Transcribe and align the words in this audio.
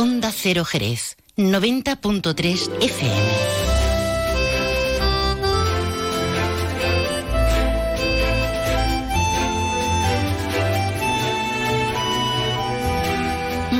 Onda 0.00 0.30
Cero 0.30 0.64
Jerez, 0.64 1.16
90.3 1.36 2.70
FM. 2.82 3.16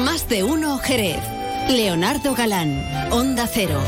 Más 0.03 0.29
de 0.29 0.43
uno 0.43 0.77
Jerez. 0.79 1.23
Leonardo 1.69 2.35
Galán, 2.35 2.83
Onda 3.13 3.47
Cero. 3.47 3.81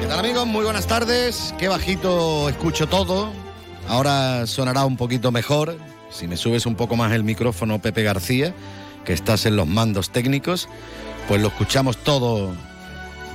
¿Qué 0.00 0.06
tal 0.08 0.18
amigos? 0.18 0.44
Muy 0.44 0.64
buenas 0.64 0.88
tardes. 0.88 1.54
Qué 1.56 1.68
bajito 1.68 2.48
escucho 2.48 2.88
todo. 2.88 3.30
Ahora 3.86 4.44
sonará 4.48 4.84
un 4.84 4.96
poquito 4.96 5.30
mejor. 5.30 5.78
Si 6.10 6.26
me 6.26 6.36
subes 6.36 6.66
un 6.66 6.74
poco 6.74 6.96
más 6.96 7.12
el 7.12 7.22
micrófono, 7.22 7.80
Pepe 7.80 8.02
García, 8.02 8.54
que 9.08 9.14
estás 9.14 9.46
en 9.46 9.56
los 9.56 9.66
mandos 9.66 10.10
técnicos, 10.10 10.68
pues 11.28 11.40
lo 11.40 11.48
escuchamos 11.48 11.96
todo 11.96 12.54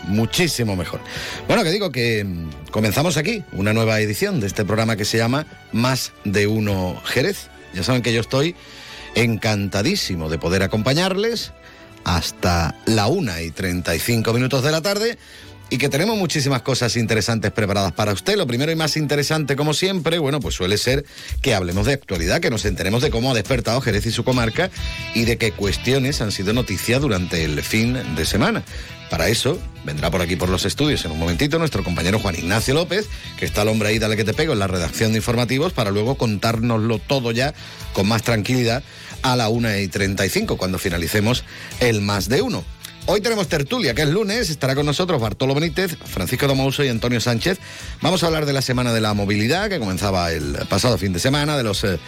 muchísimo 0.03 0.75
mejor. 0.75 0.99
Bueno, 1.47 1.63
que 1.63 1.71
digo 1.71 1.91
que 1.91 2.23
mm, 2.23 2.69
comenzamos 2.69 3.17
aquí 3.17 3.43
una 3.53 3.73
nueva 3.73 3.99
edición 3.99 4.39
de 4.39 4.45
este 4.45 4.65
programa 4.65 4.97
que 4.97 5.03
se 5.03 5.17
llama 5.17 5.47
Más 5.71 6.11
de 6.25 6.45
Uno 6.45 7.01
Jerez. 7.05 7.49
Ya 7.73 7.81
saben 7.81 8.03
que 8.03 8.13
yo 8.13 8.21
estoy 8.21 8.55
encantadísimo 9.15 10.29
de 10.29 10.37
poder 10.37 10.61
acompañarles 10.61 11.53
hasta 12.03 12.75
la 12.85 13.07
una 13.07 13.41
y 13.41 13.49
35 13.49 14.31
minutos 14.31 14.61
de 14.61 14.71
la 14.71 14.81
tarde 14.81 15.17
y 15.73 15.79
que 15.79 15.89
tenemos 15.89 16.15
muchísimas 16.15 16.61
cosas 16.61 16.95
interesantes 16.97 17.51
preparadas 17.51 17.93
para 17.93 18.13
usted. 18.13 18.37
Lo 18.37 18.45
primero 18.45 18.71
y 18.71 18.75
más 18.75 18.95
interesante, 18.95 19.55
como 19.55 19.73
siempre, 19.73 20.19
bueno, 20.19 20.39
pues 20.39 20.53
suele 20.53 20.77
ser 20.77 21.03
que 21.41 21.55
hablemos 21.55 21.87
de 21.87 21.93
actualidad, 21.93 22.41
que 22.41 22.51
nos 22.51 22.65
enteremos 22.65 23.01
de 23.01 23.09
cómo 23.09 23.31
ha 23.31 23.33
despertado 23.33 23.81
Jerez 23.81 24.05
y 24.05 24.11
su 24.11 24.23
comarca 24.23 24.69
y 25.15 25.25
de 25.25 25.39
qué 25.39 25.51
cuestiones 25.51 26.21
han 26.21 26.31
sido 26.31 26.53
noticia 26.53 26.99
durante 26.99 27.43
el 27.43 27.59
fin 27.63 27.97
de 28.15 28.23
semana. 28.23 28.63
Para 29.09 29.29
eso 29.29 29.57
vendrá 29.83 30.11
por 30.11 30.21
aquí 30.21 30.35
por 30.35 30.49
los 30.49 30.63
estudios 30.65 31.05
en 31.05 31.11
un 31.11 31.17
momentito 31.17 31.57
nuestro 31.57 31.83
compañero 31.83 32.19
Juan 32.19 32.35
Ignacio 32.35 32.75
López, 32.75 33.07
que 33.39 33.45
está 33.45 33.63
el 33.63 33.69
hombre 33.69 33.89
ahí, 33.89 33.97
dale 33.97 34.15
que 34.15 34.25
te 34.25 34.35
pego, 34.35 34.53
en 34.53 34.59
la 34.59 34.67
redacción 34.67 35.13
de 35.13 35.17
informativos, 35.17 35.73
para 35.73 35.89
luego 35.89 36.13
contárnoslo 36.19 36.99
todo 36.99 37.31
ya 37.31 37.55
con 37.93 38.07
más 38.07 38.21
tranquilidad 38.21 38.83
a 39.23 39.35
la 39.35 39.49
una 39.49 39.79
y 39.79 39.87
35, 39.87 40.55
cuando 40.55 40.77
finalicemos 40.77 41.43
el 41.79 42.01
más 42.01 42.29
de 42.29 42.43
uno. 42.43 42.63
Hoy 43.05 43.19
tenemos 43.19 43.49
tertulia, 43.49 43.93
que 43.93 44.03
es 44.03 44.09
lunes, 44.09 44.49
estará 44.49 44.75
con 44.75 44.85
nosotros 44.85 45.19
Bartolo 45.19 45.53
Benítez, 45.53 45.97
Francisco 46.05 46.47
Domouso 46.47 46.85
y 46.85 46.87
Antonio 46.87 47.19
Sánchez. 47.19 47.59
Vamos 48.01 48.23
a 48.23 48.27
hablar 48.27 48.45
de 48.45 48.53
la 48.53 48.61
Semana 48.61 48.93
de 48.93 49.01
la 49.01 49.13
Movilidad, 49.13 49.69
que 49.69 49.77
comenzaba 49.77 50.31
el 50.31 50.57
pasado 50.69 50.97
fin 50.97 51.11
de 51.11 51.19
semana, 51.19 51.57
de 51.57 51.63
los 51.63 51.83
eh, 51.83 51.99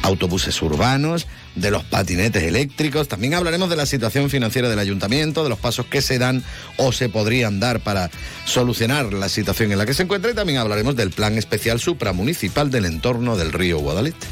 autobuses 0.00 0.62
urbanos, 0.62 1.26
de 1.54 1.70
los 1.70 1.84
patinetes 1.84 2.44
eléctricos. 2.44 3.08
También 3.08 3.34
hablaremos 3.34 3.68
de 3.68 3.76
la 3.76 3.84
situación 3.84 4.30
financiera 4.30 4.70
del 4.70 4.78
ayuntamiento, 4.78 5.42
de 5.42 5.50
los 5.50 5.58
pasos 5.58 5.84
que 5.84 6.00
se 6.00 6.18
dan 6.18 6.42
o 6.78 6.92
se 6.92 7.10
podrían 7.10 7.60
dar 7.60 7.80
para 7.80 8.10
solucionar 8.46 9.12
la 9.12 9.28
situación 9.28 9.70
en 9.70 9.76
la 9.76 9.84
que 9.84 9.92
se 9.92 10.04
encuentra 10.04 10.30
y 10.30 10.34
también 10.34 10.58
hablaremos 10.58 10.96
del 10.96 11.10
plan 11.10 11.36
especial 11.36 11.78
supramunicipal 11.78 12.70
del 12.70 12.86
entorno 12.86 13.36
del 13.36 13.52
río 13.52 13.80
Guadalete. 13.80 14.26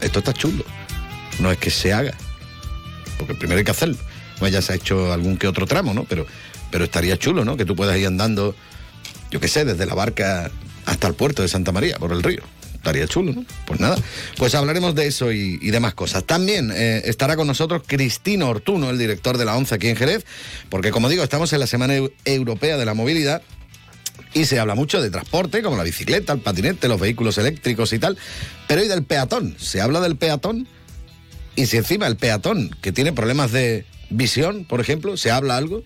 Esto 0.00 0.18
está 0.18 0.32
chulo. 0.32 0.64
No 1.38 1.52
es 1.52 1.58
que 1.58 1.70
se 1.70 1.92
haga, 1.92 2.14
porque 3.16 3.34
primero 3.34 3.58
hay 3.58 3.64
que 3.64 3.70
hacerlo. 3.70 3.96
Pues 4.42 4.52
ya 4.52 4.60
se 4.60 4.72
ha 4.72 4.74
hecho 4.74 5.12
algún 5.12 5.36
que 5.36 5.46
otro 5.46 5.68
tramo, 5.68 5.94
¿no? 5.94 6.02
Pero, 6.02 6.26
pero 6.72 6.82
estaría 6.82 7.16
chulo, 7.16 7.44
¿no? 7.44 7.56
Que 7.56 7.64
tú 7.64 7.76
puedas 7.76 7.96
ir 7.96 8.08
andando, 8.08 8.56
yo 9.30 9.38
qué 9.38 9.46
sé, 9.46 9.64
desde 9.64 9.86
la 9.86 9.94
barca 9.94 10.50
hasta 10.84 11.06
el 11.06 11.14
puerto 11.14 11.42
de 11.42 11.48
Santa 11.48 11.70
María, 11.70 11.96
por 11.98 12.10
el 12.10 12.24
río. 12.24 12.42
Estaría 12.74 13.06
chulo, 13.06 13.32
¿no? 13.32 13.44
Pues 13.66 13.78
nada, 13.78 13.96
pues 14.38 14.56
hablaremos 14.56 14.96
de 14.96 15.06
eso 15.06 15.30
y, 15.30 15.58
demás 15.70 15.94
cosas. 15.94 16.24
También 16.24 16.72
eh, 16.74 17.02
estará 17.04 17.36
con 17.36 17.46
nosotros 17.46 17.82
Cristino 17.86 18.48
Ortuno, 18.48 18.90
el 18.90 18.98
director 18.98 19.38
de 19.38 19.44
la 19.44 19.56
ONCE 19.56 19.76
aquí 19.76 19.86
en 19.86 19.94
Jerez, 19.94 20.24
porque 20.68 20.90
como 20.90 21.08
digo, 21.08 21.22
estamos 21.22 21.52
en 21.52 21.60
la 21.60 21.68
Semana 21.68 21.94
Eu- 21.96 22.10
Europea 22.24 22.76
de 22.76 22.84
la 22.84 22.94
Movilidad 22.94 23.42
y 24.34 24.46
se 24.46 24.58
habla 24.58 24.74
mucho 24.74 25.00
de 25.00 25.10
transporte, 25.10 25.62
como 25.62 25.76
la 25.76 25.84
bicicleta, 25.84 26.32
el 26.32 26.40
patinete, 26.40 26.88
los 26.88 26.98
vehículos 26.98 27.38
eléctricos 27.38 27.92
y 27.92 28.00
tal, 28.00 28.18
pero 28.66 28.82
y 28.82 28.88
del 28.88 29.04
peatón. 29.04 29.54
Se 29.56 29.80
habla 29.80 30.00
del 30.00 30.16
peatón 30.16 30.66
y 31.56 31.66
si 31.66 31.76
encima 31.76 32.06
el 32.06 32.16
peatón, 32.16 32.70
que 32.80 32.92
tiene 32.92 33.12
problemas 33.12 33.52
de 33.52 33.84
visión, 34.10 34.64
por 34.64 34.80
ejemplo, 34.80 35.16
se 35.16 35.30
habla 35.30 35.56
algo, 35.56 35.82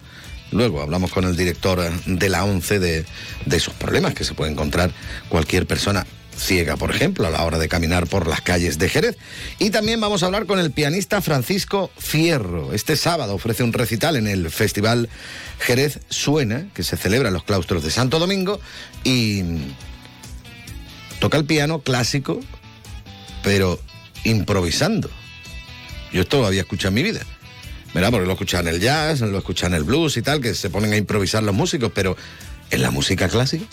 luego 0.52 0.80
hablamos 0.80 1.12
con 1.12 1.24
el 1.24 1.36
director 1.36 1.90
de 2.06 2.28
la 2.28 2.44
ONCE 2.44 2.78
de, 2.78 3.04
de 3.46 3.56
esos 3.56 3.74
problemas 3.74 4.14
que 4.14 4.24
se 4.24 4.34
puede 4.34 4.52
encontrar 4.52 4.92
cualquier 5.28 5.66
persona 5.66 6.06
ciega, 6.36 6.76
por 6.76 6.90
ejemplo, 6.90 7.26
a 7.26 7.30
la 7.30 7.44
hora 7.44 7.58
de 7.58 7.68
caminar 7.68 8.06
por 8.06 8.26
las 8.26 8.40
calles 8.40 8.78
de 8.78 8.88
Jerez. 8.88 9.16
Y 9.58 9.70
también 9.70 10.00
vamos 10.00 10.22
a 10.22 10.26
hablar 10.26 10.46
con 10.46 10.58
el 10.58 10.70
pianista 10.70 11.22
Francisco 11.22 11.90
Fierro. 11.96 12.72
Este 12.72 12.96
sábado 12.96 13.34
ofrece 13.34 13.62
un 13.62 13.72
recital 13.72 14.16
en 14.16 14.26
el 14.26 14.50
Festival 14.50 15.08
Jerez 15.58 16.00
Suena, 16.10 16.68
que 16.74 16.82
se 16.82 16.96
celebra 16.96 17.28
en 17.28 17.34
los 17.34 17.44
claustros 17.44 17.82
de 17.82 17.90
Santo 17.90 18.18
Domingo, 18.18 18.60
y 19.04 19.42
toca 21.18 21.38
el 21.38 21.46
piano 21.46 21.80
clásico, 21.80 22.40
pero 23.42 23.80
improvisando. 24.24 25.10
Yo 26.16 26.22
esto 26.22 26.40
lo 26.40 26.46
había 26.46 26.62
escuchado 26.62 26.88
en 26.88 26.94
mi 26.94 27.02
vida. 27.02 27.20
¿Verdad? 27.92 28.10
Porque 28.10 28.26
lo 28.26 28.32
escuchan 28.32 28.66
en 28.66 28.74
el 28.74 28.80
jazz, 28.80 29.20
lo 29.20 29.36
escuchan 29.36 29.72
en 29.72 29.78
el 29.78 29.84
blues 29.84 30.16
y 30.16 30.22
tal, 30.22 30.40
que 30.40 30.54
se 30.54 30.70
ponen 30.70 30.94
a 30.94 30.96
improvisar 30.96 31.42
los 31.42 31.54
músicos, 31.54 31.92
pero 31.94 32.16
en 32.70 32.80
la 32.80 32.90
música 32.90 33.28
clásica. 33.28 33.66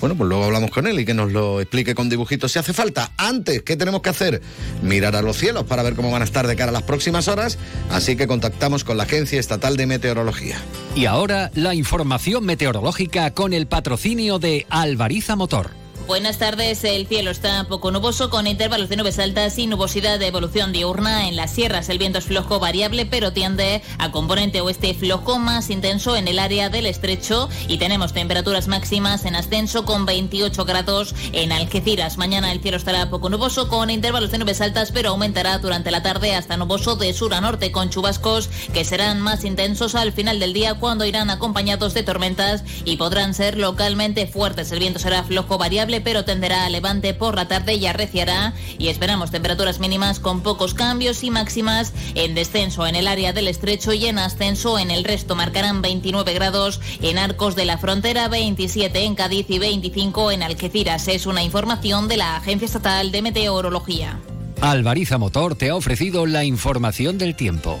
Bueno, 0.00 0.16
pues 0.16 0.26
luego 0.26 0.44
hablamos 0.44 0.70
con 0.70 0.86
él 0.86 0.98
y 0.98 1.04
que 1.04 1.12
nos 1.12 1.30
lo 1.30 1.60
explique 1.60 1.94
con 1.94 2.08
dibujitos 2.08 2.52
si 2.52 2.58
hace 2.58 2.72
falta. 2.72 3.12
Antes, 3.18 3.62
¿qué 3.62 3.76
tenemos 3.76 4.00
que 4.00 4.08
hacer? 4.08 4.40
Mirar 4.82 5.14
a 5.14 5.20
los 5.20 5.36
cielos 5.36 5.64
para 5.64 5.82
ver 5.82 5.94
cómo 5.94 6.10
van 6.10 6.22
a 6.22 6.24
estar 6.24 6.46
de 6.46 6.56
cara 6.56 6.70
a 6.70 6.72
las 6.72 6.84
próximas 6.84 7.28
horas. 7.28 7.58
Así 7.90 8.16
que 8.16 8.26
contactamos 8.26 8.82
con 8.82 8.96
la 8.96 9.02
Agencia 9.02 9.38
Estatal 9.38 9.76
de 9.76 9.86
Meteorología. 9.86 10.56
Y 10.96 11.04
ahora 11.04 11.50
la 11.54 11.74
información 11.74 12.46
meteorológica 12.46 13.30
con 13.32 13.52
el 13.52 13.66
patrocinio 13.66 14.38
de 14.38 14.66
Alvariza 14.70 15.36
Motor. 15.36 15.72
Buenas 16.10 16.38
tardes, 16.38 16.82
el 16.82 17.06
cielo 17.06 17.30
está 17.30 17.62
poco 17.68 17.92
nuboso 17.92 18.30
con 18.30 18.48
intervalos 18.48 18.88
de 18.88 18.96
nubes 18.96 19.20
altas 19.20 19.56
y 19.60 19.68
nubosidad 19.68 20.18
de 20.18 20.26
evolución 20.26 20.72
diurna. 20.72 21.28
En 21.28 21.36
las 21.36 21.52
sierras 21.52 21.88
el 21.88 21.98
viento 21.98 22.18
es 22.18 22.24
flojo 22.24 22.58
variable 22.58 23.06
pero 23.06 23.32
tiende 23.32 23.80
a 23.96 24.10
componente 24.10 24.60
oeste 24.60 24.92
flojo 24.92 25.38
más 25.38 25.70
intenso 25.70 26.16
en 26.16 26.26
el 26.26 26.40
área 26.40 26.68
del 26.68 26.86
estrecho 26.86 27.48
y 27.68 27.78
tenemos 27.78 28.12
temperaturas 28.12 28.66
máximas 28.66 29.24
en 29.24 29.36
ascenso 29.36 29.84
con 29.84 30.04
28 30.04 30.64
grados 30.64 31.14
en 31.30 31.52
Algeciras. 31.52 32.18
Mañana 32.18 32.50
el 32.50 32.60
cielo 32.60 32.78
estará 32.78 33.08
poco 33.08 33.30
nuboso 33.30 33.68
con 33.68 33.88
intervalos 33.88 34.32
de 34.32 34.38
nubes 34.38 34.60
altas 34.60 34.90
pero 34.90 35.10
aumentará 35.10 35.58
durante 35.58 35.92
la 35.92 36.02
tarde 36.02 36.34
hasta 36.34 36.56
nuboso 36.56 36.96
de 36.96 37.12
sur 37.12 37.34
a 37.34 37.40
norte 37.40 37.70
con 37.70 37.88
chubascos 37.88 38.48
que 38.74 38.84
serán 38.84 39.20
más 39.20 39.44
intensos 39.44 39.94
al 39.94 40.12
final 40.12 40.40
del 40.40 40.54
día 40.54 40.74
cuando 40.74 41.04
irán 41.04 41.30
acompañados 41.30 41.94
de 41.94 42.02
tormentas 42.02 42.64
y 42.84 42.96
podrán 42.96 43.32
ser 43.32 43.56
localmente 43.56 44.26
fuertes. 44.26 44.72
El 44.72 44.80
viento 44.80 44.98
será 44.98 45.22
flojo 45.22 45.56
variable 45.56 45.99
pero 46.00 46.24
tenderá 46.24 46.64
a 46.64 46.70
levante 46.70 47.14
por 47.14 47.34
la 47.34 47.48
tarde 47.48 47.74
y 47.74 47.86
arreciará 47.86 48.54
y 48.78 48.88
esperamos 48.88 49.30
temperaturas 49.30 49.80
mínimas 49.80 50.20
con 50.20 50.42
pocos 50.42 50.74
cambios 50.74 51.22
y 51.24 51.30
máximas 51.30 51.92
en 52.14 52.34
descenso 52.34 52.86
en 52.86 52.96
el 52.96 53.08
área 53.08 53.32
del 53.32 53.48
estrecho 53.48 53.92
y 53.92 54.06
en 54.06 54.18
ascenso 54.18 54.78
en 54.78 54.90
el 54.90 55.04
resto 55.04 55.36
marcarán 55.36 55.82
29 55.82 56.34
grados 56.34 56.80
en 57.02 57.18
Arcos 57.18 57.56
de 57.56 57.64
la 57.64 57.78
Frontera, 57.78 58.28
27 58.28 59.04
en 59.04 59.14
Cádiz 59.14 59.46
y 59.48 59.58
25 59.58 60.32
en 60.32 60.42
Algeciras. 60.42 61.08
Es 61.08 61.26
una 61.26 61.42
información 61.42 62.08
de 62.08 62.16
la 62.16 62.36
Agencia 62.36 62.66
Estatal 62.66 63.12
de 63.12 63.22
Meteorología. 63.22 64.20
Alvariza 64.60 65.16
Motor 65.16 65.54
te 65.54 65.70
ha 65.70 65.74
ofrecido 65.74 66.26
la 66.26 66.44
información 66.44 67.16
del 67.16 67.34
tiempo. 67.34 67.80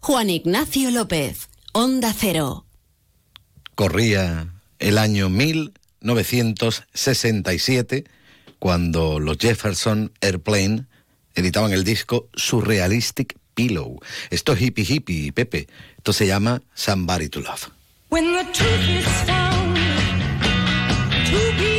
Juan 0.00 0.30
Ignacio 0.30 0.90
López, 0.90 1.50
Onda 1.72 2.12
Cero. 2.12 2.64
Corría 3.74 4.52
el 4.78 4.98
año 4.98 5.28
1967 5.28 8.04
cuando 8.58 9.20
los 9.20 9.36
Jefferson 9.38 10.12
Airplane 10.20 10.86
editaban 11.34 11.72
el 11.72 11.84
disco 11.84 12.28
Surrealistic 12.34 13.36
Pillow. 13.54 14.00
Esto 14.30 14.52
es 14.52 14.60
hippie 14.62 14.84
hippie, 14.84 15.32
Pepe. 15.32 15.68
Esto 15.96 16.12
se 16.12 16.26
llama 16.26 16.60
Somebody 16.74 17.28
to 17.28 17.40
Love. 17.40 17.70
When 18.10 18.32
the 18.32 18.44
truth 18.52 18.88
is 18.88 19.06
found 19.26 19.76
to 21.26 21.38
be 21.58 21.77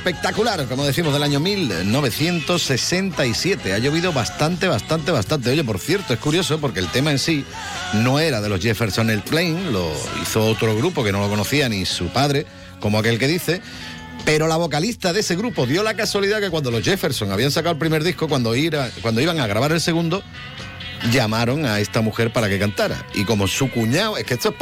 espectacular, 0.00 0.64
como 0.64 0.86
decimos, 0.86 1.12
del 1.12 1.22
año 1.22 1.40
1967. 1.40 3.74
Ha 3.74 3.78
llovido 3.78 4.14
bastante, 4.14 4.66
bastante, 4.66 5.10
bastante. 5.10 5.50
Oye, 5.50 5.62
por 5.62 5.78
cierto, 5.78 6.14
es 6.14 6.18
curioso 6.18 6.58
porque 6.58 6.80
el 6.80 6.88
tema 6.88 7.10
en 7.10 7.18
sí 7.18 7.44
no 7.92 8.18
era 8.18 8.40
de 8.40 8.48
los 8.48 8.62
Jefferson 8.62 9.10
Airplane, 9.10 9.70
lo 9.70 9.92
hizo 10.22 10.42
otro 10.46 10.74
grupo 10.74 11.04
que 11.04 11.12
no 11.12 11.20
lo 11.20 11.28
conocía 11.28 11.68
ni 11.68 11.84
su 11.84 12.08
padre, 12.08 12.46
como 12.80 12.98
aquel 12.98 13.18
que 13.18 13.28
dice. 13.28 13.60
Pero 14.24 14.48
la 14.48 14.56
vocalista 14.56 15.12
de 15.12 15.20
ese 15.20 15.36
grupo 15.36 15.66
dio 15.66 15.82
la 15.82 15.92
casualidad 15.92 16.40
que 16.40 16.48
cuando 16.48 16.70
los 16.70 16.82
Jefferson 16.82 17.30
habían 17.30 17.50
sacado 17.50 17.74
el 17.74 17.78
primer 17.78 18.02
disco, 18.02 18.26
cuando, 18.26 18.54
cuando 19.02 19.20
iban 19.20 19.38
a 19.38 19.46
grabar 19.46 19.72
el 19.72 19.82
segundo, 19.82 20.22
llamaron 21.12 21.64
a 21.64 21.80
esta 21.80 22.00
mujer 22.00 22.32
para 22.32 22.48
que 22.48 22.58
cantara. 22.58 23.04
Y 23.14 23.24
como 23.24 23.46
su 23.46 23.70
cuñado, 23.70 24.16
es 24.16 24.24
que 24.24 24.34
esto 24.34 24.54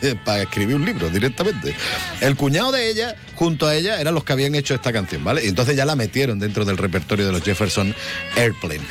es 0.00 0.14
para 0.24 0.42
escribir 0.42 0.76
un 0.76 0.84
libro 0.84 1.08
directamente. 1.10 1.74
El 2.20 2.36
cuñado 2.36 2.72
de 2.72 2.90
ella, 2.90 3.16
junto 3.34 3.66
a 3.66 3.74
ella, 3.74 4.00
eran 4.00 4.14
los 4.14 4.24
que 4.24 4.32
habían 4.32 4.54
hecho 4.54 4.74
esta 4.74 4.92
canción, 4.92 5.24
¿vale? 5.24 5.44
Y 5.44 5.48
entonces 5.48 5.76
ya 5.76 5.84
la 5.84 5.96
metieron 5.96 6.38
dentro 6.38 6.64
del 6.64 6.76
repertorio 6.76 7.26
de 7.26 7.32
los 7.32 7.42
Jefferson 7.42 7.94
Airplane. 8.36 8.82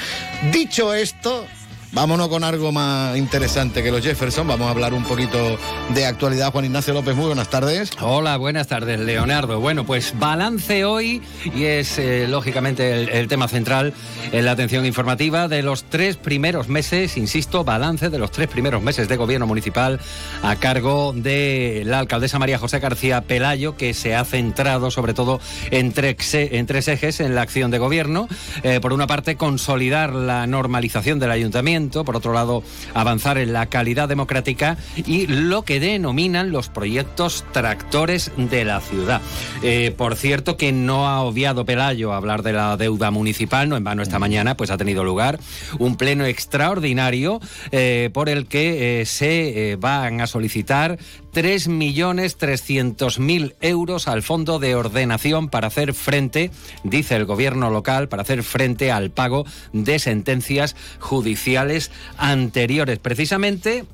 Dicho 0.52 0.94
esto. 0.94 1.48
Vámonos 1.92 2.28
con 2.28 2.44
algo 2.44 2.72
más 2.72 3.18
interesante 3.18 3.82
que 3.82 3.90
los 3.90 4.04
Jefferson. 4.04 4.48
Vamos 4.48 4.68
a 4.68 4.72
hablar 4.72 4.94
un 4.94 5.04
poquito 5.04 5.58
de 5.96 6.06
actualidad. 6.06 6.52
Juan 6.52 6.66
Ignacio 6.66 6.94
López, 6.94 7.16
muy 7.16 7.26
buenas 7.26 7.50
tardes. 7.50 7.90
Hola, 8.00 8.38
buenas 8.38 8.68
tardes, 8.68 9.00
Leonardo. 9.00 9.60
Bueno, 9.60 9.86
pues 9.88 10.14
balance 10.20 10.86
hoy 10.86 11.24
y 11.56 11.64
es 11.64 11.98
eh, 11.98 12.28
lógicamente 12.30 13.20
el, 13.20 13.28
tema 13.28 13.48
central 13.48 13.94
en 14.32 14.46
la 14.46 14.52
atención 14.52 14.86
informativa 14.86 15.48
de 15.48 15.64
los 15.64 15.84
tres 15.84 16.16
primeros 16.16 16.68
meses, 16.68 17.18
insisto, 17.18 17.64
balance 17.64 18.12
de 18.12 18.20
los 18.20 18.30
tres 18.30 18.50
primeros 18.50 18.84
meses 18.84 19.08
de 19.08 19.16
gobierno 19.16 19.48
municipal 19.48 20.00
a 20.44 20.56
cargo 20.58 21.12
de 21.16 21.82
la 21.86 22.00
alcaldesa 22.00 22.38
María 22.38 22.60
José 22.60 22.80
García 22.80 23.22
Pelayo, 23.22 23.78
que 23.78 23.96
se 23.96 24.16
ha 24.16 24.26
centrado 24.26 24.92
sobre 24.92 25.16
todo 25.16 25.42
en 25.72 25.92
tres, 25.92 26.36
en 26.36 26.68
tres 26.68 26.88
ejes 26.88 27.20
en 27.20 27.34
la 27.34 27.42
acción 27.42 27.72
de 27.72 27.80
gobierno. 27.80 28.28
Eh, 28.62 28.80
por 28.80 28.94
una 28.94 29.08
parte, 29.08 29.38
consolidar 29.38 30.14
la 30.14 30.46
normalización 30.46 31.18
del 31.18 31.32
ayuntamiento, 31.32 31.79
por 31.80 32.18
otro 32.18 32.34
lado, 32.34 32.62
avanzar 32.94 33.38
en 33.38 33.54
la 33.54 33.68
calidad 33.68 34.10
democrática 34.10 34.78
y 34.98 35.28
lo 35.28 35.64
que 35.64 35.80
denominan 35.80 36.52
los 36.52 36.68
proyectos 36.68 37.46
tractores 37.54 38.32
de 38.36 38.66
la 38.66 38.82
ciudad. 38.82 39.22
Eh, 39.64 39.94
por 39.96 40.18
cierto, 40.18 40.58
que 40.58 40.74
no 40.74 41.08
ha 41.08 41.22
obviado 41.22 41.66
Pelayo 41.66 42.14
hablar 42.14 42.44
de 42.44 42.54
la 42.54 42.76
deuda 42.76 43.12
municipal, 43.12 43.70
no 43.70 43.78
en 43.78 43.86
vano 43.86 44.02
esta 44.02 44.20
mañana 44.20 44.58
pues 44.58 44.72
ha 44.72 44.78
tenido 44.78 45.06
lugar 45.06 45.40
un 45.78 45.96
pleno 45.96 46.26
extraordinario 46.26 47.40
eh, 47.72 48.10
por 48.14 48.28
el 48.28 48.48
que 48.48 49.02
eh, 49.02 49.06
se 49.06 49.78
van 49.80 50.20
a 50.20 50.28
solicitar 50.28 50.98
3.300.000 51.34 53.56
euros 53.62 54.08
al 54.08 54.24
Fondo 54.24 54.58
de 54.60 54.76
Ordenación 54.76 55.50
para 55.50 55.68
hacer 55.68 55.94
frente, 55.94 56.52
dice 56.84 57.16
el 57.16 57.26
gobierno 57.26 57.70
local, 57.70 58.10
para 58.10 58.24
hacer 58.24 58.42
frente 58.44 58.92
al 58.92 59.12
pago 59.12 59.46
de 59.72 60.00
sentencias 60.00 60.76
judiciales 61.00 61.69
anteriores. 62.18 63.00
Precisamente 63.00 63.86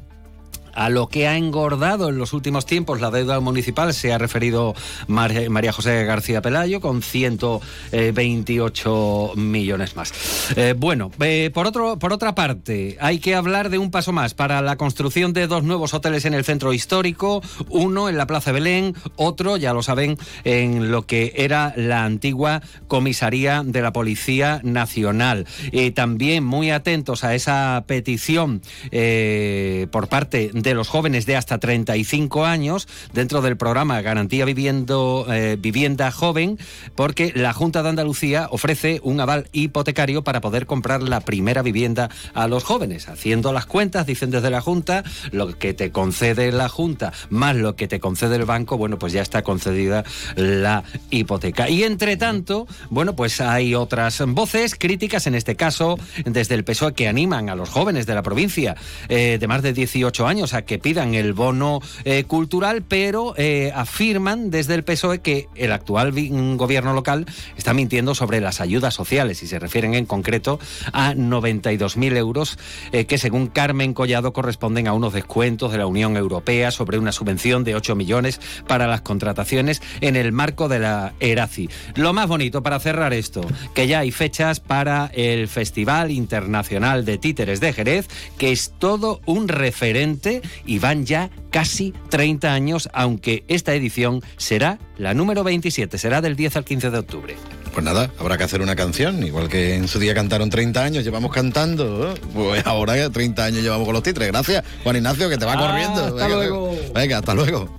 a 0.75 0.89
lo 0.89 1.07
que 1.07 1.27
ha 1.27 1.37
engordado 1.37 2.09
en 2.09 2.17
los 2.17 2.33
últimos 2.33 2.65
tiempos 2.65 3.01
la 3.01 3.11
deuda 3.11 3.39
municipal 3.39 3.93
se 3.93 4.13
ha 4.13 4.17
referido 4.17 4.73
Mar- 5.07 5.49
María 5.49 5.71
José 5.71 6.03
García 6.05 6.41
Pelayo 6.41 6.81
con 6.81 7.01
128 7.01 9.31
millones 9.35 9.95
más. 9.95 10.13
Eh, 10.55 10.73
bueno, 10.77 11.11
eh, 11.19 11.51
por, 11.53 11.67
otro, 11.67 11.97
por 11.99 12.13
otra 12.13 12.35
parte, 12.35 12.97
hay 12.99 13.19
que 13.19 13.35
hablar 13.35 13.69
de 13.69 13.77
un 13.77 13.91
paso 13.91 14.11
más 14.11 14.33
para 14.33 14.61
la 14.61 14.75
construcción 14.77 15.33
de 15.33 15.47
dos 15.47 15.63
nuevos 15.63 15.93
hoteles 15.93 16.25
en 16.25 16.33
el 16.33 16.43
centro 16.43 16.73
histórico, 16.73 17.41
uno 17.69 18.09
en 18.09 18.17
la 18.17 18.27
Plaza 18.27 18.51
Belén, 18.51 18.95
otro, 19.15 19.57
ya 19.57 19.73
lo 19.73 19.83
saben, 19.83 20.17
en 20.43 20.91
lo 20.91 21.05
que 21.05 21.33
era 21.37 21.73
la 21.75 22.03
antigua 22.03 22.61
comisaría 22.87 23.63
de 23.65 23.81
la 23.81 23.93
Policía 23.93 24.59
Nacional. 24.63 25.45
Eh, 25.71 25.91
también 25.91 26.43
muy 26.43 26.71
atentos 26.71 27.23
a 27.23 27.35
esa 27.35 27.83
petición 27.87 28.61
eh, 28.91 29.87
por 29.91 30.07
parte 30.07 30.51
de 30.53 30.64
los 30.73 30.87
jóvenes 30.87 31.25
de 31.25 31.35
hasta 31.35 31.57
35 31.57 32.45
años 32.45 32.87
dentro 33.13 33.41
del 33.41 33.57
programa 33.57 34.01
Garantía 34.01 34.45
Viviendo, 34.45 35.27
eh, 35.29 35.57
Vivienda 35.59 36.11
Joven, 36.11 36.57
porque 36.95 37.31
la 37.35 37.53
Junta 37.53 37.83
de 37.83 37.89
Andalucía 37.89 38.47
ofrece 38.51 38.99
un 39.03 39.19
aval 39.19 39.47
hipotecario 39.51 40.23
para 40.23 40.41
poder 40.41 40.65
comprar 40.65 41.03
la 41.03 41.21
primera 41.21 41.61
vivienda 41.61 42.09
a 42.33 42.47
los 42.47 42.63
jóvenes. 42.63 43.09
Haciendo 43.09 43.53
las 43.53 43.65
cuentas, 43.65 44.05
dicen 44.05 44.31
desde 44.31 44.49
la 44.49 44.61
Junta, 44.61 45.03
lo 45.31 45.57
que 45.57 45.73
te 45.73 45.91
concede 45.91 46.51
la 46.51 46.69
Junta 46.69 47.13
más 47.29 47.55
lo 47.55 47.75
que 47.75 47.87
te 47.87 47.99
concede 47.99 48.35
el 48.35 48.45
banco, 48.45 48.77
bueno, 48.77 48.97
pues 48.97 49.13
ya 49.13 49.21
está 49.21 49.43
concedida 49.43 50.03
la 50.35 50.83
hipoteca. 51.09 51.69
Y 51.69 51.83
entre 51.83 52.17
tanto, 52.17 52.67
bueno, 52.89 53.15
pues 53.15 53.41
hay 53.41 53.75
otras 53.75 54.23
voces 54.27 54.75
críticas, 54.75 55.27
en 55.27 55.35
este 55.35 55.55
caso 55.55 55.97
desde 56.25 56.55
el 56.55 56.63
PSOE, 56.63 56.93
que 56.93 57.07
animan 57.07 57.49
a 57.49 57.55
los 57.55 57.69
jóvenes 57.69 58.05
de 58.05 58.15
la 58.15 58.23
provincia 58.23 58.75
eh, 59.09 59.37
de 59.39 59.47
más 59.47 59.61
de 59.61 59.73
18 59.73 60.27
años 60.27 60.53
que 60.63 60.79
pidan 60.79 61.13
el 61.13 61.33
bono 61.33 61.81
eh, 62.03 62.23
cultural, 62.25 62.83
pero 62.83 63.33
eh, 63.37 63.71
afirman 63.75 64.49
desde 64.49 64.75
el 64.75 64.83
PSOE 64.83 65.19
que 65.19 65.47
el 65.55 65.71
actual 65.71 66.13
mm, 66.13 66.57
gobierno 66.57 66.93
local 66.93 67.25
está 67.57 67.73
mintiendo 67.73 68.15
sobre 68.15 68.41
las 68.41 68.61
ayudas 68.61 68.93
sociales 68.93 69.43
y 69.43 69.47
se 69.47 69.59
refieren 69.59 69.93
en 69.93 70.05
concreto 70.05 70.59
a 70.93 71.13
92.000 71.13 72.17
euros 72.17 72.57
eh, 72.91 73.05
que 73.05 73.17
según 73.17 73.47
Carmen 73.47 73.93
Collado 73.93 74.33
corresponden 74.33 74.87
a 74.87 74.93
unos 74.93 75.13
descuentos 75.13 75.71
de 75.71 75.77
la 75.77 75.87
Unión 75.87 76.17
Europea 76.17 76.71
sobre 76.71 76.97
una 76.97 77.11
subvención 77.11 77.63
de 77.63 77.75
8 77.75 77.95
millones 77.95 78.39
para 78.67 78.87
las 78.87 79.01
contrataciones 79.01 79.81
en 80.01 80.15
el 80.15 80.31
marco 80.31 80.67
de 80.69 80.79
la 80.79 81.13
ERACI. 81.19 81.69
Lo 81.95 82.13
más 82.13 82.27
bonito 82.27 82.63
para 82.63 82.79
cerrar 82.79 83.13
esto, 83.13 83.45
que 83.73 83.87
ya 83.87 83.99
hay 83.99 84.11
fechas 84.11 84.59
para 84.59 85.11
el 85.13 85.47
Festival 85.47 86.11
Internacional 86.11 87.05
de 87.05 87.17
Títeres 87.17 87.59
de 87.59 87.73
Jerez, 87.73 88.07
que 88.37 88.51
es 88.51 88.73
todo 88.77 89.21
un 89.25 89.47
referente 89.47 90.41
y 90.65 90.79
van 90.79 91.05
ya 91.05 91.29
casi 91.51 91.93
30 92.09 92.53
años, 92.53 92.89
aunque 92.93 93.43
esta 93.47 93.73
edición 93.73 94.21
será 94.37 94.79
la 94.97 95.13
número 95.13 95.43
27, 95.43 95.97
será 95.97 96.21
del 96.21 96.35
10 96.35 96.55
al 96.57 96.65
15 96.65 96.89
de 96.91 96.97
octubre. 96.97 97.35
Pues 97.73 97.83
nada, 97.83 98.09
habrá 98.19 98.37
que 98.37 98.45
hacer 98.45 98.61
una 98.61 98.75
canción, 98.75 99.21
igual 99.23 99.49
que 99.49 99.75
en 99.75 99.89
su 99.89 99.99
día 99.99 100.13
cantaron 100.15 100.49
30 100.49 100.81
años, 100.81 101.03
llevamos 101.03 101.31
cantando, 101.33 102.11
¿eh? 102.13 102.21
pues 102.33 102.65
ahora 102.65 102.95
ya 102.95 103.09
30 103.09 103.43
años 103.43 103.63
llevamos 103.63 103.85
con 103.85 103.93
los 103.93 104.03
titres. 104.03 104.27
Gracias, 104.29 104.63
Juan 104.83 104.95
Ignacio, 104.95 105.27
que 105.29 105.37
te 105.37 105.45
va 105.45 105.53
Ah, 105.53 105.57
corriendo. 105.67 106.01
hasta 106.05 106.15
Venga, 106.27 106.35
luego. 106.35 106.75
Venga, 106.93 107.17
hasta 107.17 107.33
luego. 107.33 107.77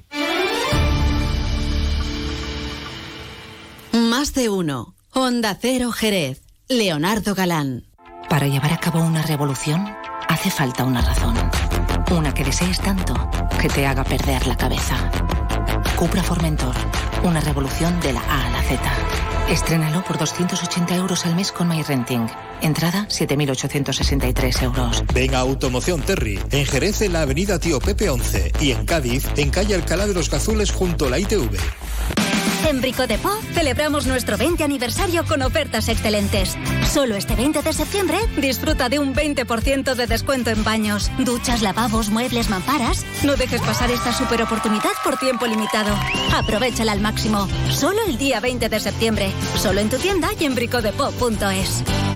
Más 3.93 4.35
de 4.35 4.49
uno. 4.49 4.95
Honda 5.13 5.57
Cero 5.61 5.93
Jerez. 5.93 6.43
Leonardo 6.69 7.35
Galán. 7.35 7.85
Para 8.29 8.47
llevar 8.49 8.73
a 8.73 8.79
cabo 8.81 9.01
una 9.01 9.23
revolución 9.23 9.87
hace 10.29 10.51
falta 10.51 10.85
una 10.85 11.01
razón. 11.01 11.35
Una 12.11 12.33
que 12.33 12.45
desees 12.45 12.81
tanto 12.81 13.15
que 13.61 13.69
te 13.69 13.87
haga 13.87 14.05
perder 14.05 14.47
la 14.47 14.57
cabeza. 14.57 15.11
Cupra 15.97 16.23
Formentor. 16.23 16.75
Una 17.25 17.41
revolución 17.41 17.99
de 18.01 18.13
la 18.13 18.21
A 18.21 18.47
a 18.47 18.51
la 18.51 18.63
Z. 18.63 18.81
Estrénalo 19.49 20.05
por 20.05 20.17
280 20.17 20.95
euros 20.97 21.27
al 21.27 21.35
mes 21.35 21.51
con 21.51 21.69
MyRenting. 21.69 22.29
Entrada 22.63 23.07
7.863 23.09 24.63
euros. 24.63 25.05
Ven 25.13 25.35
a 25.35 25.39
Automoción 25.39 26.01
Terry, 26.01 26.39
en 26.51 26.67
Jerez 26.67 27.03
en 27.03 27.13
la 27.13 27.23
avenida 27.23 27.59
Tío 27.59 27.81
Pepe 27.81 28.09
11 28.09 28.53
y 28.61 28.71
en 28.71 28.87
Cádiz 28.87 29.27
en 29.37 29.51
calle 29.51 29.75
Alcalá 29.75 30.07
de 30.07 30.15
los 30.15 30.31
Gazules 30.31 30.71
junto 30.71 31.07
a 31.07 31.11
la 31.11 31.19
ITV. 31.19 31.59
En 32.67 32.81
Brico 32.81 33.07
de 33.07 33.17
celebramos 33.55 34.07
nuestro 34.07 34.37
20 34.37 34.65
aniversario 34.65 35.25
con 35.25 35.41
ofertas 35.43 35.89
excelentes. 35.89 36.57
Solo 36.93 37.15
este 37.15 37.37
20 37.37 37.63
de 37.63 37.73
septiembre 37.73 38.19
disfruta 38.39 38.89
de 38.89 38.99
un 38.99 39.15
20% 39.15 39.95
de 39.95 40.07
descuento 40.09 40.51
en 40.51 40.65
baños, 40.65 41.11
duchas, 41.19 41.63
lavabos, 41.63 42.11
muebles, 42.11 42.51
mamparas. 42.51 43.07
No 43.23 43.37
dejes 43.37 43.61
pasar 43.61 43.91
esta 43.93 44.13
super 44.13 44.43
oportunidad 44.43 44.91
por 45.05 45.17
tiempo 45.17 45.47
limitado. 45.47 45.95
Aprovechala 46.35 46.91
al 46.91 47.01
máximo. 47.01 47.47
Solo 47.71 47.99
el 48.09 48.19
día 48.19 48.41
20 48.41 48.69
de 48.69 48.81
septiembre. 48.81 49.31
Solo 49.57 49.81
en 49.81 49.89
tu 49.89 49.99
tienda 49.99 50.29
y 50.39 50.45
en 50.45 50.57
bricodepo.es. 50.57 52.16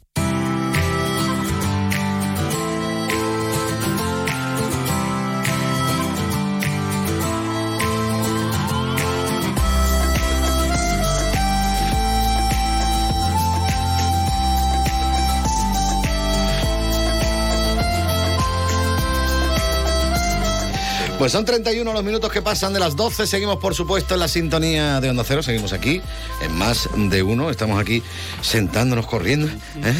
Pues 21.21 21.33
son 21.33 21.45
31 21.45 21.93
los 21.93 22.03
minutos 22.03 22.31
que 22.31 22.41
pasan 22.41 22.73
de 22.73 22.79
las 22.79 22.95
12. 22.95 23.27
Seguimos, 23.27 23.57
por 23.57 23.75
supuesto, 23.75 24.15
en 24.15 24.21
la 24.21 24.27
sintonía 24.27 24.99
de 24.99 25.11
Onda 25.11 25.23
Cero. 25.23 25.43
Seguimos 25.43 25.71
aquí 25.71 26.01
en 26.41 26.51
más 26.53 26.89
de 26.95 27.21
uno. 27.21 27.51
Estamos 27.51 27.79
aquí 27.79 28.01
sentándonos, 28.41 29.05
corriendo. 29.05 29.45
¿eh? 29.45 29.93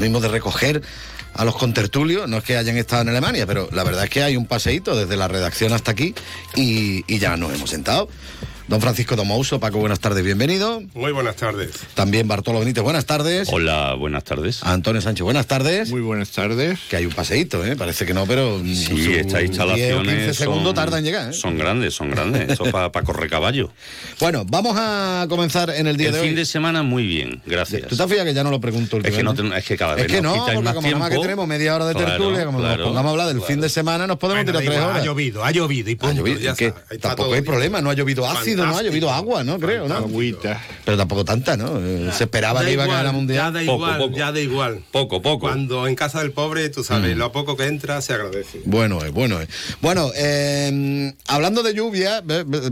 Venimos 0.00 0.22
de 0.22 0.26
recoger 0.26 0.82
a 1.34 1.44
los 1.44 1.56
contertulios. 1.56 2.28
No 2.28 2.38
es 2.38 2.42
que 2.42 2.56
hayan 2.56 2.76
estado 2.78 3.02
en 3.02 3.10
Alemania, 3.10 3.46
pero 3.46 3.68
la 3.70 3.84
verdad 3.84 4.02
es 4.02 4.10
que 4.10 4.24
hay 4.24 4.36
un 4.36 4.44
paseíto 4.44 4.96
desde 4.96 5.16
la 5.16 5.28
redacción 5.28 5.72
hasta 5.72 5.92
aquí 5.92 6.16
y, 6.56 7.04
y 7.06 7.20
ya 7.20 7.36
nos 7.36 7.54
hemos 7.54 7.70
sentado. 7.70 8.08
Don 8.70 8.80
Francisco 8.80 9.16
Domouso, 9.16 9.58
Paco, 9.58 9.78
buenas 9.80 9.98
tardes, 9.98 10.24
bienvenido. 10.24 10.80
Muy 10.94 11.10
buenas 11.10 11.34
tardes. 11.34 11.72
También 11.94 12.28
Bartolo 12.28 12.60
Benítez, 12.60 12.84
buenas 12.84 13.04
tardes. 13.04 13.48
Hola, 13.50 13.94
buenas 13.94 14.22
tardes. 14.22 14.62
Antonio 14.62 15.00
Sánchez, 15.02 15.24
buenas 15.24 15.48
tardes. 15.48 15.90
Muy 15.90 16.00
buenas 16.02 16.30
tardes. 16.30 16.78
Que 16.88 16.94
hay 16.94 17.04
un 17.04 17.12
paseíto, 17.12 17.66
¿eh? 17.66 17.74
Parece 17.74 18.06
que 18.06 18.14
no, 18.14 18.26
pero... 18.26 18.60
Sí, 18.62 18.76
su- 18.86 18.92
estas 19.10 19.10
10 19.16 19.34
o 19.34 19.40
instalaciones 19.42 20.14
15 20.26 20.34
segundos 20.34 20.66
son- 20.66 20.74
tardan 20.76 20.98
en 21.00 21.04
llegar, 21.04 21.30
¿eh? 21.30 21.32
Son 21.32 21.58
grandes, 21.58 21.94
son 21.94 22.10
grandes. 22.12 22.48
Eso 22.48 22.62
para 22.70 22.92
correr 23.02 23.28
caballo. 23.28 23.72
Bueno, 24.20 24.44
vamos 24.48 24.76
a 24.78 25.26
comenzar 25.28 25.70
en 25.70 25.88
el 25.88 25.96
día 25.96 26.10
El 26.10 26.14
de 26.14 26.20
fin 26.20 26.28
hoy. 26.30 26.36
de 26.36 26.46
semana 26.46 26.84
muy 26.84 27.04
bien, 27.08 27.42
gracias. 27.46 27.88
¿Tú 27.88 27.96
te 27.96 28.06
fijas 28.06 28.24
que 28.24 28.34
ya 28.34 28.44
no 28.44 28.52
lo 28.52 28.60
pregunto 28.60 28.98
Es 29.02 29.12
que, 29.16 29.24
no 29.24 29.34
ten- 29.34 29.52
es 29.52 29.64
que 29.64 29.76
cada 29.76 29.94
Es 29.96 30.02
vez 30.04 30.06
que 30.12 30.22
nos 30.22 30.36
no, 30.36 30.44
porque 30.44 30.60
más 30.62 30.74
como 30.74 30.86
nada 30.86 30.98
más 31.00 31.10
que 31.10 31.18
tenemos 31.18 31.48
media 31.48 31.74
hora 31.74 31.86
de 31.86 31.94
Claro, 31.94 32.08
tertulia, 32.08 32.44
como 32.46 32.60
claro. 32.60 32.76
nos 32.76 32.86
pongamos 32.86 33.08
a 33.08 33.10
hablar 33.10 33.26
del 33.34 33.42
fin 33.42 33.60
de 33.60 33.68
semana, 33.68 34.06
nos 34.06 34.18
podemos 34.18 34.44
Bueno, 34.44 34.60
tirar 34.60 34.62
tres 34.64 34.76
igual, 34.78 34.90
horas. 34.92 35.02
Ha 35.02 35.06
llovido, 35.06 35.44
ha 35.44 35.50
llovido 35.50 35.90
y 35.90 35.96
punto. 35.96 36.12
Ha 36.12 36.16
llovido, 36.16 36.38
ya 36.38 36.52
es 36.52 36.56
que 36.56 36.66
está. 36.66 37.08
Tampoco 37.08 37.34
hay 37.34 37.42
problema, 37.42 37.80
no 37.80 37.90
ha 37.90 37.94
llovido 37.94 38.30
ácido, 38.30 38.59
no 38.66 38.78
ha 38.78 38.82
llovido 38.82 39.10
agua, 39.10 39.44
¿no? 39.44 39.58
Creo, 39.58 39.88
¿no? 39.88 39.94
Agüita. 39.96 40.60
Pero 40.84 40.96
tampoco 40.96 41.24
tanta, 41.24 41.56
¿no? 41.56 41.78
Eh, 41.80 42.10
Se 42.16 42.24
esperaba 42.24 42.60
Da 42.60 42.66
que 42.66 42.72
iba 42.72 42.84
a 42.84 42.86
ganar 42.86 43.04
la 43.04 43.10
Ya 43.10 43.16
mundial. 43.16 43.52
da 43.52 43.60
Poco, 43.60 43.74
igual, 43.74 43.98
poco. 43.98 44.16
ya 44.16 44.32
da 44.32 44.40
igual. 44.40 44.80
Poco, 44.90 45.22
poco. 45.22 45.40
Cuando 45.48 45.86
en 45.86 45.94
casa 45.94 46.20
del 46.20 46.32
pobre, 46.32 46.68
tú 46.70 46.80
Mm. 46.80 46.84
sabes, 46.84 47.16
lo 47.16 47.32
poco 47.32 47.56
que 47.56 47.64
entra 47.66 48.00
se 48.02 48.12
agradece. 48.14 48.60
Bueno, 48.64 49.02
es 49.04 49.12
bueno. 49.12 49.40
es. 49.40 49.48
Bueno, 49.80 50.10
eh, 50.16 51.12
hablando 51.26 51.62
de 51.62 51.74
lluvia, 51.74 52.22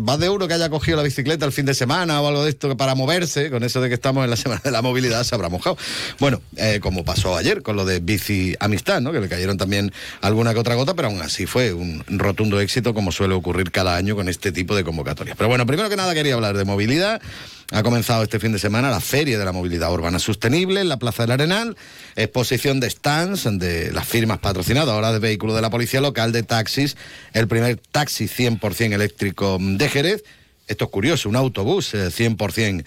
más 0.01 0.19
de 0.19 0.27
euro 0.27 0.49
que 0.49 0.55
haya 0.55 0.69
cogido 0.71 0.97
la 0.97 1.03
bicicleta 1.03 1.45
el 1.47 1.53
fin 1.53 1.67
de 1.67 1.75
semana 1.75 2.21
o 2.21 2.29
algo 2.29 2.45
de 2.45 2.51
esto 2.51 2.77
para 2.77 2.95
moverse, 2.95 3.51
con 3.51 3.63
eso 3.65 3.81
de 3.81 3.89
que 3.89 3.95
estamos 3.95 4.25
en 4.25 4.31
la 4.31 4.37
semana 4.37 4.61
de 4.65 4.71
la 4.71 4.83
movilidad, 4.83 5.23
se 5.25 5.35
habrá 5.35 5.49
mojado. 5.49 5.77
Bueno, 6.19 6.41
eh, 6.57 6.81
como 6.83 7.05
pasó 7.05 7.37
ayer 7.37 7.63
con 7.63 7.77
lo 7.77 7.85
de 7.85 8.01
bici 8.01 8.55
amistad, 8.61 9.01
¿no? 9.01 9.13
Que 9.13 9.21
le 9.21 9.29
cayeron 9.29 9.57
también 9.59 9.93
alguna 10.21 10.53
que 10.55 10.61
otra 10.61 10.75
gota, 10.75 10.95
pero 10.95 11.09
aún 11.09 11.21
así 11.23 11.47
fue 11.47 11.73
un 11.73 12.03
rotundo 12.09 12.61
éxito, 12.61 12.95
como 12.95 13.13
suele 13.13 13.35
ocurrir 13.35 13.71
cada 13.71 13.97
año 13.97 14.17
con 14.17 14.29
este 14.29 14.53
tipo 14.53 14.75
de 14.75 14.85
convocatorias. 14.85 15.37
Pero 15.37 15.49
bueno, 15.49 15.67
primero 15.67 15.78
que 15.87 15.97
nada 15.97 16.13
quería 16.13 16.35
hablar 16.35 16.57
de 16.57 16.65
movilidad. 16.65 17.23
Ha 17.71 17.83
comenzado 17.85 18.25
este 18.25 18.41
fin 18.41 18.51
de 18.51 18.59
semana 18.59 18.91
la 18.91 19.01
Feria 19.01 19.39
de 19.39 19.45
la 19.45 19.53
Movilidad 19.53 19.93
Urbana 19.93 20.19
Sostenible 20.19 20.81
en 20.81 20.89
la 20.89 20.99
Plaza 20.99 21.23
del 21.23 21.33
Arenal, 21.33 21.77
exposición 22.17 22.81
de 22.81 22.91
stands 22.91 23.47
de 23.59 23.93
las 23.93 24.09
firmas 24.09 24.39
patrocinadas 24.39 24.89
ahora 24.89 25.13
de 25.13 25.21
vehículos 25.21 25.55
de 25.55 25.63
la 25.63 25.71
Policía 25.71 26.01
Local, 26.01 26.33
de 26.33 26.43
taxis, 26.43 26.97
el 27.33 27.47
primer 27.47 27.77
taxi 27.77 28.27
100% 28.27 28.93
eléctrico 28.93 29.59
de 29.61 29.89
Jerez. 29.89 30.25
Esto 30.69 30.85
es 30.85 30.91
curioso, 30.91 31.29
un 31.29 31.37
autobús 31.37 31.95
eh, 31.95 32.09
100% 32.09 32.85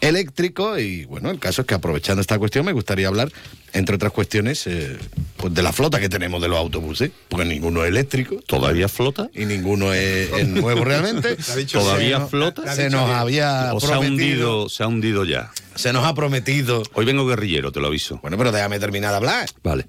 eléctrico 0.00 0.78
y 0.78 1.06
bueno, 1.06 1.30
el 1.30 1.38
caso 1.38 1.62
es 1.62 1.66
que 1.66 1.74
aprovechando 1.74 2.20
esta 2.20 2.38
cuestión 2.38 2.64
me 2.66 2.72
gustaría 2.72 3.08
hablar, 3.08 3.32
entre 3.72 3.96
otras 3.96 4.12
cuestiones, 4.12 4.66
eh, 4.66 4.98
pues 5.38 5.54
de 5.54 5.62
la 5.62 5.72
flota 5.72 5.98
que 5.98 6.08
tenemos 6.08 6.42
de 6.42 6.48
los 6.48 6.58
autobuses, 6.58 7.10
porque 7.28 7.46
ninguno 7.46 7.82
es 7.84 7.88
eléctrico. 7.88 8.36
¿Todavía 8.46 8.88
flota? 8.88 9.30
Y 9.34 9.46
ninguno 9.46 9.92
es, 9.94 10.30
es 10.30 10.46
nuevo 10.48 10.84
realmente. 10.84 11.36
¿Todavía 11.72 12.20
Se 12.20 12.26
flota? 12.26 12.74
Se 12.74 12.90
nos 12.90 13.08
había 13.08 13.72
¿O 13.72 13.80
se 13.80 13.86
ha 13.86 13.90
prometido. 13.90 14.10
hundido, 14.10 14.68
se 14.68 14.82
ha 14.82 14.88
hundido 14.88 15.24
ya? 15.24 15.50
Se 15.74 15.92
nos 15.92 16.04
ha 16.04 16.14
prometido. 16.14 16.82
Hoy 16.92 17.06
vengo 17.06 17.26
guerrillero, 17.26 17.72
te 17.72 17.80
lo 17.80 17.86
aviso. 17.86 18.18
Bueno, 18.20 18.36
pero 18.36 18.52
déjame 18.52 18.78
terminar 18.78 19.10
de 19.12 19.16
hablar. 19.16 19.48
Vale. 19.62 19.86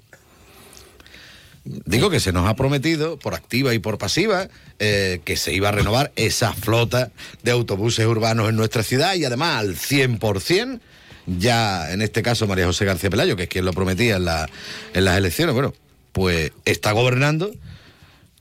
Digo 1.64 2.10
que 2.10 2.20
se 2.20 2.32
nos 2.32 2.46
ha 2.48 2.54
prometido, 2.56 3.18
por 3.18 3.34
activa 3.34 3.72
y 3.72 3.78
por 3.78 3.96
pasiva, 3.96 4.48
eh, 4.78 5.20
que 5.24 5.36
se 5.36 5.54
iba 5.54 5.70
a 5.70 5.72
renovar 5.72 6.12
esa 6.14 6.52
flota 6.52 7.10
de 7.42 7.50
autobuses 7.52 8.04
urbanos 8.06 8.48
en 8.50 8.56
nuestra 8.56 8.82
ciudad 8.82 9.14
y 9.14 9.24
además 9.24 9.60
al 9.60 9.74
100%. 9.76 10.80
Ya 11.26 11.90
en 11.90 12.02
este 12.02 12.22
caso 12.22 12.46
María 12.46 12.66
José 12.66 12.84
García 12.84 13.08
Pelayo, 13.08 13.34
que 13.34 13.44
es 13.44 13.48
quien 13.48 13.64
lo 13.64 13.72
prometía 13.72 14.16
en, 14.16 14.26
la- 14.26 14.46
en 14.92 15.04
las 15.06 15.16
elecciones, 15.16 15.54
bueno, 15.54 15.72
pues 16.12 16.52
está 16.66 16.92
gobernando. 16.92 17.50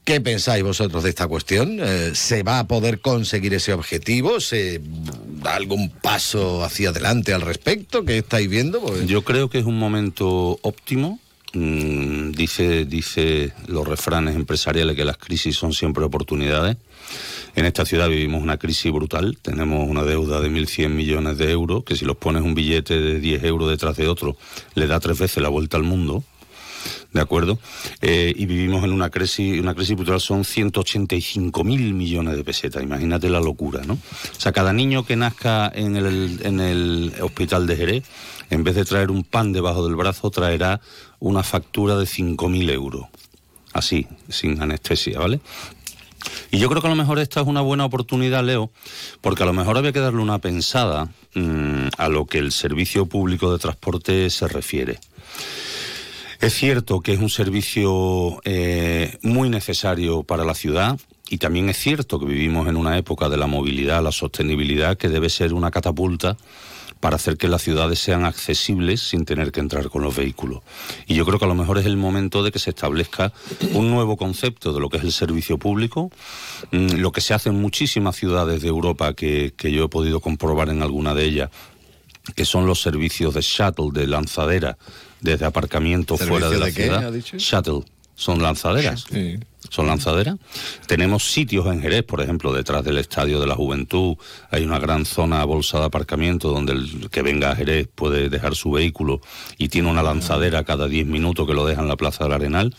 ¿Qué 0.04 0.20
pensáis 0.20 0.62
vosotros 0.64 1.02
de 1.04 1.10
esta 1.10 1.28
cuestión? 1.28 1.80
Eh, 1.82 2.12
¿Se 2.14 2.44
va 2.44 2.60
a 2.60 2.68
poder 2.68 3.00
conseguir 3.00 3.54
ese 3.54 3.72
objetivo? 3.72 4.42
¿Se 4.42 4.82
da 5.42 5.56
algún 5.56 5.92
paso 5.92 6.62
hacia 6.66 6.90
adelante 6.90 7.34
al 7.34 7.40
respecto? 7.40 8.04
¿Qué 8.04 8.18
estáis 8.18 8.50
viendo? 8.50 8.82
Pues- 8.82 9.08
Yo 9.08 9.22
creo 9.24 9.50
que 9.50 9.60
es 9.60 9.66
un 9.66 9.80
momento 9.80 10.60
óptimo. 10.62 11.22
Mm, 11.56 12.32
dice, 12.32 12.86
dice 12.86 13.54
los 13.68 13.88
refranes 13.88 14.36
empresariales 14.36 14.96
que 14.96 15.06
las 15.06 15.18
crisis 15.18 15.56
son 15.56 15.72
siempre 15.72 16.04
oportunidades. 16.04 16.78
En 17.56 17.66
esta 17.66 17.86
ciudad 17.86 18.10
vivimos 18.10 18.42
una 18.42 18.58
crisis 18.58 18.92
brutal. 18.92 19.38
Tenemos 19.40 19.88
una 19.88 20.04
deuda 20.04 20.42
de 20.42 20.50
1.100 20.50 20.90
millones 20.90 21.38
de 21.38 21.52
euros, 21.52 21.84
que 21.84 21.96
si 21.96 22.06
los 22.06 22.18
pones 22.18 22.42
un 22.42 22.56
billete 22.56 23.00
de 23.00 23.20
10 23.20 23.44
euros 23.44 23.70
detrás 23.70 23.96
de 23.98 24.08
otro, 24.08 24.36
le 24.74 24.88
da 24.88 25.00
tres 25.00 25.20
veces 25.20 25.44
la 25.44 25.50
vuelta 25.50 25.78
al 25.78 25.84
mundo. 25.84 26.24
¿De 27.14 27.22
acuerdo? 27.22 27.60
Eh, 28.02 28.34
y 28.36 28.48
vivimos 28.48 28.84
en 28.84 28.92
una 28.92 29.12
crisis, 29.12 29.60
una 29.62 29.76
crisis 29.76 29.96
brutal, 29.96 30.20
son 30.20 30.44
185 30.44 31.64
mil 31.64 31.94
millones 31.94 32.36
de 32.36 32.44
pesetas. 32.44 32.82
Imagínate 32.82 33.30
la 33.30 33.40
locura, 33.40 33.84
¿no? 33.86 33.94
O 33.94 34.40
sea, 34.40 34.52
cada 34.52 34.74
niño 34.74 35.06
que 35.06 35.16
nazca 35.16 35.72
en 35.74 35.96
el, 35.96 36.40
en 36.44 36.60
el 36.60 37.14
hospital 37.22 37.68
de 37.68 37.76
Jerez, 37.76 38.04
en 38.50 38.64
vez 38.64 38.76
de 38.76 38.86
traer 38.86 39.12
un 39.12 39.24
pan 39.24 39.54
debajo 39.54 39.86
del 39.86 39.96
brazo, 39.96 40.32
traerá 40.32 40.82
una 41.24 41.42
factura 41.42 41.96
de 41.96 42.04
5.000 42.04 42.70
euros. 42.72 43.06
Así, 43.72 44.08
sin 44.28 44.62
anestesia, 44.62 45.20
¿vale? 45.20 45.40
Y 46.52 46.60
yo 46.60 46.70
creo 46.70 46.82
que 46.82 46.88
a 46.88 46.90
lo 46.90 46.98
mejor 46.98 47.18
esta 47.18 47.40
es 47.40 47.48
una 47.48 47.62
buena 47.62 47.86
oportunidad, 47.86 48.44
Leo, 48.44 48.72
porque 49.22 49.44
a 49.44 49.46
lo 49.46 49.54
mejor 49.54 49.78
había 49.78 49.94
que 49.94 50.02
darle 50.02 50.22
una 50.22 50.40
pensada 50.40 51.10
mm, 51.34 51.88
a 51.98 52.10
lo 52.10 52.26
que 52.26 52.40
el 52.40 52.52
servicio 52.52 53.06
público 53.06 53.54
de 53.54 53.60
transporte 53.60 54.30
se 54.30 54.50
refiere. 54.50 55.00
Es 56.42 56.54
cierto 56.54 57.00
que 57.00 57.14
es 57.14 57.20
un 57.20 57.30
servicio 57.30 58.42
eh, 58.44 59.18
muy 59.22 59.50
necesario 59.50 60.24
para 60.24 60.44
la 60.44 60.56
ciudad 60.56 61.00
y 61.30 61.38
también 61.38 61.70
es 61.70 61.78
cierto 61.78 62.20
que 62.20 62.26
vivimos 62.26 62.68
en 62.68 62.76
una 62.76 62.98
época 62.98 63.30
de 63.30 63.38
la 63.38 63.48
movilidad, 63.48 64.04
la 64.04 64.12
sostenibilidad, 64.12 64.98
que 64.98 65.08
debe 65.08 65.30
ser 65.30 65.54
una 65.54 65.72
catapulta 65.72 66.36
para 67.04 67.18
hacer 67.18 67.36
que 67.36 67.50
las 67.50 67.62
ciudades 67.62 68.00
sean 68.00 68.24
accesibles 68.24 69.02
sin 69.02 69.26
tener 69.26 69.52
que 69.52 69.60
entrar 69.60 69.90
con 69.90 70.04
los 70.04 70.16
vehículos. 70.16 70.62
Y 71.06 71.16
yo 71.16 71.26
creo 71.26 71.38
que 71.38 71.44
a 71.44 71.50
lo 71.50 71.54
mejor 71.54 71.78
es 71.78 71.86
el 71.86 71.98
momento 71.98 72.44
de 72.44 72.52
que 72.54 72.60
se 72.60 72.70
establezca 72.70 73.34
un 73.74 73.92
nuevo 73.92 74.16
concepto 74.16 74.72
de 74.72 74.80
lo 74.80 74.88
que 74.88 75.00
es 75.00 75.04
el 75.04 75.12
servicio 75.12 75.58
público, 75.58 76.12
mm, 76.72 76.94
lo 77.02 77.12
que 77.12 77.20
se 77.20 77.34
hace 77.34 77.50
en 77.50 77.60
muchísimas 77.60 78.16
ciudades 78.16 78.62
de 78.62 78.70
Europa 78.70 79.14
que, 79.16 79.54
que 79.58 79.70
yo 79.74 79.84
he 79.84 79.90
podido 79.90 80.22
comprobar 80.22 80.70
en 80.70 80.82
alguna 80.82 81.14
de 81.14 81.26
ellas, 81.26 81.50
que 82.36 82.46
son 82.46 82.68
los 82.68 82.82
servicios 82.82 83.34
de 83.34 83.42
shuttle, 83.42 83.90
de 83.92 84.08
lanzadera, 84.08 84.78
desde 85.20 85.44
aparcamiento 85.44 86.16
fuera 86.18 86.50
de 86.50 86.56
¿Servicio 86.56 86.60
la 86.60 86.66
de 86.68 86.74
qué, 86.74 86.84
ciudad. 86.84 87.04
ha 87.06 87.12
dicho? 87.12 87.38
Shuttle, 87.38 87.84
son 88.16 88.42
lanzaderas. 88.42 89.08
Son 89.74 89.88
lanzaderas. 89.88 90.38
Tenemos 90.86 91.32
sitios 91.32 91.66
en 91.66 91.82
Jerez, 91.82 92.04
por 92.04 92.22
ejemplo, 92.22 92.54
detrás 92.54 92.84
del 92.84 93.00
Estadio 93.00 93.40
de 93.40 93.48
la 93.48 93.56
Juventud, 93.56 94.18
hay 94.52 94.66
una 94.66 94.78
gran 94.78 95.04
zona 95.04 95.44
bolsa 95.46 95.80
de 95.80 95.86
aparcamiento 95.86 96.50
donde 96.50 96.74
el 96.74 97.10
que 97.10 97.24
venga 97.24 97.50
a 97.50 97.56
Jerez 97.56 97.88
puede 97.88 98.30
dejar 98.30 98.56
su 98.56 98.70
vehículo 98.70 99.20
y 99.58 99.70
tiene 99.70 99.90
una 99.90 100.04
lanzadera 100.04 100.64
cada 100.64 100.88
10 100.88 101.08
minutos 101.08 101.48
que 101.48 101.56
lo 101.56 101.66
deja 101.66 101.82
en 101.82 101.88
la 101.88 101.96
Plaza 101.96 102.24
del 102.24 102.34
Arenal. 102.34 102.76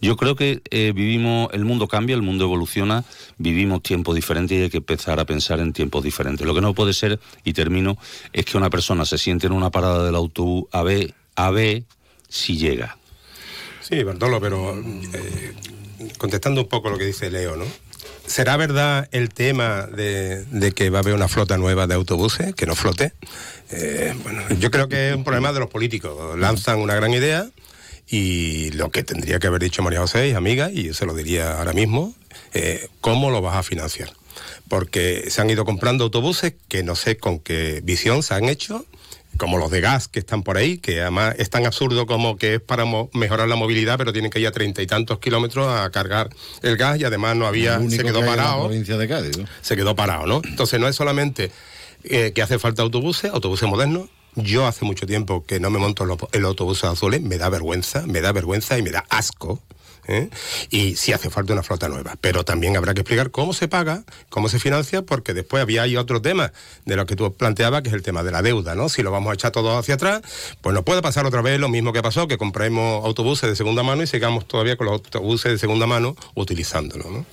Yo 0.00 0.16
creo 0.16 0.36
que 0.36 0.62
eh, 0.70 0.92
vivimos, 0.94 1.48
el 1.52 1.64
mundo 1.64 1.88
cambia, 1.88 2.14
el 2.14 2.22
mundo 2.22 2.44
evoluciona, 2.44 3.02
vivimos 3.38 3.82
tiempos 3.82 4.14
diferentes 4.14 4.56
y 4.56 4.62
hay 4.62 4.70
que 4.70 4.76
empezar 4.76 5.18
a 5.18 5.24
pensar 5.24 5.58
en 5.58 5.72
tiempos 5.72 6.04
diferentes. 6.04 6.46
Lo 6.46 6.54
que 6.54 6.60
no 6.60 6.74
puede 6.74 6.92
ser, 6.92 7.18
y 7.42 7.54
termino, 7.54 7.98
es 8.32 8.44
que 8.44 8.56
una 8.56 8.70
persona 8.70 9.04
se 9.04 9.18
siente 9.18 9.48
en 9.48 9.52
una 9.52 9.70
parada 9.70 10.04
del 10.04 10.14
autobús 10.14 10.66
a 10.70 10.84
ver, 10.84 11.12
a 11.34 11.50
ver 11.50 11.82
si 12.28 12.56
llega. 12.56 12.98
Sí, 13.80 14.02
Bartolo, 14.02 14.40
pero 14.40 14.76
eh, 14.76 15.54
contestando 16.18 16.60
un 16.62 16.68
poco 16.68 16.90
lo 16.90 16.98
que 16.98 17.04
dice 17.04 17.30
Leo, 17.30 17.56
¿no? 17.56 17.64
¿Será 18.26 18.56
verdad 18.56 19.08
el 19.12 19.28
tema 19.28 19.86
de, 19.86 20.72
que 20.74 20.90
va 20.90 20.98
a 20.98 21.02
haber 21.02 21.14
una 21.14 21.28
flota 21.28 21.56
nueva 21.58 21.86
de 21.86 21.94
autobuses 21.94 22.54
que 22.54 22.66
no 22.66 22.74
flote? 22.74 23.12
Eh, 23.70 24.14
bueno, 24.22 24.42
yo 24.58 24.70
creo 24.70 24.88
que 24.88 25.10
es 25.10 25.16
un 25.16 25.24
problema 25.24 25.52
de 25.52 25.60
los 25.60 25.70
políticos. 25.70 26.36
Lanzan 26.38 26.80
una 26.80 26.94
gran 26.94 27.12
idea 27.12 27.48
y 28.08 28.70
lo 28.72 28.90
que 28.90 29.04
tendría 29.04 29.38
que 29.38 29.46
haber 29.46 29.62
dicho 29.62 29.82
María 29.82 30.00
José, 30.00 30.34
amiga, 30.34 30.70
y 30.72 30.84
yo 30.84 30.94
se 30.94 31.06
lo 31.06 31.14
diría 31.14 31.58
ahora 31.58 31.72
mismo, 31.72 32.14
eh, 32.52 32.88
¿cómo 33.00 33.30
lo 33.30 33.42
vas 33.42 33.56
a 33.56 33.62
financiar? 33.62 34.10
Porque 34.68 35.30
se 35.30 35.40
han 35.40 35.50
ido 35.50 35.64
comprando 35.64 36.04
autobuses 36.04 36.54
que 36.68 36.82
no 36.82 36.96
sé 36.96 37.16
con 37.16 37.38
qué 37.38 37.80
visión 37.84 38.22
se 38.22 38.34
han 38.34 38.48
hecho, 38.48 38.84
como 39.36 39.58
los 39.58 39.70
de 39.70 39.80
gas 39.80 40.08
que 40.08 40.18
están 40.18 40.42
por 40.42 40.56
ahí, 40.56 40.78
que 40.78 41.00
además 41.00 41.34
es 41.38 41.50
tan 41.50 41.66
absurdo 41.66 42.06
como 42.06 42.36
que 42.36 42.54
es 42.54 42.60
para 42.60 42.84
mejorar 43.12 43.48
la 43.48 43.56
movilidad, 43.56 43.98
pero 43.98 44.12
tienen 44.12 44.30
que 44.30 44.40
ir 44.40 44.46
a 44.46 44.52
treinta 44.52 44.82
y 44.82 44.86
tantos 44.86 45.18
kilómetros 45.18 45.68
a 45.68 45.90
cargar 45.90 46.30
el 46.62 46.76
gas 46.76 46.98
y 46.98 47.04
además 47.04 47.36
no 47.36 47.46
había, 47.46 47.78
se 47.88 47.98
quedó 47.98 48.20
que 48.20 48.24
hay 48.24 48.30
en 48.30 48.36
la 48.36 48.42
parado 48.42 48.64
provincia 48.64 48.96
de 48.96 49.08
Cádiz. 49.08 49.38
¿no? 49.38 49.44
se 49.60 49.76
quedó 49.76 49.94
parado, 49.96 50.26
¿no? 50.26 50.40
Entonces 50.44 50.80
no 50.80 50.88
es 50.88 50.96
solamente 50.96 51.50
eh, 52.04 52.32
que 52.34 52.42
hace 52.42 52.58
falta 52.58 52.82
autobuses, 52.82 53.30
autobuses 53.32 53.68
modernos. 53.68 54.08
Yo 54.34 54.66
hace 54.66 54.84
mucho 54.84 55.06
tiempo 55.06 55.44
que 55.46 55.60
no 55.60 55.70
me 55.70 55.78
monto 55.78 56.04
en 56.04 56.42
los 56.42 56.48
autobuses 56.48 56.84
azules, 56.84 57.22
me 57.22 57.38
da 57.38 57.48
vergüenza, 57.48 58.06
me 58.06 58.20
da 58.20 58.32
vergüenza 58.32 58.78
y 58.78 58.82
me 58.82 58.90
da 58.90 59.04
asco. 59.08 59.62
¿Eh? 60.08 60.28
y 60.70 60.96
sí 60.96 61.12
hace 61.12 61.30
falta 61.30 61.52
una 61.52 61.62
flota 61.62 61.88
nueva. 61.88 62.16
Pero 62.20 62.44
también 62.44 62.76
habrá 62.76 62.94
que 62.94 63.00
explicar 63.00 63.30
cómo 63.30 63.52
se 63.52 63.68
paga, 63.68 64.04
cómo 64.28 64.48
se 64.48 64.58
financia, 64.58 65.02
porque 65.02 65.34
después 65.34 65.62
había 65.62 65.82
ahí 65.82 65.96
otro 65.96 66.20
tema 66.22 66.52
de 66.84 66.96
lo 66.96 67.06
que 67.06 67.16
tú 67.16 67.32
planteabas, 67.34 67.82
que 67.82 67.88
es 67.88 67.94
el 67.94 68.02
tema 68.02 68.22
de 68.22 68.30
la 68.30 68.42
deuda, 68.42 68.74
¿no? 68.74 68.88
Si 68.88 69.02
lo 69.02 69.10
vamos 69.10 69.30
a 69.30 69.34
echar 69.34 69.52
todo 69.52 69.76
hacia 69.78 69.94
atrás, 69.94 70.22
pues 70.60 70.74
no 70.74 70.84
puede 70.84 71.02
pasar 71.02 71.26
otra 71.26 71.42
vez 71.42 71.60
lo 71.60 71.68
mismo 71.68 71.92
que 71.92 72.02
pasó, 72.02 72.28
que 72.28 72.38
compremos 72.38 73.04
autobuses 73.04 73.48
de 73.48 73.56
segunda 73.56 73.82
mano 73.82 74.02
y 74.02 74.06
sigamos 74.06 74.46
todavía 74.46 74.76
con 74.76 74.86
los 74.86 74.94
autobuses 74.94 75.52
de 75.52 75.58
segunda 75.58 75.86
mano 75.86 76.16
utilizándolo, 76.34 77.10
¿no? 77.10 77.26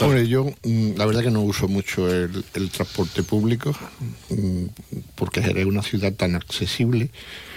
Hombre, 0.00 0.26
yo 0.26 0.46
mm, 0.64 0.96
la 0.96 1.06
verdad 1.06 1.22
que 1.22 1.30
no 1.30 1.42
uso 1.42 1.68
mucho 1.68 2.12
el, 2.12 2.44
transporte 2.70 3.22
público 3.22 3.74
mm, 4.30 4.64
porque 5.14 5.40
es 5.40 5.66
una 5.66 5.82
ciudad 5.82 6.12
tan 6.12 6.34
accesible 6.34 7.10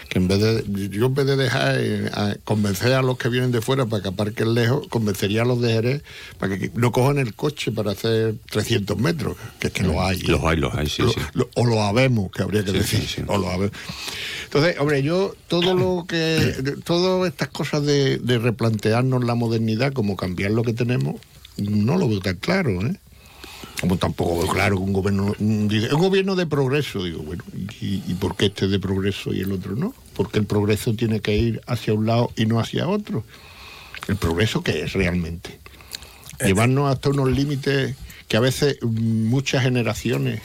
que 0.10 0.20
en 0.20 0.28
vez 0.28 0.40
de 0.40 0.90
yo 0.90 1.06
en 1.08 1.14
vez 1.16 1.26
de 1.26 1.36
dejar 1.36 1.76
eh, 1.80 2.10
a 2.14 2.36
convencer 2.44 2.94
a 2.94 3.02
los 3.02 3.18
que 3.18 3.30
vienen 3.30 3.52
de 3.52 3.62
fuera 3.62 3.86
para 3.86 4.04
que 4.04 4.10
aparquen 4.10 4.54
lejos, 4.54 4.88
convencería 4.90 5.42
a 5.42 5.46
los 5.46 5.62
de 5.62 5.74
Jerez 5.74 6.04
para 6.38 6.58
que 6.58 6.72
no 6.76 6.92
cojan 6.92 7.18
el 7.18 7.34
coche 7.34 7.72
para 7.72 7.92
hacer 7.92 8.36
300 8.52 8.98
metros, 8.98 9.38
que 9.60 9.68
es 9.68 9.74
que 9.74 9.84
lo 9.84 10.04
hay. 10.06 10.20
Los 10.22 10.44
hay, 10.44 10.58
los 10.58 10.74
hay, 10.76 10.88
sí, 10.88 11.02
Lo- 11.02 11.10
sí. 11.12 11.20
lo- 11.34 11.50
o 11.56 11.66
lo 11.66 11.82
habemos, 11.82 12.32
que 12.32 12.44
habría 12.44 12.64
que 12.64 12.72
Sí, 12.72 12.78
decir. 12.78 13.00
sí, 13.02 13.08
sí. 13.18 13.22
O 13.28 13.38
lo 13.38 13.50
habemos. 13.50 13.76
Entonces, 14.46 14.78
hombre, 14.80 15.02
yo 15.02 15.36
todo 15.48 15.74
lo 15.74 16.06
que, 16.08 16.76
todas 16.86 17.28
estas 17.28 17.48
cosas 17.50 17.84
de, 17.86 18.18
de 18.20 18.38
replantearnos 18.38 19.24
la 19.24 19.36
modernidad, 19.36 19.94
como 19.94 20.16
cambiar 20.16 20.52
lo 20.52 20.64
que 20.64 20.74
tenemos, 20.74 21.20
no 21.58 21.98
lo 21.98 22.08
veo 22.08 22.20
tan 22.20 22.36
claro, 22.38 22.86
¿eh? 22.86 22.96
Como 23.84 23.98
tampoco 23.98 24.48
claro 24.48 24.78
que 24.78 24.84
un 24.84 24.94
gobierno, 24.94 25.36
dice, 25.40 25.94
un 25.94 26.00
gobierno 26.00 26.38
de 26.38 26.48
progreso, 26.48 27.04
digo, 27.04 27.22
bueno, 27.22 27.44
¿y, 27.82 28.02
y 28.08 28.14
por 28.14 28.38
qué 28.38 28.46
este 28.46 28.70
de 28.70 28.80
progreso 28.80 29.34
y 29.34 29.42
el 29.42 29.52
otro 29.52 29.76
no? 29.76 29.94
Porque 30.16 30.40
el 30.40 30.46
progreso 30.46 30.94
tiene 30.94 31.20
que 31.20 31.36
ir 31.36 31.62
hacia 31.68 31.94
un 31.94 32.06
lado 32.06 32.32
y 32.38 32.46
no 32.46 32.62
hacia 32.62 32.88
otro. 32.88 33.26
¿El 34.08 34.16
progreso 34.16 34.64
qué 34.64 34.84
es 34.84 34.94
realmente? 34.94 35.60
Llevarnos 36.40 36.90
hasta 36.90 37.10
unos 37.10 37.30
límites 37.30 37.98
que 38.30 38.38
a 38.38 38.40
veces 38.40 38.78
mm, 38.82 39.26
muchas 39.26 39.64
generaciones 39.64 40.42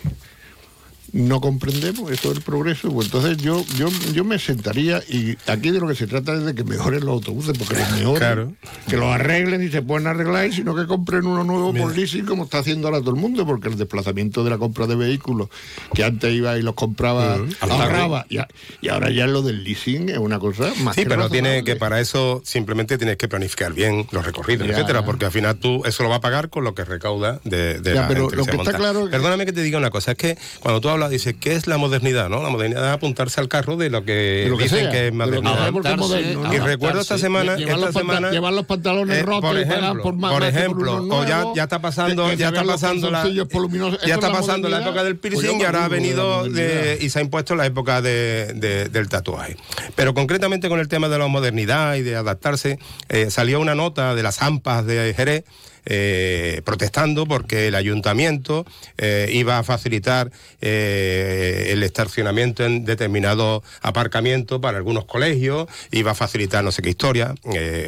no 1.12 1.40
comprendemos 1.40 2.10
eso 2.12 2.32
del 2.32 2.42
progreso, 2.42 2.92
pues 2.92 3.06
entonces 3.06 3.38
yo, 3.38 3.64
yo, 3.76 3.88
yo 4.12 4.24
me 4.24 4.38
sentaría 4.38 5.02
y 5.08 5.36
aquí 5.46 5.70
de 5.70 5.80
lo 5.80 5.88
que 5.88 5.94
se 5.94 6.06
trata 6.06 6.34
es 6.34 6.44
de 6.44 6.54
que 6.54 6.64
mejoren 6.64 7.00
los 7.00 7.14
autobuses, 7.14 7.56
porque 7.56 7.74
los 7.74 7.90
mejoren, 7.92 8.18
Claro. 8.18 8.52
que 8.88 8.96
los 8.96 9.06
arreglen 9.14 9.62
y 9.62 9.68
se 9.70 9.80
pueden 9.82 10.06
arreglar, 10.06 10.46
y 10.48 10.52
sino 10.52 10.74
que 10.74 10.86
compren 10.86 11.26
uno 11.26 11.44
nuevo 11.44 11.72
por 11.72 11.96
leasing 11.96 12.26
como 12.26 12.44
está 12.44 12.58
haciendo 12.58 12.88
ahora 12.88 13.00
todo 13.00 13.10
el 13.10 13.16
mundo, 13.20 13.46
porque 13.46 13.68
el 13.68 13.78
desplazamiento 13.78 14.44
de 14.44 14.50
la 14.50 14.58
compra 14.58 14.86
de 14.86 14.96
vehículos, 14.96 15.48
que 15.94 16.04
antes 16.04 16.32
iba 16.34 16.58
y 16.58 16.62
los 16.62 16.74
compraba, 16.74 17.34
al 17.34 17.70
ahorraba, 17.70 18.26
y, 18.28 18.38
a- 18.38 18.48
y 18.82 18.88
ahora 18.88 19.10
ya 19.10 19.26
lo 19.26 19.42
del 19.42 19.64
leasing 19.64 20.10
es 20.10 20.18
una 20.18 20.38
cosa 20.38 20.72
más 20.82 20.94
Sí, 20.94 21.02
que 21.04 21.08
pero 21.08 21.22
razonable. 21.22 21.30
tiene 21.50 21.64
que 21.64 21.76
para 21.76 22.00
eso 22.00 22.42
simplemente 22.44 22.98
tienes 22.98 23.16
que 23.16 23.28
planificar 23.28 23.72
bien 23.72 24.06
los 24.12 24.24
recorridos, 24.26 24.66
Ya. 24.66 24.74
etcétera, 24.74 25.04
porque 25.04 25.24
al 25.24 25.32
final 25.32 25.56
tú 25.58 25.82
eso 25.86 26.02
lo 26.02 26.08
vas 26.10 26.18
a 26.18 26.20
pagar 26.20 26.50
con 26.50 26.64
lo 26.64 26.74
que 26.74 26.84
recauda 26.84 27.40
de, 27.44 27.80
de 27.80 27.94
Ya, 27.94 28.02
la 28.02 28.08
pero 28.08 28.20
gente 28.28 28.36
lo 28.36 28.44
se 28.44 28.50
que 28.50 28.56
está 28.56 28.72
monta. 28.72 28.78
claro 28.78 29.08
Perdóname 29.10 29.46
que 29.46 29.52
te 29.52 29.62
diga 29.62 29.78
una 29.78 29.90
cosa, 29.90 30.10
es 30.12 30.16
que 30.18 30.36
cuando 30.60 30.80
tú 30.80 30.88
hablas 30.88 30.97
dices 31.08 31.36
¿qué 31.38 31.52
es 31.52 31.66
la 31.68 31.76
modernidad? 31.78 32.28
¿no? 32.28 32.42
La 32.42 32.48
modernidad 32.48 32.84
es 32.88 32.92
apuntarse 32.92 33.40
al 33.40 33.48
carro 33.48 33.76
de 33.76 33.90
lo 33.90 34.04
que, 34.04 34.12
De 34.12 34.48
lo 34.48 34.56
que 34.56 34.64
dicen 34.64 34.78
sea, 34.80 34.90
que 34.90 35.06
es 35.06 35.12
que 35.12 35.12
modernidad. 35.12 36.52
Y 36.52 36.58
recuerdo 36.58 37.00
esta 37.00 37.18
semana, 37.18 37.56
Llevar 37.56 37.74
esta 37.76 37.86
los 37.86 37.94
semana 37.94 38.30
llevar 38.30 38.52
los 38.52 38.66
pantalones 38.66 39.18
eh, 39.18 39.22
rotos 39.22 39.50
por 39.50 39.58
ejemplo, 39.58 40.02
por 40.02 40.02
por 40.02 40.14
más 40.16 40.30
que 40.32 40.38
por 40.38 40.46
ejemplo, 40.48 40.96
o 41.10 41.24
ya, 41.24 41.44
ya 41.54 41.62
está 41.64 41.80
pasando, 41.80 42.32
ya 42.32 42.48
está 42.48 42.64
pasando 42.64 43.10
la, 43.10 43.24
voluminosos. 43.52 44.00
ya 44.00 44.14
¿Eso 44.14 44.14
está 44.14 44.32
pasando 44.32 44.68
la 44.68 44.80
época 44.82 45.04
del 45.04 45.16
Pues 45.16 45.34
piercing 45.34 45.60
y 45.60 45.64
ahora 45.64 45.84
ha 45.84 45.88
venido 45.88 46.48
de- 46.48 46.98
y 47.00 47.10
se 47.10 47.18
ha 47.18 47.22
impuesto 47.22 47.54
la 47.54 47.66
época 47.66 48.02
de- 48.02 48.52
de- 48.54 48.88
del 48.88 49.08
tatuaje. 49.08 49.56
Pero 49.94 50.14
concretamente 50.14 50.68
con 50.68 50.80
el 50.80 50.88
tema 50.88 51.08
de 51.08 51.18
la 51.18 51.26
modernidad 51.26 51.94
y 51.96 52.02
de 52.02 52.16
adaptarse, 52.16 52.78
eh, 53.08 53.30
salió 53.30 53.60
una 53.60 53.74
nota 53.74 54.14
de 54.14 54.22
las 54.22 54.42
AMPAs 54.42 54.86
de 54.86 55.12
Jerez 55.14 55.44
eh, 55.90 56.62
protestando 56.64 57.26
porque 57.26 57.68
el 57.68 57.74
ayuntamiento 57.74 58.66
eh, 58.98 59.30
iba 59.32 59.58
a 59.58 59.62
facilitar 59.64 60.30
eh, 60.60 61.68
el 61.70 61.82
estacionamiento 61.82 62.64
en 62.64 62.84
determinados 62.84 63.62
aparcamientos 63.80 64.60
para 64.60 64.76
algunos 64.78 65.06
colegios, 65.06 65.66
iba 65.90 66.10
a 66.12 66.14
facilitar 66.14 66.62
no 66.62 66.70
sé 66.72 66.82
qué 66.82 66.90
historia, 66.90 67.34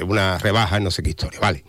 una 0.07 0.39
rebaja 0.39 0.79
en 0.79 0.85
no 0.85 0.91
sé 0.91 1.03
qué 1.03 1.11
historia, 1.11 1.39
vale. 1.41 1.63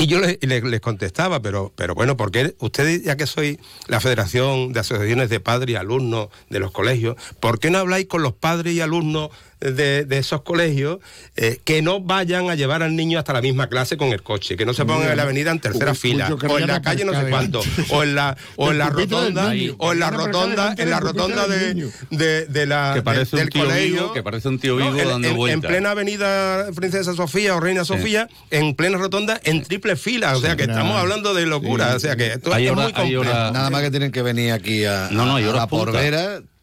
Y 0.00 0.06
yo 0.06 0.20
le- 0.20 0.38
le- 0.40 0.60
les, 0.60 0.80
contestaba, 0.80 1.42
pero, 1.42 1.72
pero 1.74 1.92
bueno, 1.96 2.16
porque 2.16 2.54
ustedes, 2.60 3.02
ya 3.02 3.16
que 3.16 3.26
soy 3.26 3.58
la 3.88 3.98
Federación 3.98 4.72
de 4.72 4.78
Asociaciones 4.78 5.28
de 5.28 5.40
Padres 5.40 5.72
y 5.72 5.76
Alumnos 5.76 6.28
de 6.50 6.60
los 6.60 6.70
colegios, 6.70 7.16
¿por 7.40 7.58
qué 7.58 7.68
no 7.70 7.78
habláis 7.78 8.06
con 8.06 8.22
los 8.22 8.32
padres 8.32 8.74
y 8.74 8.80
alumnos 8.80 9.30
de, 9.60 10.04
de 10.04 10.18
esos 10.18 10.42
colegios 10.42 10.98
eh, 11.36 11.58
que 11.64 11.82
no 11.82 12.00
vayan 12.00 12.48
a 12.50 12.54
llevar 12.54 12.82
al 12.82 12.94
niño 12.96 13.18
hasta 13.18 13.32
la 13.32 13.40
misma 13.42 13.68
clase 13.68 13.96
con 13.96 14.08
el 14.08 14.22
coche, 14.22 14.56
que 14.56 14.64
no 14.64 14.74
se 14.74 14.84
pongan 14.84 15.10
en 15.10 15.16
la 15.16 15.24
avenida 15.24 15.50
en 15.50 15.60
tercera 15.60 15.92
Uy, 15.92 15.96
fila, 15.96 16.30
o 16.48 16.58
en 16.58 16.66
la 16.66 16.80
calle 16.82 17.04
no 17.04 17.12
sé 17.12 17.28
cuánto, 17.28 17.60
o 17.90 18.02
en 18.02 18.14
la, 18.14 18.36
o 18.56 18.70
en 18.70 18.78
la 18.78 18.90
Del 18.90 18.96
del 18.96 19.10
rotonda, 19.10 19.52
o 19.78 19.92
en 19.92 19.98
la 20.00 20.10
rotonda, 20.10 20.74
en 20.78 20.90
la 20.90 20.96
del 20.96 21.04
rotonda 21.04 21.46
del 21.48 21.92
de, 22.10 22.16
de, 22.16 22.46
de 22.46 22.66
la, 22.66 22.92
Que 22.94 23.02
parece 23.02 23.36
de- 23.36 23.42
un 23.42 23.44
del 23.46 23.52
tío 23.52 23.64
colegio. 23.64 24.12
Que 24.12 24.22
parece 24.22 24.48
un 24.48 24.58
tío 24.58 24.78
No, 24.78 24.96
en- 24.98 25.08
dando 25.08 25.28
en- 25.28 25.36
vueltas. 25.36 25.64
En 25.64 25.68
plena 25.70 25.90
avenida 25.90 26.66
Princesa 26.74 27.14
Sofía 27.14 27.54
o 27.56 27.60
Reina 27.60 27.84
Sofía, 27.84 28.28
en 28.50 28.74
plena 28.74 28.98
rotonda, 28.98 29.40
en 29.44 29.62
triple 29.62 29.96
fila. 29.96 30.36
O 30.36 30.40
sea 30.40 30.56
que 30.56 30.62
estamos 30.64 30.96
hablando 30.96 31.34
de 31.34 31.46
locura. 31.46 31.94
O 31.96 32.00
sea 32.00 32.16
que 32.16 32.34
esto 32.34 32.52
Hay 32.54 32.66
es 32.66 32.72
hora- 32.72 32.82
muy 32.84 32.92
complejo. 32.92 33.20
hora- 33.22 33.50
Nada 33.50 33.70
más 33.70 33.82
que 33.82 33.90
tienen 33.90 34.12
que 34.12 34.22
venir 34.22 34.52
aquí 34.52 34.84
a, 34.84 35.08
No, 35.10 35.26
no, 35.26 35.36
a 35.36 35.40
la 35.40 35.66
punta. 35.66 36.00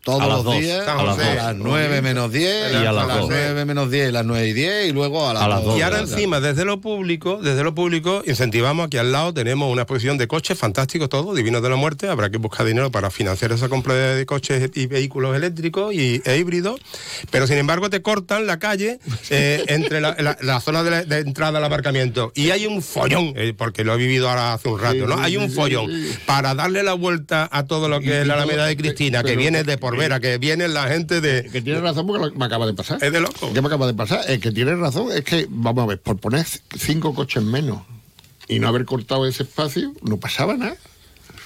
Todos 0.06 0.22
A 0.22 0.28
las 0.28 0.36
los 0.36 0.44
dos, 0.46 0.60
días 0.60 0.88
a 0.88 1.04
las 1.04 1.18
dos. 1.18 1.36
las 1.36 1.56
9 1.56 2.02
menos 2.04 2.32
10 2.32 2.74
Y 2.74 2.76
a 2.76 2.92
las 2.92 3.08
dos. 3.08 3.26
9 3.28 3.66
menos 3.66 3.90
10 3.90 4.10
y 4.10 4.12
las 4.12 4.24
9 4.24 4.48
y 4.48 4.54
10 4.54 4.90
y 4.90 4.92
luego 4.94 5.28
a 5.28 5.34
las, 5.34 5.42
A 5.42 5.48
las 5.48 5.58
dos. 5.64 5.70
dos. 5.72 5.80
Y 5.80 5.82
ahora 5.82 6.00
encima, 6.00 6.40
desde 6.40 6.64
lo 6.64 6.80
público, 6.80 7.40
desde 7.42 7.64
lo 7.64 7.74
público, 7.74 8.22
incentivamos 8.28 8.86
aquí 8.86 8.98
al 8.98 9.12
lado, 9.12 9.34
tenemos 9.34 9.72
una 9.72 9.82
exposición 9.82 10.20
de 10.20 10.28
coches 10.28 10.60
fantásticos 10.60 11.10
todos, 11.10 11.36
divinos 11.36 11.64
de 11.64 11.70
la 11.72 11.76
muerte, 11.76 12.08
habrá 12.08 12.30
que 12.30 12.38
buscar 12.38 12.68
dinero 12.68 12.92
para 12.92 13.10
financiar 13.10 13.52
esa 13.52 13.68
compra 13.68 13.96
de, 13.96 14.26
coches 14.28 14.70
y 14.76 14.86
vehículos 14.86 15.36
eléctricos 15.36 15.92
y, 15.92 16.22
e 16.24 16.38
híbridos, 16.38 16.80
pero 17.32 17.48
sin 17.48 17.58
embargo 17.58 17.90
te 17.90 18.04
cortan 18.04 18.46
la 18.46 18.60
calle 18.60 19.00
eh, 19.32 19.64
entre 19.70 20.02
la, 20.02 20.16
la- 20.20 20.38
la 20.40 20.62
zona 20.62 20.84
de, 20.84 20.92
la- 20.92 21.04
de 21.04 21.18
entrada 21.22 21.58
al 21.58 21.64
aparcamiento 21.64 22.32
y 22.36 22.52
hay 22.52 22.68
un 22.68 22.84
follón, 22.84 23.34
eh, 23.36 23.56
porque 23.58 23.84
lo 23.84 23.96
he 23.96 23.98
vivido 23.98 24.30
ahora 24.30 24.54
hace 24.54 24.70
un 24.70 24.80
rato, 24.80 25.08
¿no? 25.08 25.18
Hay 25.20 25.36
un 25.38 25.50
follón 25.52 25.90
para 26.28 26.54
darle 26.54 26.84
la 26.84 26.94
vuelta 26.94 27.50
a 27.52 27.66
todo 27.66 27.90
lo 27.90 28.00
Y- 28.02 28.04
que 28.06 28.22
es 28.22 28.28
la 28.28 28.36
Alameda 28.36 28.68
de 28.68 28.78
Cristina, 28.78 29.24
que 29.24 29.36
viene 29.36 29.64
de 29.64 29.78
Porvera, 29.96 30.20
que 30.20 30.38
viene 30.38 30.68
la 30.68 30.88
gente 30.88 31.22
de... 31.22 31.44
Que 31.52 31.62
tiene 31.62 31.80
razón 31.82 32.06
porque 32.08 32.26
lo- 32.28 32.34
me 32.34 32.46
acaba 32.46 32.66
de 32.66 32.74
pasar. 32.74 33.04
Es 33.04 33.12
de 33.12 33.20
loco. 33.20 33.52
¿Qué 33.54 33.62
me 33.62 33.68
acaba 33.68 33.88
de 33.88 33.94
pasar? 33.94 34.22
Es 34.30 34.40
que 34.40 34.52
tiene 34.52 34.76
razón. 34.76 35.08
Es 35.12 35.24
que, 35.24 35.48
vamos 35.50 35.84
a 35.84 35.88
ver, 35.88 36.02
por 36.02 36.18
poner 36.18 36.46
cinco 36.78 37.14
coches 37.14 37.44
menos 37.44 37.82
y 38.48 38.60
no 38.60 38.68
haber 38.68 38.86
cortado 38.86 39.26
ese 39.26 39.44
espacio, 39.44 39.94
no 40.04 40.18
pasaba 40.18 40.56
nada. 40.56 40.76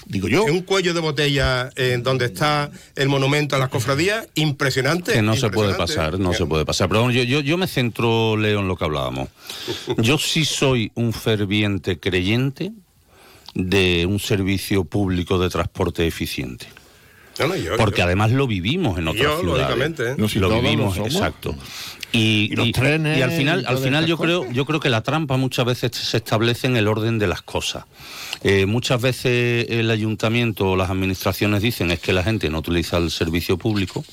Digo 0.05 0.27
yo. 0.27 0.43
un 0.45 0.61
cuello 0.63 0.95
de 0.95 1.01
botella 1.01 1.69
en 1.75 2.01
donde 2.01 2.25
está 2.25 2.71
el 2.95 3.09
monumento 3.09 3.55
a 3.55 3.59
las 3.59 3.69
cofradías, 3.69 4.27
impresionante. 4.33 5.13
Que 5.13 5.21
no 5.21 5.35
se 5.35 5.49
puede 5.51 5.69
impresionante. 5.69 6.11
pasar, 6.17 6.19
no 6.19 6.33
se 6.33 6.47
puede 6.47 6.65
pasar. 6.65 6.89
Pero 6.89 7.03
bueno, 7.03 7.13
yo, 7.15 7.23
yo, 7.23 7.41
yo 7.41 7.57
me 7.59 7.67
centro, 7.67 8.35
Leo, 8.35 8.59
en 8.61 8.67
lo 8.67 8.75
que 8.75 8.85
hablábamos. 8.85 9.29
Yo 9.97 10.17
sí 10.17 10.45
soy 10.45 10.91
un 10.95 11.13
ferviente 11.13 11.99
creyente 11.99 12.71
de 13.53 14.05
un 14.07 14.19
servicio 14.19 14.83
público 14.83 15.37
de 15.37 15.49
transporte 15.49 16.07
eficiente. 16.07 16.65
No, 17.39 17.47
no, 17.47 17.55
yo- 17.55 17.77
Porque 17.77 17.99
yo- 17.99 18.05
además 18.05 18.31
lo 18.31 18.47
vivimos 18.47 18.97
en 18.99 19.07
otras 19.07 19.23
Yo, 19.23 19.39
ciudades. 19.39 19.61
lógicamente, 19.61 20.11
¿eh? 20.11 20.15
No, 20.17 20.27
si 20.29 20.39
lo 20.39 20.49
vivimos, 20.49 20.97
lo 20.97 21.05
exacto. 21.05 21.55
Y, 22.11 22.49
Y 22.51 22.55
los 22.55 22.71
trenes 22.71 23.19
y 23.19 23.21
al 23.21 23.31
y 23.31 23.35
final, 23.37 23.65
al 23.67 23.77
final 23.77 24.05
yo 24.07 24.17
creo, 24.17 24.49
yo 24.51 24.65
creo 24.65 24.79
que 24.79 24.89
la 24.89 25.01
trampa 25.03 25.37
muchas 25.37 25.63
veces 25.65 25.91
se 25.95 26.17
establece 26.17 26.65
en 26.65 26.75
el 26.75 26.87
orden 26.87 27.19
de 27.19 27.27
las 27.27 27.43
cosas. 27.43 27.85
Eh, 28.43 28.65
muchas 28.65 28.99
veces 28.99 29.67
el 29.69 29.91
ayuntamiento 29.91 30.71
o 30.71 30.75
las 30.75 30.89
administraciones 30.89 31.61
dicen 31.61 31.91
es 31.91 31.99
que 31.99 32.11
la 32.11 32.23
gente 32.23 32.49
no 32.49 32.59
utiliza 32.59 32.97
el 32.97 33.11
servicio 33.11 33.57
público 33.57 34.03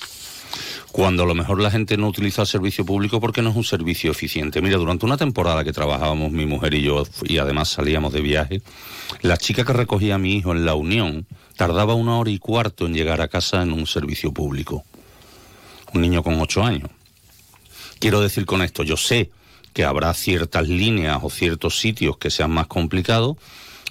cuando 0.92 1.22
a 1.22 1.26
lo 1.26 1.34
mejor 1.34 1.60
la 1.60 1.70
gente 1.70 1.96
no 1.96 2.08
utiliza 2.08 2.42
el 2.42 2.48
servicio 2.48 2.84
público 2.84 3.20
porque 3.20 3.40
no 3.42 3.50
es 3.50 3.56
un 3.56 3.64
servicio 3.64 4.10
eficiente. 4.10 4.60
Mira, 4.62 4.76
durante 4.78 5.04
una 5.06 5.16
temporada 5.16 5.64
que 5.64 5.72
trabajábamos 5.72 6.32
mi 6.32 6.44
mujer 6.46 6.74
y 6.74 6.82
yo 6.82 7.04
y 7.24 7.38
además 7.38 7.68
salíamos 7.68 8.12
de 8.12 8.20
viaje, 8.20 8.62
la 9.22 9.36
chica 9.38 9.64
que 9.64 9.72
recogía 9.72 10.14
a 10.14 10.18
mi 10.18 10.34
hijo 10.36 10.52
en 10.52 10.64
la 10.66 10.74
Unión 10.74 11.26
tardaba 11.56 11.94
una 11.94 12.18
hora 12.18 12.30
y 12.30 12.38
cuarto 12.38 12.86
en 12.86 12.94
llegar 12.94 13.20
a 13.20 13.28
casa 13.28 13.62
en 13.62 13.72
un 13.72 13.86
servicio 13.86 14.32
público. 14.32 14.84
Un 15.92 16.02
niño 16.02 16.22
con 16.22 16.40
ocho 16.40 16.62
años. 16.62 16.90
Quiero 17.98 18.20
decir 18.20 18.44
con 18.44 18.62
esto, 18.62 18.82
yo 18.82 18.96
sé 18.96 19.30
que 19.72 19.84
habrá 19.84 20.12
ciertas 20.14 20.68
líneas 20.68 21.18
o 21.22 21.30
ciertos 21.30 21.78
sitios 21.78 22.18
que 22.18 22.30
sean 22.30 22.50
más 22.50 22.66
complicados, 22.66 23.36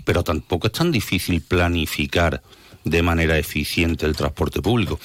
pero 0.04 0.24
tampoco 0.24 0.68
es 0.68 0.74
tan 0.74 0.92
difícil 0.92 1.42
planificar 1.42 2.42
de 2.84 3.02
manera 3.02 3.38
eficiente 3.38 4.06
el 4.06 4.16
transporte 4.16 4.62
público. 4.62 5.00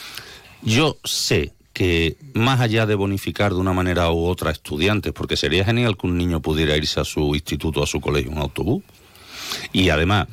Yo 0.63 0.99
sé 1.05 1.53
que 1.73 2.17
más 2.35 2.61
allá 2.61 2.85
de 2.85 2.95
bonificar 2.95 3.55
de 3.55 3.61
una 3.61 3.73
manera 3.73 4.11
u 4.11 4.27
otra 4.27 4.51
a 4.51 4.53
estudiantes, 4.53 5.13
porque 5.13 5.37
sería 5.37 5.65
genial 5.65 5.97
que 5.97 6.07
un 6.07 6.19
niño 6.19 6.41
pudiera 6.41 6.77
irse 6.77 7.01
a 7.01 7.05
su 7.05 7.35
instituto, 7.35 7.83
a 7.83 7.87
su 7.87 8.01
colegio 8.01 8.33
en 8.33 8.39
autobús, 8.39 8.83
y 9.73 9.89
además 9.89 10.29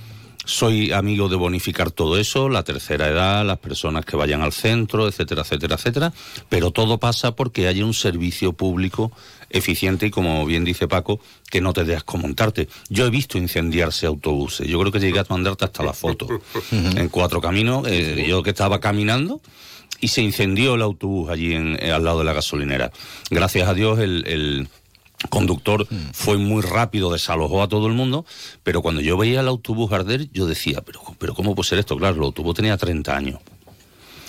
Soy 0.47 0.93
amigo 0.93 1.27
de 1.27 1.35
bonificar 1.35 1.91
todo 1.91 2.17
eso, 2.17 2.47
la 2.47 2.63
tercera 2.63 3.09
edad, 3.09 3.45
las 3.45 3.57
personas 3.57 4.05
que 4.05 4.15
vayan 4.15 4.41
al 4.41 4.53
centro, 4.53 5.05
etcétera, 5.05 5.41
etcétera, 5.41 5.75
etcétera. 5.75 6.13
Pero 6.47 6.71
todo 6.71 6.99
pasa 6.99 7.35
porque 7.35 7.67
haya 7.67 7.83
un 7.83 7.93
servicio 7.93 8.53
público 8.53 9.11
eficiente 9.49 10.05
y, 10.05 10.09
como 10.09 10.45
bien 10.45 10.63
dice 10.63 10.87
Paco, 10.87 11.19
que 11.51 11.59
no 11.59 11.73
te 11.73 11.83
dejas 11.83 12.05
montarte. 12.15 12.69
Yo 12.87 13.05
he 13.05 13.09
visto 13.09 13.37
incendiarse 13.37 14.05
autobuses. 14.05 14.65
Yo 14.65 14.79
creo 14.79 14.91
que 14.93 15.01
llegué 15.01 15.19
a 15.19 15.25
mandarte 15.27 15.65
hasta 15.65 15.83
la 15.83 15.91
foto. 15.91 16.27
en 16.71 17.09
Cuatro 17.09 17.41
Caminos, 17.41 17.85
eh, 17.85 18.25
yo 18.25 18.41
que 18.41 18.51
estaba 18.51 18.79
caminando 18.79 19.41
y 19.99 20.07
se 20.07 20.21
incendió 20.21 20.75
el 20.75 20.81
autobús 20.81 21.29
allí 21.29 21.55
en, 21.55 21.77
eh, 21.81 21.91
al 21.91 22.05
lado 22.05 22.19
de 22.19 22.25
la 22.25 22.33
gasolinera. 22.33 22.89
Gracias 23.29 23.67
a 23.67 23.73
Dios 23.73 23.99
el, 23.99 24.25
el 24.27 24.69
conductor 25.29 25.87
fue 26.13 26.37
muy 26.37 26.61
rápido, 26.61 27.11
desalojó 27.11 27.63
a 27.63 27.67
todo 27.67 27.87
el 27.87 27.93
mundo, 27.93 28.25
pero 28.63 28.81
cuando 28.81 29.01
yo 29.01 29.17
veía 29.17 29.41
el 29.41 29.47
autobús 29.47 29.91
arder, 29.91 30.29
yo 30.31 30.45
decía, 30.45 30.81
pero, 30.81 31.01
pero 31.17 31.33
¿cómo 31.33 31.55
puede 31.55 31.69
ser 31.69 31.79
esto? 31.79 31.97
Claro, 31.97 32.17
el 32.17 32.23
autobús 32.23 32.55
tenía 32.55 32.77
30 32.77 33.15
años. 33.15 33.39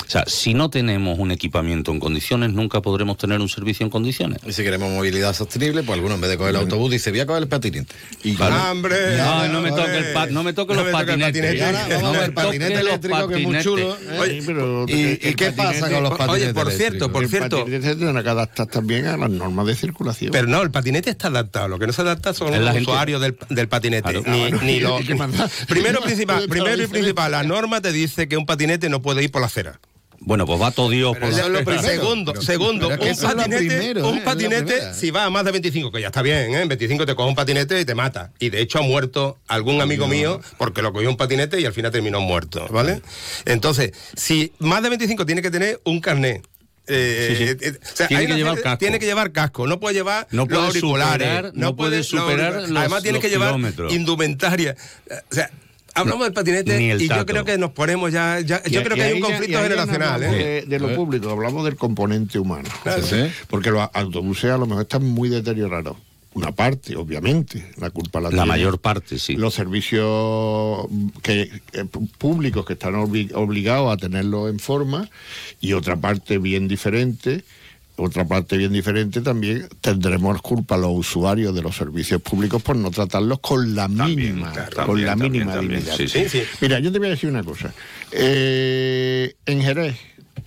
O 0.09 0.11
sea, 0.11 0.25
si 0.27 0.55
no 0.55 0.71
tenemos 0.71 1.19
un 1.19 1.31
equipamiento 1.33 1.93
en 1.93 2.01
condiciones, 2.01 2.51
nunca 2.55 2.81
podremos 2.81 3.19
tener 3.19 3.43
un 3.43 3.49
servicio 3.51 3.85
en 3.85 3.91
condiciones. 3.91 4.39
Y 4.47 4.53
si 4.55 4.63
queremos 4.63 4.91
movilidad 4.91 5.35
sostenible, 5.35 5.83
pues 5.83 5.97
algunos 5.97 6.15
en 6.15 6.23
vez 6.23 6.31
de 6.31 6.39
coger 6.39 6.55
el 6.55 6.61
autobús 6.63 6.91
dice, 6.91 7.11
voy 7.11 7.21
a 7.21 7.27
coger 7.27 7.43
el 7.43 7.49
patinete. 7.49 7.95
Y 8.25 8.35
Claro. 8.35 8.71
¡Hombre! 8.73 9.19
No, 9.19 9.49
no 9.49 9.61
me 9.61 9.69
toque 9.71 9.99
el 9.99 10.13
pa- 10.15 10.27
no 10.29 10.43
me 10.43 10.55
toque 10.55 10.75
los 10.75 10.87
me 10.87 10.93
toque 10.93 11.13
el 11.13 11.21
patinetes. 11.21 11.61
patinete. 11.63 12.03
No 12.03 12.25
el 12.25 12.33
patinete 12.33 12.65
toque 12.73 12.83
los 12.83 12.89
eléctrico 12.89 13.29
que 13.29 13.35
es 13.35 13.43
muy 13.43 13.55
patinetes. 13.55 13.65
chulo. 13.65 13.97
¿eh? 14.01 14.19
Oye, 14.19 14.43
pero 14.47 14.85
¿Y, 14.89 14.93
el 14.93 15.21
y 15.23 15.35
qué 15.35 15.53
pasa 15.53 15.91
con 15.91 16.03
los 16.03 16.13
Oye, 16.13 16.19
patinetes 16.27 16.55
por 16.55 16.73
cierto, 16.73 17.13
por 17.13 17.23
el 17.25 17.29
cierto. 17.29 17.59
patinete 17.59 17.89
se 17.89 17.97
tiene 17.97 18.23
que 18.23 18.29
adaptar 18.31 18.67
también 18.67 19.07
a 19.09 19.17
las 19.19 19.29
normas 19.31 19.67
de 19.67 19.75
circulación. 19.75 20.33
Pero 20.33 20.47
no, 20.47 20.63
el 20.63 20.71
patinete 20.71 21.11
está 21.11 21.29
adaptado. 21.29 21.69
Lo 21.69 21.79
que 21.79 21.87
no 21.87 21.93
se 21.93 22.01
adapta 22.01 22.33
son 22.33 22.51
los 22.51 22.73
gente- 22.73 22.81
usuarios 22.91 23.21
del, 23.21 23.37
del 23.51 23.69
patinete. 23.69 24.23
Claro. 24.23 24.23
Ni, 24.63 24.79
Ah, 24.89 25.49
primero, 25.69 26.01
¿Qué 26.01 26.07
principal, 26.07 26.45
primero 26.49 26.83
y 26.83 26.87
principal, 26.87 27.31
la 27.33 27.43
norma 27.43 27.83
te 27.83 27.93
dice 27.93 28.27
que 28.27 28.39
un 28.39 28.47
patinete 28.47 28.89
no 28.89 29.03
puede 29.03 29.23
ir 29.23 29.31
por 29.31 29.43
la 29.43 29.49
acera. 29.49 29.79
Bueno, 30.29 30.45
pues 30.45 30.61
va 30.61 30.71
todo 30.71 30.91
Dios 30.91 31.17
por 31.17 31.33
la- 31.33 31.65
primero. 31.65 31.83
Segundo, 31.83 32.33
Pero- 32.35 32.45
segundo, 32.45 32.89
pero 32.91 33.03
un 33.03 33.17
patinete, 33.17 33.57
primero, 33.67 34.01
¿eh? 34.01 34.11
un 34.13 34.19
la 34.19 34.25
patinete 34.25 34.93
si 34.93 35.11
va 35.11 35.25
a 35.25 35.31
más 35.31 35.43
de 35.47 35.53
25, 35.53 35.91
que 35.91 36.03
ya 36.03 36.09
está 36.09 36.21
bien, 36.21 36.55
¿eh? 36.55 36.61
En 36.61 36.69
25 36.69 37.07
te 37.07 37.15
coge 37.15 37.31
un 37.31 37.35
patinete 37.35 37.81
y 37.81 37.87
te 37.87 37.95
mata. 37.95 38.31
Y 38.39 38.51
de 38.51 38.61
hecho 38.61 38.79
ha 38.79 38.83
muerto 38.83 39.39
algún 39.49 39.81
amigo 39.81 40.07
mío 40.07 40.39
porque 40.59 40.83
lo 40.83 40.93
cogió 40.93 41.09
un 41.09 41.17
patinete 41.17 41.59
y 41.63 41.65
al 41.65 41.73
final 41.73 41.91
terminó 41.93 42.21
muerto, 42.21 42.69
¿vale? 42.71 43.01
Entonces, 43.47 43.93
si 44.17 44.53
más 44.59 44.83
de 44.83 44.91
25 44.91 45.25
tiene 45.25 45.41
que 45.41 45.51
tener 45.51 45.81
un 45.85 45.99
carnet. 46.01 46.47
Eh, 46.91 47.29
Sí, 47.31 47.37
sí. 47.37 47.45
eh, 47.51 47.57
eh, 47.63 47.79
o 47.83 47.97
sea, 47.97 48.09
Tiene 48.09 48.27
que 48.27 48.35
llevar 48.35 48.61
casco. 48.61 48.79
Tiene 48.79 48.99
que 48.99 49.07
llevar 49.07 49.33
casco, 49.33 49.67
no 49.67 49.81
puede 49.81 49.95
llevar 49.95 50.27
No 50.31 50.43
los 50.43 50.49
puede 50.49 50.67
auriculares. 50.67 51.27
superar- 51.29 51.53
no 51.55 51.75
puede 51.75 52.03
superar 52.03 52.53
los- 52.69 52.77
Además 52.79 53.03
tiene 53.03 53.19
que 53.21 53.31
llevar 53.31 53.57
indumentaria. 53.89 54.77
O 55.31 55.35
sea, 55.35 55.51
hablamos 56.01 56.25
del 56.25 56.33
patinete 56.33 56.97
y 56.99 57.09
yo 57.09 57.27
creo 57.27 57.45
que 57.45 57.59
nos 57.59 57.71
ponemos 57.73 58.13
ya... 58.13 58.41
ya- 58.41 58.63
yo 58.65 58.81
Y- 58.81 58.85
creo 58.85 58.97
y 58.97 59.01
que 59.01 59.05
hay 59.07 59.13
un 59.15 59.21
conflicto 59.21 59.57
no 59.59 59.63
generacional, 59.65 60.09
hablamos 60.15 60.37
¿eh? 60.37 60.45
De, 60.45 60.63
de 60.67 60.79
lo 60.79 60.95
público, 60.95 61.31
hablamos 61.31 61.65
del 61.65 61.77
componente 61.77 62.39
humano. 62.39 62.69
Claro. 62.83 63.03
Sí. 63.07 63.17
Porque 63.49 63.71
los 63.71 63.89
autobuses 63.93 64.51
a 64.51 64.59
lo 64.59 64.67
mejor 64.67 64.83
están 64.83 65.05
muy 65.05 65.29
deteriorados. 65.29 65.97
Una 66.35 66.53
parte, 66.53 66.95
obviamente, 66.95 67.73
la 67.79 67.91
culpa 67.91 68.21
la, 68.21 68.25
La 68.29 68.31
tiene 68.31 68.47
mayor 68.47 68.79
parte, 68.81 69.19
sí. 69.19 69.35
Los 69.35 69.55
servicios 69.55 70.87
que, 71.23 71.51
que- 71.73 71.85
públicos 72.19 72.65
que 72.67 72.75
están 72.75 72.95
obli- 72.95 73.33
obligados 73.35 73.93
a 73.93 73.97
tenerlo 73.97 74.49
en 74.49 74.59
forma 74.59 75.09
y 75.61 75.73
otra 75.73 75.97
parte 75.97 76.39
bien 76.39 76.69
diferente. 76.69 77.45
Otra 78.01 78.25
parte 78.25 78.57
bien 78.57 78.73
diferente 78.73 79.21
también 79.21 79.69
tendremos 79.81 80.41
culpa 80.41 80.77
los 80.77 80.93
usuarios 80.93 81.53
de 81.53 81.63
los 81.63 81.75
servicios 81.77 82.23
públicos 82.23 82.63
por 82.63 82.77
no 82.77 82.93
tratarlos 82.93 83.41
con 83.41 83.75
la 83.75 83.89
mínima, 83.89 84.53
claro, 84.53 84.87
con 84.87 85.05
también, 85.05 85.07
la 85.07 85.11
también, 85.17 85.33
mínima 85.33 85.57
dignidad. 85.59 85.97
sí, 85.97 86.07
sí. 86.09 86.21
Sí, 86.21 86.29
sí. 86.29 86.43
Mira, 86.61 86.79
yo 86.79 86.93
te 86.93 86.99
voy 87.01 87.09
a 87.09 87.11
decir 87.11 87.29
una 87.29 87.43
cosa. 87.43 87.75
Eh, 88.13 89.35
en 89.47 89.63
Jerez, 89.63 89.97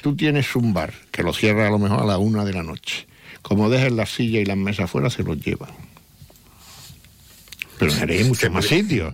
tú 0.02 0.16
tienes 0.16 0.56
un 0.56 0.74
bar 0.74 0.94
que 1.12 1.24
lo 1.24 1.34
cierra 1.34 1.68
a 1.68 1.72
lo 1.72 1.78
mejor 1.78 2.00
a 2.00 2.06
la 2.06 2.18
una 2.18 2.46
de 2.46 2.54
la 2.54 2.64
noche. 2.64 3.06
Como 3.42 3.70
dejes 3.70 3.92
la 3.92 4.06
silla 4.06 4.40
y 4.40 4.46
las 4.46 4.56
mesas 4.58 4.90
fuera, 4.90 5.10
se 5.10 5.24
los 5.24 5.38
llevan. 5.44 5.72
Pero 7.90 8.14
hay 8.14 8.24
muchos 8.26 8.52
más 8.52 8.66
sitios. 8.66 9.14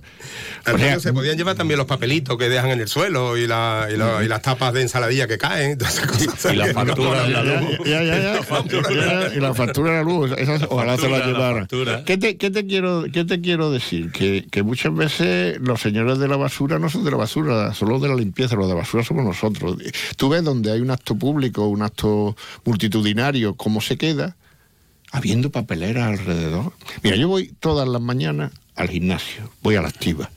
O 0.71 0.77
sea, 0.77 0.99
se 0.99 1.13
podían 1.13 1.37
llevar 1.37 1.55
también 1.55 1.77
los 1.77 1.87
papelitos 1.87 2.37
que 2.37 2.49
dejan 2.49 2.69
en 2.71 2.81
el 2.81 2.87
suelo 2.89 3.37
y, 3.37 3.47
la- 3.47 3.87
y 3.91 3.95
la- 3.95 4.21
y 4.23 4.27
las 4.27 4.41
tapas 4.41 4.73
de 4.73 4.81
ensaladilla 4.81 5.25
que 5.27 5.37
caen, 5.37 5.77
todas 5.77 5.95
esas 5.97 6.07
cosas. 6.07 6.53
Y 6.53 6.57
la 6.57 6.73
factura 6.73 7.23
de 7.23 7.29
la 7.29 7.43
luz. 7.43 7.77
Ya, 7.85 8.03
ya, 8.03 8.17
ya. 8.17 8.41
Ya, 8.89 9.35
Y 9.35 9.39
la 9.39 9.53
factura 9.53 9.91
de 9.91 9.97
la 9.97 10.03
luz, 10.03 10.31
esas 10.37 10.63
ojalá 10.69 10.97
se 10.97 11.03
la 11.03 11.09
factura, 11.09 11.19
la 11.19 11.25
llevaran. 11.27 11.59
factura. 11.61 12.03
¿Qué 12.03 12.17
te, 12.17 12.35
qué 12.37 12.51
te 12.51 12.65
quiero, 12.67 13.05
qué 13.13 13.23
te 13.23 13.39
quiero 13.39 13.71
decir? 13.71 14.11
Que, 14.11 14.45
que 14.51 14.63
muchas 14.63 14.93
veces 14.93 15.57
los 15.61 15.79
señores 15.81 16.19
de 16.19 16.27
la 16.27 16.35
basura 16.35 16.77
no 16.79 16.89
son 16.89 17.05
de 17.05 17.11
la 17.11 17.17
basura, 17.17 17.73
son 17.73 17.87
los 17.89 18.01
de 18.01 18.09
la 18.09 18.15
limpieza, 18.15 18.55
los 18.57 18.67
de 18.67 18.73
basura 18.73 19.03
somos 19.05 19.23
nosotros. 19.23 19.77
Tú 20.17 20.27
ves 20.29 20.43
donde 20.43 20.71
hay 20.73 20.81
un 20.81 20.91
acto 20.91 21.15
público, 21.15 21.65
un 21.67 21.81
acto 21.83 22.35
multitudinario, 22.65 23.55
cómo 23.55 23.79
se 23.79 23.97
queda, 23.97 24.35
habiendo 25.17 25.51
papelera 25.51 26.07
alrededor. 26.07 26.73
Mira, 27.03 27.15
yo 27.15 27.27
voy 27.27 27.53
todas 27.59 27.87
las 27.87 28.01
mañanas 28.01 28.51
al 28.75 28.89
gimnasio, 28.89 29.49
voy 29.61 29.75
a 29.75 29.81
la 29.81 29.89
activa. 29.89 30.29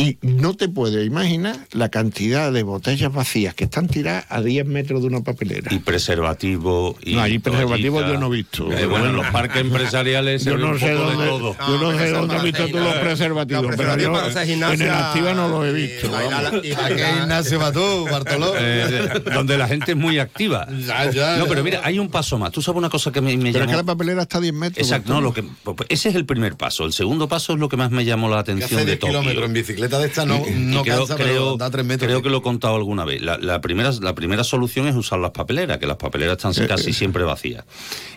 Y 0.00 0.18
no 0.22 0.54
te 0.54 0.68
puedes 0.68 1.06
imaginar 1.06 1.56
la 1.72 1.88
cantidad 1.90 2.50
de 2.52 2.62
botellas 2.62 3.12
vacías 3.12 3.54
que 3.54 3.64
están 3.64 3.86
tiradas 3.88 4.24
a 4.28 4.40
10 4.40 4.66
metros 4.66 5.02
de 5.02 5.08
una 5.08 5.20
papelera. 5.22 5.72
Y 5.72 5.78
preservativo. 5.80 6.96
Y 7.02 7.14
No, 7.14 7.20
ahí 7.22 7.38
preservativo 7.38 8.00
yo 8.00 8.18
no 8.18 8.26
he 8.28 8.36
visto. 8.36 8.70
Eh, 8.72 8.86
bueno, 8.86 9.06
en 9.06 9.16
los 9.16 9.26
parques 9.26 9.60
empresariales 9.60 10.44
Yo 10.44 10.56
no 10.56 10.70
un 10.70 10.78
sé 10.78 10.90
poco 10.92 11.04
dónde, 11.10 11.24
de 11.24 11.28
todo. 11.30 11.56
yo 11.58 11.78
no 11.78 11.92
No, 11.92 11.98
sé 11.98 12.04
pero 12.04 12.18
dónde 12.18 12.34
has 12.34 12.38
eso 12.40 12.44
visto 12.44 12.58
para 12.58 12.70
tú 12.72 12.78
los 12.78 12.94
preservativos, 12.94 13.62
los 13.64 13.76
pero 13.76 13.96
yo 13.98 14.12
para 14.12 14.26
hacer 14.26 14.42
en 14.42 14.48
gimnasia 14.48 14.84
el 14.86 14.90
activa 14.92 15.34
no 15.34 15.48
los 15.48 15.66
he 15.66 15.70
y 15.70 15.72
visto. 15.86 16.10
bailar 16.10 16.54
y 16.54 16.56
¿A 16.56 16.60
qué 16.60 16.74
bailar- 16.74 17.18
gimnasio 17.20 17.58
vas 17.58 17.72
tú, 17.72 18.04
Bartoló? 18.10 18.52
Eh, 18.58 19.22
donde 19.34 19.58
la 19.58 19.68
gente 19.68 19.92
es 19.92 19.96
muy 19.96 20.18
activa. 20.18 20.66
Ya, 20.86 21.10
ya, 21.10 21.36
no, 21.36 21.46
pero 21.46 21.62
mira, 21.64 21.80
hay 21.84 21.98
un 21.98 22.08
paso 22.08 22.38
más. 22.38 22.52
Tú 22.52 22.62
sabes 22.62 22.78
una 22.78 22.88
cosa 22.90 23.10
que 23.12 23.20
me, 23.20 23.36
me 23.36 23.52
Pero 23.52 23.64
es 23.64 23.70
que 23.70 23.76
la 23.76 23.84
papelera 23.84 24.22
está 24.22 24.38
a 24.38 24.40
10 24.40 24.54
metros. 24.54 24.86
Exacto, 24.86 25.12
no, 25.12 25.20
lo 25.20 25.32
que, 25.34 25.42
pues, 25.42 25.76
ese 25.88 26.08
es 26.10 26.14
el 26.14 26.24
primer 26.26 26.56
paso. 26.56 26.84
El 26.84 26.92
segundo 26.92 27.28
paso 27.28 27.52
es 27.54 27.58
lo 27.58 27.68
que 27.68 27.76
más 27.76 27.90
me 27.90 28.04
llamó 28.04 28.28
la 28.28 28.38
atención 28.38 28.80
de 28.80 28.86
10 28.86 28.98
Tokio. 28.98 29.18
kilómetros 29.20 29.44
en 29.46 29.52
bicicleta 29.52 29.89
de 29.98 30.06
esta 30.06 30.24
no, 30.24 30.36
Y- 30.46 30.50
y 30.50 30.54
no 30.54 30.82
creo, 30.82 30.98
cansa, 30.98 31.16
pero 31.16 31.28
creo- 31.28 31.56
da 31.56 31.70
3 31.70 31.84
metros. 31.84 32.06
creo 32.08 32.22
que 32.22 32.30
lo 32.30 32.38
he 32.38 32.42
contado 32.42 32.76
alguna 32.76 33.04
vez. 33.04 33.20
La, 33.22 33.38
la 33.38 33.60
primera, 33.60 33.90
la 34.00 34.14
primera 34.14 34.44
solución 34.44 34.86
es 34.86 34.94
usar 34.94 35.18
las 35.18 35.32
papeleras, 35.32 35.78
que 35.78 35.86
las 35.86 35.96
papeleras 35.96 36.36
están 36.36 36.52
Eh, 36.64 36.68
casi 36.68 36.92
siempre 36.92 37.24
vacías. 37.24 37.64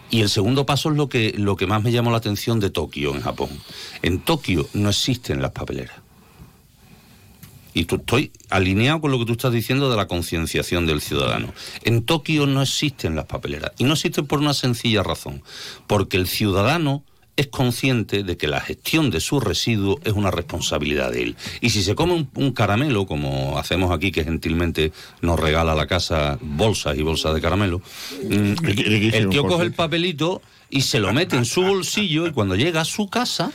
Y 0.10 0.22
el 0.22 0.30
segundo 0.30 0.66
paso 0.66 0.92
es 0.92 0.98
lo 0.98 1.10
que, 1.10 1.34
lo 1.38 1.56
que 1.56 1.66
más 1.68 1.82
me 1.84 1.92
llamó 1.92 2.12
la 2.12 2.18
atención 2.18 2.60
de 2.60 2.70
Tokio, 2.70 3.16
en 3.16 3.22
Japón. 3.22 3.50
En 4.02 4.20
Tokio 4.20 4.68
no 4.74 4.90
existen 4.90 5.42
las 5.42 5.52
papeleras. 5.52 5.98
Y 7.76 7.86
tú, 7.86 7.96
estoy 7.96 8.32
alineado 8.52 9.02
con 9.02 9.10
lo 9.10 9.18
que 9.18 9.26
tú 9.26 9.32
estás 9.32 9.52
diciendo 9.52 9.90
de 9.90 9.98
la 9.98 10.08
concienciación 10.08 10.86
del 10.86 11.02
ciudadano. 11.02 11.52
En 11.84 12.04
Tokio 12.04 12.46
no 12.46 12.62
existen 12.62 13.16
las 13.16 13.26
papeleras. 13.26 13.72
Y 13.80 13.86
no 13.86 13.94
existen 13.94 14.28
por 14.28 14.38
una 14.40 14.54
sencilla 14.54 15.02
razón. 15.02 15.42
Porque 15.88 16.18
el 16.18 16.28
ciudadano 16.28 17.04
es 17.36 17.48
consciente 17.48 18.24
de 18.24 18.38
que 18.38 18.48
la 18.48 18.62
gestión 18.62 19.10
de 19.10 19.20
sus 19.20 19.44
residuos 19.44 19.98
es 20.04 20.14
una 20.14 20.32
responsabilidad 20.32 21.12
de 21.12 21.24
él. 21.24 21.36
Y 21.62 21.72
si 21.72 21.82
se 21.82 21.96
come 21.96 22.14
un, 22.14 22.30
un 22.36 22.52
caramelo, 22.52 23.06
como 23.06 23.58
hacemos 23.58 23.92
aquí, 23.92 24.12
que 24.12 24.24
gentilmente 24.24 24.92
nos 25.22 25.40
regala 25.40 25.74
la 25.74 25.88
casa 25.88 26.38
bolsas 26.42 26.98
y 26.98 27.02
bolsas 27.02 27.34
de 27.34 27.42
caramelo, 27.42 27.82
mm, 28.24 28.66
el 29.14 29.30
tío 29.30 29.46
coge 29.46 29.64
el 29.64 29.74
papelito 29.74 30.42
y 30.70 30.82
se 30.82 31.00
lo 31.00 31.14
mete 31.14 31.36
en 31.36 31.46
su 31.46 31.62
bolsillo 31.62 32.28
y 32.28 32.32
cuando 32.32 32.56
llega 32.56 32.82
a 32.82 32.86
su 32.86 33.08
casa 33.08 33.52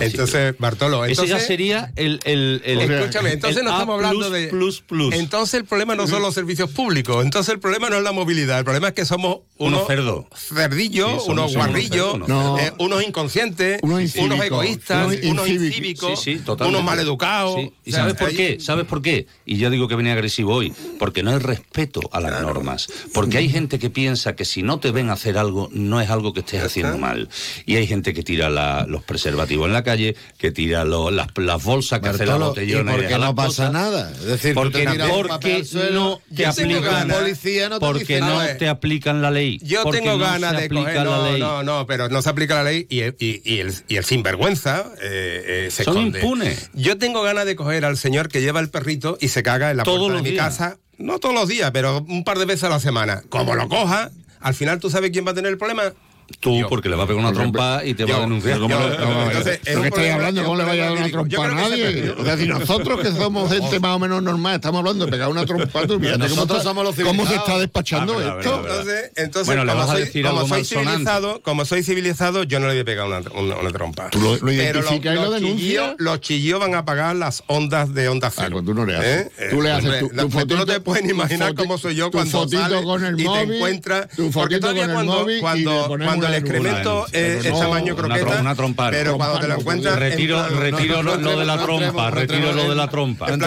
Entonces, 0.00 0.54
Bartolo, 0.58 1.04
Ese 1.04 1.14
ya 1.16 1.22
entonces- 1.24 1.46
sería 1.46 1.92
el... 1.96 2.20
el, 2.24 2.62
el- 2.64 2.80
Escúchame, 2.90 3.32
entonces 3.32 3.58
el 3.58 3.64
no 3.64 3.72
estamos 3.72 3.94
hablando 3.96 4.30
de. 4.30 4.48
plus, 4.48 4.80
plus. 4.82 5.14
Entonces 5.14 5.54
el 5.54 5.64
problema 5.64 5.94
no 5.94 6.06
son 6.06 6.22
los 6.22 6.34
servicios 6.34 6.70
públicos. 6.70 7.24
Entonces 7.24 7.52
el 7.54 7.60
problema 7.60 7.90
no 7.90 7.96
es 7.96 8.02
la 8.02 8.12
movilidad. 8.12 8.58
El 8.58 8.64
problema 8.64 8.88
es 8.88 8.94
que 8.94 9.04
somos 9.04 9.38
Unos 9.58 9.78
unos 9.80 9.86
cerdos. 9.86 10.24
cerdillos, 10.34 11.08
Sí, 11.10 11.16
somos 11.26 11.28
unos 11.28 11.54
guarrillos, 11.54 12.28
no. 12.28 12.58
eh, 12.58 12.72
unos 12.78 13.02
inconscientes, 13.06 13.78
Unos 13.82 14.14
egoístas, 14.14 15.06
unos 15.06 15.24
unos 15.24 15.48
incívicos. 15.48 16.20
Sí, 16.22 16.40
unos 16.46 16.82
maleducados. 16.84 17.56
Sí. 17.56 17.72
¿Y 17.84 17.90
O 17.90 17.92
sea, 17.92 18.00
sabes 18.02 18.14
por 18.16 18.28
ahí- 18.28 18.36
qué? 18.36 18.58
¿Sabes 18.60 18.86
por 18.86 19.02
qué? 19.02 19.26
Y 19.46 19.56
yo 19.58 19.70
digo 19.70 19.88
que 19.88 19.96
venía 19.96 20.12
agresivo 20.12 20.54
hoy. 20.54 20.72
Porque 20.98 21.22
no 21.22 21.30
hay 21.30 21.38
respeto 21.38 22.00
a 22.12 22.20
las 22.20 22.40
normas. 22.42 22.88
Porque 23.14 23.38
hay 23.38 23.48
gente 23.48 23.78
que 23.78 23.90
piensa 23.90 24.34
que 24.36 24.44
si 24.44 24.62
no 24.62 24.78
te 24.80 24.90
ven 24.90 25.10
hacer 25.10 25.38
algo, 25.38 25.68
no 25.72 26.00
es 26.00 26.10
algo 26.10 26.32
que 26.32 26.40
estés 26.40 26.62
haciendo 26.62 26.98
mal. 26.98 27.28
Y 27.66 27.76
hay 27.76 27.86
gente 27.86 28.12
que 28.14 28.22
tira 28.22 28.50
la- 28.50 28.86
los 28.88 29.02
preservativos 29.02 29.68
en 29.72 29.74
la 29.74 29.82
calle, 29.84 30.14
que 30.38 30.50
tira 30.52 30.84
lo- 30.84 31.10
las, 31.10 31.26
las 31.36 31.62
bolsas, 31.64 32.00
que 32.00 32.08
hace 32.10 32.26
la 32.26 32.32
Bartolo, 32.36 32.46
¿y 32.46 32.48
botellona. 32.66 32.92
por 32.92 33.00
deja 33.00 33.12
qué 33.14 33.18
las 33.18 33.28
no 33.30 33.34
pasa 33.34 33.46
cosas. 33.48 33.72
nada? 33.72 34.10
Es 34.12 34.24
decir, 34.24 34.54
porque, 34.54 34.78
te 34.80 34.84
porque 35.08 35.62
no 35.92 36.20
te 36.34 36.46
aplican 36.46 36.82
ganas- 36.82 37.16
policía 37.18 37.68
no 37.68 37.78
te 37.78 37.86
porque 37.86 38.20
no 38.20 38.46
te 38.58 38.68
aplican 38.68 39.22
la 39.22 39.30
ley. 39.30 39.58
Yo 39.62 39.82
porque 39.82 39.98
tengo 39.98 40.12
no 40.12 40.18
ganas 40.18 40.56
de 40.60 40.68
coger. 40.68 40.96
la 40.96 41.04
No, 41.04 41.30
ley. 41.32 41.40
no, 41.40 41.62
no, 41.62 41.86
pero 41.86 42.08
no 42.08 42.22
se 42.22 42.28
aplica 42.28 42.54
la 42.56 42.64
ley 42.64 42.86
y, 42.88 43.02
y- 43.02 43.42
y 43.44 43.58
el, 43.60 43.74
y 43.88 43.96
el 43.96 44.04
sinvergüenza 44.04 44.86
eh, 45.02 45.66
eh, 45.66 45.70
se 45.70 45.84
Son 45.84 45.96
esconde. 45.96 46.18
impunes. 46.20 46.70
Yo 46.74 46.98
tengo 46.98 47.22
ganas 47.22 47.46
de 47.46 47.56
coger 47.56 47.84
al 47.84 47.96
señor 47.96 48.28
que 48.28 48.40
lleva 48.40 48.60
el 48.60 48.70
perrito 48.70 49.18
y 49.20 49.28
se 49.28 49.42
caga 49.42 49.70
en 49.70 49.78
la 49.78 49.82
Todos 49.84 49.98
puerta 49.98 50.12
de 50.12 50.18
los 50.18 50.22
mi 50.24 50.30
días. 50.32 50.44
casa. 50.46 50.78
No 50.98 51.18
todos 51.18 51.34
los 51.34 51.48
días, 51.48 51.70
pero 51.72 52.04
un 52.08 52.22
par 52.24 52.38
de 52.38 52.44
veces 52.44 52.64
a 52.64 52.68
la 52.68 52.78
semana. 52.80 53.22
Como 53.28 53.54
lo 53.54 53.68
coja, 53.68 54.10
al 54.40 54.54
final 54.54 54.78
tú 54.78 54.90
sabes 54.90 55.10
quién 55.10 55.26
va 55.26 55.30
a 55.32 55.34
tener 55.34 55.50
el 55.50 55.58
problema. 55.58 55.92
Tú, 56.40 56.60
porque 56.68 56.88
le 56.88 56.96
va 56.96 57.04
a 57.04 57.06
pegar 57.06 57.22
una 57.24 57.32
trompa 57.32 57.84
y 57.84 57.94
te 57.94 58.04
va 58.04 58.16
a 58.16 58.20
denunciar. 58.20 58.58
¿Cómo 58.58 58.74
lo- 58.74 58.90
Yo- 58.92 58.98
vamos 58.98 59.16
a 59.16 59.18
ver, 59.24 59.36
entonces, 59.36 59.60
¿pero 59.64 59.80
qué 59.82 59.88
estáis 59.88 60.12
hablando? 60.12 60.44
¿Cómo 60.44 60.56
le 60.56 60.64
vaya 60.64 60.82
a 60.82 60.86
dar 60.90 60.96
una 60.98 61.10
trompa 61.10 61.44
a 61.44 61.48
nadie? 61.54 62.10
O 62.18 62.24
sea, 62.24 62.36
si 62.36 62.46
nosotros 62.46 63.00
que 63.00 63.08
somos 63.12 63.52
gente 63.52 63.80
más 63.80 63.96
o 63.96 63.98
menos 63.98 64.22
normal, 64.22 64.54
estamos 64.56 64.78
hablando 64.80 65.04
de 65.06 65.10
pegar 65.10 65.28
una 65.28 65.44
trompa, 65.46 65.86
tú 65.86 65.98
fíjate 66.00 66.18
Nosotros 66.18 66.58
está- 66.58 66.62
somos 66.70 66.84
los 66.84 66.96
cómo 66.96 67.26
se 67.26 67.34
está 67.34 67.58
despachando 67.58 68.14
Ah, 68.14 68.16
verdad, 68.16 68.38
esto. 68.40 68.60
Entonces, 68.60 69.10
entonces 69.16 69.46
Bueno, 69.46 69.72
como, 69.72 69.86
soy, 69.86 70.22
como 70.22 70.46
soy 70.48 70.64
civilizado, 70.64 71.40
como 71.42 71.64
soy 71.64 71.82
civilizado, 71.82 72.42
yo 72.44 72.60
no 72.60 72.66
le 72.66 72.72
voy 72.74 72.80
a 72.80 72.84
pegar 72.84 73.06
una, 73.06 73.20
una, 73.40 73.56
una 73.56 73.70
trompa. 73.70 74.10
Tú 74.10 74.20
lo- 74.20 74.34
lo 74.34 74.38
Pero 74.46 74.80
identificas 74.80 75.12
y 75.12 75.16
lo 75.16 75.22
los 75.24 75.34
denuncias. 75.34 75.94
Los 75.98 76.20
chillillos 76.20 76.60
van 76.60 76.74
a 76.74 76.84
pagar 76.84 77.16
las 77.16 77.42
ondas 77.46 77.92
de 77.94 78.08
onda 78.08 78.30
cero. 78.30 78.48
pues 78.52 78.64
tú 78.64 78.74
no 78.74 78.84
le 78.86 78.96
haces. 78.96 79.26
¿Eh? 79.38 79.48
Tú 79.50 79.62
le 79.62 79.68
Eh, 79.68 79.72
haces 79.72 80.00
tu- 80.00 80.08
tu 80.08 80.46
tú 80.46 80.56
no 80.56 80.66
te 80.66 80.80
puedes 80.80 81.08
imaginar 81.08 81.54
cómo 81.54 81.78
soy 81.78 81.94
yo 81.94 82.10
cuando 82.10 82.48
sales 82.48 82.82
con 82.82 83.04
el 83.04 83.20
y 83.20 83.24
móvil, 83.24 83.48
te 83.48 83.56
encuentras... 83.56 84.08
tu 84.08 84.30
Porque 84.30 84.56
fotito 84.56 84.60
todavía 84.60 84.82
con 84.82 84.90
el 84.90 84.94
cuando, 84.96 85.12
móvil 85.20 85.40
cuando, 85.40 85.88
cuando 86.22 86.36
el 86.36 86.42
una 86.44 86.50
excremento 86.52 87.06
es, 87.12 87.44
es 87.46 87.52
No, 87.52 87.58
tamaño 87.58 87.94
una 87.94 88.02
croqueta, 88.08 88.26
tro- 88.36 88.40
una 88.40 88.54
trompa, 88.54 88.90
pero 88.90 89.16
cuando 89.16 89.38
te 89.40 89.48
lo 89.48 89.54
encuentras... 89.54 89.94
en 89.94 90.00
Retiro, 90.00 91.02
lo, 91.02 91.16
de 91.38 91.44
la 91.44 91.58
trompa, 91.62 92.10
retiro 92.10 92.52
lo 92.52 92.68
de 92.68 92.74
la 92.74 92.88
trompa. 92.88 93.28
En 93.32 93.40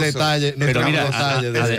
detalle. 0.00 0.54
Pero 0.58 0.82
mira, 0.84 1.08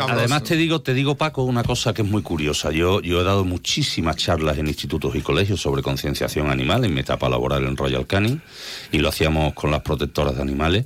además 0.10 0.44
te 0.44 0.56
digo, 0.56 0.82
te 0.82 0.94
digo 0.94 1.16
Paco 1.16 1.44
una 1.44 1.64
cosa 1.64 1.94
que 1.94 2.02
es 2.02 2.08
muy 2.08 2.22
curiosa. 2.22 2.72
Yo, 2.72 3.02
yo 3.02 3.22
he 3.22 3.24
dado 3.24 3.46
muchísimas 3.46 4.16
charlas 4.18 4.58
en 4.58 4.68
institutos 4.68 5.16
y 5.16 5.22
colegios 5.22 5.62
sobre 5.62 5.82
concienciación 5.82 6.50
animal 6.50 6.86
en 6.86 6.94
mi 6.94 7.02
etapa 7.02 7.30
laboral 7.30 7.66
en 7.66 7.78
Royal 7.78 8.06
Canin 8.08 8.42
y 8.92 9.00
lo 9.00 9.10
hacíamos 9.10 9.54
con 9.54 9.72
las 9.72 9.82
protectoras 9.82 10.36
de 10.36 10.42
animales. 10.42 10.86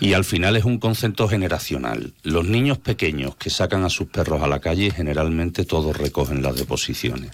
Y 0.00 0.14
al 0.14 0.24
final 0.24 0.56
es 0.56 0.64
un 0.64 0.78
concepto 0.78 1.28
generacional. 1.28 2.12
Los 2.22 2.46
niños 2.46 2.78
pequeños 2.78 3.36
que 3.36 3.50
sacan 3.50 3.84
a 3.84 3.90
sus 3.90 4.08
perros 4.08 4.42
a 4.42 4.48
la 4.48 4.60
calle 4.60 4.90
generalmente 4.90 5.64
todos 5.64 5.96
recogen 5.96 6.42
las 6.42 6.56
deposiciones. 6.56 7.30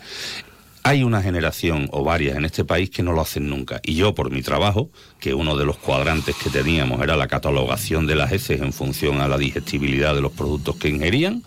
Hay 0.87 1.03
una 1.03 1.23
generación 1.23 1.89
o 1.93 2.05
varias 2.05 2.37
en 2.37 2.45
este 2.45 2.63
país 2.63 2.91
que 2.91 3.03
no 3.03 3.13
lo 3.13 3.23
hacen 3.23 3.49
nunca. 3.49 3.81
Y 3.83 3.95
yo, 3.95 4.15
por 4.15 4.31
mi 4.31 4.43
trabajo, 4.43 4.91
que 5.19 5.33
uno 5.33 5.57
de 5.57 5.65
los 5.65 5.79
cuadrantes 5.79 6.37
que 6.37 6.51
teníamos 6.51 7.01
era 7.03 7.17
la 7.17 7.27
catalogación 7.27 8.07
de 8.07 8.15
las 8.17 8.31
heces 8.33 8.61
en 8.61 8.71
función 8.75 9.23
a 9.23 9.27
la 9.27 9.39
digestibilidad 9.39 10.15
de 10.15 10.21
los 10.21 10.33
productos 10.33 10.77
que 10.77 10.91
ingerían, 10.91 11.43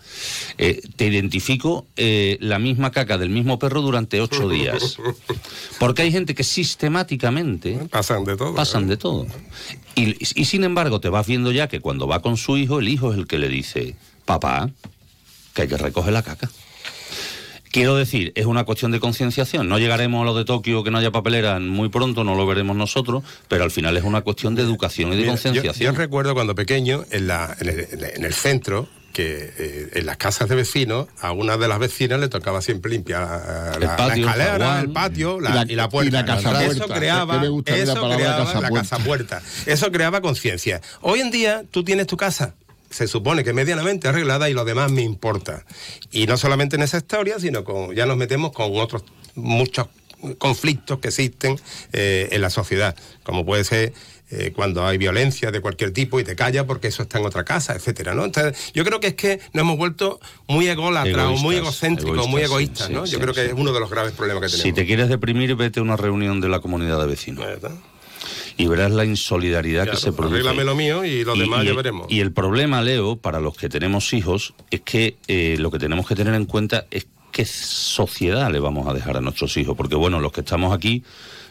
eh, 0.58 0.80
te 0.96 1.06
identifico 1.06 1.86
eh, 1.96 2.36
la 2.40 2.58
misma 2.58 2.90
caca 2.90 3.16
del 3.16 3.30
mismo 3.30 3.60
perro 3.60 3.80
durante 3.80 4.20
ocho 4.20 4.48
días. 4.50 4.96
Porque 5.78 6.02
hay 6.02 6.10
gente 6.10 6.34
que 6.34 6.42
sistemáticamente 6.42 7.78
Pasan 7.90 8.24
de 8.24 8.36
todo. 8.36 8.56
pasan 8.56 8.84
¿eh? 8.84 8.88
de 8.88 8.96
todo. 8.96 9.26
Y, 9.94 10.16
y 10.20 10.44
sin 10.46 10.64
embargo, 10.64 10.98
te 10.98 11.10
vas 11.10 11.28
viendo 11.28 11.52
ya 11.52 11.68
que 11.68 11.78
cuando 11.78 12.08
va 12.08 12.22
con 12.22 12.36
su 12.36 12.56
hijo, 12.56 12.80
el 12.80 12.88
hijo 12.88 13.12
es 13.12 13.18
el 13.18 13.28
que 13.28 13.38
le 13.38 13.48
dice, 13.48 13.94
papá, 14.24 14.68
que 15.54 15.62
hay 15.62 15.68
que 15.68 15.76
recoger 15.76 16.12
la 16.12 16.22
caca. 16.22 16.50
Quiero 17.70 17.96
decir, 17.96 18.32
es 18.34 18.46
una 18.46 18.64
cuestión 18.64 18.90
de 18.92 19.00
concienciación. 19.00 19.68
No 19.68 19.78
llegaremos 19.78 20.22
a 20.22 20.24
lo 20.24 20.34
de 20.34 20.44
Tokio, 20.44 20.82
que 20.84 20.90
no 20.90 20.98
haya 20.98 21.10
papelera 21.10 21.60
muy 21.60 21.88
pronto, 21.88 22.24
no 22.24 22.34
lo 22.34 22.46
veremos 22.46 22.76
nosotros, 22.76 23.22
pero 23.48 23.64
al 23.64 23.70
final 23.70 23.96
es 23.96 24.04
una 24.04 24.22
cuestión 24.22 24.54
de 24.54 24.62
educación 24.62 25.12
y 25.12 25.16
de 25.16 25.22
yo, 25.24 25.28
concienciación. 25.30 25.92
yo 25.94 25.98
recuerdo 25.98 26.34
cuando 26.34 26.54
pequeño, 26.54 27.04
en, 27.10 27.26
la, 27.26 27.54
en, 27.60 27.68
el, 27.68 27.86
en 28.16 28.24
el 28.24 28.32
centro, 28.34 28.88
que 29.12 29.52
eh, 29.58 29.88
en 29.94 30.06
las 30.06 30.16
casas 30.16 30.48
de 30.48 30.54
vecinos, 30.54 31.08
a 31.20 31.32
una 31.32 31.56
de 31.56 31.66
las 31.66 31.78
vecinas 31.80 32.20
le 32.20 32.28
tocaba 32.28 32.62
siempre 32.62 32.92
limpiar 32.92 33.22
la, 33.22 33.72
El 33.74 33.80
patio, 33.96 34.06
la 34.06 34.14
escalera, 34.32 34.80
el 34.80 34.90
patio 34.90 35.40
la- 35.40 35.50
Y 35.50 35.54
la- 35.54 35.72
y, 35.72 35.74
la, 35.74 35.88
puerta. 35.88 36.08
y 36.08 36.12
la 36.12 36.24
casa 36.24 36.64
eso 36.64 36.86
creaba, 36.86 37.42
eso 37.44 37.62
creaba 37.62 38.36
casa 38.44 38.60
la 38.60 38.68
puerta. 38.68 38.88
casa 38.90 38.98
puerta. 39.04 39.42
Eso 39.66 39.90
creaba 39.90 40.20
conciencia. 40.20 40.80
Hoy 41.00 41.20
en 41.20 41.30
día 41.32 41.64
tú 41.70 41.82
tienes 41.82 42.06
tu 42.06 42.16
casa. 42.16 42.54
Se 42.90 43.06
supone 43.06 43.44
que 43.44 43.52
medianamente 43.52 44.08
arreglada 44.08 44.48
y 44.48 44.54
lo 44.54 44.64
demás 44.64 44.90
me 44.90 45.02
importa. 45.02 45.64
Y 46.10 46.26
no 46.26 46.36
solamente 46.36 46.76
en 46.76 46.82
esa 46.82 46.98
historia, 46.98 47.38
sino 47.38 47.64
con, 47.64 47.94
ya 47.94 48.06
nos 48.06 48.16
metemos 48.16 48.52
con 48.52 48.70
otros 48.76 49.04
muchos 49.34 49.88
conflictos 50.38 50.98
que 50.98 51.08
existen 51.08 51.60
eh, 51.92 52.28
en 52.32 52.40
la 52.40 52.50
sociedad, 52.50 52.96
como 53.22 53.44
puede 53.44 53.62
ser 53.64 53.92
eh, 54.30 54.52
cuando 54.54 54.86
hay 54.86 54.98
violencia 54.98 55.50
de 55.50 55.60
cualquier 55.60 55.92
tipo 55.92 56.20
y 56.20 56.24
te 56.24 56.36
calla 56.36 56.66
porque 56.66 56.88
eso 56.88 57.02
está 57.02 57.18
en 57.18 57.24
otra 57.24 57.44
casa, 57.44 57.74
etcétera, 57.74 58.14
¿no? 58.14 58.24
Entonces, 58.24 58.72
yo 58.74 58.84
creo 58.84 59.00
que 59.00 59.06
es 59.08 59.14
que 59.14 59.40
nos 59.52 59.62
hemos 59.62 59.78
vuelto 59.78 60.20
muy 60.48 60.68
ególatras 60.68 61.26
o 61.26 61.36
muy 61.36 61.56
Egoístas, 61.56 61.82
egocéntricos, 61.82 62.28
muy 62.28 62.42
egoístas, 62.42 62.50
egoístas, 62.50 62.86
sí, 62.88 62.92
¿no? 62.92 63.06
sí, 63.06 63.12
yo 63.12 63.20
creo 63.20 63.32
que 63.32 63.46
es 63.46 63.52
uno 63.54 63.72
de 63.72 63.80
los 63.80 63.88
graves 63.88 64.12
problemas 64.12 64.42
que 64.42 64.48
Si 64.48 64.56
tenemos. 64.58 64.76
te 64.76 64.86
quieres 64.86 65.08
deprimir, 65.08 65.54
vete 65.54 65.80
a 65.80 65.82
una 65.82 65.96
reunión 65.96 66.40
de 66.40 66.48
la 66.48 66.60
comunidad 66.60 67.00
de 67.00 67.06
vecinos. 67.06 67.44
¿Verdad? 67.44 67.70
Y 68.58 68.66
verás 68.66 68.90
la 68.90 69.04
insolidaridad 69.06 69.84
Claro, 69.84 69.96
que 69.98 70.02
se 70.04 70.12
produce. 70.12 70.34
arréglame 70.34 70.64
lo 70.64 70.74
mío 70.74 71.04
y 71.04 71.24
lo 71.24 71.34
demás 71.36 71.64
ya 71.64 71.72
veremos. 71.74 72.06
Y 72.10 72.20
el 72.20 72.32
problema, 72.32 72.82
Leo, 72.82 73.16
para 73.16 73.40
los 73.40 73.56
que 73.56 73.68
tenemos 73.70 74.12
hijos, 74.12 74.52
es 74.70 74.80
que 74.82 75.16
eh, 75.28 75.56
lo 75.58 75.70
que 75.70 75.78
tenemos 75.78 76.06
que 76.06 76.14
tener 76.16 76.34
en 76.34 76.44
cuenta 76.44 76.86
es 76.90 77.06
qué 77.32 77.44
sociedad 77.44 78.50
le 78.50 78.58
vamos 78.58 78.88
a 78.88 78.94
dejar 78.94 79.16
a 79.16 79.20
nuestros 79.20 79.56
hijos. 79.56 79.76
Porque, 79.76 79.94
bueno, 79.94 80.20
los 80.20 80.32
que 80.32 80.40
estamos 80.40 80.74
aquí, 80.74 81.04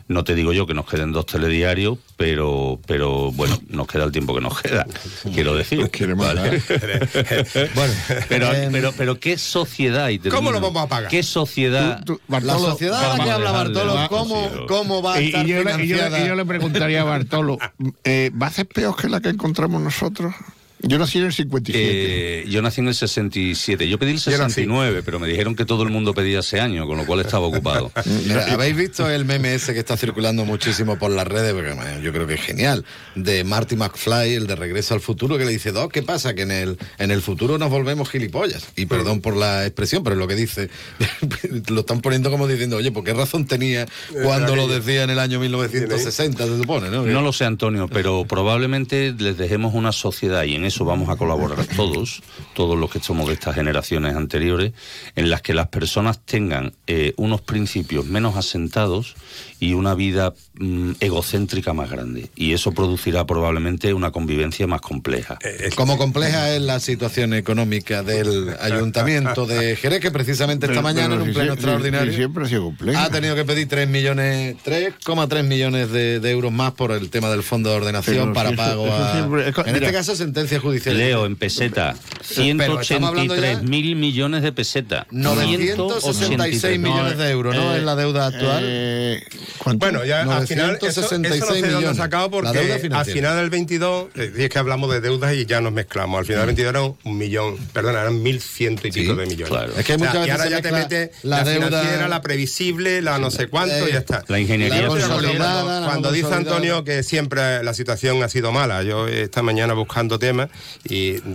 no 0.08 0.24
te 0.24 0.36
digo 0.36 0.54
yo 0.54 0.66
que 0.66 0.74
nos 0.74 0.86
queden 0.86 1.12
dos 1.12 1.26
telediarios, 1.26 1.98
pero, 2.16 2.80
pero 2.88 3.32
bueno, 3.32 3.60
nos 3.70 3.88
queda 3.88 4.04
el 4.06 4.12
tiempo 4.12 4.34
que 4.34 4.42
nos 4.42 4.62
queda, 4.62 4.86
quiero 5.34 5.56
decir. 5.56 5.90
¿vale? 6.16 6.62
Bueno, 7.76 7.94
Pero, 8.30 8.54
eh, 8.54 8.70
pero, 8.72 8.92
pero 8.98 9.20
¿qué 9.20 9.38
sociedad? 9.38 10.10
y 10.10 10.20
¿Cómo 10.20 10.52
lo 10.52 10.60
vamos 10.62 10.84
a 10.84 10.88
pagar? 10.88 11.10
¿Qué 11.10 11.24
sociedad? 11.24 12.04
Tú- 12.06 12.16
tú- 12.16 12.22
la 12.28 12.40
Bartolo, 12.40 12.72
sociedad 12.72 13.12
a 13.14 13.18
la 13.18 13.24
que 13.24 13.32
habla 13.32 13.52
Bartolo, 13.52 13.96
¿cómo, 14.10 14.50
¿cómo 14.68 15.02
va 15.02 15.16
a 15.16 15.20
estar 15.20 15.46
y 15.46 15.50
yo, 15.50 15.64
le, 15.64 15.84
y 15.86 15.88
yo 15.88 15.98
y 15.98 16.28
yo 16.28 16.36
le 16.36 16.46
preguntaría 16.46 17.02
a 17.02 17.06
Bartolo, 17.06 17.58
eh, 18.04 18.32
¿va 18.42 18.48
a 18.48 18.52
ser 18.52 18.68
peor 18.68 18.96
que 18.96 19.10
la 19.10 19.20
que 19.22 19.30
encontramos 19.30 19.82
nosotros? 19.82 20.34
Yo 20.80 21.00
nací 21.00 21.18
en 21.18 21.26
el 21.26 21.34
57. 21.34 21.80
Eh, 21.80 22.46
yo 22.50 22.62
nací 22.62 22.82
en 22.82 22.88
el 22.88 22.94
67. 22.96 23.90
Yo 23.90 23.98
pedí 23.98 24.12
el 24.12 24.20
Yo 24.20 24.32
nací. 24.38 24.62
69, 24.62 25.02
pero 25.04 25.20
me 25.20 25.28
dijeron 25.28 25.56
que 25.56 25.66
todo 25.66 25.84
el 25.84 25.90
mundo 25.90 26.14
pedía 26.14 26.40
ese 26.40 26.60
año, 26.60 26.86
con 26.86 26.98
lo 26.98 27.06
cual 27.06 27.22
estaba 27.22 27.48
ocupado. 27.48 27.92
Mira, 28.28 28.46
¿Habéis 28.54 28.76
visto 28.76 29.10
el 29.10 29.26
meme 29.26 29.56
ese 29.56 29.74
que 29.74 29.80
está 29.80 29.98
circulando 29.98 30.46
muchísimo 30.46 31.00
por 31.00 31.10
las 31.10 31.28
redes? 31.28 31.54
Porque 31.54 31.74
man, 31.74 32.02
yo 32.02 32.14
creo 32.14 32.28
que 32.28 32.36
es 32.36 32.42
genial. 32.42 32.86
De 33.16 33.44
Marty 33.44 33.76
McFly, 33.76 34.36
el 34.36 34.46
de 34.48 34.56
Regreso 34.56 34.94
al 34.94 35.02
Futuro, 35.02 35.38
que 35.38 35.46
le 35.46 35.52
dice, 35.52 35.72
Doc, 35.72 35.92
¿qué 35.92 36.04
pasa? 36.04 36.36
Que 36.36 36.44
en 36.44 36.52
el, 36.52 36.78
en 37.00 37.10
el 37.10 37.22
futuro 37.22 37.58
nos 37.58 37.72
volvemos 37.72 38.10
gilipollas. 38.10 38.68
Y 38.76 38.86
perdón 38.86 39.22
por 39.22 39.36
la 39.36 39.66
expresión, 39.66 40.04
pero 40.04 40.14
es 40.14 40.20
lo 40.20 40.28
que 40.28 40.36
dice. 40.36 40.70
lo 41.70 41.80
están 41.80 42.02
poniendo 42.02 42.30
como 42.30 42.48
diciendo, 42.48 42.78
oye, 42.78 42.92
¿por 42.92 43.04
qué 43.04 43.14
razón 43.14 43.48
tenía 43.48 43.88
cuando 44.24 44.56
lo 44.56 44.68
decía 44.68 45.04
en 45.04 45.10
el 45.10 45.20
año 45.20 45.40
1960, 45.40 46.46
se 46.46 46.58
supone? 46.58 46.90
¿no? 46.92 47.04
No 47.04 47.22
lo 47.22 47.34
sé, 47.34 47.46
Antonio, 47.46 47.88
pero 47.88 48.26
probablemente 48.26 49.14
les 49.18 49.38
dejemos 49.38 49.74
una 49.74 49.92
sociedad 49.92 50.44
y 50.44 50.56
en 50.56 50.67
eso 50.68 50.86
vamos 50.86 51.10
a 51.10 51.16
colaborar 51.16 51.66
todos, 51.76 52.22
todos 52.54 52.78
los 52.78 52.92
que 52.92 53.00
somos 53.00 53.28
de 53.28 53.34
estas 53.34 53.56
generaciones 53.56 54.16
anteriores, 54.16 54.74
en 55.16 55.30
las 55.30 55.42
que 55.42 55.54
las 55.54 55.68
personas 55.70 56.20
tengan 56.24 56.74
eh, 56.86 57.14
unos 57.18 57.42
principios 57.42 58.06
menos 58.06 58.36
asentados 58.36 59.16
y 59.60 59.74
una 59.74 59.96
vida 59.96 60.34
mm, 60.60 60.92
egocéntrica 61.00 61.74
más 61.74 61.90
grande. 61.90 62.30
Y 62.36 62.54
eso 62.54 62.72
producirá 62.74 63.26
probablemente 63.26 63.94
una 63.94 64.12
convivencia 64.12 64.68
más 64.68 64.82
compleja. 64.82 65.38
Eh, 65.44 65.70
Como 65.76 65.98
compleja 65.98 66.54
es 66.56 66.62
la 66.62 66.80
situación 66.80 67.34
económica 67.34 68.04
del 68.04 68.56
ayuntamiento 68.60 69.46
de 69.46 69.76
Jerez, 69.76 70.00
que 70.00 70.12
precisamente 70.12 70.66
esta 70.68 70.74
Pero- 70.74 70.82
mañana 70.84 71.10
pero 71.10 71.16
en 71.16 71.22
un 71.22 71.28
si 71.30 71.34
pleno 71.34 71.54
si- 71.54 71.58
extraordinario 71.58 72.12
si 72.12 72.18
siempre 72.18 72.44
ha 72.46 72.48
sido 72.48 72.64
compleja. 72.66 73.04
ha 73.04 73.10
tenido 73.10 73.36
que 73.36 73.46
pedir 73.46 73.68
3 73.68 73.88
millones, 73.90 74.56
3,3 74.64 75.44
millones 75.44 75.92
de, 75.92 76.20
de 76.20 76.32
euros 76.32 76.52
más 76.52 76.74
por 76.74 76.92
el 76.92 77.10
tema 77.10 77.30
del 77.30 77.44
fondo 77.44 77.70
de 77.72 77.76
ordenación 77.78 78.16
Pero 78.18 78.34
para 78.34 78.50
si 78.52 78.56
pago 78.56 78.86
eso 78.88 78.96
a- 79.04 79.12
siempre- 79.14 79.48
es 79.50 79.56
co- 79.56 79.66
En 79.66 79.74
mira, 79.74 79.86
este 79.88 79.98
caso, 79.98 80.16
sentencia 80.16 80.60
judicial. 80.60 80.98
Leo, 80.98 81.26
en 81.26 81.36
peseta, 81.36 81.96
Pero 82.36 82.82
estamos 82.82 83.10
hablando 83.10 83.36
ya- 83.36 83.42
183 83.42 83.64
mil 83.64 83.96
millones 83.96 84.44
de 84.44 84.52
pesetas. 84.52 85.06
966 85.12 86.80
millones 86.80 87.18
de 87.18 87.30
euros, 87.32 87.56
¿no? 87.56 87.74
Eh, 87.74 87.78
es 87.78 87.84
la 87.84 87.96
deuda 87.96 88.28
actual. 88.28 88.64
eh, 88.66 89.24
¿cuánto? 89.58 89.86
Bueno, 89.86 90.06
ya 90.06 90.22
al 90.24 90.48
final, 90.48 90.78
eso, 90.82 90.88
eso 90.88 91.02
no 91.02 91.08
sé 91.10 91.18
966 91.20 91.62
de 91.64 91.72
dónde 91.72 91.88
ha 91.90 91.94
sacado 91.94 92.24
La 92.26 92.30
porque 92.30 92.90
al 92.92 93.06
final 93.06 93.36
del 93.38 93.50
22, 93.50 94.08
eh, 94.16 94.34
y 94.38 94.44
es 94.44 94.50
que 94.50 94.60
hablamos 94.60 94.92
de 94.92 95.02
deudas 95.02 95.34
y 95.36 95.46
ya 95.46 95.62
nos 95.62 95.72
mezclamos. 95.74 96.20
Al 96.20 96.26
final 96.26 96.42
del 96.42 96.56
22 96.56 96.70
eran 96.76 96.96
un 97.04 97.18
millón, 97.18 97.58
perdón, 97.74 97.96
eran 97.96 98.22
mil 98.22 98.42
ciento 98.42 98.88
y 98.88 98.92
pico 98.92 99.16
de 99.16 99.26
millones. 99.26 99.50
claro. 99.50 99.74
Es 99.78 99.86
que 99.86 99.98
muchas 99.98 100.28
y 100.28 100.30
ahora 100.30 100.50
ya 100.50 100.62
te 100.62 100.72
mezcla 100.72 100.80
mete 101.00 101.12
la 101.24 101.38
la, 101.38 101.44
deuda- 101.44 101.68
financiera, 101.68 102.08
la 102.08 102.22
previsible, 102.22 103.02
la 103.02 103.18
no 103.20 103.32
sé 103.32 103.48
cuánto, 103.48 103.76
Eh, 103.76 103.90
y 103.90 103.94
ya 103.94 104.00
está. 104.00 104.24
La 104.28 104.40
ingeniería 104.40 104.86
acuerdo 104.86 105.08
consolidada, 105.10 105.86
cuando, 105.86 106.10
la 106.12 106.16
dice. 106.16 106.34
Antonio 106.34 106.84
que 106.84 107.04
siempre 107.04 107.64
la 107.64 107.74
situación 107.74 108.22
ha 108.24 108.30
sido 108.30 108.52
mala. 108.52 108.84
Yo 108.84 109.08
esta 109.08 109.42
mañana 109.42 109.74
buscando 109.74 110.20
temas 110.20 110.50
y 110.84 111.14
mm, 111.24 111.34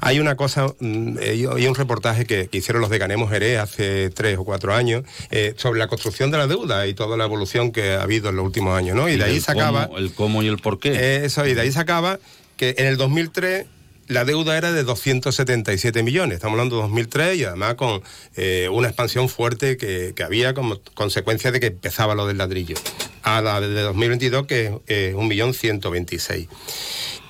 hay 0.00 0.18
una 0.20 0.36
cosa, 0.36 0.66
mm, 0.78 1.18
hay 1.18 1.66
un 1.66 1.74
reportaje 1.74 2.24
que, 2.26 2.48
que 2.48 2.58
hicieron 2.58 2.80
los 2.80 2.90
de 2.90 2.98
Ganemos 2.98 3.30
Jerez 3.30 3.58
hace 3.58 4.10
tres 4.10 4.38
o 4.38 4.44
cuatro 4.44 4.74
años 4.74 5.02
eh, 5.30 5.54
sobre 5.56 5.78
la 5.78 5.86
construcción 5.88 6.30
de 6.30 6.38
la 6.38 6.46
deuda 6.46 6.86
y 6.86 6.94
toda 6.94 7.16
la 7.16 7.24
evolución 7.24 7.51
que 7.72 7.92
ha 7.92 8.02
habido 8.02 8.30
en 8.30 8.36
los 8.36 8.44
últimos 8.46 8.76
años, 8.76 8.96
¿no? 8.96 9.08
Y 9.08 9.16
de 9.16 9.24
ahí 9.24 9.40
sacaba... 9.40 9.86
cómo- 9.88 9.98
el 9.98 10.12
cómo 10.14 10.42
y 10.42 10.48
el 10.48 10.58
por 10.58 10.78
qué. 10.78 11.24
Eso, 11.24 11.46
y 11.46 11.54
de 11.54 11.60
ahí 11.60 11.72
sacaba 11.72 12.18
que 12.56 12.74
en 12.78 12.86
el 12.86 12.96
2003 12.96 13.66
la 14.08 14.24
deuda 14.24 14.58
era 14.58 14.72
de 14.72 14.82
277 14.82 16.02
millones. 16.02 16.34
Estamos 16.36 16.54
hablando 16.54 16.76
de 16.76 16.82
2003 16.82 17.38
y 17.38 17.44
además 17.44 17.74
con 17.76 18.02
eh, 18.36 18.68
una 18.70 18.88
expansión 18.88 19.28
fuerte 19.28 19.76
que, 19.76 20.12
que 20.14 20.22
había 20.22 20.54
como 20.54 20.80
consecuencia 20.94 21.50
de 21.52 21.60
que 21.60 21.66
empezaba 21.68 22.14
lo 22.14 22.26
del 22.26 22.38
ladrillo. 22.38 22.74
A 23.22 23.40
la 23.40 23.60
de 23.60 23.80
2022 23.80 24.46
que 24.46 24.66
es 24.66 24.72
eh, 24.88 25.14
1.126.000. 25.16 26.48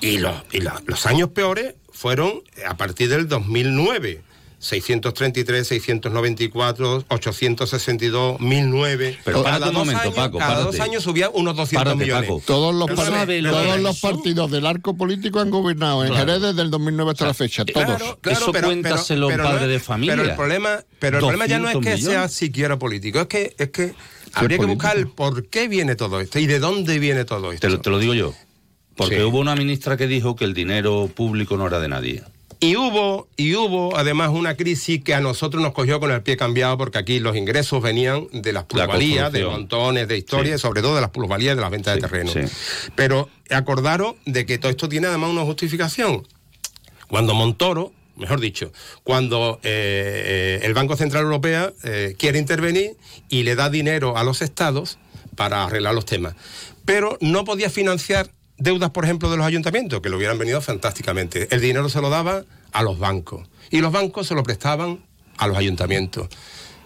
Y, 0.01 0.17
los, 0.17 0.35
y 0.51 0.59
la- 0.61 0.81
los 0.85 1.05
años 1.05 1.29
peores 1.29 1.75
fueron 1.91 2.41
a 2.67 2.75
partir 2.75 3.07
del 3.09 3.27
2009. 3.29 4.21
O 4.63 4.65
633, 4.65 5.67
694, 5.67 7.03
862, 7.09 8.39
1009. 8.39 9.19
Pero 9.25 9.43
cada 9.43 9.57
un 9.67 9.73
dos 9.73 9.73
momento, 9.73 10.01
años, 10.03 10.15
Paco, 10.15 10.37
Cada 10.37 10.55
dos 10.63 10.75
párate. 10.75 10.81
años 10.89 11.03
subía 11.03 11.29
unos 11.29 11.55
200 11.57 11.83
Párate, 11.83 12.03
millones. 12.03 12.29
Paco. 12.29 12.41
Todos 12.45 12.73
los, 12.73 12.87
todos 12.95 13.79
los 13.81 13.99
partidos 13.99 14.51
del 14.51 14.65
arco 14.65 14.95
político 14.95 15.39
han 15.41 15.49
gobernado 15.49 16.03
en 16.05 16.11
Claro. 16.11 16.25
Jerez 16.27 16.41
desde 16.41 16.61
el 16.61 16.71
2009 16.71 17.11
hasta 17.11 17.25
la 17.27 17.33
fecha, 17.33 17.65
todos. 17.65 17.85
Claro, 17.85 18.17
claro, 18.21 18.39
Eso 18.39 18.51
pero, 18.53 18.67
cuéntaselo 18.67 19.27
pero- 19.27 19.43
padre 19.43 19.61
no 19.61 19.67
de 19.67 19.79
familia. 19.79 20.15
Pero 20.15 20.29
el 20.29 20.35
problema, 20.35 20.83
pero 20.99 21.17
el 21.17 21.21
problema 21.21 21.45
ya 21.45 21.59
no 21.59 21.67
es 21.67 21.73
200 21.73 21.99
que 21.99 22.05
sea 22.11 22.27
siquiera 22.29 22.79
político, 22.79 23.19
es 23.19 23.27
que, 23.27 23.53
es 23.57 23.69
que 23.69 23.93
habría 24.33 24.57
que 24.59 24.65
buscar 24.65 24.95
el 24.97 25.07
por 25.09 25.45
qué 25.47 25.67
viene 25.67 25.95
todo 25.95 26.21
esto 26.21 26.39
y 26.39 26.45
de 26.47 26.59
dónde 26.59 26.99
viene 26.99 27.25
todo 27.25 27.51
esto. 27.51 27.67
Te 27.67 27.69
lo, 27.73 27.81
te 27.81 27.89
lo 27.89 27.99
digo 27.99 28.13
yo. 28.13 28.33
Porque 28.95 29.17
Sí. 29.17 29.21
hubo 29.23 29.39
una 29.39 29.55
ministra 29.55 29.97
que 29.97 30.07
dijo 30.07 30.35
que 30.35 30.45
el 30.45 30.53
dinero 30.53 31.09
público 31.13 31.57
no 31.57 31.67
era 31.67 31.79
de 31.79 31.87
nadie. 31.89 32.23
Y 32.63 32.77
hubo, 32.77 33.27
y 33.35 33.55
hubo 33.55 33.97
además 33.97 34.29
una 34.29 34.55
crisis 34.55 35.03
que 35.03 35.13
a 35.13 35.19
nosotros 35.19 35.61
nos 35.61 35.73
cogió 35.73 35.99
con 35.99 36.11
el 36.11 36.21
pie 36.23 36.37
cambiado 36.37 36.77
porque 36.77 36.97
aquí 36.97 37.19
los 37.19 37.35
ingresos 37.35 37.81
venían 37.83 38.27
de 38.31 38.53
las 38.53 38.63
La 38.63 38.67
plusvalías, 38.69 39.33
de 39.33 39.43
montones 39.43 40.07
de 40.07 40.17
historias, 40.17 40.61
Sí. 40.61 40.67
sobre 40.67 40.81
todo 40.81 40.95
de 40.95 41.01
las 41.01 41.09
plusvalías 41.09 41.57
de 41.57 41.61
las 41.61 41.69
ventas 41.71 41.93
Sí, 41.95 42.01
de 42.01 42.07
terreno. 42.07 42.31
sí. 42.31 42.89
Pero 42.95 43.27
acordaros 43.49 44.15
de 44.25 44.45
que 44.45 44.57
todo 44.59 44.71
esto 44.71 44.87
tiene 44.87 45.07
además 45.07 45.31
una 45.31 45.41
justificación. 45.41 46.25
Cuando 47.09 47.33
Montoro, 47.33 47.91
mejor 48.15 48.39
dicho, 48.39 48.71
cuando 49.03 49.59
eh, 49.63 50.59
eh, 50.61 50.65
el 50.65 50.73
Banco 50.73 50.95
Central 50.95 51.23
Europeo 51.25 51.73
eh, 51.83 52.15
quiere 52.17 52.39
intervenir 52.39 52.95
y 53.27 53.43
le 53.43 53.55
da 53.55 53.69
dinero 53.69 54.15
a 54.17 54.23
los 54.23 54.41
estados 54.41 54.99
para 55.35 55.65
arreglar 55.65 55.93
los 55.95 56.05
temas. 56.05 56.35
Pero 56.85 57.17
no 57.19 57.43
podía 57.43 57.69
financiar 57.69 58.29
deudas, 58.57 58.91
por 58.91 59.05
ejemplo, 59.05 59.29
de 59.29 59.37
los 59.37 59.45
ayuntamientos, 59.45 60.01
que 60.01 60.09
le 60.09 60.15
hubieran 60.15 60.37
venido 60.37 60.61
fantásticamente. 60.61 61.47
El 61.51 61.61
dinero 61.61 61.89
se 61.89 62.01
lo 62.01 62.09
daba 62.09 62.43
a 62.71 62.83
los 62.83 62.99
bancos 62.99 63.47
y 63.69 63.81
los 63.81 63.91
bancos 63.91 64.27
se 64.27 64.35
lo 64.35 64.43
prestaban 64.43 65.03
a 65.37 65.47
los 65.47 65.57
ayuntamientos. 65.57 66.27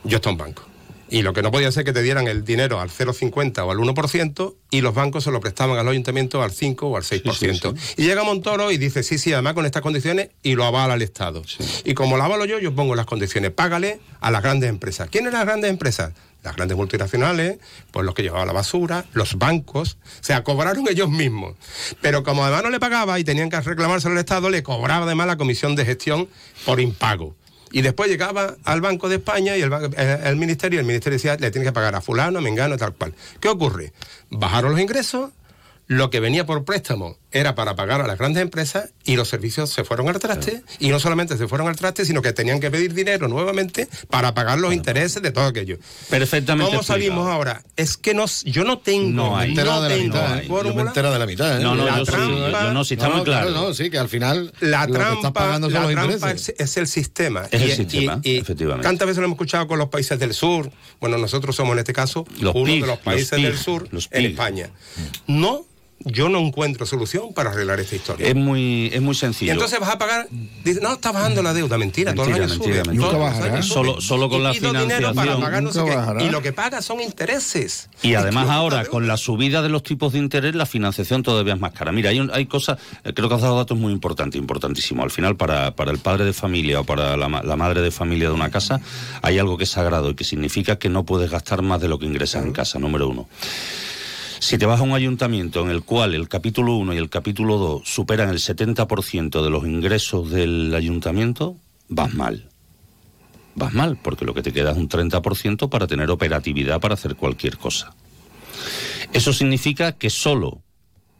Yo 0.03 0.17
estoy 0.17 0.33
en 0.33 0.37
banco. 0.37 0.63
Y 1.09 1.21
lo 1.21 1.33
que 1.33 1.41
no 1.41 1.51
podía 1.51 1.71
ser 1.71 1.85
que 1.85 1.93
te 1.93 2.01
dieran 2.01 2.27
el 2.27 2.43
dinero 2.43 2.81
al 2.81 2.89
0,50 2.89 3.65
o 3.65 3.71
al 3.71 3.77
1% 3.77 4.55
y 4.71 4.81
los 4.81 4.93
bancos 4.93 5.23
se 5.23 5.31
lo 5.31 5.39
prestaban 5.39 5.77
a 5.77 5.83
los 5.83 5.91
ayuntamientos 5.91 6.43
al 6.43 6.51
5 6.51 6.87
o 6.87 6.97
al 6.97 7.03
6%. 7.03 7.77
Y 7.95 8.03
llega 8.03 8.23
Montoro 8.23 8.71
y 8.71 8.77
dice, 8.77 9.03
sí, 9.03 9.17
sí, 9.17 9.31
además 9.31 9.53
con 9.53 9.65
estas 9.65 9.81
condiciones 9.81 10.29
y 10.43 10.55
lo 10.55 10.65
avala 10.65 10.95
el 10.95 11.01
Estado. 11.01 11.43
Y 11.85 11.93
como 11.93 12.17
lo 12.17 12.23
avalo 12.23 12.43
yo, 12.45 12.59
yo 12.59 12.75
pongo 12.75 12.93
las 12.95 13.05
condiciones. 13.05 13.51
Págale 13.51 14.01
a 14.19 14.31
las 14.31 14.43
grandes 14.43 14.69
empresas. 14.69 15.09
¿Quiénes 15.09 15.31
las 15.31 15.45
grandes 15.45 15.69
empresas? 15.69 16.13
Las 16.43 16.55
grandes 16.55 16.77
multinacionales, 16.77 17.57
pues 17.91 18.05
los 18.05 18.15
que 18.15 18.23
llevaban 18.23 18.47
la 18.47 18.53
basura, 18.53 19.05
los 19.13 19.37
bancos, 19.37 19.97
o 20.21 20.23
sea, 20.23 20.43
cobraron 20.43 20.87
ellos 20.87 21.09
mismos. 21.09 21.55
Pero 22.01 22.23
como 22.23 22.43
además 22.43 22.63
no 22.63 22.69
le 22.69 22.79
pagaba 22.79 23.19
y 23.19 23.23
tenían 23.23 23.49
que 23.49 23.59
reclamárselo 23.59 24.13
al 24.13 24.19
Estado, 24.19 24.49
le 24.49 24.63
cobraba 24.63 25.05
además 25.05 25.27
la 25.27 25.37
comisión 25.37 25.75
de 25.75 25.85
gestión 25.85 26.29
por 26.65 26.79
impago. 26.79 27.35
Y 27.71 27.81
después 27.81 28.09
llegaba 28.09 28.55
al 28.63 28.81
Banco 28.81 29.09
de 29.09 29.17
España 29.17 29.57
y 29.57 29.61
el, 29.61 29.71
eh, 29.97 30.35
ministerio, 30.37 30.77
y 30.77 30.81
el 30.81 30.85
ministerio 30.85 31.17
decía, 31.17 31.35
le 31.35 31.51
tienes 31.51 31.67
que 31.67 31.73
pagar 31.73 31.95
a 31.95 32.01
fulano, 32.01 32.39
a 32.39 32.41
mengano, 32.41 32.77
tal 32.77 32.93
cual. 32.93 33.13
¿Qué 33.41 33.49
ocurre? 33.49 33.91
Bajaron 34.29 34.71
los 34.71 34.79
ingresos, 34.79 35.31
lo 35.87 36.09
que 36.09 36.19
venía 36.19 36.45
por 36.45 36.63
préstamo 36.63 37.17
era 37.31 37.55
para 37.55 37.75
pagar 37.75 37.99
a 38.01 38.07
las 38.07 38.17
grandes 38.17 38.41
empresas 38.41 38.89
y 39.03 39.15
los 39.17 39.27
servicios 39.27 39.69
se 39.69 39.83
fueron 39.83 40.07
al 40.09 40.17
traste. 40.19 40.63
Y 40.79 40.89
no 40.89 40.99
solamente 40.99 41.37
se 41.37 41.47
fueron 41.47 41.67
al 41.67 41.75
traste, 41.75 42.05
sino 42.05 42.21
que 42.21 42.31
tenían 42.33 42.59
que 42.59 42.71
pedir 42.71 42.93
dinero 42.93 43.27
nuevamente 43.27 43.87
para 44.09 44.33
pagar 44.33 44.59
los 44.59 44.73
intereses 44.73 45.21
de 45.21 45.31
todo 45.31 45.45
aquello. 45.45 45.77
Perfectamente 46.09 46.69
¿Cómo 46.71 46.81
explicado. 46.81 46.83
salimos 46.99 47.27
ahora? 47.27 47.63
Es 47.75 47.97
que 47.97 48.13
no, 48.13 48.25
yo 48.45 48.63
no 48.63 48.79
tengo, 48.79 49.11
No 49.11 49.37
hay. 49.37 49.47
Me 49.53 49.61
entero 49.61 49.71
no 49.75 49.81
de 49.81 49.89
la 49.89 49.95
tengo 49.95 50.13
mitad, 50.15 50.37
¿eh? 50.39 50.47
Yo 50.47 50.73
me 50.75 50.81
entero 50.83 51.11
de 51.11 51.19
la 51.19 51.25
mitad, 51.25 51.59
¿eh? 51.59 51.63
No, 51.63 51.75
no, 51.75 51.85
La 51.85 51.97
yo 51.97 52.05
sí, 52.05 52.11
trampa- 52.11 52.63
yo 52.63 52.73
no, 52.73 52.85
sí 52.85 52.93
está 52.93 53.09
No, 53.09 53.15
muy 53.17 53.23
claro. 53.25 53.51
no, 53.51 53.73
sí, 53.73 53.89
que 53.89 53.97
al 53.97 54.09
final 54.09 54.53
La 54.61 54.85
lo 54.87 54.93
que 54.93 54.99
estás 54.99 55.19
trampa, 55.19 55.33
pagando 55.33 55.67
son 55.67 55.73
la 55.73 55.81
los 55.81 55.91
trampa 55.91 56.13
intereses. 56.31 56.49
es, 56.57 56.69
es 56.71 56.77
el 56.77 56.87
sistema. 56.87 57.43
Es 57.51 57.61
el 57.61 57.71
sistema, 57.73 58.21
efectivamente. 58.23 58.83
¿Cuántas 58.83 59.05
veces 59.07 59.19
lo 59.19 59.25
hemos 59.25 59.35
escuchado 59.35 59.67
con 59.67 59.77
los 59.79 59.89
países 59.89 60.17
del 60.17 60.33
sur? 60.33 60.71
Bueno, 61.01 61.17
nosotros 61.17 61.55
somos 61.55 61.73
en 61.73 61.79
este 61.79 61.93
caso 61.93 62.25
Los 62.39 62.55
uno 62.55 62.65
PIG, 62.65 62.81
de 62.81 62.87
los 62.87 62.99
países 62.99 63.31
los 63.33 63.37
PIG, 63.41 63.45
del 63.47 63.57
sur 63.57 63.87
los 63.91 64.07
en. 64.11 64.25
España. 64.27 64.69
No, 65.27 65.65
yo 65.99 66.29
no 66.29 66.39
encuentro 66.39 66.85
solución 66.85 67.33
para 67.33 67.49
arreglar 67.51 67.79
esta 67.79 67.95
historia. 67.95 68.27
Es 68.27 68.35
muy, 68.35 68.89
es 68.93 69.01
muy 69.01 69.13
y 69.13 69.15
sencillo. 69.15 69.51
entonces 69.51 69.79
vas 69.79 69.89
a 69.89 69.97
pagar, 69.97 70.27
dice, 70.63 70.79
no, 70.81 70.93
está 70.93 71.11
bajando 71.11 71.41
la 71.43 71.53
deuda, 71.53 71.77
mentira, 71.77 72.13
todos 72.13 72.29
los 72.29 72.37
Mentira, 72.39 72.45
años 72.45 72.59
mentira, 72.59 72.83
sube, 72.83 72.87
mentira. 72.93 73.09
todos 73.09 73.13
Nunca 73.13 73.25
los 73.29 73.37
bajará. 73.39 73.53
años 73.55 73.65
sube. 73.65 73.73
Solo- 73.75 74.01
solo 74.01 74.29
con 74.29 74.39
Y 74.39 74.43
la 74.43 74.49
para 74.49 74.59
financiación. 74.71 75.41
pagar 75.41 75.63
no 75.63 75.71
sé 75.73 75.79
Nunca 75.79 75.91
qué. 75.91 75.97
bajará. 75.97 76.23
Y 76.23 76.29
lo 76.29 76.41
que 76.41 76.53
paga 76.53 76.81
son 76.81 77.01
intereses. 77.01 77.89
Y 78.03 78.13
además 78.13 78.49
ahora, 78.51 78.85
con 78.85 79.07
la 79.07 79.17
subida 79.17 79.61
de 79.61 79.69
los 79.69 79.83
tipos 79.83 80.13
de 80.13 80.19
interés, 80.19 80.55
la 80.55 80.65
financiación 80.65 81.23
todavía 81.23 81.55
es 81.55 81.59
más 81.59 81.73
cara. 81.73 81.91
Mira, 81.91 82.11
hay, 82.11 82.19
un- 82.19 82.31
hay 82.33 82.45
cosas, 82.45 82.77
eh, 83.03 83.13
creo 83.13 83.27
que 83.27 83.35
has 83.35 83.41
dado 83.41 83.57
datos 83.57 83.77
muy 83.77 83.91
importantes, 83.91 84.39
importantísimos. 84.39 85.03
Al 85.03 85.11
final, 85.11 85.35
para, 85.35 85.75
para 85.75 85.91
el 85.91 85.97
padre 85.99 86.25
de 86.25 86.33
familia 86.33 86.79
o 86.79 86.83
para 86.83 87.17
la, 87.17 87.27
ma- 87.27 87.43
la 87.43 87.55
madre 87.55 87.81
de 87.81 87.91
familia 87.91 88.27
de 88.29 88.33
una 88.35 88.49
casa, 88.51 88.79
hay 89.21 89.39
algo 89.39 89.57
que 89.57 89.63
es 89.65 89.71
sagrado 89.71 90.11
y 90.11 90.15
que 90.15 90.23
significa 90.23 90.77
que 90.77 90.89
no 90.89 91.03
puedes 91.05 91.29
gastar 91.31 91.61
más 91.63 91.81
de 91.81 91.87
lo 91.87 91.97
que 91.99 92.05
ingresas 92.05 92.45
en 92.45 92.53
casa, 92.53 92.77
número 92.79 93.09
uno. 93.09 93.27
Si 94.39 94.57
te 94.57 94.65
vas 94.65 94.79
a 94.79 94.83
un 94.83 94.93
ayuntamiento 94.93 95.61
en 95.61 95.69
el 95.69 95.83
cual 95.83 96.13
el 96.13 96.29
capítulo 96.29 96.75
1 96.77 96.93
y 96.93 96.97
el 96.97 97.09
capítulo 97.09 97.57
2 97.57 97.81
superan 97.85 98.29
el 98.29 98.37
70% 98.37 99.43
de 99.43 99.49
los 99.49 99.65
ingresos 99.65 100.29
del 100.29 100.73
ayuntamiento, 100.75 101.55
vas 101.89 102.13
mal. 102.13 102.47
Vas 103.55 103.73
mal, 103.73 103.97
porque 103.97 104.25
lo 104.25 104.35
que 104.35 104.43
te 104.43 104.53
queda 104.53 104.71
es 104.71 104.77
un 104.77 104.89
30% 104.89 105.69
para 105.69 105.87
tener 105.87 106.11
operatividad 106.11 106.79
para 106.79 106.93
hacer 106.93 107.15
cualquier 107.15 107.57
cosa. 107.57 107.95
Eso 109.11 109.33
significa 109.33 109.93
que 109.93 110.11
solo 110.11 110.61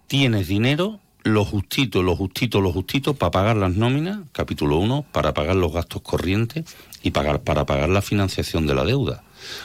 tienes 0.05 0.47
dinero, 0.47 0.99
lo 1.23 1.43
justito, 1.43 2.03
lo 2.03 2.15
justito, 2.15 2.61
lo 2.61 2.71
justito, 2.71 3.15
para 3.15 3.31
pagar 3.31 3.57
las 3.57 3.73
nóminas, 3.73 4.19
capítulo 4.31 4.77
1, 4.77 5.05
para 5.11 5.33
pagar 5.33 5.55
los 5.55 5.73
gastos 5.73 6.03
corrientes 6.03 6.65
y 7.01 7.11
pagar, 7.11 7.41
para 7.41 7.65
pagar 7.65 7.89
la 7.89 8.03
financiación 8.03 8.67
de 8.67 8.75
la 8.75 8.85
deuda. 8.85 9.23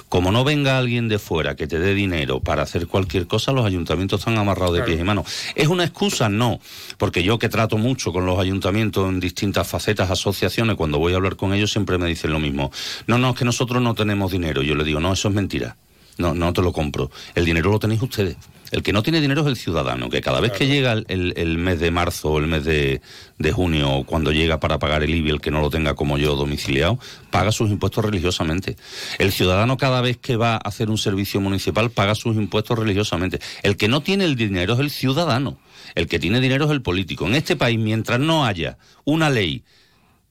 Como 0.08 0.32
no 0.32 0.44
venga 0.44 0.78
alguien 0.78 1.08
de 1.08 1.18
fuera 1.18 1.56
que 1.56 1.66
te 1.66 1.78
dé 1.78 1.94
dinero 1.94 2.40
para 2.40 2.62
hacer 2.62 2.86
cualquier 2.86 3.26
cosa, 3.26 3.52
los 3.52 3.64
ayuntamientos 3.64 4.20
están 4.20 4.38
amarrados 4.38 4.74
de 4.74 4.78
Claro. 4.80 4.86
pies 4.90 5.00
y 5.00 5.04
manos. 5.04 5.26
¿Es 5.54 5.68
una 5.68 5.84
excusa? 5.84 6.28
No, 6.28 6.60
porque 6.98 7.22
yo 7.22 7.38
que 7.38 7.48
trato 7.48 7.78
mucho 7.78 8.12
con 8.12 8.26
los 8.26 8.38
ayuntamientos 8.38 9.08
en 9.08 9.20
distintas 9.20 9.66
facetas, 9.68 10.10
asociaciones, 10.10 10.76
cuando 10.76 10.98
voy 10.98 11.12
a 11.12 11.16
hablar 11.16 11.36
con 11.36 11.52
ellos 11.54 11.70
siempre 11.72 11.98
me 11.98 12.06
dicen 12.08 12.32
lo 12.32 12.38
mismo. 12.40 12.70
No, 13.06 13.18
no, 13.18 13.30
es 13.30 13.36
que 13.36 13.44
nosotros 13.44 13.82
no 13.82 13.94
tenemos 13.94 14.32
dinero. 14.32 14.62
Yo 14.62 14.74
le 14.74 14.84
digo, 14.84 15.00
no, 15.00 15.12
eso 15.12 15.28
es 15.28 15.34
mentira. 15.34 15.76
No, 16.18 16.34
no 16.34 16.52
te 16.52 16.60
lo 16.62 16.72
compro. 16.72 17.10
El 17.34 17.44
dinero 17.44 17.70
lo 17.70 17.78
tenéis 17.78 18.02
ustedes. 18.02 18.36
El 18.72 18.82
que 18.82 18.94
no 18.94 19.02
tiene 19.02 19.20
dinero 19.20 19.42
es 19.42 19.46
el 19.46 19.56
ciudadano, 19.56 20.08
que 20.08 20.22
cada 20.22 20.40
vez 20.40 20.52
que 20.52 20.66
llega 20.66 20.92
el, 20.94 21.58
mes 21.58 21.78
de 21.78 21.90
marzo 21.90 22.30
o 22.30 22.38
el 22.38 22.46
mes 22.46 22.64
de, 22.64 23.02
de 23.38 23.52
junio, 23.52 24.02
cuando 24.06 24.32
llega 24.32 24.60
para 24.60 24.78
pagar 24.78 25.02
el 25.02 25.14
IBI, 25.14 25.30
el 25.30 25.40
que 25.42 25.50
no 25.50 25.60
lo 25.60 25.68
tenga 25.68 25.94
como 25.94 26.16
yo 26.16 26.34
domiciliado, 26.36 26.98
paga 27.30 27.52
sus 27.52 27.70
impuestos 27.70 28.02
religiosamente. 28.02 28.78
El 29.18 29.30
ciudadano 29.30 29.76
cada 29.76 30.00
vez 30.00 30.16
que 30.16 30.36
va 30.36 30.54
a 30.54 30.56
hacer 30.56 30.88
un 30.88 30.96
servicio 30.96 31.38
municipal 31.38 31.90
paga 31.90 32.14
sus 32.14 32.34
impuestos 32.34 32.78
religiosamente. 32.78 33.40
El 33.62 33.76
que 33.76 33.88
no 33.88 34.02
tiene 34.02 34.24
el 34.24 34.36
dinero 34.36 34.72
es 34.72 34.80
el 34.80 34.90
ciudadano. 34.90 35.58
El 35.94 36.08
que 36.08 36.18
tiene 36.18 36.40
dinero 36.40 36.64
es 36.64 36.70
el 36.70 36.80
político. 36.80 37.26
En 37.26 37.34
este 37.34 37.56
país, 37.56 37.78
mientras 37.78 38.20
no 38.20 38.46
haya 38.46 38.78
una 39.04 39.28
ley 39.28 39.64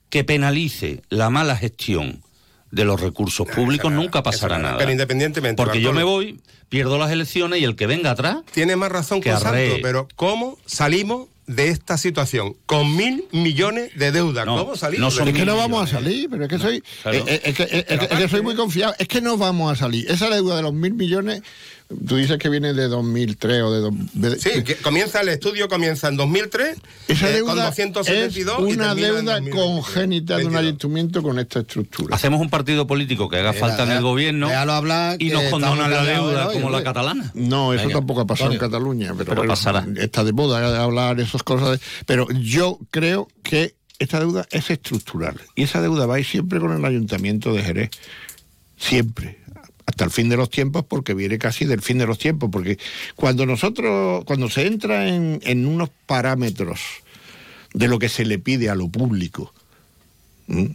que 0.10 0.24
penalice 0.24 1.04
la 1.10 1.30
mala 1.30 1.56
gestión 1.56 2.24
de 2.72 2.86
los 2.86 3.00
recursos 3.00 3.48
públicos, 3.48 3.92
nunca 3.92 4.24
pasará 4.24 4.56
Eso, 4.56 4.64
nada. 4.64 4.78
Pero 4.78 4.92
independientemente. 4.92 5.62
Porque 5.62 5.82
yo 5.82 5.94
me 5.94 6.04
voy, 6.04 6.40
pierdo 6.70 6.98
las 6.98 7.12
elecciones 7.12 7.60
y 7.60 7.64
el 7.66 7.76
que 7.76 7.86
venga 7.88 8.12
atrás. 8.12 8.38
Tiene 8.54 8.76
más 8.76 8.92
razón 8.92 9.22
que 9.22 9.32
Santo, 9.32 9.76
pero 9.82 10.08
¿cómo 10.16 10.58
salimos 10.66 11.28
de 11.48 11.68
esta 11.68 11.98
situación? 11.98 12.56
Con 12.66 12.96
mil 12.96 13.26
millones 13.34 13.92
de 13.96 14.12
deuda. 14.14 14.46
No, 14.46 14.58
¿Cómo 14.58 14.76
salimos? 14.78 15.18
no 15.18 15.26
Es 15.26 15.34
que 15.34 15.46
no 15.46 15.58
vamos 15.58 15.84
a 15.84 15.88
salir, 15.96 16.30
pero 16.30 16.44
es 16.46 16.50
que 16.50 16.60
soy, 16.60 16.82
Claro. 17.02 17.18
eh, 17.18 17.24
eh, 17.28 17.42
es 17.44 17.56
que, 17.56 17.64
eh, 17.64 17.86
es 17.90 18.08
que 18.08 18.28
soy 18.30 18.42
muy 18.42 18.56
confiado. 18.56 18.96
Es 19.00 19.08
que 19.10 19.20
no 19.22 19.38
vamos 19.38 19.72
a 19.72 19.76
salir. 19.76 20.10
Esa 20.10 20.30
deuda 20.30 20.56
de 20.56 20.62
los 20.62 20.74
mil 20.74 20.94
millones, 20.94 21.42
tú 22.08 22.16
dices 22.16 22.38
que 22.38 22.50
viene 22.50 22.74
de 22.74 22.88
2003 22.88 23.62
o 23.64 23.72
de... 23.72 23.80
dos- 23.82 23.94
de- 24.14 24.40
Sí, 24.40 24.64
que 24.64 24.76
comienza 24.76 25.22
el 25.22 25.30
estudio, 25.30 25.68
comienza 25.68 26.08
en 26.08 26.18
2003, 26.18 26.78
Esa 27.08 27.30
eh, 27.30 27.34
deuda 27.34 27.54
con 27.54 27.60
es 27.60 27.66
272 27.94 28.60
y 28.70 28.74
una 28.74 28.96
deuda 28.96 29.34
2022. 29.40 29.66
congénita 29.66 30.38
de 30.38 30.46
un 30.46 30.56
ayuntamiento 30.56 31.22
con 31.24 31.40
esta 31.40 31.60
estructura. 31.60 32.16
Hacemos 32.16 32.40
un 32.42 32.50
partido 32.50 32.88
político 32.88 33.28
que 33.30 33.38
haga 33.38 33.52
Mira, 33.54 33.68
falta 33.68 33.84
en 33.84 33.92
el 33.92 34.02
gobierno 34.02 34.50
y 35.20 35.30
nos 35.30 35.44
condonan 35.46 35.92
la 35.92 36.04
deuda 36.04 36.48
hoy, 36.48 36.54
como 36.56 36.70
la 36.70 36.84
catalana. 36.84 37.32
No, 37.34 37.74
eso 37.74 37.84
Venga, 37.84 38.00
tampoco 38.00 38.22
ha 38.22 38.26
pasado 38.28 38.52
Antonio. 38.52 38.66
en 38.66 38.72
Cataluña, 38.72 39.08
pero, 39.14 39.26
Pero 39.26 39.36
bueno, 39.38 39.52
pasará. 39.54 39.86
está 39.98 40.24
de 40.24 40.34
moda 40.34 40.84
hablar 40.84 41.20
esas 41.20 41.44
cosas. 41.44 41.72
de- 41.80 41.86
pero 42.06 42.28
yo 42.32 42.80
creo 42.90 43.28
que 43.44 43.76
esta 44.00 44.20
deuda 44.20 44.48
es 44.52 44.70
estructural 44.70 45.40
y 45.56 45.64
esa 45.64 45.82
deuda 45.82 46.06
va 46.08 46.16
a 46.16 46.20
ir 46.20 46.26
siempre 46.26 46.60
con 46.60 46.72
el 46.72 46.84
ayuntamiento 46.84 47.54
de 47.54 47.62
Jerez, 47.64 47.90
siempre, 48.78 49.40
hasta 49.92 50.06
el 50.06 50.12
fin 50.12 50.30
de 50.30 50.38
los 50.38 50.50
tiempos, 50.50 50.84
porque 50.88 51.14
viene 51.14 51.38
casi 51.38 51.66
del 51.66 51.82
fin 51.82 52.00
de 52.00 52.08
los 52.08 52.18
tiempos, 52.18 52.50
porque 52.52 52.80
cuando 53.16 53.46
nosotros, 53.46 54.26
cuando 54.26 54.50
se 54.50 54.66
entra 54.66 55.08
en, 55.08 55.40
en 55.44 55.66
unos 55.66 55.90
parámetros 56.06 56.82
de 57.74 57.88
lo 57.88 58.00
que 58.00 58.10
se 58.10 58.26
le 58.26 58.40
pide 58.40 58.70
a 58.70 58.76
lo 58.76 58.90
público, 58.90 59.54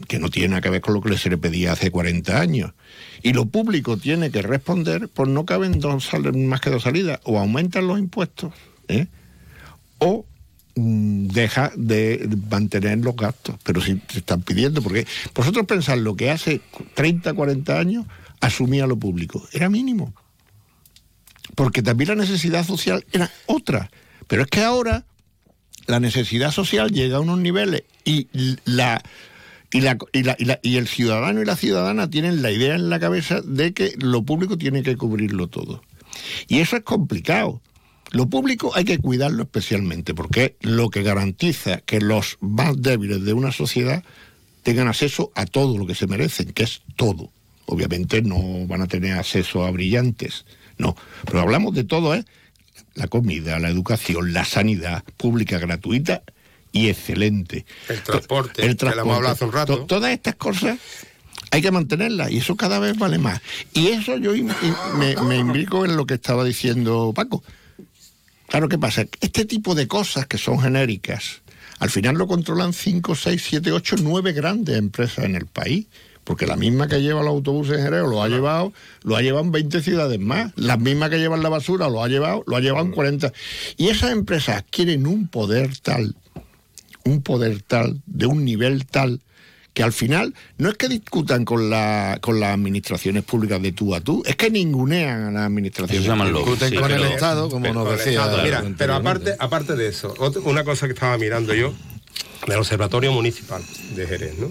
que 0.08 0.18
no 0.18 0.30
tiene 0.30 0.48
nada 0.48 0.62
que 0.62 0.70
ver 0.70 0.80
con 0.80 0.94
lo 0.94 1.02
que 1.02 1.18
se 1.18 1.28
le 1.28 1.38
pedía 1.38 1.72
hace 1.72 1.90
40 1.90 2.40
años. 2.40 2.72
Y 3.22 3.32
lo 3.32 3.46
público 3.46 3.96
tiene 3.96 4.30
que 4.30 4.42
responder, 4.42 5.08
pues 5.08 5.28
no 5.28 5.44
caben 5.44 5.80
dos 5.80 6.08
más 6.34 6.60
que 6.60 6.70
dos 6.70 6.84
salidas. 6.84 7.20
O 7.24 7.38
aumentan 7.38 7.86
los 7.86 7.98
impuestos, 7.98 8.52
¿eh? 8.88 9.06
o 9.98 10.24
mm, 10.76 11.28
deja 11.28 11.72
de 11.76 12.28
mantener 12.50 12.98
los 12.98 13.16
gastos, 13.16 13.56
pero 13.64 13.80
si 13.80 13.96
te 13.96 14.18
están 14.18 14.42
pidiendo, 14.42 14.82
porque 14.82 15.06
vosotros 15.34 15.66
pensad 15.66 15.98
lo 15.98 16.16
que 16.16 16.30
hace 16.30 16.60
30, 16.94 17.34
40 17.34 17.78
años 17.78 18.06
asumía 18.40 18.86
lo 18.86 18.96
público, 18.98 19.46
era 19.52 19.68
mínimo, 19.68 20.14
porque 21.54 21.82
también 21.82 22.08
la 22.08 22.14
necesidad 22.16 22.66
social 22.66 23.04
era 23.12 23.30
otra, 23.46 23.90
pero 24.26 24.42
es 24.42 24.48
que 24.48 24.60
ahora 24.62 25.04
la 25.86 26.00
necesidad 26.00 26.50
social 26.50 26.90
llega 26.90 27.16
a 27.18 27.20
unos 27.20 27.38
niveles 27.38 27.84
y 28.04 28.28
la 28.64 29.02
y, 29.72 29.80
la, 29.80 29.98
y, 30.12 30.22
la- 30.22 30.36
y 30.38 30.44
la- 30.44 30.60
y 30.62 30.76
el 30.76 30.86
ciudadano 30.86 31.42
y 31.42 31.44
la 31.44 31.56
ciudadana 31.56 32.08
tienen 32.08 32.40
la 32.40 32.50
idea 32.52 32.76
en 32.76 32.88
la 32.88 33.00
cabeza 33.00 33.40
de 33.42 33.72
que 33.74 33.94
lo 33.98 34.22
público 34.22 34.56
tiene 34.56 34.82
que 34.84 34.96
cubrirlo 34.96 35.48
todo. 35.48 35.82
Y 36.46 36.60
eso 36.60 36.76
es 36.76 36.82
complicado. 36.84 37.60
Lo 38.12 38.28
público 38.28 38.70
hay 38.76 38.84
que 38.84 38.98
cuidarlo 38.98 39.42
especialmente 39.42 40.14
porque 40.14 40.56
es 40.60 40.70
lo 40.70 40.88
que 40.88 41.02
garantiza 41.02 41.78
que 41.80 42.00
los 42.00 42.38
más 42.40 42.80
débiles 42.80 43.24
de 43.24 43.32
una 43.32 43.50
sociedad 43.50 44.04
tengan 44.62 44.86
acceso 44.88 45.32
a 45.34 45.44
todo 45.46 45.76
lo 45.76 45.86
que 45.86 45.96
se 45.96 46.06
merecen, 46.06 46.52
que 46.52 46.62
es 46.62 46.82
todo. 46.94 47.30
Obviamente 47.66 48.22
no 48.22 48.66
van 48.66 48.82
a 48.82 48.86
tener 48.86 49.12
acceso 49.14 49.64
a 49.64 49.70
brillantes, 49.70 50.44
no. 50.78 50.96
Pero 51.24 51.40
hablamos 51.40 51.74
de 51.74 51.84
todo, 51.84 52.14
¿eh? 52.14 52.24
La 52.94 53.08
comida, 53.08 53.58
la 53.58 53.68
educación, 53.68 54.32
la 54.32 54.44
sanidad 54.44 55.04
pública 55.16 55.58
gratuita 55.58 56.22
y 56.72 56.88
excelente. 56.88 57.66
El 57.88 58.02
transporte, 58.02 58.64
El 58.64 58.76
que 58.76 58.84
lo 58.86 58.92
hemos 58.92 58.94
transporte. 58.94 59.14
hablado 59.16 59.34
hace 59.34 59.44
un 59.44 59.52
rato. 59.52 59.76
To- 59.78 59.86
todas 59.86 60.12
estas 60.12 60.36
cosas 60.36 60.78
hay 61.50 61.60
que 61.62 61.70
mantenerlas 61.70 62.30
y 62.30 62.38
eso 62.38 62.56
cada 62.56 62.78
vez 62.78 62.96
vale 62.96 63.18
más. 63.18 63.40
Y 63.74 63.88
eso 63.88 64.16
yo 64.18 64.32
me, 64.98 65.16
me 65.16 65.36
imbrico 65.36 65.84
en 65.84 65.96
lo 65.96 66.06
que 66.06 66.14
estaba 66.14 66.44
diciendo 66.44 67.12
Paco. 67.14 67.42
Claro, 68.48 68.68
¿qué 68.68 68.78
pasa? 68.78 69.04
Este 69.20 69.44
tipo 69.44 69.74
de 69.74 69.88
cosas 69.88 70.26
que 70.26 70.38
son 70.38 70.60
genéricas, 70.60 71.42
al 71.80 71.90
final 71.90 72.16
lo 72.16 72.26
controlan 72.28 72.72
5, 72.72 73.14
6, 73.14 73.42
7, 73.48 73.72
8, 73.72 73.96
9 74.02 74.32
grandes 74.32 74.76
empresas 74.78 75.24
en 75.24 75.34
el 75.34 75.46
país. 75.46 75.86
Porque 76.26 76.44
la 76.46 76.56
misma 76.56 76.88
que 76.88 77.00
lleva 77.00 77.20
los 77.22 77.28
autobuses 77.30 77.78
en 77.78 77.84
Jerez 77.84 78.00
lo 78.02 78.20
ha 78.20 78.28
llevado, 78.28 78.72
lo 79.04 79.14
ha 79.14 79.22
llevado 79.22 79.44
en 79.44 79.52
20 79.52 79.80
ciudades 79.80 80.18
más. 80.18 80.52
La 80.56 80.76
misma 80.76 81.08
que 81.08 81.18
llevan 81.18 81.40
la 81.42 81.48
basura 81.48 81.88
lo 81.88 82.02
ha 82.02 82.08
llevado, 82.08 82.42
lo 82.48 82.56
ha 82.56 82.60
llevado 82.60 82.84
en 82.84 82.90
40. 82.90 83.32
Y 83.76 83.88
esas 83.90 84.10
empresas 84.10 84.56
adquieren 84.58 85.06
un 85.06 85.28
poder 85.28 85.76
tal, 85.78 86.16
un 87.04 87.22
poder 87.22 87.62
tal, 87.62 88.00
de 88.06 88.26
un 88.26 88.44
nivel 88.44 88.86
tal, 88.86 89.20
que 89.72 89.84
al 89.84 89.92
final 89.92 90.34
no 90.58 90.68
es 90.68 90.76
que 90.76 90.88
discutan 90.88 91.44
con, 91.44 91.70
la, 91.70 92.18
con 92.20 92.40
las 92.40 92.54
administraciones 92.54 93.22
públicas 93.22 93.62
de 93.62 93.70
tú 93.70 93.94
a 93.94 94.00
tú, 94.00 94.24
es 94.26 94.34
que 94.34 94.50
ningunean 94.50 95.26
a 95.26 95.30
las 95.30 95.42
administraciones 95.46 96.04
Eso 96.04 96.12
se 96.12 96.18
llaman 96.18 96.32
públicas. 96.32 96.68
sí, 96.70 96.74
con 96.76 96.90
el 96.90 97.02
Estado, 97.04 97.48
como 97.48 97.72
nos 97.72 97.88
decía. 97.98 98.22
Estado. 98.24 98.42
Mira, 98.42 98.64
pero 98.76 98.94
aparte, 98.94 99.36
aparte 99.38 99.76
de 99.76 99.86
eso, 99.88 100.12
otra- 100.18 100.42
una 100.42 100.64
cosa 100.64 100.86
que 100.88 100.94
estaba 100.94 101.16
mirando 101.18 101.54
yo 101.54 101.72
del 102.48 102.58
Observatorio 102.58 103.12
Municipal 103.12 103.62
de 103.94 104.06
Jerez, 104.08 104.38
¿no? 104.38 104.50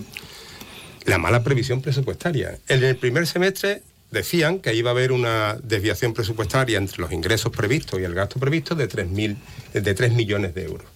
La 1.06 1.18
mala 1.18 1.44
previsión 1.44 1.82
presupuestaria. 1.82 2.58
En 2.68 2.84
el 2.84 2.96
primer 2.98 3.28
semestre 3.28 3.84
decían 4.12 4.60
que 4.60 4.74
iba 4.74 4.90
a 4.92 4.94
haber 4.94 5.12
una 5.12 5.58
desviación 5.62 6.14
presupuestaria 6.14 6.78
entre 6.78 7.00
los 7.02 7.12
ingresos 7.12 7.52
previstos 7.52 8.00
y 8.00 8.04
el 8.04 8.14
gasto 8.14 8.40
previsto 8.40 8.76
de 8.76 8.88
3.000 8.90 9.36
de 9.74 9.94
3 9.94 10.14
millones 10.14 10.56
de 10.56 10.64
euros. 10.64 10.88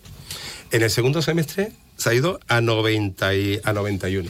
En 0.71 0.81
el 0.83 0.89
segundo 0.89 1.21
semestre 1.21 1.71
se 1.97 2.09
ha 2.09 2.13
ido 2.13 2.39
a, 2.47 2.61
90 2.61 3.33
y- 3.35 3.59
a 3.63 3.73
91. 3.73 4.29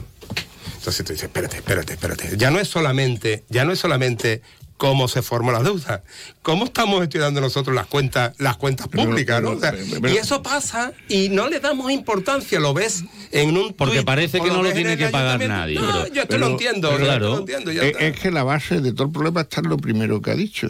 Entonces 0.78 1.06
tú 1.06 1.12
dices, 1.14 1.26
espérate, 1.26 1.58
espérate, 1.58 1.94
espérate. 1.94 2.38
Ya 2.38 2.50
no 2.52 2.60
es 2.60 2.68
solamente, 2.70 3.44
ya 3.50 3.66
no 3.66 3.74
es 3.74 3.80
solamente 3.80 4.42
cómo 4.80 5.10
se 5.10 5.22
forma 5.22 5.52
la 5.52 5.62
deuda, 5.62 6.04
cómo 6.42 6.64
estamos 6.64 7.04
estudiando 7.04 7.42
nosotros 7.42 7.76
las 7.76 7.86
cuentas, 7.86 8.34
las 8.40 8.56
cuentas 8.56 8.88
Pero- 8.90 9.04
públicas, 9.10 9.42
¿no? 9.42 9.50
pero- 9.50 9.58
O 9.58 9.62
sea, 9.62 9.72
pero- 9.72 10.02
pero- 10.02 10.14
y 10.14 10.18
eso 10.18 10.42
pasa 10.42 10.94
y 11.10 11.28
no 11.28 11.50
le 11.50 11.60
damos 11.60 11.92
importancia, 11.92 12.62
lo 12.62 12.74
ves 12.74 13.04
en 13.34 13.58
un 13.58 13.74
Porque 13.74 13.96
tuit, 13.96 14.06
parece 14.06 14.40
que 14.40 14.48
no 14.48 14.64
lo 14.64 14.72
tiene 14.72 14.96
que 14.96 15.10
pagar 15.10 15.38
nadie, 15.46 15.76
No, 15.76 15.82
pero- 15.86 16.08
yo 16.08 16.22
esto 16.22 16.26
pero- 16.30 16.40
lo 16.40 16.48
entiendo, 16.54 16.90
pero- 16.92 17.00
yo 17.06 17.12
esto 17.12 17.18
claro. 17.20 17.30
lo 17.34 17.40
entiendo. 17.40 17.72
ya 17.74 17.82
Es, 17.84 17.88
está. 17.92 18.06
es 18.06 18.20
que 18.22 18.32
la 18.32 18.44
base 18.44 18.80
de 18.80 18.94
todo 18.94 19.08
el 19.08 19.12
problema 19.14 19.42
está 19.42 19.60
en 19.60 19.68
lo 19.70 19.76
primero 19.78 20.22
que 20.22 20.32
ha 20.32 20.36
dicho. 20.36 20.70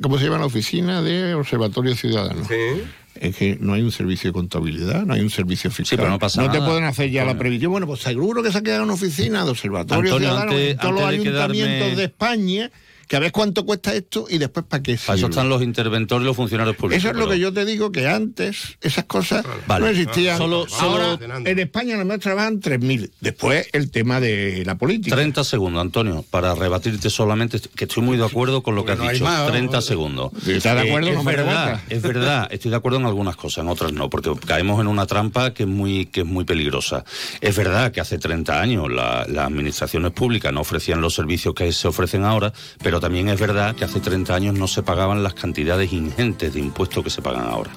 ¿Cómo 0.00 0.16
se 0.18 0.24
llama 0.24 0.38
la 0.38 0.46
oficina 0.46 1.02
de 1.02 1.34
Observatorio 1.34 1.94
Ciudadano? 1.94 2.42
Sí. 2.48 2.82
Es 3.20 3.36
que 3.36 3.58
no 3.60 3.74
hay 3.74 3.82
un 3.82 3.92
servicio 3.92 4.30
de 4.30 4.32
contabilidad, 4.32 5.04
no 5.04 5.12
hay 5.12 5.20
un 5.20 5.28
servicio 5.28 5.70
fiscal. 5.70 5.98
pero 5.98 6.08
no 6.10 6.18
pasa 6.18 6.40
te 6.40 6.48
nada, 6.58 6.66
pueden 6.66 6.84
hacer 6.84 7.10
ya 7.10 7.26
la 7.26 7.36
previsión. 7.36 7.70
Bueno, 7.70 7.86
pues 7.86 8.00
seguro 8.00 8.42
que 8.42 8.50
se 8.50 8.56
ha 8.58 8.62
quedado 8.62 8.84
una 8.84 8.94
oficina 8.94 9.44
de 9.44 9.50
Observatorio 9.50 10.14
Antonio, 10.14 10.28
Ciudadano 10.30 10.50
antes- 10.52 10.70
en 10.70 10.76
todos 10.78 10.92
los 10.94 11.02
de 11.02 11.08
ayuntamientos 11.08 11.76
quedarme- 11.88 11.96
de 11.96 12.04
España, 12.04 12.70
que 13.12 13.16
a 13.16 13.20
ver 13.20 13.30
cuánto 13.30 13.66
cuesta 13.66 13.94
esto 13.94 14.24
y 14.30 14.38
después 14.38 14.64
para 14.66 14.82
qué 14.82 14.96
Para 14.96 15.18
eso 15.18 15.26
están 15.26 15.50
los 15.50 15.60
interventores 15.62 16.22
y 16.22 16.26
los 16.28 16.34
funcionarios 16.34 16.74
públicos. 16.76 17.04
Eso 17.04 17.10
es 17.12 17.16
lo 17.18 17.28
que 17.28 17.38
yo 17.38 17.52
te 17.52 17.66
digo, 17.66 17.92
que 17.92 18.08
antes 18.08 18.78
esas 18.80 19.04
cosas 19.04 19.44
Vale. 19.66 19.84
no 19.84 19.90
existían. 19.90 20.38
Solo- 20.38 20.66
Ahora, 20.80 21.18
en 21.44 21.58
España 21.58 21.92
nada 21.92 22.06
más 22.06 22.20
trabajan 22.20 22.58
3.000. 22.60 23.10
Después 23.20 23.68
el 23.74 23.90
tema 23.90 24.18
de 24.18 24.62
la 24.64 24.76
política. 24.78 25.14
30 25.14 25.44
segundos, 25.44 25.82
Antonio, 25.82 26.24
para 26.30 26.54
rebatirte 26.54 27.10
solamente, 27.10 27.60
que 27.76 27.84
estoy 27.84 28.02
muy 28.02 28.16
de 28.16 28.24
acuerdo 28.24 28.62
con 28.62 28.76
lo 28.76 28.86
que 28.86 28.92
has 28.92 28.98
dicho. 29.12 29.24
más, 29.24 29.46
30 29.46 29.82
segundos. 29.82 30.32
Si 30.42 30.52
estás 30.52 30.74
de 30.82 30.88
acuerdo, 30.88 31.08
Eh, 31.08 31.12
no 31.12 31.18
es 31.18 31.24
me 31.26 31.36
verdad, 31.36 31.82
es 31.90 32.00
verdad, 32.00 32.48
estoy 32.50 32.70
de 32.70 32.78
acuerdo 32.78 32.98
en 32.98 33.04
algunas 33.04 33.36
cosas, 33.36 33.62
en 33.62 33.68
otras 33.68 33.92
no, 33.92 34.08
porque 34.08 34.30
caemos 34.46 34.80
en 34.80 34.86
una 34.86 35.04
trampa 35.04 35.52
que 35.52 35.64
es 35.64 35.68
muy, 35.68 36.06
que 36.06 36.20
es 36.20 36.26
muy 36.26 36.44
peligrosa. 36.46 37.04
Es 37.42 37.54
verdad 37.54 37.92
que 37.92 38.00
hace 38.00 38.16
30 38.16 38.58
años 38.58 38.90
la- 38.90 39.26
las 39.28 39.46
administraciones 39.48 40.12
públicas 40.12 40.50
no 40.50 40.62
ofrecían 40.62 41.02
los 41.02 41.12
servicios 41.14 41.54
que 41.54 41.70
se 41.72 41.88
ofrecen 41.88 42.24
ahora, 42.24 42.54
pero 42.82 43.01
también 43.02 43.28
es 43.28 43.40
verdad 43.40 43.74
que 43.74 43.84
hace 43.84 43.98
30 43.98 44.32
años 44.32 44.54
no 44.54 44.68
se 44.68 44.84
pagaban 44.84 45.24
las 45.24 45.34
cantidades 45.34 45.92
ingentes 45.92 46.54
de 46.54 46.60
impuestos 46.60 47.02
que 47.02 47.10
se 47.10 47.20
pagan 47.20 47.48
ahora. 47.48 47.72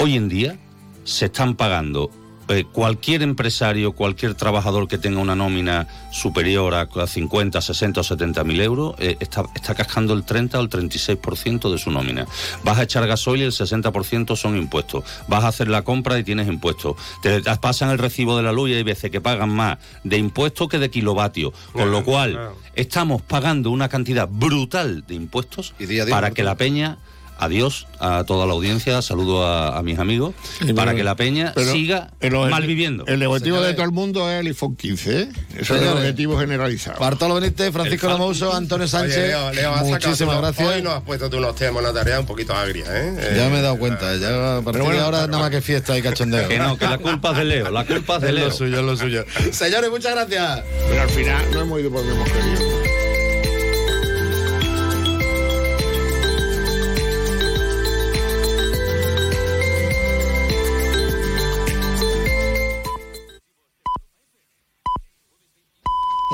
Hoy 0.00 0.16
en 0.16 0.28
día 0.28 0.58
se 1.04 1.26
están 1.26 1.54
pagando 1.54 2.10
eh, 2.48 2.64
cualquier 2.70 3.22
empresario, 3.22 3.92
cualquier 3.92 4.34
trabajador 4.34 4.86
que 4.88 4.98
tenga 4.98 5.20
una 5.20 5.34
nómina 5.34 5.88
superior 6.12 6.74
a 6.74 7.06
50, 7.06 7.60
60 7.60 8.00
o 8.00 8.04
70 8.04 8.44
mil 8.44 8.60
euros, 8.60 8.94
eh, 8.98 9.16
está, 9.20 9.44
está 9.54 9.74
cascando 9.74 10.14
el 10.14 10.24
30 10.24 10.58
o 10.58 10.62
el 10.62 10.70
36% 10.70 11.70
de 11.70 11.78
su 11.78 11.90
nómina. 11.90 12.26
Vas 12.62 12.78
a 12.78 12.84
echar 12.84 13.06
gasoil 13.06 13.42
y 13.42 13.44
el 13.44 13.52
60% 13.52 14.36
son 14.36 14.56
impuestos. 14.56 15.04
Vas 15.28 15.44
a 15.44 15.48
hacer 15.48 15.68
la 15.68 15.82
compra 15.82 16.18
y 16.18 16.24
tienes 16.24 16.48
impuestos. 16.48 16.96
Te 17.22 17.40
pasan 17.60 17.90
el 17.90 17.98
recibo 17.98 18.36
de 18.36 18.42
la 18.42 18.52
luz 18.52 18.70
y 18.70 18.74
hay 18.74 18.82
veces 18.82 19.10
que 19.10 19.20
pagan 19.20 19.50
más 19.50 19.78
de 20.04 20.16
impuestos 20.16 20.68
que 20.68 20.78
de 20.78 20.90
kilovatios. 20.90 21.52
Con 21.72 21.90
lo 21.90 22.04
cual, 22.04 22.52
estamos 22.74 23.22
pagando 23.22 23.70
una 23.70 23.88
cantidad 23.88 24.28
brutal 24.28 25.04
de 25.06 25.14
impuestos 25.14 25.74
día 25.78 26.04
día, 26.04 26.14
para 26.14 26.30
que 26.30 26.42
la 26.42 26.56
peña 26.56 26.98
adiós 27.38 27.86
a 28.00 28.24
toda 28.24 28.46
la 28.46 28.52
audiencia, 28.52 29.00
saludo 29.02 29.46
a, 29.46 29.76
a 29.78 29.82
mis 29.82 29.98
amigos, 29.98 30.34
Sí, 30.58 30.72
para 30.72 30.86
pero- 30.92 30.96
que 30.98 31.04
la 31.04 31.14
peña 31.16 31.52
siga 31.72 32.10
el 32.20 32.32
malviviendo. 32.32 33.04
El 33.06 33.22
objetivo 33.24 33.60
de 33.60 33.74
todo 33.74 33.84
el 33.84 33.92
mundo 33.92 34.30
es 34.30 34.40
el 34.40 34.46
iPhone 34.48 34.76
15, 34.76 35.20
¿eh? 35.20 35.28
Eso 35.32 35.36
es 35.54 35.58
el 35.58 35.66
Señores. 35.66 35.92
objetivo 35.94 36.38
generalizado. 36.38 36.98
Bartolo 37.00 37.34
Benítez, 37.34 37.72
Francisco 37.72 38.08
Lamouso, 38.08 38.54
Antonio 38.54 38.86
Sánchez. 38.88 39.16
Oye, 39.18 39.26
Leo, 39.28 39.52
Leo, 39.52 39.76
muchísimas 39.84 40.38
gracias. 40.38 40.68
Hoy 40.68 40.82
nos 40.82 40.94
has 40.94 41.02
puesto 41.02 41.28
tú 41.30 41.38
unos 41.38 41.54
temas, 41.56 41.82
una 41.82 41.92
tarea 41.92 42.20
un 42.20 42.26
poquito 42.26 42.54
agria, 42.54 42.84
¿eh? 42.88 43.34
Ya 43.36 43.46
Eh, 43.46 43.50
me 43.50 43.58
he 43.58 43.62
dado 43.62 43.78
cuenta, 43.78 44.14
ya 44.16 44.58
a 44.58 44.62
partir 44.62 44.82
de 44.82 45.00
ahora 45.00 45.26
nada 45.26 45.38
más 45.42 45.50
que 45.50 45.60
fiesta 45.60 45.96
y 45.98 46.02
cachondeo. 46.02 46.48
Que 46.48 46.58
no, 46.58 46.76
que 46.78 46.86
la 46.86 46.98
culpa 46.98 47.32
es 47.32 47.36
de 47.38 47.44
Leo, 47.44 47.70
la 47.70 47.84
culpa 47.84 48.16
es 48.16 48.22
de 48.22 48.28
Es 48.28 48.34
Leo. 48.34 48.44
lo 48.46 48.52
suyo, 48.52 48.78
es 48.80 48.84
lo 48.86 48.96
suyo. 48.96 49.24
Señores, 49.52 49.90
muchas 49.90 50.12
gracias. 50.14 50.62
Pero 50.88 51.02
al 51.02 51.10
final 51.10 51.44
no 51.52 51.60
hemos 51.60 51.80
ido 51.80 51.90
por 51.90 52.00
donde 52.00 52.14
hemos 52.14 52.28
querido. 52.30 52.95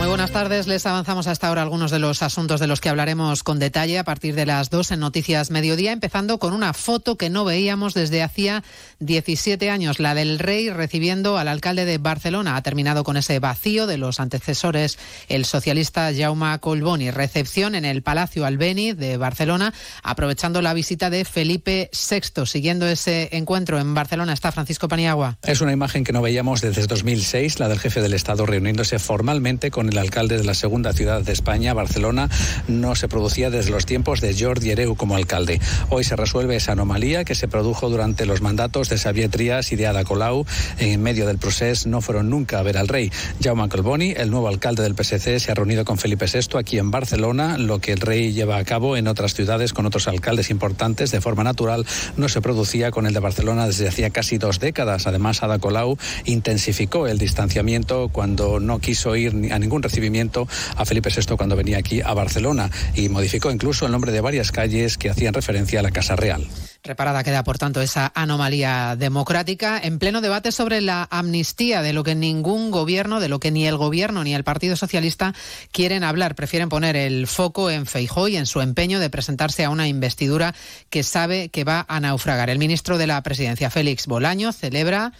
Muy 0.00 0.08
buenas 0.08 0.30
tardes. 0.30 0.66
Les 0.66 0.86
avanzamos 0.86 1.26
hasta 1.26 1.48
ahora 1.48 1.60
algunos 1.60 1.90
de 1.90 1.98
los 1.98 2.22
asuntos 2.22 2.58
de 2.58 2.66
los 2.66 2.80
que 2.80 2.88
hablaremos 2.88 3.42
con 3.42 3.58
detalle 3.58 3.98
a 3.98 4.04
partir 4.04 4.34
de 4.34 4.46
las 4.46 4.70
dos 4.70 4.92
en 4.92 5.00
Noticias 5.00 5.50
Mediodía, 5.50 5.92
empezando 5.92 6.38
con 6.38 6.54
una 6.54 6.72
foto 6.72 7.18
que 7.18 7.28
no 7.28 7.44
veíamos 7.44 7.92
desde 7.92 8.22
hacía 8.22 8.64
17 9.00 9.68
años, 9.68 10.00
la 10.00 10.14
del 10.14 10.38
rey 10.38 10.70
recibiendo 10.70 11.36
al 11.36 11.48
alcalde 11.48 11.84
de 11.84 11.98
Barcelona. 11.98 12.56
Ha 12.56 12.62
terminado 12.62 13.04
con 13.04 13.18
ese 13.18 13.40
vacío 13.40 13.86
de 13.86 13.98
los 13.98 14.20
antecesores, 14.20 14.98
el 15.28 15.44
socialista 15.44 16.10
Jaume 16.16 16.58
Colboni. 16.60 17.10
Recepción 17.10 17.74
en 17.74 17.84
el 17.84 18.02
Palacio 18.02 18.46
Albéniz 18.46 18.96
de 18.96 19.18
Barcelona, 19.18 19.74
aprovechando 20.02 20.62
la 20.62 20.72
visita 20.72 21.10
de 21.10 21.26
Felipe 21.26 21.90
VI. 21.92 22.46
Siguiendo 22.46 22.88
ese 22.88 23.28
encuentro 23.32 23.78
en 23.78 23.92
Barcelona 23.92 24.32
está 24.32 24.50
Francisco 24.50 24.88
Paniagua. 24.88 25.36
Es 25.42 25.60
una 25.60 25.72
imagen 25.72 26.04
que 26.04 26.14
no 26.14 26.22
veíamos 26.22 26.62
desde 26.62 26.86
2006, 26.86 27.60
la 27.60 27.68
del 27.68 27.78
jefe 27.78 28.00
del 28.00 28.14
Estado 28.14 28.46
reuniéndose 28.46 28.98
formalmente 28.98 29.70
con 29.70 29.89
el 29.90 29.98
alcalde 29.98 30.38
de 30.38 30.44
la 30.44 30.54
segunda 30.54 30.92
ciudad 30.92 31.22
de 31.22 31.32
España, 31.32 31.74
Barcelona, 31.74 32.28
no 32.68 32.94
se 32.94 33.08
producía 33.08 33.50
desde 33.50 33.70
los 33.70 33.86
tiempos 33.86 34.20
de 34.20 34.34
Jordi 34.38 34.70
Hereu 34.70 34.96
como 34.96 35.16
alcalde. 35.16 35.60
Hoy 35.88 36.04
se 36.04 36.16
resuelve 36.16 36.56
esa 36.56 36.72
anomalía 36.72 37.24
que 37.24 37.34
se 37.34 37.48
produjo 37.48 37.90
durante 37.90 38.26
los 38.26 38.40
mandatos 38.40 38.88
de 38.88 38.98
Xavier 38.98 39.30
Trias 39.30 39.72
y 39.72 39.76
de 39.76 39.86
Ada 39.86 40.04
Colau. 40.04 40.46
En 40.78 41.02
medio 41.02 41.26
del 41.26 41.38
proceso 41.38 41.88
no 41.88 42.00
fueron 42.00 42.30
nunca 42.30 42.58
a 42.58 42.62
ver 42.62 42.78
al 42.78 42.88
rey. 42.88 43.12
Jaume 43.42 43.68
Colboni, 43.68 44.12
el 44.16 44.30
nuevo 44.30 44.48
alcalde 44.48 44.82
del 44.82 44.94
PSC, 44.94 45.38
se 45.38 45.52
ha 45.52 45.54
reunido 45.54 45.84
con 45.84 45.98
Felipe 45.98 46.26
VI 46.26 46.58
aquí 46.58 46.78
en 46.78 46.90
Barcelona, 46.90 47.58
lo 47.58 47.78
que 47.80 47.92
el 47.92 48.00
rey 48.00 48.32
lleva 48.32 48.56
a 48.56 48.64
cabo 48.64 48.96
en 48.96 49.08
otras 49.08 49.34
ciudades 49.34 49.72
con 49.72 49.86
otros 49.86 50.08
alcaldes 50.08 50.50
importantes 50.50 51.10
de 51.10 51.20
forma 51.20 51.44
natural 51.44 51.84
no 52.16 52.28
se 52.28 52.40
producía 52.40 52.90
con 52.90 53.06
el 53.06 53.14
de 53.14 53.20
Barcelona 53.20 53.66
desde 53.66 53.88
hacía 53.88 54.10
casi 54.10 54.38
dos 54.38 54.60
décadas. 54.60 55.06
Además, 55.06 55.42
Ada 55.42 55.58
Colau 55.58 55.96
intensificó 56.24 57.06
el 57.06 57.18
distanciamiento 57.18 58.08
cuando 58.12 58.60
no 58.60 58.78
quiso 58.78 59.16
ir 59.16 59.52
a 59.52 59.58
ningún 59.58 59.79
recibimiento 59.82 60.48
a 60.76 60.84
Felipe 60.84 61.10
VI 61.14 61.36
cuando 61.36 61.56
venía 61.56 61.78
aquí 61.78 62.00
a 62.00 62.14
Barcelona 62.14 62.70
y 62.94 63.08
modificó 63.08 63.50
incluso 63.50 63.86
el 63.86 63.92
nombre 63.92 64.12
de 64.12 64.20
varias 64.20 64.52
calles 64.52 64.98
que 64.98 65.10
hacían 65.10 65.34
referencia 65.34 65.80
a 65.80 65.82
la 65.82 65.90
Casa 65.90 66.16
Real. 66.16 66.46
Reparada 66.82 67.22
queda, 67.22 67.44
por 67.44 67.58
tanto, 67.58 67.82
esa 67.82 68.10
anomalía 68.14 68.96
democrática 68.96 69.78
en 69.82 69.98
pleno 69.98 70.22
debate 70.22 70.50
sobre 70.50 70.80
la 70.80 71.06
amnistía, 71.10 71.82
de 71.82 71.92
lo 71.92 72.04
que 72.04 72.14
ningún 72.14 72.70
gobierno, 72.70 73.20
de 73.20 73.28
lo 73.28 73.38
que 73.38 73.50
ni 73.50 73.66
el 73.66 73.76
gobierno 73.76 74.24
ni 74.24 74.34
el 74.34 74.44
Partido 74.44 74.76
Socialista 74.76 75.34
quieren 75.72 76.04
hablar. 76.04 76.34
Prefieren 76.34 76.70
poner 76.70 76.96
el 76.96 77.26
foco 77.26 77.70
en 77.70 77.84
Feijó 77.84 78.28
y 78.28 78.36
en 78.36 78.46
su 78.46 78.62
empeño 78.62 78.98
de 78.98 79.10
presentarse 79.10 79.62
a 79.64 79.70
una 79.70 79.88
investidura 79.88 80.54
que 80.88 81.02
sabe 81.02 81.50
que 81.50 81.64
va 81.64 81.84
a 81.86 82.00
naufragar. 82.00 82.48
El 82.48 82.58
ministro 82.58 82.96
de 82.96 83.06
la 83.06 83.22
Presidencia, 83.22 83.68
Félix 83.68 84.06
Bolaño, 84.06 84.50
celebra 84.52 85.12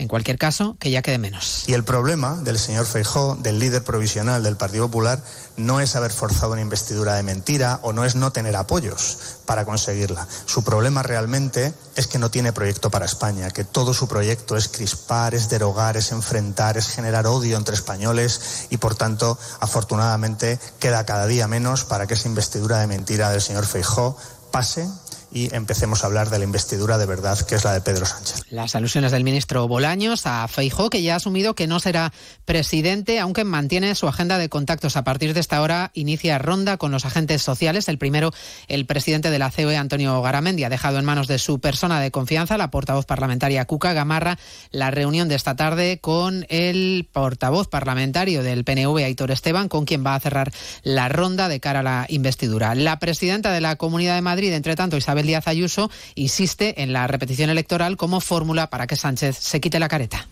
en 0.00 0.08
cualquier 0.08 0.38
caso, 0.38 0.76
que 0.80 0.90
ya 0.90 1.02
quede 1.02 1.18
menos. 1.18 1.64
Y 1.66 1.74
el 1.74 1.84
problema 1.84 2.36
del 2.36 2.58
señor 2.58 2.86
Feijó, 2.86 3.36
del 3.36 3.58
líder 3.58 3.84
provisional 3.84 4.42
del 4.42 4.56
Partido 4.56 4.86
Popular, 4.86 5.22
no 5.58 5.78
es 5.78 5.94
haber 5.94 6.10
forzado 6.10 6.52
una 6.52 6.62
investidura 6.62 7.16
de 7.16 7.22
mentira 7.22 7.80
o 7.82 7.92
no 7.92 8.06
es 8.06 8.14
no 8.14 8.32
tener 8.32 8.56
apoyos 8.56 9.18
para 9.44 9.66
conseguirla. 9.66 10.26
Su 10.46 10.64
problema 10.64 11.02
realmente 11.02 11.74
es 11.96 12.06
que 12.06 12.18
no 12.18 12.30
tiene 12.30 12.54
proyecto 12.54 12.90
para 12.90 13.04
España, 13.04 13.50
que 13.50 13.64
todo 13.64 13.92
su 13.92 14.08
proyecto 14.08 14.56
es 14.56 14.68
crispar, 14.68 15.34
es 15.34 15.50
derogar, 15.50 15.98
es 15.98 16.12
enfrentar, 16.12 16.78
es 16.78 16.88
generar 16.88 17.26
odio 17.26 17.58
entre 17.58 17.74
españoles 17.74 18.68
y, 18.70 18.78
por 18.78 18.94
tanto, 18.94 19.38
afortunadamente, 19.60 20.58
queda 20.78 21.04
cada 21.04 21.26
día 21.26 21.46
menos 21.46 21.84
para 21.84 22.06
que 22.06 22.14
esa 22.14 22.28
investidura 22.28 22.78
de 22.78 22.86
mentira 22.86 23.28
del 23.28 23.42
señor 23.42 23.66
Feijó 23.66 24.16
pase 24.50 24.88
y 25.32 25.54
empecemos 25.54 26.02
a 26.02 26.06
hablar 26.06 26.30
de 26.30 26.38
la 26.38 26.44
investidura 26.44 26.98
de 26.98 27.06
verdad, 27.06 27.38
que 27.46 27.54
es 27.54 27.64
la 27.64 27.72
de 27.72 27.80
Pedro 27.80 28.06
Sánchez. 28.06 28.42
Las 28.50 28.74
alusiones 28.74 29.12
del 29.12 29.24
ministro 29.24 29.68
Bolaños 29.68 30.26
a 30.26 30.46
Feijó, 30.48 30.90
que 30.90 31.02
ya 31.02 31.14
ha 31.14 31.16
asumido 31.16 31.54
que 31.54 31.66
no 31.66 31.78
será 31.80 32.12
presidente, 32.44 33.20
aunque 33.20 33.44
mantiene 33.44 33.94
su 33.94 34.08
agenda 34.08 34.38
de 34.38 34.48
contactos. 34.48 34.96
A 34.96 35.04
partir 35.04 35.34
de 35.34 35.40
esta 35.40 35.62
hora 35.62 35.90
inicia 35.94 36.38
ronda 36.38 36.76
con 36.76 36.90
los 36.90 37.04
agentes 37.04 37.42
sociales. 37.42 37.88
El 37.88 37.98
primero, 37.98 38.32
el 38.68 38.86
presidente 38.86 39.30
de 39.30 39.38
la 39.38 39.50
COE, 39.50 39.76
Antonio 39.76 40.20
Garamendi, 40.20 40.64
ha 40.64 40.68
dejado 40.68 40.98
en 40.98 41.04
manos 41.04 41.28
de 41.28 41.38
su 41.38 41.60
persona 41.60 42.00
de 42.00 42.10
confianza, 42.10 42.58
la 42.58 42.70
portavoz 42.70 43.06
parlamentaria 43.06 43.64
Cuca 43.66 43.92
Gamarra, 43.92 44.38
la 44.70 44.90
reunión 44.90 45.28
de 45.28 45.36
esta 45.36 45.54
tarde 45.54 46.00
con 46.00 46.46
el 46.48 47.08
portavoz 47.12 47.68
parlamentario 47.68 48.42
del 48.42 48.64
PNV, 48.64 48.96
Aitor 49.04 49.30
Esteban, 49.30 49.68
con 49.68 49.84
quien 49.84 50.04
va 50.04 50.14
a 50.14 50.20
cerrar 50.20 50.52
la 50.82 51.08
ronda 51.08 51.48
de 51.48 51.60
cara 51.60 51.80
a 51.80 51.84
la 51.84 52.06
investidura. 52.08 52.74
La 52.74 52.98
presidenta 52.98 53.52
de 53.52 53.60
la 53.60 53.76
Comunidad 53.76 54.16
de 54.16 54.22
Madrid, 54.22 54.52
entre 54.52 54.74
tanto, 54.74 54.96
Isabel 54.96 55.19
Díaz 55.26 55.46
Ayuso, 55.46 55.90
insiste 56.14 56.82
en 56.82 56.92
la 56.92 57.06
repetición 57.06 57.50
electoral 57.50 57.96
como 57.96 58.20
fórmula 58.20 58.70
para 58.70 58.86
que 58.86 58.96
Sánchez 58.96 59.36
se 59.38 59.60
quite 59.60 59.78
la 59.78 59.88
careta. 59.88 60.28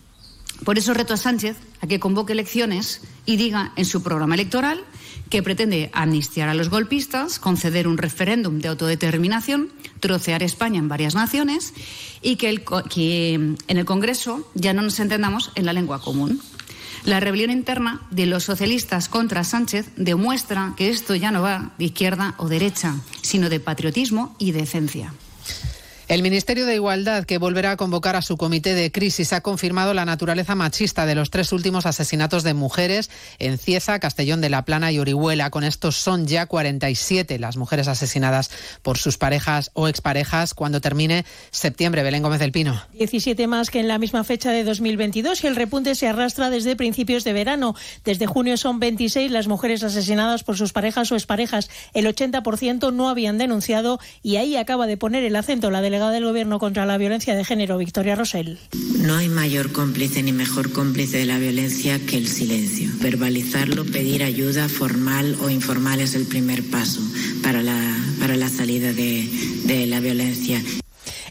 Por 0.65 0.77
eso 0.77 0.93
reto 0.93 1.15
a 1.15 1.17
Sánchez 1.17 1.57
a 1.81 1.87
que 1.87 2.01
convoque 2.01 2.33
elecciones 2.33 3.01
y 3.27 3.37
diga 3.37 3.73
en 3.77 3.85
su 3.85 4.03
programa 4.03 4.35
electoral 4.35 4.83
que 5.31 5.43
pretende 5.43 5.91
amnistiar 5.93 6.49
a 6.49 6.55
los 6.55 6.69
golpistas, 6.69 7.39
conceder 7.39 7.87
un 7.87 7.99
referéndum 7.99 8.59
de 8.59 8.69
autodeterminación, 8.69 9.71
trocear 10.01 10.43
España 10.43 10.79
en 10.79 10.89
varias 10.89 11.15
naciones 11.15 11.75
y 12.23 12.37
que 12.37 12.49
en 13.35 13.57
el 13.69 13.85
Congreso 13.85 14.51
ya 14.55 14.73
no 14.73 14.83
nos 14.83 14.99
entendamos 14.99 15.53
en 15.55 15.67
la 15.67 15.73
lengua 15.73 16.01
común. 16.01 16.41
La 17.09 17.21
rebelión 17.21 17.51
interna 17.51 18.03
de 18.11 18.27
los 18.27 18.45
socialistas 18.45 19.09
contra 19.09 19.43
Sánchez 19.43 19.87
demuestra 19.97 20.75
que 20.77 20.91
esto 20.91 21.15
ya 21.15 21.31
no 21.31 21.41
va 21.41 21.71
de 21.79 21.87
izquierda 21.87 22.35
o 22.37 22.49
derecha, 22.49 22.97
sino 23.23 23.49
de 23.49 23.61
patriotismo 23.61 24.37
y 24.39 24.53
decencia. 24.53 25.15
El 26.09 26.23
Ministerio 26.23 26.65
de 26.65 26.75
Igualdad, 26.75 27.25
que 27.25 27.37
volverá 27.37 27.73
a 27.73 27.77
convocar 27.77 28.17
a 28.17 28.23
su 28.23 28.39
comité 28.39 28.73
de 28.73 28.91
crisis, 28.91 29.35
ha 29.35 29.43
confirmado 29.43 29.93
la 29.93 30.07
naturaleza 30.07 30.55
machista 30.55 31.05
de 31.05 31.15
los 31.15 31.29
tres 31.29 31.53
últimos 31.53 31.85
asesinatos 31.85 32.45
de 32.45 32.55
mujeres 32.55 33.11
en 33.39 33.59
Cieza, 33.59 33.99
Castellón 33.99 34.41
de 34.41 34.49
la 34.49 34.65
Plana 34.65 34.91
y 34.91 34.99
Orihuela. 34.99 35.51
Con 35.51 35.65
estos 35.65 35.97
son 35.97 36.27
ya 36.27 36.47
47 36.47 37.39
las 37.39 37.59
mujeres 37.59 37.89
asesinadas 37.89 38.51
por 38.81 38.97
sus 38.97 39.19
parejas 39.19 39.71
o 39.75 39.87
exparejas 39.87 40.55
cuando 40.55 40.81
termine 40.81 41.27
septiembre. 41.51 42.03
Belén 42.03 42.23
Gómez 42.23 42.41
del 42.41 42.53
Pino. 42.53 42.81
17 42.95 43.47
más 43.47 43.69
que 43.69 43.81
en 43.81 43.89
la 43.89 43.99
misma 43.99 44.25
fecha 44.25 44.51
de 44.51 44.65
2022 44.65 45.45
y 45.45 45.47
el 45.47 45.57
repunte 45.57 45.95
se 45.95 46.09
arrastra 46.09 46.49
desde 46.49 46.75
principios 46.75 47.23
de 47.25 47.35
verano. 47.35 47.75
Desde 48.07 48.27
junio 48.27 48.57
son 48.57 48.81
26 48.81 49.31
las 49.31 49.47
mujeres 49.47 49.83
asesinadas 49.83 50.43
por 50.43 50.57
sus 50.57 50.73
parejas 50.73 51.13
o 51.13 51.17
exparejas. 51.17 51.69
El 51.93 52.07
80% 52.07 52.95
no 52.95 53.11
habían 53.11 53.37
denunciado 53.37 54.01
y 54.23 54.37
ahí 54.37 54.57
acaba 54.57 54.87
de 54.87 54.97
poner 54.97 55.23
el 55.23 55.37
acento 55.37 55.71
la 55.71 55.83
del 56.07 56.25
Gobierno 56.25 56.59
contra 56.59 56.87
la 56.87 56.97
violencia 56.97 57.35
de 57.35 57.45
género, 57.45 57.77
Victoria 57.77 58.15
Rosell. 58.15 58.59
No 59.01 59.17
hay 59.17 59.29
mayor 59.29 59.73
cómplice 59.73 60.23
ni 60.23 60.33
mejor 60.33 60.73
cómplice 60.73 61.19
de 61.19 61.27
la 61.27 61.39
violencia 61.39 61.99
que 61.99 62.17
el 62.17 62.29
silencio. 62.29 62.91
Verbalizarlo, 63.01 63.85
pedir 63.85 64.23
ayuda 64.23 64.69
formal 64.69 65.37
o 65.43 65.51
informal 65.51 66.01
es 66.01 66.15
el 66.15 66.27
primer 66.27 66.63
paso 66.71 67.01
para 67.43 67.63
la, 67.63 67.77
para 68.21 68.37
la 68.37 68.49
salida 68.49 68.93
de, 68.93 69.29
de 69.65 69.87
la 69.87 70.01
violencia. 70.01 70.63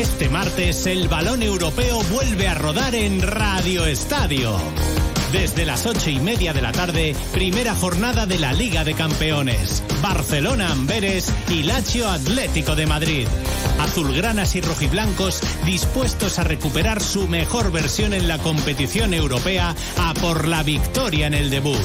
Este 0.00 0.30
martes 0.30 0.86
el 0.86 1.08
balón 1.08 1.42
europeo 1.42 2.00
vuelve 2.04 2.48
a 2.48 2.54
rodar 2.54 2.94
en 2.94 3.20
Radio 3.20 3.84
Estadio. 3.84 4.56
Desde 5.30 5.66
las 5.66 5.84
ocho 5.84 6.08
y 6.08 6.18
media 6.18 6.54
de 6.54 6.62
la 6.62 6.72
tarde, 6.72 7.14
primera 7.34 7.74
jornada 7.74 8.24
de 8.24 8.38
la 8.38 8.54
Liga 8.54 8.82
de 8.82 8.94
Campeones. 8.94 9.82
Barcelona 10.00 10.72
Amberes 10.72 11.30
y 11.50 11.64
Lazio 11.64 12.08
Atlético 12.08 12.76
de 12.76 12.86
Madrid. 12.86 13.28
Azulgranas 13.78 14.56
y 14.56 14.62
rojiblancos 14.62 15.42
dispuestos 15.66 16.38
a 16.38 16.44
recuperar 16.44 17.02
su 17.02 17.28
mejor 17.28 17.70
versión 17.70 18.14
en 18.14 18.26
la 18.26 18.38
competición 18.38 19.12
europea 19.12 19.74
a 19.98 20.14
por 20.14 20.48
la 20.48 20.62
victoria 20.62 21.26
en 21.26 21.34
el 21.34 21.50
debut. 21.50 21.76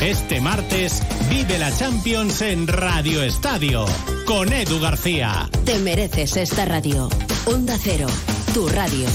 Este 0.00 0.40
martes 0.40 1.02
vive 1.28 1.58
la 1.58 1.70
Champions 1.76 2.40
en 2.40 2.66
Radio 2.66 3.22
Estadio 3.22 3.84
con 4.24 4.50
Edu 4.50 4.80
García. 4.80 5.46
Te 5.66 5.78
mereces 5.78 6.38
esta 6.38 6.64
radio. 6.64 7.10
Onda 7.44 7.76
Cero, 7.78 8.06
tu 8.54 8.66
radio. 8.66 9.06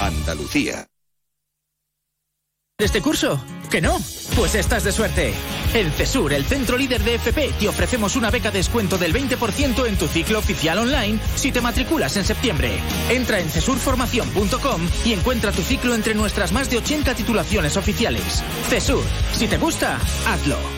Andalucía. 0.00 0.86
¿Este 2.80 3.02
curso? 3.02 3.42
¿Que 3.72 3.80
no? 3.80 3.98
Pues 4.36 4.54
estás 4.54 4.84
de 4.84 4.92
suerte. 4.92 5.34
En 5.74 5.90
CESUR, 5.90 6.32
el 6.32 6.44
centro 6.44 6.78
líder 6.78 7.02
de 7.02 7.16
FP, 7.16 7.54
te 7.58 7.68
ofrecemos 7.68 8.14
una 8.14 8.30
beca 8.30 8.52
descuento 8.52 8.96
del 8.96 9.12
20% 9.12 9.84
en 9.84 9.98
tu 9.98 10.06
ciclo 10.06 10.38
oficial 10.38 10.78
online 10.78 11.18
si 11.34 11.50
te 11.50 11.60
matriculas 11.60 12.16
en 12.16 12.24
septiembre. 12.24 12.78
Entra 13.10 13.40
en 13.40 13.50
cesurformación.com 13.50 14.88
y 15.04 15.12
encuentra 15.12 15.50
tu 15.50 15.62
ciclo 15.62 15.92
entre 15.92 16.14
nuestras 16.14 16.52
más 16.52 16.70
de 16.70 16.76
80 16.76 17.16
titulaciones 17.16 17.76
oficiales. 17.76 18.44
CESUR, 18.68 19.02
si 19.32 19.48
te 19.48 19.58
gusta, 19.58 19.98
hazlo. 20.28 20.77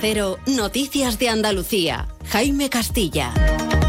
Cero, 0.00 0.38
Noticias 0.46 1.18
de 1.18 1.28
Andalucía. 1.28 2.08
Jaime 2.28 2.68
Castilla. 2.68 3.32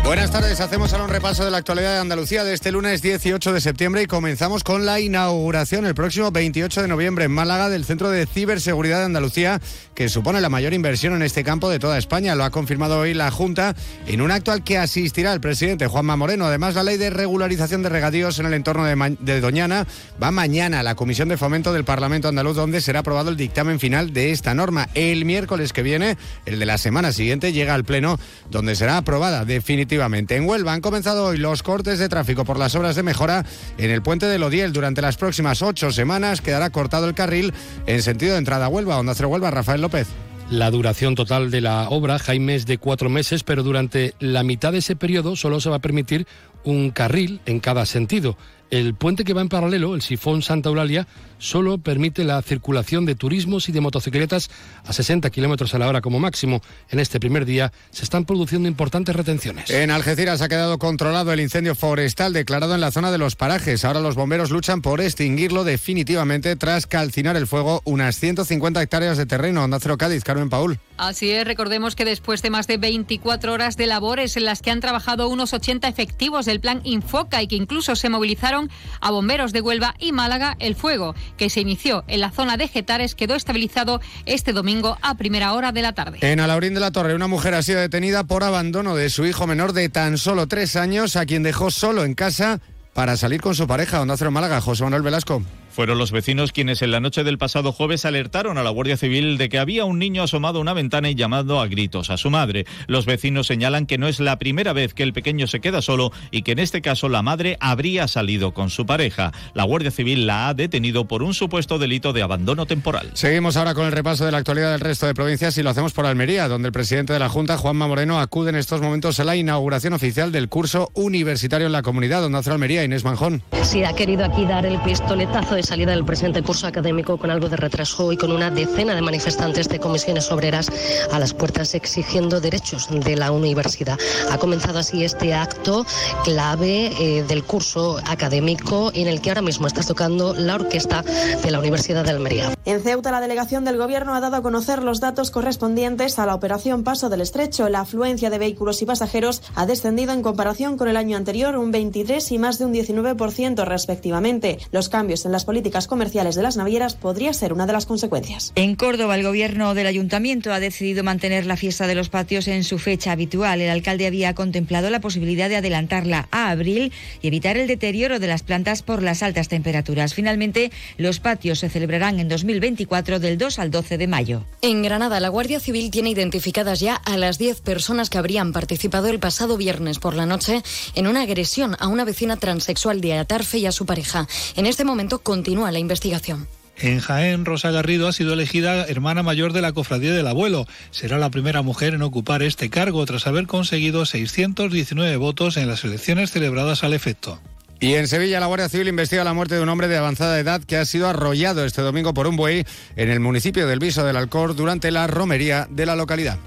Buenas 0.07 0.31
tardes, 0.31 0.61
hacemos 0.61 0.93
ahora 0.93 1.03
un 1.03 1.09
repaso 1.09 1.43
de 1.43 1.51
la 1.51 1.57
actualidad 1.57 1.91
de 1.95 1.99
Andalucía 1.99 2.45
de 2.45 2.53
este 2.53 2.71
lunes 2.71 3.01
18 3.01 3.51
de 3.51 3.59
septiembre 3.59 4.03
y 4.03 4.05
comenzamos 4.05 4.63
con 4.63 4.85
la 4.85 5.01
inauguración 5.01 5.85
el 5.85 5.95
próximo 5.95 6.31
28 6.31 6.83
de 6.83 6.87
noviembre 6.87 7.25
en 7.25 7.31
Málaga 7.31 7.67
del 7.67 7.83
Centro 7.83 8.09
de 8.09 8.25
Ciberseguridad 8.25 8.99
de 8.99 9.05
Andalucía, 9.05 9.59
que 9.95 10.07
supone 10.07 10.39
la 10.39 10.47
mayor 10.47 10.73
inversión 10.73 11.13
en 11.13 11.23
este 11.23 11.43
campo 11.43 11.69
de 11.69 11.79
toda 11.79 11.97
España. 11.97 12.35
Lo 12.35 12.45
ha 12.45 12.51
confirmado 12.51 12.99
hoy 12.99 13.13
la 13.13 13.31
Junta 13.31 13.75
en 14.07 14.21
un 14.21 14.31
acto 14.31 14.53
al 14.53 14.63
que 14.63 14.77
asistirá 14.77 15.33
el 15.33 15.41
presidente 15.41 15.87
Juanma 15.87 16.15
Moreno. 16.15 16.45
Además, 16.45 16.75
la 16.75 16.83
ley 16.83 16.95
de 16.95 17.09
regularización 17.09 17.83
de 17.83 17.89
regadíos 17.89 18.39
en 18.39 18.45
el 18.45 18.53
entorno 18.53 18.85
de, 18.85 19.41
Doñana 19.41 19.85
va 20.23 20.31
mañana 20.31 20.79
a 20.79 20.83
la 20.83 20.95
Comisión 20.95 21.27
de 21.27 21.35
Fomento 21.35 21.73
del 21.73 21.83
Parlamento 21.83 22.29
Andaluz, 22.29 22.55
donde 22.55 22.79
será 22.79 22.99
aprobado 22.99 23.29
el 23.29 23.35
dictamen 23.35 23.77
final 23.77 24.13
de 24.13 24.31
esta 24.31 24.53
norma. 24.53 24.87
El 24.93 25.25
miércoles 25.25 25.73
que 25.73 25.83
viene, 25.83 26.17
el 26.45 26.59
de 26.59 26.65
la 26.65 26.77
semana 26.77 27.11
siguiente, 27.11 27.51
llega 27.51 27.73
al 27.73 27.83
Pleno, 27.83 28.17
donde 28.49 28.73
será 28.77 28.95
aprobada 28.95 29.43
definitivamente. 29.43 29.96
En 29.99 30.47
Huelva 30.47 30.73
han 30.73 30.81
comenzado 30.81 31.25
hoy 31.25 31.37
los 31.37 31.63
cortes 31.63 31.97
de 31.97 32.07
tráfico 32.07 32.45
por 32.45 32.59
las 32.59 32.75
obras 32.75 32.95
de 32.95 33.01
mejora 33.01 33.43
en 33.79 33.89
el 33.89 34.03
puente 34.03 34.27
de 34.27 34.37
Lodiel. 34.37 34.71
Durante 34.71 35.01
las 35.01 35.17
próximas 35.17 35.63
ocho 35.63 35.91
semanas 35.91 36.39
quedará 36.39 36.69
cortado 36.69 37.07
el 37.07 37.15
carril 37.15 37.51
en 37.87 38.03
sentido 38.03 38.33
de 38.33 38.37
entrada 38.37 38.67
a 38.67 38.69
Huelva. 38.69 38.99
Onda 38.99 39.15
Cero 39.15 39.29
Huelva, 39.29 39.49
Rafael 39.49 39.81
López. 39.81 40.07
La 40.51 40.69
duración 40.69 41.15
total 41.15 41.49
de 41.49 41.61
la 41.61 41.89
obra, 41.89 42.19
Jaime, 42.19 42.53
es 42.53 42.67
de 42.67 42.77
cuatro 42.77 43.09
meses, 43.09 43.41
pero 43.41 43.63
durante 43.63 44.13
la 44.19 44.43
mitad 44.43 44.71
de 44.71 44.77
ese 44.77 44.95
periodo 44.95 45.35
solo 45.35 45.59
se 45.59 45.71
va 45.71 45.77
a 45.77 45.81
permitir 45.81 46.27
un 46.63 46.91
carril 46.91 47.41
en 47.47 47.59
cada 47.59 47.87
sentido. 47.87 48.37
El 48.69 48.93
puente 48.93 49.23
que 49.23 49.33
va 49.33 49.41
en 49.41 49.49
paralelo, 49.49 49.95
el 49.95 50.03
sifón 50.03 50.43
Santa 50.43 50.69
Eulalia, 50.69 51.07
solo 51.39 51.77
permite 51.77 52.23
la 52.23 52.41
circulación 52.41 53.05
de 53.05 53.15
turismos 53.15 53.69
y 53.69 53.71
de 53.71 53.81
motocicletas 53.81 54.49
a 54.85 54.93
60 54.93 55.29
kilómetros 55.29 55.73
a 55.73 55.79
la 55.79 55.87
hora 55.87 56.01
como 56.01 56.19
máximo. 56.19 56.61
En 56.89 56.99
este 56.99 57.19
primer 57.19 57.45
día 57.45 57.71
se 57.91 58.03
están 58.03 58.25
produciendo 58.25 58.67
importantes 58.67 59.15
retenciones. 59.15 59.69
En 59.69 59.91
Algeciras 59.91 60.41
ha 60.41 60.49
quedado 60.49 60.77
controlado 60.77 61.33
el 61.33 61.39
incendio 61.39 61.75
forestal 61.75 62.33
declarado 62.33 62.75
en 62.75 62.81
la 62.81 62.91
zona 62.91 63.11
de 63.11 63.17
los 63.17 63.35
parajes. 63.35 63.85
Ahora 63.85 63.99
los 63.99 64.15
bomberos 64.15 64.51
luchan 64.51 64.81
por 64.81 65.01
extinguirlo 65.01 65.63
definitivamente 65.63 66.55
tras 66.55 66.87
calcinar 66.87 67.35
el 67.35 67.47
fuego 67.47 67.81
unas 67.85 68.19
150 68.19 68.81
hectáreas 68.81 69.17
de 69.17 69.25
terreno. 69.25 69.63
Onda 69.63 69.79
Cero 69.79 69.97
Cádiz, 69.97 70.23
Carmen 70.23 70.49
Paul. 70.49 70.79
Así 70.97 71.29
es, 71.29 71.45
recordemos 71.45 71.95
que 71.95 72.05
después 72.05 72.41
de 72.41 72.49
más 72.49 72.65
de 72.65 72.77
24 72.77 73.53
horas 73.53 73.77
de 73.77 73.85
labores 73.85 74.35
en 74.35 74.45
las 74.45 74.61
que 74.61 74.71
han 74.71 74.79
trabajado 74.79 75.29
unos 75.29 75.53
80 75.53 75.87
efectivos 75.87 76.45
del 76.45 76.59
plan 76.59 76.81
Infoca 76.83 77.41
y 77.41 77.47
que 77.47 77.55
incluso 77.55 77.95
se 77.95 78.09
movilizaron 78.09 78.69
a 78.99 79.11
bomberos 79.11 79.53
de 79.53 79.61
Huelva 79.61 79.93
y 79.99 80.11
Málaga, 80.11 80.55
el 80.59 80.75
fuego 80.75 81.13
que 81.35 81.49
se 81.49 81.61
inició 81.61 82.03
en 82.07 82.21
la 82.21 82.31
zona 82.31 82.57
de 82.57 82.67
Getares 82.67 83.15
quedó 83.15 83.35
estabilizado 83.35 83.99
este 84.25 84.53
domingo 84.53 84.97
a 85.01 85.15
primera 85.15 85.53
hora 85.53 85.71
de 85.71 85.81
la 85.81 85.93
tarde. 85.93 86.19
En 86.21 86.39
Alaurín 86.39 86.73
de 86.73 86.79
la 86.79 86.91
Torre, 86.91 87.15
una 87.15 87.27
mujer 87.27 87.53
ha 87.53 87.61
sido 87.61 87.79
detenida 87.79 88.23
por 88.23 88.43
abandono 88.43 88.95
de 88.95 89.09
su 89.09 89.25
hijo 89.25 89.47
menor 89.47 89.73
de 89.73 89.89
tan 89.89 90.17
solo 90.17 90.47
tres 90.47 90.75
años, 90.75 91.15
a 91.15 91.25
quien 91.25 91.43
dejó 91.43 91.71
solo 91.71 92.03
en 92.03 92.13
casa 92.13 92.59
para 92.93 93.17
salir 93.17 93.41
con 93.41 93.55
su 93.55 93.67
pareja. 93.67 94.01
Onda 94.01 94.17
Cero 94.17 94.31
Málaga, 94.31 94.61
José 94.61 94.83
Manuel 94.83 95.03
Velasco. 95.03 95.43
Fueron 95.77 95.99
los 95.99 96.11
vecinos 96.11 96.53
quienes 96.53 96.81
en 96.81 96.89
la 96.89 96.99
noche 96.99 97.23
del 97.23 97.37
pasado 97.37 97.71
jueves 97.71 98.03
alertaron 98.03 98.57
a 98.57 98.63
la 98.63 98.71
Guardia 98.71 98.97
Civil 98.97 99.37
de 99.37 99.47
que 99.47 99.59
había 99.59 99.85
un 99.85 99.99
niño 99.99 100.23
asomado 100.23 100.57
a 100.57 100.61
una 100.61 100.73
ventana 100.73 101.11
y 101.11 101.13
llamando 101.13 101.61
a 101.61 101.67
gritos 101.67 102.09
a 102.09 102.17
su 102.17 102.31
madre. 102.31 102.65
Los 102.87 103.05
vecinos 103.05 103.45
señalan 103.45 103.85
que 103.85 103.99
no 103.99 104.07
es 104.07 104.19
la 104.19 104.39
primera 104.39 104.73
vez 104.73 104.95
que 104.95 105.03
el 105.03 105.13
pequeño 105.13 105.45
se 105.45 105.59
queda 105.59 105.83
solo 105.83 106.11
y 106.31 106.41
que 106.41 106.53
en 106.53 106.57
este 106.57 106.81
caso 106.81 107.09
la 107.09 107.21
madre 107.21 107.57
habría 107.59 108.07
salido 108.07 108.55
con 108.55 108.71
su 108.71 108.87
pareja. 108.87 109.31
La 109.53 109.65
Guardia 109.65 109.91
Civil 109.91 110.25
la 110.25 110.49
ha 110.49 110.55
detenido 110.55 111.07
por 111.07 111.21
un 111.21 111.35
supuesto 111.35 111.77
delito 111.77 112.11
de 112.11 112.23
abandono 112.23 112.65
temporal. 112.65 113.11
Seguimos 113.13 113.55
ahora 113.55 113.75
con 113.75 113.85
el 113.85 113.91
repaso 113.91 114.25
de 114.25 114.31
la 114.31 114.39
actualidad 114.39 114.71
del 114.71 114.79
resto 114.79 115.05
de 115.05 115.13
provincias 115.13 115.59
y 115.59 115.61
lo 115.61 115.69
hacemos 115.69 115.93
por 115.93 116.07
Almería, 116.07 116.47
donde 116.47 116.69
el 116.69 116.73
presidente 116.73 117.13
de 117.13 117.19
la 117.19 117.29
Junta, 117.29 117.55
Juanma 117.55 117.87
Moreno, 117.87 118.19
acude 118.19 118.49
en 118.49 118.55
estos 118.55 118.81
momentos 118.81 119.19
a 119.19 119.25
la 119.25 119.35
inauguración 119.35 119.93
oficial 119.93 120.31
del 120.31 120.49
curso 120.49 120.89
universitario 120.95 121.67
en 121.67 121.73
la 121.73 121.83
comunidad, 121.83 122.21
donde 122.21 122.39
hace 122.39 122.49
Almería, 122.49 122.83
Inés 122.83 123.03
Manjón. 123.03 123.43
Sí, 123.61 123.83
ha 123.83 123.93
querido 123.93 124.25
aquí 124.25 124.43
dar 124.45 124.65
el 124.65 124.79
pistoletazo 124.79 125.53
de 125.53 125.66
salida 125.67 125.91
del 125.91 126.05
presente 126.05 126.41
curso 126.43 126.65
académico 126.65 127.17
con 127.17 127.29
algo 127.29 127.49
de 127.49 127.57
retraso 127.57 128.13
y 128.13 128.17
con 128.17 128.31
una 128.31 128.49
decena 128.49 128.95
de 128.95 129.01
manifestantes 129.01 129.67
de 129.67 129.79
comisiones 129.79 130.31
obreras 130.31 130.71
a 131.11 131.19
las 131.19 131.33
puertas 131.33 131.75
exigiendo 131.75 132.39
derechos 132.39 132.87
de 132.89 133.17
la 133.17 133.31
universidad. 133.31 133.99
Ha 134.31 134.37
comenzado 134.37 134.79
así 134.79 135.03
este 135.03 135.33
acto 135.33 135.85
clave 136.23 136.93
eh, 136.99 137.23
del 137.27 137.43
curso 137.43 137.99
académico 138.07 138.91
en 138.93 139.09
el 139.09 139.19
que 139.19 139.29
ahora 139.29 139.41
mismo 139.41 139.67
está 139.67 139.83
tocando 139.83 140.33
la 140.33 140.55
orquesta 140.55 141.03
de 141.43 141.51
la 141.51 141.59
Universidad 141.59 142.05
de 142.05 142.11
Almería. 142.11 142.53
En 142.63 142.81
Ceuta, 142.81 143.11
la 143.11 143.19
delegación 143.19 143.65
del 143.65 143.77
Gobierno 143.77 144.15
ha 144.15 144.21
dado 144.21 144.37
a 144.37 144.41
conocer 144.41 144.83
los 144.83 145.01
datos 145.01 145.31
correspondientes 145.31 146.17
a 146.17 146.25
la 146.25 146.35
operación 146.35 146.85
Paso 146.85 147.09
del 147.09 147.21
Estrecho. 147.21 147.67
La 147.67 147.81
afluencia 147.81 148.29
de 148.29 148.39
vehículos 148.39 148.81
y 148.81 148.85
pasajeros 148.85 149.41
ha 149.55 149.65
descendido 149.65 150.13
en 150.13 150.21
comparación 150.21 150.77
con 150.77 150.87
el 150.87 150.95
año 150.95 151.17
anterior 151.17 151.57
un 151.57 151.71
23 151.71 152.31
y 152.31 152.37
más 152.37 152.57
de 152.57 152.65
un 152.65 152.73
19% 152.73 153.65
respectivamente. 153.65 154.59
Los 154.71 154.87
cambios 154.87 155.25
en 155.25 155.33
las 155.33 155.43
políticas 155.43 155.56
políticas 155.57 155.87
comerciales 155.87 156.35
de 156.35 156.43
las 156.43 156.55
navieras 156.55 156.93
podría 156.93 157.33
ser 157.33 157.51
una 157.51 157.65
de 157.65 157.73
las 157.73 157.87
consecuencias. 157.87 158.51
En 158.53 158.75
Córdoba, 158.75 159.15
el 159.15 159.23
gobierno 159.23 159.73
del 159.73 159.87
ayuntamiento 159.87 160.53
ha 160.53 160.59
decidido 160.59 161.03
mantener 161.03 161.47
la 161.47 161.57
fiesta 161.57 161.87
de 161.87 161.95
los 161.95 162.09
patios 162.09 162.47
en 162.47 162.63
su 162.63 162.77
fecha 162.77 163.11
habitual. 163.11 163.59
El 163.59 163.71
alcalde 163.71 164.05
había 164.05 164.35
contemplado 164.35 164.91
la 164.91 164.99
posibilidad 164.99 165.49
de 165.49 165.55
adelantarla 165.55 166.27
a 166.29 166.51
abril 166.51 166.93
y 167.23 167.27
evitar 167.29 167.57
el 167.57 167.65
deterioro 167.65 168.19
de 168.19 168.27
las 168.27 168.43
plantas 168.43 168.83
por 168.83 169.01
las 169.01 169.23
altas 169.23 169.47
temperaturas. 169.47 170.13
Finalmente, 170.13 170.71
los 170.97 171.19
patios 171.19 171.57
se 171.57 171.69
celebrarán 171.69 172.19
en 172.19 172.29
2024 172.29 173.19
del 173.19 173.39
2 173.39 173.57
al 173.57 173.71
12 173.71 173.97
de 173.97 174.05
mayo. 174.05 174.43
En 174.61 174.83
Granada, 174.83 175.19
la 175.19 175.29
Guardia 175.29 175.59
Civil 175.59 175.89
tiene 175.89 176.11
identificadas 176.11 176.79
ya 176.81 176.93
a 176.93 177.17
las 177.17 177.39
10 177.39 177.61
personas 177.61 178.11
que 178.11 178.19
habrían 178.19 178.53
participado 178.53 179.07
el 179.07 179.17
pasado 179.17 179.57
viernes 179.57 179.97
por 179.97 180.13
la 180.13 180.27
noche 180.27 180.61
en 180.93 181.07
una 181.07 181.23
agresión 181.23 181.75
a 181.79 181.87
una 181.87 182.05
vecina 182.05 182.37
transexual 182.37 183.01
de 183.01 183.17
Atarfe 183.17 183.57
y 183.57 183.65
a 183.65 183.71
su 183.71 183.87
pareja. 183.87 184.27
En 184.55 184.67
este 184.67 184.83
momento 184.83 185.17
continúa 185.17 185.46
la 185.55 185.79
investigación. 185.79 186.47
En 186.79 186.99
Jaén, 186.99 187.45
Rosa 187.45 187.71
Garrido 187.71 188.07
ha 188.07 188.13
sido 188.13 188.33
elegida 188.33 188.85
hermana 188.85 189.23
mayor 189.23 189.53
de 189.53 189.61
la 189.61 189.71
Cofradía 189.71 190.13
del 190.13 190.27
Abuelo. 190.27 190.67
Será 190.91 191.17
la 191.17 191.31
primera 191.31 191.63
mujer 191.63 191.95
en 191.95 192.03
ocupar 192.03 192.43
este 192.43 192.69
cargo 192.69 193.03
tras 193.05 193.25
haber 193.25 193.47
conseguido 193.47 194.05
619 194.05 195.15
votos 195.15 195.57
en 195.57 195.67
las 195.67 195.83
elecciones 195.83 196.31
celebradas 196.31 196.83
al 196.83 196.93
efecto. 196.93 197.39
Y 197.79 197.93
en 197.93 198.07
Sevilla, 198.07 198.39
la 198.39 198.47
Guardia 198.47 198.69
Civil 198.69 198.89
investiga 198.89 199.23
la 199.23 199.33
muerte 199.33 199.55
de 199.55 199.61
un 199.61 199.69
hombre 199.69 199.87
de 199.87 199.97
avanzada 199.97 200.37
edad 200.39 200.61
que 200.61 200.77
ha 200.77 200.85
sido 200.85 201.07
arrollado 201.07 201.63
este 201.65 201.81
domingo 201.81 202.13
por 202.13 202.27
un 202.27 202.35
buey 202.35 202.65
en 202.95 203.09
el 203.09 203.19
municipio 203.19 203.67
del 203.67 203.79
Viso 203.79 204.03
del 204.03 204.17
Alcor 204.17 204.55
durante 204.55 204.91
la 204.91 205.07
romería 205.07 205.67
de 205.71 205.85
la 205.85 205.95
localidad. 205.95 206.37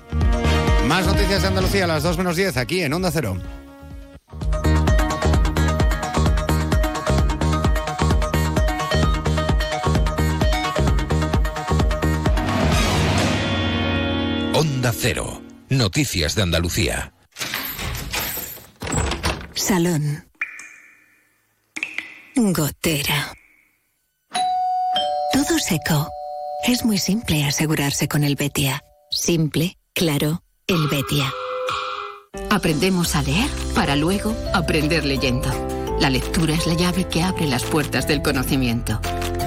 Más 0.86 1.06
noticias 1.06 1.42
de 1.42 1.48
Andalucía 1.48 1.84
a 1.84 1.88
las 1.88 2.02
2 2.02 2.18
menos 2.18 2.36
10 2.36 2.56
aquí 2.56 2.82
en 2.82 2.92
Onda 2.92 3.10
Cero. 3.12 3.36
Cero. 14.88 15.42
Noticias 15.68 16.34
de 16.34 16.42
Andalucía. 16.42 17.12
Salón. 19.54 20.24
Gotera. 22.34 23.34
Todo 25.32 25.58
seco. 25.58 26.08
Es 26.66 26.84
muy 26.84 26.98
simple 26.98 27.44
asegurarse 27.44 28.08
con 28.08 28.24
el 28.24 28.36
Betia. 28.36 28.82
Simple, 29.10 29.76
claro, 29.92 30.42
el 30.66 30.88
Betia. 30.88 31.32
Aprendemos 32.48 33.14
a 33.16 33.22
leer 33.22 33.50
para 33.74 33.96
luego 33.96 34.34
aprender 34.54 35.04
leyendo. 35.04 35.48
La 36.00 36.10
lectura 36.10 36.54
es 36.54 36.66
la 36.66 36.74
llave 36.74 37.06
que 37.06 37.22
abre 37.22 37.46
las 37.46 37.64
puertas 37.64 38.08
del 38.08 38.22
conocimiento, 38.22 39.00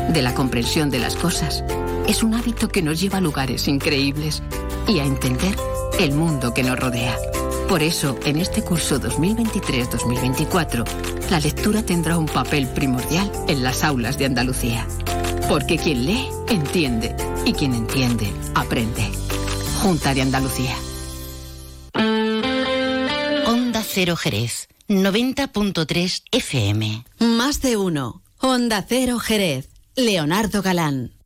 de 0.09 0.21
la 0.21 0.34
comprensión 0.36 0.89
de 0.91 0.99
las 0.99 1.15
cosas. 1.15 1.63
Es 2.07 2.21
un 2.21 2.36
hábito 2.36 2.69
que 2.69 2.81
nos 2.81 2.99
lleva 2.99 3.17
a 3.17 3.21
lugares 3.21 3.67
increíbles 3.67 4.43
y 4.88 4.99
a 4.99 5.05
entender 5.05 5.55
el 5.99 6.13
mundo 6.13 6.53
que 6.53 6.63
nos 6.63 6.79
rodea. 6.79 7.17
Por 7.67 7.81
eso, 7.81 8.17
en 8.25 8.38
este 8.38 8.61
curso 8.61 8.99
2023-2024, 8.99 10.86
la 11.29 11.39
lectura 11.39 11.84
tendrá 11.84 12.17
un 12.17 12.27
papel 12.27 12.67
primordial 12.67 13.31
en 13.47 13.63
las 13.63 13.84
aulas 13.84 14.17
de 14.17 14.25
Andalucía. 14.25 14.88
Porque 15.47 15.77
quien 15.77 16.05
lee, 16.05 16.27
entiende. 16.49 17.15
Y 17.45 17.53
quien 17.53 17.73
entiende, 17.73 18.31
aprende. 18.55 19.09
Junta 19.81 20.13
de 20.13 20.21
Andalucía. 20.21 20.75
Onda 23.47 23.84
Cero 23.86 24.15
Jerez, 24.15 24.67
90.3 24.88 26.23
FM. 26.31 27.05
Más 27.19 27.61
de 27.61 27.77
uno. 27.77 28.21
Onda 28.39 28.86
Cero 28.88 29.19
Jerez. 29.19 29.69
Leonardo 29.95 30.61
Galán. 30.61 31.11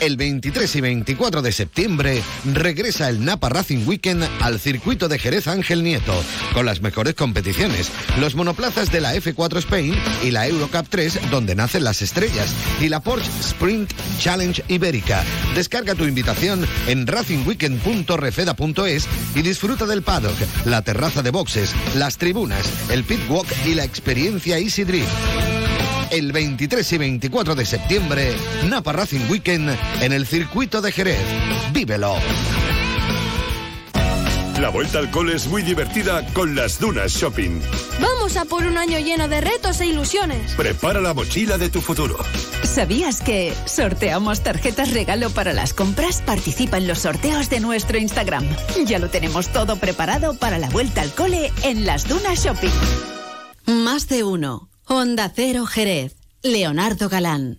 El 0.00 0.16
23 0.18 0.76
y 0.76 0.80
24 0.82 1.40
de 1.40 1.52
septiembre 1.52 2.22
regresa 2.44 3.08
el 3.08 3.24
Napa 3.24 3.48
Racing 3.48 3.86
Weekend 3.86 4.28
al 4.40 4.60
circuito 4.60 5.08
de 5.08 5.18
Jerez 5.18 5.48
Ángel 5.48 5.82
Nieto, 5.82 6.12
con 6.52 6.66
las 6.66 6.82
mejores 6.82 7.14
competiciones, 7.14 7.90
los 8.20 8.34
monoplazas 8.34 8.92
de 8.92 9.00
la 9.00 9.14
F4 9.14 9.56
Spain 9.58 9.94
y 10.22 10.32
la 10.32 10.46
Eurocup 10.46 10.86
3 10.90 11.30
donde 11.30 11.54
nacen 11.54 11.82
las 11.82 12.02
estrellas, 12.02 12.52
y 12.80 12.90
la 12.90 13.00
Porsche 13.00 13.30
Sprint 13.40 13.90
Challenge 14.18 14.62
Ibérica. 14.68 15.24
Descarga 15.54 15.94
tu 15.94 16.04
invitación 16.04 16.66
en 16.86 17.06
racingweekend.refeda.es 17.06 19.08
y 19.34 19.42
disfruta 19.42 19.86
del 19.86 20.02
paddock, 20.02 20.36
la 20.66 20.82
terraza 20.82 21.22
de 21.22 21.30
boxes, 21.30 21.74
las 21.94 22.18
tribunas, 22.18 22.70
el 22.90 23.02
pit 23.04 23.20
walk 23.30 23.48
y 23.64 23.74
la 23.74 23.84
experiencia 23.84 24.58
Easy 24.58 24.84
Drift 24.84 25.55
el 26.16 26.32
23 26.32 26.92
y 26.92 26.98
24 26.98 27.54
de 27.54 27.66
septiembre, 27.66 28.34
Napa 28.64 28.92
Racing 28.92 29.28
Weekend 29.28 29.76
en 30.00 30.12
el 30.12 30.26
circuito 30.26 30.80
de 30.80 30.90
Jerez. 30.90 31.20
¡Vívelo! 31.72 32.14
La 34.58 34.70
vuelta 34.70 34.98
al 34.98 35.10
cole 35.10 35.36
es 35.36 35.46
muy 35.46 35.60
divertida 35.60 36.24
con 36.32 36.56
las 36.56 36.80
Dunas 36.80 37.12
Shopping. 37.12 37.60
Vamos 38.00 38.38
a 38.38 38.46
por 38.46 38.64
un 38.64 38.78
año 38.78 38.98
lleno 38.98 39.28
de 39.28 39.42
retos 39.42 39.82
e 39.82 39.86
ilusiones. 39.86 40.54
Prepara 40.54 41.02
la 41.02 41.12
mochila 41.12 41.58
de 41.58 41.68
tu 41.68 41.82
futuro. 41.82 42.16
¿Sabías 42.62 43.20
que 43.20 43.52
sorteamos 43.66 44.42
tarjetas 44.42 44.94
regalo 44.94 45.28
para 45.28 45.52
las 45.52 45.74
compras? 45.74 46.22
Participa 46.24 46.78
en 46.78 46.88
los 46.88 47.00
sorteos 47.00 47.50
de 47.50 47.60
nuestro 47.60 47.98
Instagram. 47.98 48.48
Ya 48.86 48.98
lo 48.98 49.10
tenemos 49.10 49.48
todo 49.48 49.76
preparado 49.76 50.32
para 50.38 50.58
la 50.58 50.70
vuelta 50.70 51.02
al 51.02 51.12
cole 51.12 51.52
en 51.62 51.84
las 51.84 52.08
Dunas 52.08 52.42
Shopping. 52.42 52.70
Más 53.66 54.08
de 54.08 54.24
uno. 54.24 54.70
Onda 54.88 55.28
Cero 55.34 55.66
Jerez. 55.66 56.14
Leonardo 56.44 57.08
Galán. 57.08 57.58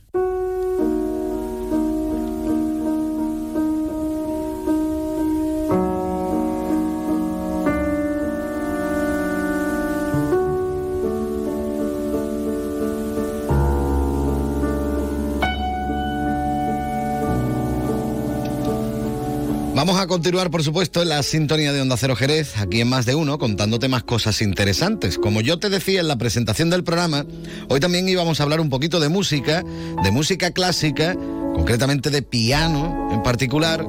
Vamos 19.88 20.02
a 20.02 20.08
continuar, 20.08 20.52
por 20.52 20.64
supuesto, 20.64 21.02
en 21.02 21.08
la 21.08 21.24
sintonía 21.24 21.72
de 21.72 21.80
Onda 21.80 21.96
Cero 21.96 22.14
Jerez, 22.14 22.58
aquí 22.58 22.82
en 22.82 22.90
Más 22.90 23.06
de 23.06 23.16
Uno, 23.16 23.40
contándote 23.40 23.88
más 23.88 24.04
cosas 24.04 24.42
interesantes. 24.42 25.18
Como 25.18 25.40
yo 25.40 25.60
te 25.60 25.70
decía 25.70 26.02
en 26.02 26.10
la 26.10 26.18
presentación 26.18 26.70
del 26.70 26.84
programa, 26.84 27.26
hoy 27.70 27.80
también 27.80 28.10
íbamos 28.10 28.42
a 28.42 28.44
hablar 28.44 28.60
un 28.60 28.70
poquito 28.70 29.00
de 29.00 29.08
música, 29.08 29.64
de 30.04 30.12
música 30.12 30.52
clásica, 30.52 31.16
concretamente 31.56 32.10
de 32.10 32.22
piano 32.22 33.08
en 33.14 33.24
particular, 33.24 33.86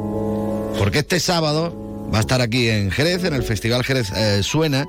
porque 0.78 1.00
este 1.00 1.18
sábado 1.18 1.76
va 2.14 2.18
a 2.18 2.20
estar 2.20 2.42
aquí 2.42 2.68
en 2.68 2.92
Jerez, 2.92 3.24
en 3.24 3.34
el 3.34 3.42
Festival 3.42 3.82
Jerez 3.82 4.12
eh, 4.14 4.44
Suena, 4.44 4.86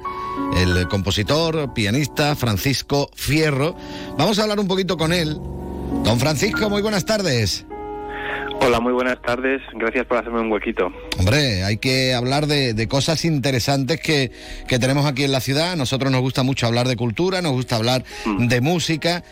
el 0.57 0.87
compositor, 0.89 1.73
pianista 1.73 2.35
Francisco 2.35 3.09
Fierro. 3.15 3.75
Vamos 4.15 4.37
a 4.37 4.43
hablar 4.43 4.59
un 4.59 4.67
poquito 4.67 4.95
con 4.95 5.11
él. 5.11 5.39
Don 6.03 6.19
Francisco, 6.19 6.69
muy 6.69 6.83
buenas 6.83 7.05
tardes. 7.05 7.65
Hola, 8.61 8.81
muy 8.81 8.91
buenas 8.91 9.21
tardes. 9.21 9.61
Gracias 9.73 10.05
por 10.05 10.17
hacerme 10.17 10.41
un 10.41 10.51
huequito. 10.51 10.91
Hombre, 11.17 11.63
hay 11.63 11.77
que 11.77 12.13
hablar 12.13 12.45
de, 12.45 12.73
de 12.73 12.87
cosas 12.87 13.23
interesantes 13.23 14.01
que, 14.01 14.31
que, 14.67 14.79
tenemos 14.79 15.05
aquí 15.05 15.23
en 15.23 15.31
la 15.31 15.39
ciudad. 15.39 15.71
A 15.71 15.75
nosotros 15.75 16.11
nos 16.11 16.21
gusta 16.21 16.43
mucho 16.43 16.67
hablar 16.67 16.87
de 16.87 16.97
cultura, 16.97 17.41
nos 17.41 17.53
gusta 17.53 17.77
hablar 17.77 18.03
mm. 18.25 18.47
de 18.47 18.61
música. 18.61 19.23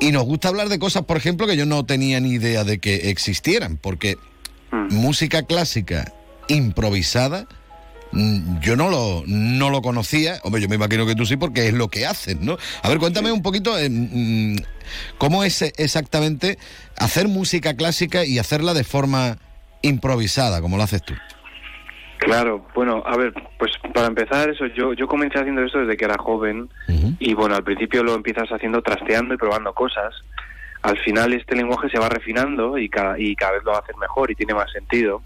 Y 0.00 0.12
nos 0.12 0.24
gusta 0.24 0.48
hablar 0.48 0.68
de 0.68 0.78
cosas, 0.78 1.04
por 1.04 1.16
ejemplo, 1.16 1.46
que 1.46 1.56
yo 1.56 1.66
no 1.66 1.84
tenía 1.84 2.20
ni 2.20 2.30
idea 2.30 2.64
de 2.64 2.78
que 2.78 3.10
existieran. 3.10 3.76
Porque 3.76 4.16
mm. 4.72 4.94
música 4.94 5.44
clásica 5.44 6.12
improvisada, 6.48 7.46
mm, 8.10 8.60
yo 8.60 8.74
no 8.74 8.90
lo, 8.90 9.22
no 9.26 9.70
lo 9.70 9.80
conocía. 9.80 10.40
Hombre, 10.42 10.60
yo 10.60 10.68
me 10.68 10.74
imagino 10.74 11.06
que 11.06 11.14
tú 11.14 11.24
sí, 11.24 11.36
porque 11.36 11.68
es 11.68 11.74
lo 11.74 11.88
que 11.88 12.04
hacen, 12.04 12.44
¿no? 12.44 12.58
A 12.82 12.88
ver, 12.88 12.98
cuéntame 12.98 13.30
un 13.30 13.42
poquito. 13.42 13.78
Eh, 13.78 14.56
¿Cómo 15.18 15.44
es 15.44 15.62
exactamente 15.62 16.58
hacer 16.98 17.28
música 17.28 17.74
clásica 17.74 18.24
y 18.24 18.38
hacerla 18.38 18.74
de 18.74 18.84
forma 18.84 19.36
improvisada, 19.82 20.60
como 20.60 20.76
lo 20.76 20.82
haces 20.82 21.02
tú? 21.02 21.14
Claro, 22.18 22.66
bueno, 22.74 23.02
a 23.06 23.16
ver, 23.16 23.32
pues 23.58 23.72
para 23.94 24.08
empezar 24.08 24.50
eso, 24.50 24.66
yo, 24.66 24.92
yo 24.92 25.06
comencé 25.06 25.38
haciendo 25.38 25.62
esto 25.62 25.78
desde 25.78 25.96
que 25.96 26.04
era 26.04 26.18
joven 26.18 26.68
y 27.20 27.32
bueno, 27.34 27.54
al 27.54 27.62
principio 27.62 28.02
lo 28.02 28.14
empiezas 28.14 28.48
haciendo 28.50 28.82
trasteando 28.82 29.34
y 29.34 29.36
probando 29.36 29.72
cosas. 29.72 30.14
Al 30.82 30.98
final 30.98 31.32
este 31.32 31.54
lenguaje 31.54 31.88
se 31.88 31.98
va 31.98 32.08
refinando 32.08 32.76
y 32.76 32.88
cada, 32.88 33.18
y 33.18 33.36
cada 33.36 33.52
vez 33.52 33.64
lo 33.64 33.76
hacer 33.76 33.96
mejor 33.96 34.30
y 34.30 34.34
tiene 34.34 34.54
más 34.54 34.70
sentido. 34.72 35.22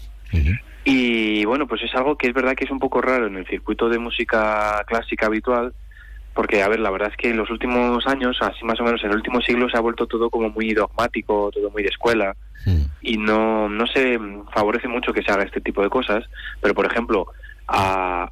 Y 0.85 1.45
bueno, 1.45 1.67
pues 1.67 1.81
es 1.81 1.93
algo 1.95 2.17
que 2.17 2.27
es 2.27 2.33
verdad 2.33 2.55
que 2.55 2.65
es 2.65 2.71
un 2.71 2.79
poco 2.79 3.01
raro 3.01 3.27
en 3.27 3.37
el 3.37 3.47
circuito 3.47 3.89
de 3.89 3.97
música 3.97 4.83
clásica 4.85 5.27
habitual, 5.27 5.73
porque, 6.33 6.63
a 6.63 6.67
ver, 6.67 6.79
la 6.79 6.89
verdad 6.89 7.09
es 7.11 7.17
que 7.17 7.29
en 7.29 7.37
los 7.37 7.49
últimos 7.49 8.05
años, 8.07 8.37
así 8.41 8.63
más 8.65 8.79
o 8.79 8.83
menos 8.83 9.03
en 9.03 9.11
el 9.11 9.17
último 9.17 9.41
siglo, 9.41 9.69
se 9.69 9.77
ha 9.77 9.81
vuelto 9.81 10.07
todo 10.07 10.29
como 10.29 10.49
muy 10.49 10.73
dogmático, 10.73 11.51
todo 11.53 11.69
muy 11.69 11.83
de 11.83 11.89
escuela, 11.89 12.35
y 13.01 13.17
no, 13.17 13.67
no 13.67 13.85
se 13.87 14.17
favorece 14.53 14.87
mucho 14.87 15.11
que 15.11 15.21
se 15.21 15.31
haga 15.31 15.43
este 15.43 15.59
tipo 15.59 15.83
de 15.83 15.89
cosas, 15.89 16.23
pero, 16.61 16.73
por 16.73 16.85
ejemplo, 16.85 17.27
a, 17.67 18.29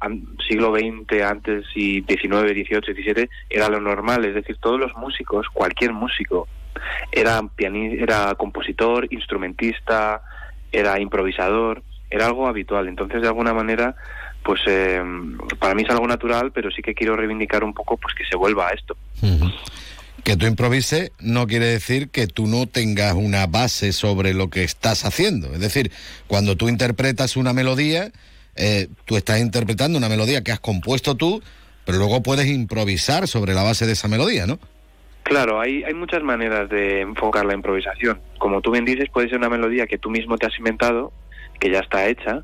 siglo 0.48 0.74
XX, 0.74 1.22
antes 1.22 1.64
y 1.74 2.02
XIX, 2.02 2.50
XVIII, 2.50 2.94
XVII, 2.94 3.28
era 3.50 3.68
lo 3.68 3.80
normal, 3.80 4.24
es 4.24 4.34
decir, 4.34 4.56
todos 4.58 4.80
los 4.80 4.94
músicos, 4.96 5.46
cualquier 5.52 5.92
músico, 5.92 6.48
era, 7.10 7.40
era 7.58 8.34
compositor, 8.36 9.06
instrumentista, 9.10 10.22
era 10.70 10.98
improvisador, 10.98 11.82
era 12.10 12.26
algo 12.26 12.46
habitual, 12.46 12.88
entonces 12.88 13.22
de 13.22 13.28
alguna 13.28 13.54
manera 13.54 13.94
pues 14.44 14.60
eh, 14.66 15.02
para 15.58 15.74
mí 15.74 15.82
es 15.82 15.90
algo 15.90 16.06
natural, 16.06 16.52
pero 16.52 16.70
sí 16.70 16.82
que 16.82 16.94
quiero 16.94 17.16
reivindicar 17.16 17.64
un 17.64 17.74
poco 17.74 17.96
pues 17.96 18.14
que 18.14 18.24
se 18.24 18.36
vuelva 18.36 18.68
a 18.68 18.70
esto. 18.70 18.96
Que 20.24 20.36
tú 20.36 20.46
improvises 20.46 21.10
no 21.20 21.46
quiere 21.46 21.66
decir 21.66 22.08
que 22.08 22.26
tú 22.26 22.46
no 22.46 22.66
tengas 22.66 23.14
una 23.14 23.46
base 23.46 23.92
sobre 23.92 24.34
lo 24.34 24.50
que 24.50 24.64
estás 24.64 25.04
haciendo. 25.04 25.52
Es 25.52 25.60
decir, 25.60 25.90
cuando 26.26 26.56
tú 26.56 26.68
interpretas 26.68 27.36
una 27.36 27.52
melodía, 27.52 28.12
eh, 28.54 28.88
tú 29.04 29.16
estás 29.16 29.40
interpretando 29.40 29.98
una 29.98 30.08
melodía 30.08 30.44
que 30.44 30.52
has 30.52 30.60
compuesto 30.60 31.16
tú, 31.16 31.42
pero 31.84 31.98
luego 31.98 32.22
puedes 32.22 32.46
improvisar 32.46 33.26
sobre 33.26 33.54
la 33.54 33.62
base 33.62 33.86
de 33.86 33.92
esa 33.92 34.08
melodía, 34.08 34.46
¿no? 34.46 34.58
Claro, 35.24 35.60
hay, 35.60 35.84
hay 35.84 35.94
muchas 35.94 36.22
maneras 36.22 36.68
de 36.68 37.00
enfocar 37.00 37.46
la 37.46 37.54
improvisación. 37.54 38.20
Como 38.38 38.60
tú 38.60 38.72
bien 38.72 38.84
dices, 38.84 39.08
puede 39.08 39.28
ser 39.28 39.38
una 39.38 39.48
melodía 39.48 39.86
que 39.86 39.98
tú 39.98 40.10
mismo 40.10 40.36
te 40.36 40.46
has 40.46 40.58
inventado, 40.58 41.12
que 41.58 41.70
ya 41.70 41.80
está 41.80 42.06
hecha, 42.06 42.42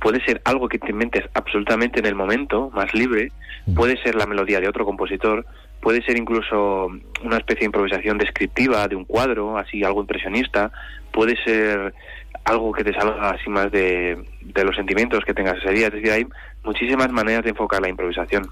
puede 0.00 0.24
ser 0.24 0.40
algo 0.44 0.68
que 0.68 0.78
te 0.78 0.90
inventes 0.90 1.24
absolutamente 1.34 2.00
en 2.00 2.06
el 2.06 2.14
momento, 2.14 2.70
más 2.74 2.92
libre, 2.94 3.32
puede 3.74 4.00
ser 4.02 4.14
la 4.14 4.26
melodía 4.26 4.60
de 4.60 4.68
otro 4.68 4.84
compositor, 4.84 5.44
puede 5.80 6.02
ser 6.02 6.16
incluso 6.16 6.86
una 7.24 7.36
especie 7.36 7.60
de 7.60 7.66
improvisación 7.66 8.18
descriptiva 8.18 8.86
de 8.88 8.96
un 8.96 9.04
cuadro, 9.04 9.58
así 9.58 9.82
algo 9.84 10.00
impresionista, 10.00 10.70
puede 11.12 11.36
ser 11.44 11.94
algo 12.44 12.72
que 12.72 12.84
te 12.84 12.92
salga 12.92 13.30
así 13.30 13.50
más 13.50 13.70
de, 13.72 14.16
los 14.54 14.76
sentimientos 14.76 15.24
que 15.24 15.34
tengas 15.34 15.58
ese 15.58 15.72
día. 15.72 15.88
Es 15.88 15.94
decir, 15.94 16.10
hay 16.10 16.26
muchísimas 16.64 17.10
maneras 17.10 17.42
de 17.42 17.50
enfocar 17.50 17.82
la 17.82 17.88
improvisación. 17.88 18.46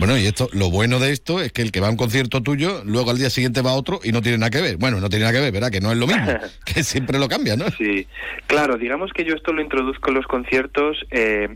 Bueno, 0.00 0.16
y 0.16 0.24
esto, 0.24 0.48
lo 0.54 0.70
bueno 0.70 0.98
de 0.98 1.12
esto 1.12 1.42
es 1.42 1.52
que 1.52 1.60
el 1.60 1.72
que 1.72 1.80
va 1.80 1.88
a 1.88 1.90
un 1.90 1.98
concierto 1.98 2.42
tuyo, 2.42 2.80
luego 2.86 3.10
al 3.10 3.18
día 3.18 3.28
siguiente 3.28 3.60
va 3.60 3.72
a 3.72 3.74
otro 3.74 4.00
y 4.02 4.12
no 4.12 4.22
tiene 4.22 4.38
nada 4.38 4.48
que 4.48 4.62
ver. 4.62 4.78
Bueno, 4.78 4.98
no 4.98 5.10
tiene 5.10 5.26
nada 5.26 5.36
que 5.36 5.42
ver, 5.42 5.52
¿verdad? 5.52 5.70
Que 5.70 5.82
no 5.82 5.92
es 5.92 5.98
lo 5.98 6.06
mismo, 6.06 6.26
que 6.64 6.82
siempre 6.82 7.18
lo 7.18 7.28
cambia, 7.28 7.54
¿no? 7.54 7.66
Sí, 7.76 8.06
claro, 8.46 8.78
digamos 8.78 9.12
que 9.12 9.26
yo 9.26 9.34
esto 9.34 9.52
lo 9.52 9.60
introduzco 9.60 10.08
en 10.08 10.14
los 10.14 10.26
conciertos, 10.26 11.04
eh, 11.10 11.54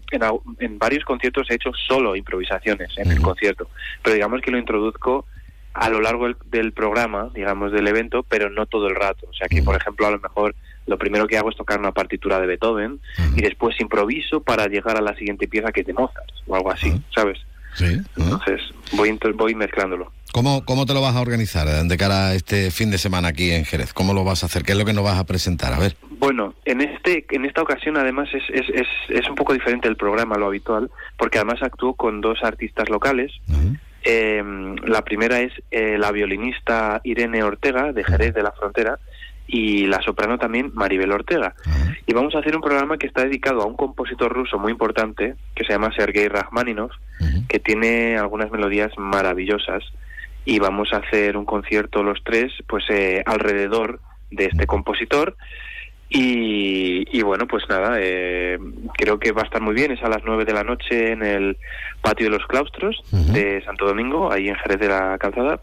en, 0.61 0.79
varios 0.79 1.07
conciertos 1.07 1.51
he 1.51 1.55
hecho 1.55 1.71
solo 1.89 2.17
improvisaciones 2.17 2.91
en 2.99 3.11
el 3.13 3.23
concierto, 3.23 3.71
pero 4.03 4.15
digamos 4.15 4.43
que 4.43 4.51
lo 4.51 4.59
introduzco 4.59 5.25
a 5.73 5.89
lo 5.89 6.03
largo 6.03 6.29
del, 6.51 6.73
programa, 6.75 7.31
digamos, 7.35 7.73
del 7.73 7.89
evento, 7.89 8.25
pero 8.25 8.51
no 8.51 8.67
todo 8.67 8.89
el 8.89 8.95
rato. 8.95 9.27
O 9.27 9.33
sea 9.33 9.49
que, 9.49 9.63
por 9.63 9.75
ejemplo, 9.75 10.07
a 10.07 10.11
lo 10.11 10.21
mejor 10.21 10.55
lo 10.87 10.99
primero 10.99 11.27
que 11.27 11.39
hago 11.39 11.49
es 11.49 11.57
tocar 11.57 11.81
una 11.81 11.93
partitura 11.93 12.39
de 12.41 12.47
Beethoven 12.47 13.01
y 13.37 13.41
después 13.41 13.81
improviso 13.81 14.43
para 14.43 14.67
llegar 14.67 14.99
a 14.99 15.01
la 15.01 15.17
siguiente 15.17 15.49
pieza 15.49 15.73
que 15.73 15.81
es 15.81 15.87
de 15.87 15.95
Mozart 15.95 16.29
o 16.47 16.55
algo 16.55 16.71
así, 16.71 16.93
¿sabes? 17.15 17.39
Sí. 17.75 18.01
Entonces 18.17 18.61
voy, 18.93 19.19
voy 19.35 19.55
mezclándolo. 19.55 20.13
¿Cómo, 20.33 20.65
¿Cómo 20.65 20.85
te 20.85 20.95
lo 20.95 21.01
vas 21.01 21.15
a 21.15 21.21
organizar 21.21 21.69
eh, 21.69 21.83
de 21.85 21.97
cara 21.97 22.29
a 22.29 22.35
este 22.35 22.73
fin 22.73 22.91
de 22.91 22.99
semana 22.99 23.29
aquí 23.29 23.53
en 23.53 23.65
Jerez? 23.65 23.93
¿Cómo 23.93 24.15
lo 24.15 24.25
vas 24.25 24.43
a 24.43 24.47
hacer? 24.47 24.65
¿Qué 24.65 24.73
es 24.73 24.79
lo 24.79 24.85
que 24.85 24.93
nos 24.93 25.05
vas 25.05 25.17
a 25.17 25.25
presentar? 25.27 25.73
A 25.73 25.79
ver. 25.79 25.97
Bueno, 26.19 26.55
en 26.65 26.81
este 26.81 27.25
en 27.31 27.45
esta 27.45 27.63
ocasión 27.63 27.97
además 27.97 28.29
es, 28.35 28.43
es, 28.49 28.69
es, 28.71 28.89
es 29.11 29.29
un 29.29 29.37
poco 29.37 29.53
diferente 29.53 29.87
el 29.87 29.97
programa, 29.97 30.37
lo 30.37 30.47
habitual, 30.47 30.91
porque 31.17 31.39
además 31.39 31.63
actúo 31.63 31.95
con 31.95 32.21
dos 32.21 32.43
artistas 32.43 32.89
locales. 32.89 33.31
Em, 34.03 34.75
la 34.85 35.03
primera 35.03 35.41
es 35.41 35.53
eh, 35.71 35.97
la 35.99 36.11
violinista 36.11 37.01
Irene 37.05 37.43
Ortega, 37.43 37.93
de 37.93 38.05
Jerez 38.05 38.35
de 38.35 38.43
la 38.43 38.53
Frontera, 38.53 38.99
y 39.47 39.87
la 39.87 40.01
soprano 40.03 40.39
también 40.39 40.71
Maribel 40.75 41.13
Ortega. 41.13 41.55
Y 42.07 42.13
vamos 42.15 42.35
a 42.35 42.39
hacer 42.39 42.57
un 42.57 42.63
programa 42.63 42.97
que 42.97 43.07
está 43.07 43.25
dedicado 43.25 43.63
a 43.63 43.67
un 43.67 43.77
compositor 43.77 44.33
ruso 44.33 44.59
muy 44.59 44.73
importante 44.73 45.35
que 45.55 45.65
se 45.65 45.73
llama 45.73 45.93
Sergei 45.95 46.29
Rachmaninov, 46.29 46.91
que 47.49 47.61
tiene 47.61 48.17
algunas 48.17 48.51
melodías 48.51 48.93
maravillosas. 48.97 49.83
Y 50.47 50.59
vamos 50.59 50.93
a 50.93 50.99
hacer 50.99 51.37
un 51.37 51.47
concierto 51.47 52.03
los 52.03 52.23
tres 52.23 52.53
pues 52.67 52.85
eh, 52.91 53.23
alrededor 53.25 54.01
de 54.31 54.47
este 54.47 54.67
compositor. 54.67 55.37
Y, 56.11 57.23
bueno 57.23 57.47
pues 57.49 57.65
nada 57.69 57.97
eh, 57.99 58.59
creo 58.97 59.19
que 59.19 59.33
va 59.33 59.43
a 59.43 59.45
estar 59.47 59.61
muy 59.61 59.75
bien. 59.75 59.93
Es 59.93 60.03
a 60.03 60.09
las 60.09 60.23
nueve 60.25 60.45
de 60.45 60.53
la 60.53 60.63
noche 60.63 61.13
en 61.13 61.23
el 61.23 61.57
patio 62.03 62.27
de 62.27 62.37
los 62.37 62.47
claustros 62.47 63.03
de 63.11 63.63
Santo 63.65 63.87
Domingo 63.87 64.31
ahí 64.31 64.49
en 64.49 64.57
Jerez 64.57 64.79
de 64.81 64.89
la 64.89 65.17
Calzada 65.19 65.61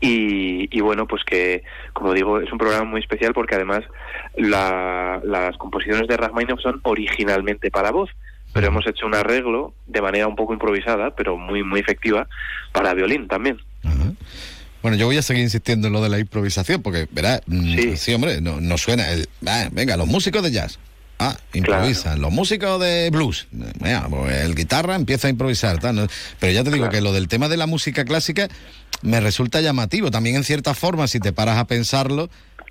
y, 0.00 0.80
bueno, 0.80 1.06
pues 1.06 1.22
que, 1.24 1.62
como 1.92 2.12
digo, 2.12 2.40
es 2.40 2.50
un 2.52 2.58
programa 2.58 2.84
muy 2.84 3.00
especial 3.00 3.32
porque 3.32 3.54
además 3.54 3.82
las 4.36 5.56
composiciones 5.58 6.08
de 6.08 6.16
Rachmaninoff 6.16 6.60
son 6.60 6.80
originalmente 6.82 7.70
para 7.70 7.90
voz, 7.90 8.10
pero 8.52 8.68
hemos 8.68 8.86
hecho 8.86 9.06
un 9.06 9.14
arreglo 9.14 9.74
de 9.86 10.00
manera 10.00 10.26
un 10.26 10.36
poco 10.36 10.52
improvisada, 10.52 11.14
pero 11.14 11.36
muy, 11.36 11.62
muy 11.62 11.80
efectiva, 11.80 12.28
para 12.72 12.94
violín 12.94 13.28
también. 13.28 13.58
Bueno, 14.82 14.96
yo 14.96 15.06
voy 15.06 15.16
a 15.16 15.22
seguir 15.22 15.42
insistiendo 15.42 15.88
en 15.88 15.92
lo 15.92 16.00
de 16.00 16.08
la 16.08 16.18
improvisación, 16.18 16.80
porque, 16.80 17.08
verá, 17.10 17.40
mm, 17.46 17.94
sí, 17.96 18.14
hombre, 18.14 18.40
no, 18.40 18.78
suena 18.78 19.10
el... 19.10 19.28
Ah, 19.44 19.68
venga, 19.72 19.96
los 19.96 20.06
músicos 20.06 20.42
de 20.42 20.52
jazz. 20.52 20.78
Ah, 21.18 21.36
improvisan. 21.54 22.20
Los 22.20 22.30
músicos 22.30 22.78
de 22.80 23.08
blues, 23.10 23.48
pues 24.10 24.34
el 24.34 24.54
guitarra 24.54 24.94
empieza 24.96 25.28
a 25.28 25.30
improvisar. 25.30 25.78
Pero 26.38 26.52
ya 26.52 26.62
te 26.62 26.70
digo 26.70 26.90
que 26.90 27.00
lo 27.00 27.12
del 27.12 27.26
tema 27.26 27.48
de 27.48 27.56
la 27.56 27.66
música 27.66 28.04
clásica 28.04 28.48
me 29.02 29.20
resulta 29.20 29.60
llamativo. 29.60 30.10
También 30.10 30.36
en 30.36 30.44
cierta 30.44 30.74
forma, 30.74 31.06
si 31.06 31.20
te 31.20 31.32
paras 31.32 31.58
a 31.58 31.66
pensarlo, 31.66 32.28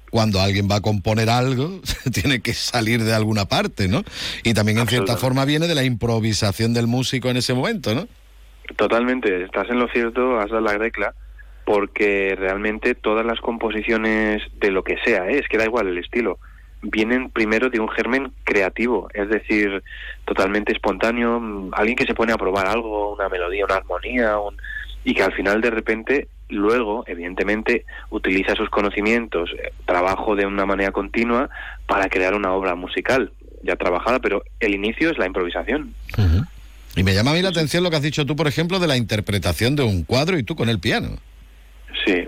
cuando 0.09 0.39
alguien 0.39 0.69
va 0.69 0.77
a 0.77 0.81
componer 0.81 1.29
algo, 1.29 1.81
tiene 2.13 2.41
que 2.41 2.53
salir 2.53 3.03
de 3.03 3.13
alguna 3.13 3.45
parte, 3.45 3.87
¿no? 3.87 4.03
Y 4.43 4.53
también 4.53 4.79
en 4.79 4.87
cierta 4.87 5.17
forma 5.17 5.45
viene 5.45 5.67
de 5.67 5.75
la 5.75 5.83
improvisación 5.83 6.73
del 6.73 6.87
músico 6.87 7.29
en 7.29 7.37
ese 7.37 7.53
momento, 7.53 7.93
¿no? 7.93 8.07
Totalmente, 8.77 9.43
estás 9.43 9.69
en 9.69 9.79
lo 9.79 9.87
cierto, 9.89 10.39
has 10.39 10.49
dado 10.49 10.61
la 10.61 10.77
regla, 10.77 11.13
porque 11.65 12.35
realmente 12.37 12.95
todas 12.95 13.25
las 13.25 13.39
composiciones 13.39 14.41
de 14.59 14.71
lo 14.71 14.83
que 14.83 14.97
sea, 15.03 15.29
¿eh? 15.29 15.39
es 15.39 15.47
que 15.47 15.57
da 15.57 15.65
igual 15.65 15.87
el 15.87 15.97
estilo, 15.97 16.39
vienen 16.81 17.29
primero 17.29 17.69
de 17.69 17.79
un 17.79 17.89
germen 17.89 18.31
creativo, 18.43 19.09
es 19.13 19.29
decir, 19.29 19.83
totalmente 20.25 20.71
espontáneo, 20.71 21.39
mm, 21.39 21.71
alguien 21.73 21.95
que 21.95 22.05
se 22.05 22.13
pone 22.13 22.33
a 22.33 22.37
probar 22.37 22.67
algo, 22.67 23.13
una 23.13 23.29
melodía, 23.29 23.65
una 23.65 23.75
armonía, 23.75 24.39
un 24.39 24.55
y 25.05 25.13
que 25.13 25.23
al 25.23 25.31
final 25.33 25.61
de 25.61 25.69
repente 25.69 26.27
luego, 26.49 27.05
evidentemente, 27.07 27.85
utiliza 28.09 28.55
sus 28.55 28.69
conocimientos, 28.69 29.51
eh, 29.57 29.71
trabajo 29.85 30.35
de 30.35 30.45
una 30.45 30.65
manera 30.65 30.91
continua 30.91 31.49
para 31.87 32.09
crear 32.09 32.33
una 32.33 32.51
obra 32.51 32.75
musical 32.75 33.31
ya 33.63 33.75
trabajada, 33.75 34.19
pero 34.19 34.43
el 34.59 34.75
inicio 34.75 35.09
es 35.09 35.17
la 35.17 35.25
improvisación. 35.25 35.93
Y 36.95 37.03
me 37.03 37.13
llama 37.13 37.31
a 37.31 37.33
mí 37.33 37.41
la 37.41 37.49
atención 37.49 37.83
lo 37.83 37.89
que 37.89 37.95
has 37.97 38.01
dicho 38.01 38.25
tú, 38.25 38.35
por 38.35 38.47
ejemplo, 38.47 38.79
de 38.79 38.87
la 38.87 38.97
interpretación 38.97 39.75
de 39.75 39.83
un 39.83 40.03
cuadro 40.03 40.37
y 40.37 40.43
tú 40.43 40.55
con 40.55 40.69
el 40.69 40.79
piano. 40.79 41.17
Sí. 42.05 42.27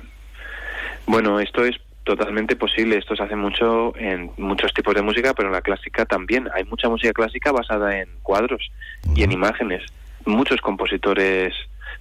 Bueno, 1.05 1.39
esto 1.39 1.63
es 1.63 1.75
totalmente 2.03 2.55
posible. 2.55 2.97
Esto 2.97 3.15
se 3.15 3.23
hace 3.23 3.35
mucho 3.35 3.95
en 3.97 4.31
muchos 4.37 4.73
tipos 4.73 4.95
de 4.95 5.03
música, 5.03 5.33
pero 5.33 5.49
en 5.49 5.53
la 5.53 5.61
clásica 5.61 6.05
también. 6.05 6.49
Hay 6.55 6.63
mucha 6.65 6.89
música 6.89 7.13
clásica 7.13 7.51
basada 7.51 7.99
en 7.99 8.09
cuadros 8.23 8.71
y 9.15 9.23
en 9.23 9.31
imágenes. 9.31 9.83
Muchos 10.25 10.59
compositores 10.59 11.53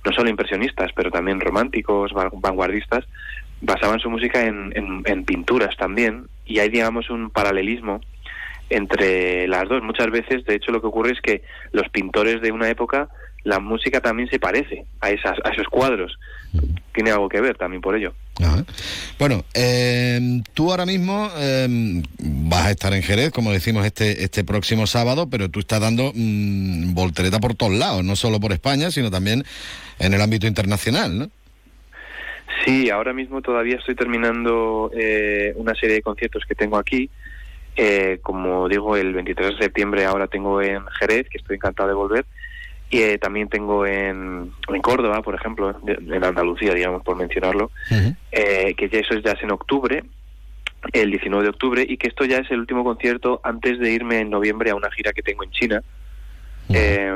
no 0.07 0.13
solo 0.13 0.31
impresionistas, 0.31 0.93
pero 0.95 1.11
también 1.11 1.41
románticos, 1.41 2.13
vanguardistas, 2.13 3.05
basaban 3.61 3.99
su 3.99 4.09
música 4.09 4.45
en, 4.47 4.73
en, 5.05 5.25
pinturas 5.25 5.77
también, 5.77 6.29
y 6.45 6.61
hay, 6.61 6.69
digamos, 6.69 7.11
un 7.11 7.31
paralelismo 7.31 8.01
entre 8.71 9.49
las 9.49 9.69
dos. 9.69 9.83
Muchas 9.83 10.11
veces, 10.13 10.45
de 10.45 10.55
hecho, 10.55 10.71
lo 10.71 10.81
que 10.81 10.87
ocurre 10.87 11.13
es 11.13 11.21
que 11.21 11.43
los 11.73 11.89
pintores 11.89 12.41
de 12.41 12.53
una 12.53 12.69
época, 12.69 13.09
la 13.47 13.61
música 13.61 14.01
también 14.01 14.29
se 14.29 14.41
parece 14.41 14.85
a, 15.01 15.11
esas, 15.11 15.39
a 15.45 15.51
esos 15.51 15.69
cuadros. 15.69 16.19
Tiene 16.93 17.13
algo 17.13 17.29
que 17.29 17.41
ver 17.41 17.57
también 17.57 17.81
por 17.81 17.95
ello. 17.95 18.13
Bueno, 19.21 19.45
eh, 19.55 20.43
tú 20.53 20.73
ahora 20.73 20.85
mismo 20.85 21.31
eh, 21.39 22.03
vas 22.19 22.67
a 22.67 22.71
estar 22.73 22.93
en 22.93 23.05
Jerez, 23.05 23.31
como 23.31 23.53
decimos, 23.53 23.87
este, 23.87 24.25
este 24.25 24.43
próximo 24.43 24.89
sábado, 24.89 25.31
pero 25.31 25.49
tú 25.49 25.61
estás 25.61 25.81
dando 25.81 26.11
mm, 26.13 26.93
voltereta 26.93 27.39
por 27.39 27.55
todos 27.55 27.73
lados, 27.73 28.05
no 28.05 28.17
solo 28.17 28.41
por 28.41 28.53
España, 28.53 28.91
sino 28.91 29.13
también 29.13 29.45
en 30.01 30.13
el 30.13 30.21
ámbito 30.21 30.49
internacional, 30.49 31.17
¿no? 31.17 31.31
Sí, 32.65 32.91
ahora 32.91 33.13
mismo 33.13 33.43
todavía 33.43 33.77
estoy 33.77 33.95
terminando 33.95 34.91
eh, 34.93 35.53
una 35.55 35.75
serie 35.77 35.95
de 35.97 36.03
conciertos 36.03 36.43
que 36.49 36.57
tengo 36.57 36.79
aquí. 36.79 37.09
como 38.23 38.69
digo, 38.69 38.97
el 38.97 39.15
23 39.15 39.51
de 39.51 39.59
septiembre 39.59 40.05
ahora 40.05 40.27
tengo 40.27 40.61
en 40.61 40.85
Jerez, 40.99 41.29
que 41.29 41.39
estoy 41.39 41.57
encantado 41.57 41.89
de 41.89 41.95
volver 41.95 42.27
y 42.91 43.01
eh, 43.01 43.19
también 43.19 43.49
tengo 43.49 43.87
en, 43.87 44.53
en, 44.69 44.83
Córdoba, 44.83 45.23
por 45.23 45.35
ejemplo, 45.35 45.77
en 45.87 46.25
Andalucía, 46.25 46.73
digamos, 46.73 47.03
por 47.03 47.17
mencionarlo, 47.17 47.71
eh, 48.31 48.75
que 48.77 48.89
ya 48.89 49.01
eso 49.01 49.15
es 49.15 49.25
ya 49.25 49.33
es 49.33 49.43
en 49.43 49.51
octubre. 49.51 50.05
el 50.93 51.11
19 51.11 51.43
de 51.43 51.51
octubre 51.51 51.85
y 51.89 51.97
que 51.97 52.09
esto 52.09 52.25
ya 52.25 52.39
es 52.39 52.51
el 52.51 52.61
último 52.61 52.85
concierto 52.85 53.41
antes 53.43 53.79
de 53.81 53.91
irme 53.91 54.21
en 54.21 54.31
noviembre 54.31 54.71
a 54.71 54.77
una 54.77 54.91
gira 54.91 55.13
que 55.13 55.23
tengo 55.23 55.43
en 55.43 55.51
China 55.51 55.83
eh, 56.69 57.13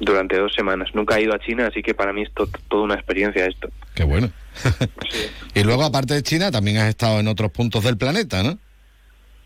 durante 0.00 0.36
dos 0.36 0.52
semanas. 0.54 0.88
Nunca 0.94 1.16
he 1.16 1.22
ido 1.22 1.34
a 1.34 1.38
China, 1.38 1.68
así 1.68 1.82
que 1.82 1.94
para 1.94 2.12
mí 2.12 2.22
es 2.22 2.30
toda 2.32 2.82
una 2.82 2.94
experiencia 2.94 3.46
esto. 3.46 3.70
Qué 3.94 4.04
bueno. 4.04 4.30
y 5.54 5.62
luego, 5.62 5.84
aparte 5.84 6.14
de 6.14 6.22
China, 6.22 6.50
también 6.50 6.78
has 6.78 6.88
estado 6.88 7.20
en 7.20 7.28
otros 7.28 7.52
puntos 7.52 7.84
del 7.84 7.96
planeta, 7.96 8.42
¿no? 8.42 8.58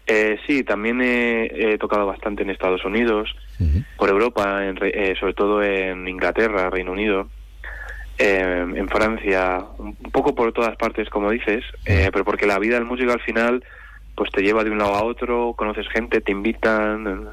Eh, 0.07 0.38
sí, 0.46 0.64
también 0.64 1.00
he, 1.00 1.78
tocado 1.78 2.07
bastante 2.07 2.42
en 2.42 2.50
Estados 2.50 2.84
Unidos, 2.84 3.34
por 3.96 4.09
Europa, 4.09 4.61
eh, 4.64 5.14
sobre 5.18 5.34
todo 5.34 5.62
en 5.62 6.09
Inglaterra, 6.09 6.70
Reino 6.70 6.92
Unido, 6.92 7.28
eh, 8.18 8.66
en 8.74 8.88
Francia, 8.88 9.64
un 9.78 9.94
poco 9.94 10.34
por 10.34 10.53
todas 10.53 10.76
partes, 10.76 11.09
como 11.09 11.30
dices, 11.30 11.64
pero 11.84 12.24
porque 12.24 12.46
la 12.46 12.59
vida 12.59 12.74
del 12.74 12.84
músico 12.84 13.12
al 13.12 13.20
final 13.20 13.64
pues 14.14 14.30
te 14.30 14.42
lleva 14.42 14.64
de 14.64 14.70
un 14.70 14.78
lado 14.78 14.94
a 14.94 15.05
otro, 15.05 15.55
conoces 15.57 15.88
gente, 15.88 16.20
te 16.20 16.32
invitan, 16.32 17.28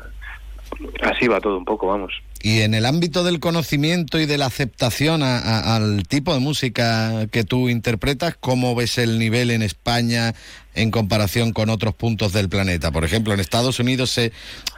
así 1.01 1.28
va 1.28 1.41
todo 1.41 1.57
un 1.57 1.65
poco, 1.65 1.88
vamos. 1.88 2.13
Y 2.42 2.62
en 2.62 2.74
el 2.74 2.86
ámbito 2.86 3.24
del 3.26 3.42
conocimiento 3.42 4.18
y 4.18 4.26
de 4.26 4.38
la 4.38 4.46
aceptación 4.46 5.24
al 5.24 6.08
tipo 6.08 6.34
de 6.34 6.40
música 6.40 7.28
que 7.32 7.44
tú 7.44 7.68
interpretas, 7.68 8.38
¿cómo 8.40 8.76
ves 8.76 8.98
el 8.98 9.20
nivel 9.20 9.52
en 9.52 9.62
España 9.62 10.34
en 10.74 10.90
comparación 10.90 11.52
con 11.52 11.70
otros 11.70 11.94
puntos 11.96 12.32
del 12.32 12.48
planeta? 12.48 12.92
Por 12.92 13.04
ejemplo, 13.04 13.34
¿en 13.34 13.42
Estados 13.42 13.82
Unidos 13.82 14.12
se, 14.12 14.32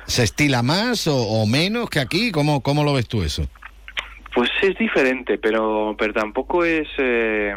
se 0.08 0.24
estila 0.24 0.64
más 0.64 1.08
o, 1.08 1.46
menos 1.46 1.90
que 1.92 2.00
aquí? 2.00 2.32
¿Cómo, 2.32 2.62
¿Cómo 2.62 2.84
lo 2.84 2.94
ves 2.94 3.08
tú 3.08 3.22
eso? 3.22 3.48
Pues 4.34 4.50
es 4.64 4.76
diferente, 4.80 5.38
pero, 5.38 5.96
pero 6.00 6.14
tampoco 6.14 6.66
es 6.66 6.88
eh, 6.98 7.54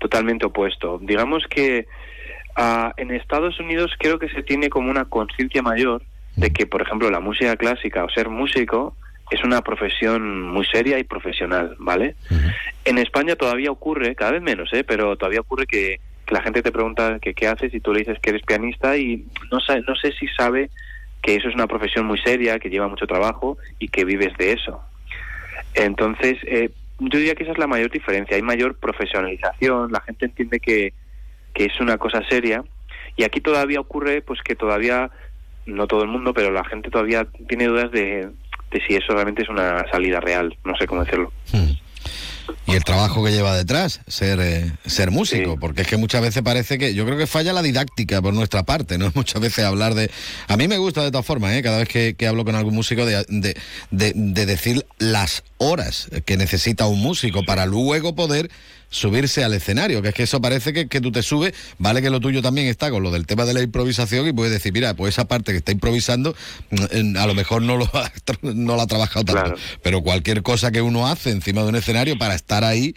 totalmente 0.00 0.46
opuesto. 0.46 0.98
Digamos 1.00 1.44
que 1.48 1.86
ah, 2.56 2.92
en 2.96 3.12
Estados 3.12 3.60
Unidos 3.60 3.92
creo 3.96 4.18
que 4.18 4.28
se 4.28 4.42
tiene 4.42 4.70
como 4.70 4.90
una 4.90 5.04
conciencia 5.04 5.62
mayor 5.62 6.02
de 6.34 6.52
que, 6.52 6.66
por 6.66 6.82
ejemplo, 6.82 7.10
la 7.10 7.20
música 7.20 7.56
clásica 7.56 8.04
o 8.04 8.10
ser 8.10 8.28
músico 8.28 8.96
es 9.30 9.42
una 9.42 9.62
profesión 9.62 10.42
muy 10.42 10.64
seria 10.66 10.98
y 10.98 11.04
profesional, 11.04 11.74
¿vale? 11.78 12.14
En 12.84 12.98
España 12.98 13.36
todavía 13.36 13.70
ocurre, 13.70 14.14
cada 14.14 14.32
vez 14.32 14.42
menos, 14.42 14.72
¿eh? 14.72 14.84
Pero 14.84 15.16
todavía 15.16 15.40
ocurre 15.40 15.66
que, 15.66 16.00
la 16.28 16.42
gente 16.42 16.60
te 16.60 16.72
pregunta 16.72 17.20
que 17.20 17.34
qué 17.34 17.46
haces 17.46 17.72
y 17.72 17.78
tú 17.78 17.92
le 17.92 18.00
dices 18.00 18.18
que 18.20 18.30
eres 18.30 18.42
pianista 18.42 18.96
y 18.96 19.26
no, 19.52 19.58
no 19.86 19.94
sé 19.94 20.12
si 20.18 20.26
sabe 20.26 20.70
que 21.22 21.36
eso 21.36 21.48
es 21.48 21.54
una 21.54 21.68
profesión 21.68 22.04
muy 22.04 22.18
seria, 22.18 22.58
que 22.58 22.68
lleva 22.68 22.88
mucho 22.88 23.06
trabajo 23.06 23.58
y 23.78 23.88
que 23.88 24.04
vives 24.04 24.36
de 24.36 24.52
eso. 24.52 24.80
Entonces, 25.74 26.36
eh, 26.46 26.70
yo 26.98 27.18
diría 27.18 27.36
que 27.36 27.44
esa 27.44 27.52
es 27.52 27.58
la 27.58 27.68
mayor 27.68 27.92
diferencia. 27.92 28.34
Hay 28.34 28.42
mayor 28.42 28.74
profesionalización, 28.74 29.92
la 29.92 30.00
gente 30.00 30.26
entiende 30.26 30.58
que, 30.58 30.94
que 31.54 31.66
es 31.66 31.78
una 31.78 31.96
cosa 31.96 32.22
seria 32.28 32.64
y 33.16 33.24
aquí 33.24 33.40
todavía 33.40 33.80
ocurre 33.80 34.20
pues 34.20 34.40
que 34.42 34.56
todavía 34.56 35.10
no 35.64 35.86
todo 35.86 36.02
el 36.02 36.08
mundo, 36.08 36.32
pero 36.32 36.50
la 36.50 36.64
gente 36.64 36.90
todavía 36.90 37.26
tiene 37.48 37.66
dudas 37.66 37.90
de, 37.90 38.30
de 38.70 38.80
si 38.86 38.94
eso 38.94 39.12
realmente 39.12 39.42
es 39.42 39.48
una 39.48 39.84
salida 39.90 40.20
real, 40.20 40.56
no 40.64 40.76
sé 40.76 40.86
cómo 40.86 41.04
decirlo. 41.04 41.32
Hmm. 41.52 41.72
Y 42.66 42.74
el 42.74 42.84
trabajo 42.84 43.24
que 43.24 43.32
lleva 43.32 43.56
detrás, 43.56 44.00
ser, 44.06 44.40
eh, 44.40 44.72
ser 44.84 45.10
músico, 45.10 45.58
porque 45.58 45.82
es 45.82 45.88
que 45.88 45.96
muchas 45.96 46.22
veces 46.22 46.42
parece 46.42 46.78
que, 46.78 46.94
yo 46.94 47.04
creo 47.04 47.16
que 47.16 47.26
falla 47.26 47.52
la 47.52 47.62
didáctica 47.62 48.20
por 48.22 48.34
nuestra 48.34 48.64
parte, 48.64 48.98
¿no? 48.98 49.10
Muchas 49.14 49.40
veces 49.40 49.64
hablar 49.64 49.94
de... 49.94 50.10
A 50.48 50.56
mí 50.56 50.68
me 50.68 50.78
gusta 50.78 51.02
de 51.02 51.10
todas 51.10 51.26
formas, 51.26 51.54
¿eh? 51.54 51.62
Cada 51.62 51.78
vez 51.78 51.88
que, 51.88 52.14
que 52.14 52.26
hablo 52.26 52.44
con 52.44 52.54
algún 52.54 52.74
músico 52.74 53.06
de, 53.06 53.24
de, 53.28 53.56
de, 53.90 54.12
de 54.14 54.46
decir 54.46 54.84
las 54.98 55.44
horas 55.58 56.08
que 56.24 56.36
necesita 56.36 56.86
un 56.86 57.00
músico 57.00 57.44
para 57.44 57.66
luego 57.66 58.14
poder 58.14 58.50
subirse 58.96 59.44
al 59.44 59.52
escenario, 59.52 60.00
que 60.02 60.08
es 60.08 60.14
que 60.14 60.22
eso 60.22 60.40
parece 60.40 60.72
que, 60.72 60.88
que, 60.88 61.00
tú 61.00 61.12
te 61.12 61.22
subes, 61.22 61.54
vale 61.78 62.00
que 62.00 62.10
lo 62.10 62.18
tuyo 62.18 62.40
también 62.40 62.66
está 62.66 62.90
con 62.90 63.02
lo 63.02 63.10
del 63.10 63.26
tema 63.26 63.44
de 63.44 63.54
la 63.54 63.62
improvisación 63.62 64.26
y 64.26 64.32
puedes 64.32 64.52
decir, 64.52 64.72
mira, 64.72 64.94
pues 64.94 65.14
esa 65.14 65.28
parte 65.28 65.52
que 65.52 65.58
está 65.58 65.72
improvisando, 65.72 66.34
mm, 66.70 67.16
a 67.16 67.26
lo 67.26 67.34
mejor 67.34 67.62
no, 67.62 67.76
lo 67.76 67.84
ha, 67.92 68.10
no 68.42 68.76
la 68.76 68.84
ha 68.84 68.86
trabajado 68.86 69.24
tanto, 69.24 69.54
pero 69.82 70.00
cualquier 70.02 70.42
cosa 70.42 70.70
que 70.72 70.80
uno 70.80 71.06
hace 71.06 71.30
encima 71.30 71.62
de 71.62 71.68
un 71.68 71.76
escenario 71.76 72.16
para 72.16 72.34
estar 72.34 72.64
ahí 72.64 72.94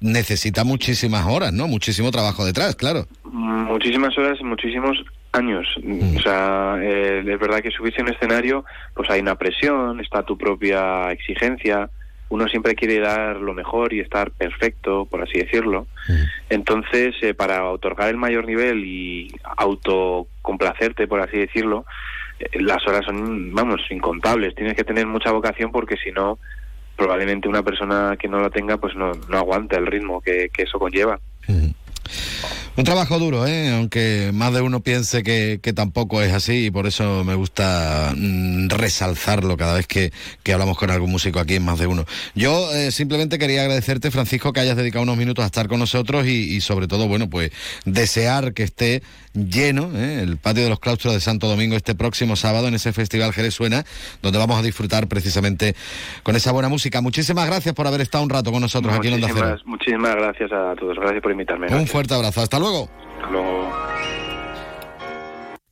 necesita 0.00 0.64
muchísimas 0.64 1.26
horas, 1.26 1.52
¿no? 1.52 1.66
Muchísimo 1.68 2.10
trabajo 2.10 2.44
detrás, 2.44 2.76
claro. 2.76 3.06
Muchísimas 3.24 4.16
horas 4.16 4.38
y 4.40 4.44
muchísimos 4.44 4.96
años. 5.32 5.66
Mm. 5.82 6.16
O 6.16 6.20
sea, 6.20 6.76
eh, 6.80 7.22
es 7.26 7.40
verdad 7.40 7.60
que 7.60 7.70
subirse 7.70 8.00
a 8.00 8.04
un 8.04 8.10
escenario, 8.10 8.64
pues 8.94 9.10
hay 9.10 9.20
una 9.20 9.34
presión, 9.36 10.00
está 10.00 10.22
tu 10.22 10.38
propia 10.38 11.12
exigencia, 11.12 11.90
uno 12.30 12.48
siempre 12.48 12.76
quiere 12.76 13.00
dar 13.00 13.36
lo 13.36 13.52
mejor 13.52 13.92
y 13.92 14.00
estar 14.00 14.30
perfecto, 14.30 15.04
por 15.04 15.22
así 15.22 15.38
decirlo. 15.38 15.88
Entonces, 16.48 17.14
eh, 17.22 17.34
para 17.34 17.68
otorgar 17.68 18.08
el 18.08 18.16
mayor 18.16 18.46
nivel 18.46 18.84
y 18.84 19.32
autocomplacerte, 19.56 21.08
por 21.08 21.20
así 21.20 21.38
decirlo, 21.38 21.84
eh, 22.38 22.62
las 22.62 22.86
horas 22.86 23.04
son, 23.04 23.52
vamos, 23.52 23.80
incontables. 23.90 24.54
Tienes 24.54 24.74
que 24.74 24.84
tener 24.84 25.06
mucha 25.06 25.32
vocación 25.32 25.72
porque 25.72 25.96
si 25.96 26.12
no, 26.12 26.38
probablemente 26.96 27.48
una 27.48 27.64
persona 27.64 28.16
que 28.16 28.28
no 28.28 28.40
la 28.40 28.50
tenga, 28.50 28.76
pues 28.76 28.94
no, 28.94 29.10
no 29.28 29.36
aguanta 29.36 29.76
el 29.76 29.86
ritmo 29.86 30.20
que, 30.20 30.50
eso 30.56 30.78
conlleva. 30.78 31.18
Un 32.76 32.84
trabajo 32.84 33.18
duro, 33.18 33.46
¿eh? 33.46 33.74
aunque 33.74 34.30
más 34.32 34.54
de 34.54 34.60
uno 34.60 34.80
piense 34.80 35.22
que, 35.22 35.58
tampoco 35.74 36.22
es 36.22 36.32
así 36.32 36.66
y 36.66 36.70
por 36.70 36.86
eso 36.86 37.24
me 37.24 37.34
gusta 37.34 38.14
mm, 38.16 38.68
resalzarlo 38.70 39.56
cada 39.56 39.74
vez 39.74 39.86
que, 39.86 40.12
hablamos 40.50 40.78
con 40.78 40.90
algún 40.90 41.10
músico 41.10 41.40
aquí 41.40 41.56
en 41.56 41.64
más 41.64 41.78
de 41.78 41.86
uno. 41.86 42.06
Yo 42.34 42.72
eh, 42.72 42.90
simplemente 42.90 43.38
quería 43.38 43.62
agradecerte, 43.62 44.10
Francisco, 44.10 44.52
que 44.52 44.60
hayas 44.60 44.76
dedicado 44.76 45.02
unos 45.02 45.16
minutos 45.16 45.42
a 45.42 45.46
estar 45.46 45.68
con 45.68 45.78
nosotros 45.78 46.26
y, 46.26 46.60
sobre 46.60 46.88
todo, 46.88 47.06
bueno, 47.06 47.28
pues 47.28 47.50
desear 47.84 48.54
que 48.54 48.62
esté 48.62 49.02
lleno 49.34 49.90
¿eh? 49.94 50.22
el 50.22 50.38
patio 50.38 50.64
de 50.64 50.70
los 50.70 50.80
claustros 50.80 51.14
de 51.14 51.20
Santo 51.20 51.48
Domingo 51.48 51.76
este 51.76 51.94
próximo 51.94 52.34
sábado 52.34 52.66
en 52.66 52.74
ese 52.74 52.92
Festival 52.92 53.32
Jerez 53.32 53.54
Suena, 53.54 53.84
donde 54.22 54.38
vamos 54.38 54.58
a 54.58 54.62
disfrutar 54.62 55.06
precisamente 55.06 55.74
con 56.22 56.34
esa 56.34 56.50
buena 56.50 56.68
música. 56.68 57.00
Muchísimas 57.00 57.46
gracias 57.46 57.74
por 57.74 57.86
haber 57.86 58.00
estado 58.00 58.24
un 58.24 58.30
rato 58.30 58.50
con 58.50 58.60
nosotros 58.60 58.94
aquí 58.94 59.08
en 59.08 59.14
Onda 59.14 59.28
Cero. 59.32 59.56
Muchísimas 59.66 60.14
gracias 60.16 60.50
a 60.52 60.74
todos, 60.76 60.98
gracias 60.98 61.22
por 61.22 61.32
invitarme. 61.32 61.66
Un 61.68 61.86
fuerte 61.90 62.14
abrazo, 62.14 62.40
hasta 62.40 62.58
luego. 62.58 62.88
Hasta 63.16 63.30
luego. 63.30 63.70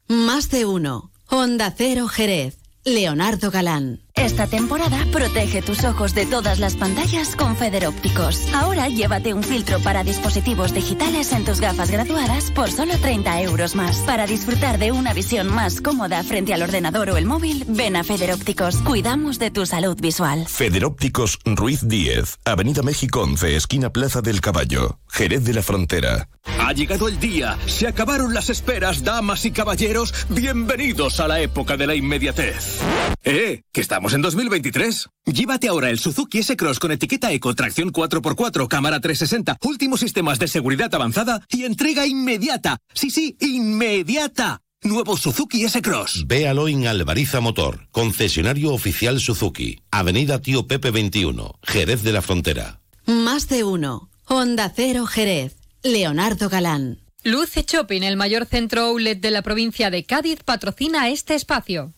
Más 0.08 0.50
de 0.50 0.66
uno. 0.66 1.10
Honda 1.28 1.72
Cero 1.76 2.08
Jerez. 2.08 2.58
Leonardo 2.84 3.50
Galán. 3.50 4.00
Esta 4.20 4.48
temporada 4.48 5.06
protege 5.12 5.62
tus 5.62 5.84
ojos 5.84 6.12
de 6.12 6.26
todas 6.26 6.58
las 6.58 6.74
pantallas 6.74 7.36
con 7.36 7.56
Feder 7.56 7.86
Ópticos. 7.86 8.48
Ahora 8.52 8.88
llévate 8.88 9.32
un 9.32 9.44
filtro 9.44 9.78
para 9.78 10.02
dispositivos 10.02 10.74
digitales 10.74 11.32
en 11.32 11.44
tus 11.44 11.60
gafas 11.60 11.92
graduadas 11.92 12.50
por 12.50 12.68
solo 12.68 12.98
30 12.98 13.42
euros 13.42 13.76
más. 13.76 13.98
Para 13.98 14.26
disfrutar 14.26 14.78
de 14.78 14.90
una 14.90 15.14
visión 15.14 15.54
más 15.54 15.80
cómoda 15.80 16.24
frente 16.24 16.52
al 16.52 16.62
ordenador 16.62 17.10
o 17.10 17.16
el 17.16 17.26
móvil, 17.26 17.64
ven 17.68 17.94
a 17.94 18.02
Feder 18.02 18.32
Ópticos. 18.32 18.78
Cuidamos 18.78 19.38
de 19.38 19.52
tu 19.52 19.66
salud 19.66 19.96
visual. 20.00 20.46
Feder 20.48 20.84
Ópticos 20.84 21.38
Ruiz 21.44 21.86
10, 21.86 22.40
Avenida 22.44 22.82
México 22.82 23.22
11, 23.22 23.54
esquina 23.54 23.92
Plaza 23.92 24.20
del 24.20 24.40
Caballo, 24.40 24.98
Jerez 25.08 25.44
de 25.44 25.54
la 25.54 25.62
Frontera. 25.62 26.28
Ha 26.60 26.72
llegado 26.72 27.08
el 27.08 27.20
día, 27.20 27.56
se 27.66 27.86
acabaron 27.86 28.34
las 28.34 28.50
esperas, 28.50 29.04
damas 29.04 29.44
y 29.44 29.52
caballeros, 29.52 30.12
bienvenidos 30.28 31.20
a 31.20 31.28
la 31.28 31.40
época 31.40 31.76
de 31.76 31.86
la 31.86 31.94
inmediatez. 31.94 32.80
¡Eh! 33.22 33.62
Que 33.72 33.80
estamos 33.80 34.07
en 34.14 34.22
2023. 34.22 35.08
Llévate 35.26 35.68
ahora 35.68 35.90
el 35.90 35.98
Suzuki 35.98 36.38
S-Cross 36.38 36.78
con 36.78 36.92
etiqueta 36.92 37.32
Eco, 37.32 37.54
tracción 37.54 37.92
4x4, 37.92 38.68
cámara 38.68 39.00
360, 39.00 39.58
últimos 39.62 40.00
sistemas 40.00 40.38
de 40.38 40.48
seguridad 40.48 40.94
avanzada 40.94 41.42
y 41.48 41.64
entrega 41.64 42.06
inmediata. 42.06 42.78
Sí, 42.94 43.10
sí, 43.10 43.36
inmediata. 43.40 44.60
Nuevo 44.82 45.16
Suzuki 45.16 45.64
S-Cross. 45.64 46.24
Véalo 46.26 46.68
en 46.68 46.86
Alvariza 46.86 47.40
Motor, 47.40 47.88
concesionario 47.90 48.72
oficial 48.72 49.18
Suzuki, 49.20 49.80
Avenida 49.90 50.40
Tío 50.40 50.66
Pepe 50.66 50.90
21, 50.90 51.58
Jerez 51.62 52.02
de 52.02 52.12
la 52.12 52.22
Frontera. 52.22 52.80
Más 53.06 53.48
de 53.48 53.64
uno. 53.64 54.10
Honda 54.26 54.72
Cero 54.74 55.06
Jerez. 55.06 55.56
Leonardo 55.82 56.48
Galán. 56.48 57.00
Luce 57.24 57.64
Shopping, 57.66 58.02
el 58.02 58.16
mayor 58.16 58.46
centro 58.46 58.82
outlet 58.82 59.20
de 59.20 59.30
la 59.30 59.42
provincia 59.42 59.90
de 59.90 60.04
Cádiz, 60.04 60.40
patrocina 60.44 61.08
este 61.08 61.34
espacio. 61.34 61.92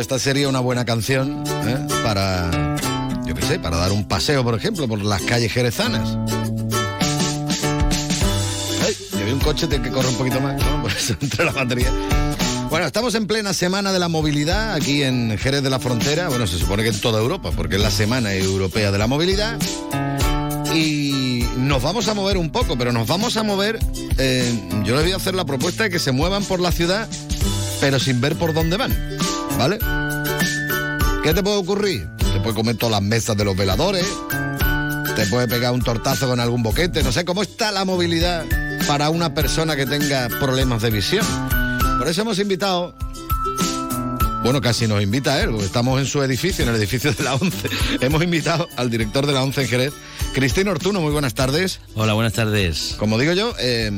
Esta 0.00 0.18
sería 0.18 0.48
una 0.48 0.60
buena 0.60 0.84
canción 0.84 1.42
¿eh? 1.46 1.86
para, 2.02 2.76
yo 3.26 3.34
qué 3.34 3.42
sé, 3.42 3.58
para 3.58 3.76
dar 3.76 3.92
un 3.92 4.06
paseo, 4.06 4.44
por 4.44 4.54
ejemplo, 4.54 4.86
por 4.86 5.02
las 5.02 5.22
calles 5.22 5.52
jerezanas. 5.52 6.16
Ay, 8.84 9.32
un 9.32 9.40
coche 9.40 9.68
que 9.68 9.90
corre 9.90 10.08
un 10.08 10.14
poquito 10.14 10.40
más. 10.40 10.62
Por 10.82 10.92
eso 10.92 11.14
entre 11.20 11.44
la 11.44 11.52
batería. 11.52 11.92
Bueno, 12.70 12.86
estamos 12.86 13.14
en 13.14 13.26
plena 13.26 13.52
semana 13.52 13.92
de 13.92 13.98
la 13.98 14.08
movilidad 14.08 14.74
aquí 14.74 15.02
en 15.02 15.36
Jerez 15.38 15.62
de 15.62 15.70
la 15.70 15.78
Frontera. 15.78 16.28
Bueno, 16.28 16.46
se 16.46 16.58
supone 16.58 16.82
que 16.82 16.90
en 16.90 17.00
toda 17.00 17.20
Europa, 17.20 17.50
porque 17.56 17.76
es 17.76 17.82
la 17.82 17.90
Semana 17.90 18.34
Europea 18.34 18.90
de 18.90 18.98
la 18.98 19.06
Movilidad. 19.06 19.58
Y 20.74 21.44
nos 21.56 21.82
vamos 21.82 22.08
a 22.08 22.14
mover 22.14 22.36
un 22.36 22.50
poco, 22.50 22.76
pero 22.76 22.92
nos 22.92 23.06
vamos 23.06 23.36
a 23.36 23.42
mover. 23.42 23.78
Eh, 24.18 24.52
yo 24.84 24.94
les 24.94 25.04
voy 25.04 25.12
a 25.12 25.16
hacer 25.16 25.34
la 25.34 25.44
propuesta 25.44 25.84
de 25.84 25.90
que 25.90 25.98
se 25.98 26.12
muevan 26.12 26.44
por 26.44 26.60
la 26.60 26.72
ciudad, 26.72 27.08
pero 27.80 27.98
sin 27.98 28.20
ver 28.20 28.36
por 28.36 28.52
dónde 28.52 28.76
van. 28.76 29.18
¿Vale? 29.58 29.78
¿Qué 31.24 31.34
te 31.34 31.42
puede 31.42 31.56
ocurrir? 31.56 32.08
Te 32.16 32.40
puede 32.40 32.54
comer 32.54 32.76
todas 32.76 32.92
las 32.92 33.02
mesas 33.02 33.36
de 33.36 33.44
los 33.44 33.56
veladores, 33.56 34.06
te 35.16 35.26
puede 35.26 35.48
pegar 35.48 35.72
un 35.72 35.82
tortazo 35.82 36.28
con 36.28 36.38
algún 36.38 36.62
boquete, 36.62 37.02
no 37.02 37.10
sé 37.10 37.24
cómo 37.24 37.42
está 37.42 37.72
la 37.72 37.84
movilidad 37.84 38.44
para 38.86 39.10
una 39.10 39.34
persona 39.34 39.74
que 39.74 39.84
tenga 39.84 40.28
problemas 40.38 40.80
de 40.82 40.90
visión. 40.90 41.26
Por 41.98 42.06
eso 42.06 42.22
hemos 42.22 42.38
invitado 42.38 42.94
bueno, 44.44 44.60
casi 44.60 44.86
nos 44.86 45.02
invita 45.02 45.34
a 45.34 45.42
él, 45.42 45.50
porque 45.50 45.66
estamos 45.66 46.00
en 46.00 46.06
su 46.06 46.22
edificio, 46.22 46.62
en 46.64 46.70
el 46.70 46.76
edificio 46.76 47.12
de 47.12 47.24
la 47.24 47.34
ONCE. 47.34 47.68
Hemos 48.00 48.22
invitado 48.22 48.68
al 48.76 48.88
director 48.88 49.26
de 49.26 49.32
la 49.32 49.42
ONCE 49.42 49.62
en 49.62 49.68
Jerez, 49.68 49.92
Cristina 50.32 50.70
Ortuno. 50.70 51.00
Muy 51.00 51.10
buenas 51.10 51.34
tardes. 51.34 51.80
Hola, 51.94 52.14
buenas 52.14 52.32
tardes. 52.32 52.94
Como 52.98 53.18
digo 53.18 53.32
yo, 53.32 53.52
eh, 53.58 53.90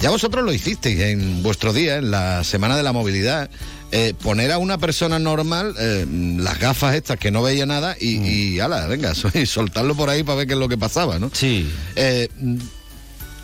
ya 0.00 0.10
vosotros 0.10 0.44
lo 0.44 0.52
hicisteis 0.52 1.00
en 1.00 1.42
vuestro 1.42 1.72
día, 1.72 1.96
en 1.96 2.10
la 2.10 2.44
Semana 2.44 2.76
de 2.76 2.82
la 2.82 2.92
Movilidad. 2.92 3.48
Eh, 3.90 4.14
poner 4.20 4.52
a 4.52 4.58
una 4.58 4.76
persona 4.76 5.18
normal 5.18 5.74
eh, 5.78 6.06
las 6.38 6.58
gafas 6.58 6.94
estas 6.94 7.18
que 7.18 7.30
no 7.30 7.42
veía 7.42 7.64
nada 7.64 7.96
y, 7.98 8.18
mm. 8.18 8.24
y 8.26 8.60
ala, 8.60 8.86
venga, 8.86 9.14
soltarlo 9.46 9.94
por 9.94 10.10
ahí 10.10 10.22
para 10.22 10.36
ver 10.36 10.46
qué 10.46 10.52
es 10.52 10.58
lo 10.58 10.68
que 10.68 10.76
pasaba, 10.76 11.18
¿no? 11.18 11.30
Sí. 11.32 11.70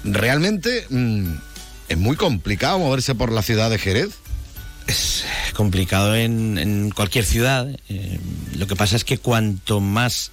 realmente 0.05 0.84
mm, 0.90 1.32
es 1.88 1.97
muy 1.97 2.16
complicado 2.16 2.78
moverse 2.78 3.14
por 3.14 3.32
la 3.32 3.40
ciudad 3.40 3.70
de 3.70 3.78
Jerez 3.78 4.11
es 4.86 5.24
complicado 5.55 6.14
en, 6.14 6.90
cualquier 6.90 7.24
ciudad. 7.24 7.68
Eh, 7.88 8.18
lo 8.57 8.66
que 8.66 8.76
pasa 8.76 8.97
es 8.97 9.05
que 9.05 9.18
cuanto 9.18 9.80
más 9.80 10.30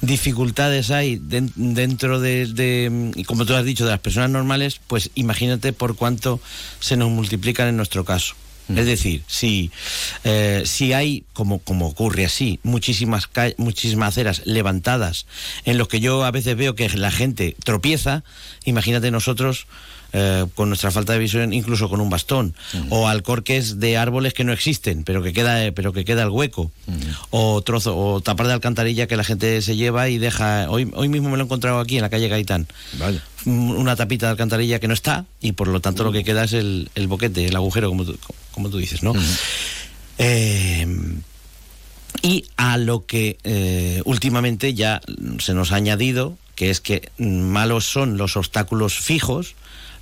dificultades 0.00 0.90
hay 0.90 1.20
dentro 1.20 2.20
de, 2.20 3.12
y 3.14 3.24
como 3.24 3.44
tú 3.44 3.54
has 3.54 3.64
dicho, 3.64 3.84
de 3.84 3.90
las 3.90 4.00
personas 4.00 4.30
normales, 4.30 4.80
pues 4.86 5.10
imagínate 5.14 5.72
por 5.72 5.96
cuánto 5.96 6.40
se 6.80 6.96
nos 6.96 7.10
multiplican 7.10 7.68
en 7.68 7.76
nuestro 7.76 8.04
caso. 8.04 8.34
Mm. 8.68 8.78
Es 8.78 8.86
decir, 8.86 9.22
si, 9.26 9.70
eh, 10.24 10.62
si 10.64 10.92
hay, 10.92 11.24
como, 11.32 11.58
como 11.58 11.88
ocurre 11.88 12.24
así, 12.24 12.60
muchísimas, 12.62 13.28
muchísimas 13.56 14.08
aceras 14.10 14.42
levantadas 14.44 15.26
en 15.64 15.78
los 15.78 15.88
que 15.88 16.00
yo 16.00 16.24
a 16.24 16.30
veces 16.30 16.56
veo 16.56 16.74
que 16.74 16.88
la 16.90 17.10
gente 17.10 17.56
tropieza, 17.64 18.24
imagínate 18.64 19.10
nosotros 19.10 19.66
eh, 20.12 20.46
con 20.54 20.68
nuestra 20.68 20.90
falta 20.90 21.12
de 21.12 21.18
visión, 21.18 21.52
incluso 21.52 21.88
con 21.88 22.00
un 22.00 22.10
bastón, 22.10 22.54
o 22.90 23.08
alcorques 23.08 23.78
de 23.78 23.96
árboles 23.96 24.34
que 24.34 24.44
no 24.44 24.52
existen, 24.52 25.04
pero 25.04 25.22
que 25.22 25.32
queda, 25.32 25.70
pero 25.72 25.92
que 25.92 26.04
queda 26.04 26.22
el 26.22 26.30
hueco, 26.30 26.70
o 27.30 27.60
trozo, 27.62 27.96
o 27.96 28.20
tapar 28.20 28.46
de 28.46 28.54
alcantarilla 28.54 29.06
que 29.06 29.16
la 29.16 29.24
gente 29.24 29.60
se 29.62 29.76
lleva 29.76 30.08
y 30.08 30.18
deja. 30.18 30.70
Hoy, 30.70 30.90
hoy 30.94 31.08
mismo 31.08 31.30
me 31.30 31.36
lo 31.36 31.42
he 31.42 31.46
encontrado 31.46 31.78
aquí 31.78 31.96
en 31.96 32.02
la 32.02 32.10
calle 32.10 32.28
Gaitán. 32.28 32.66
Una 33.44 33.96
tapita 33.96 34.26
de 34.26 34.32
alcantarilla 34.32 34.80
que 34.80 34.88
no 34.88 34.94
está, 34.94 35.26
y 35.40 35.52
por 35.52 35.68
lo 35.68 35.80
tanto 35.80 36.04
lo 36.04 36.12
que 36.12 36.24
queda 36.24 36.44
es 36.44 36.52
el, 36.52 36.90
el 36.94 37.06
boquete, 37.06 37.46
el 37.46 37.56
agujero, 37.56 37.88
como 37.88 38.04
tú, 38.04 38.18
como 38.52 38.70
tú 38.70 38.78
dices, 38.78 39.02
¿no? 39.02 39.14
Eh, 40.18 40.86
y 42.22 42.46
a 42.56 42.76
lo 42.78 43.06
que 43.06 43.38
eh, 43.44 44.02
últimamente 44.04 44.74
ya 44.74 45.00
se 45.38 45.54
nos 45.54 45.72
ha 45.72 45.76
añadido, 45.76 46.36
que 46.54 46.70
es 46.70 46.80
que 46.80 47.10
malos 47.18 47.84
son 47.84 48.16
los 48.16 48.36
obstáculos 48.36 48.98
fijos, 48.98 49.54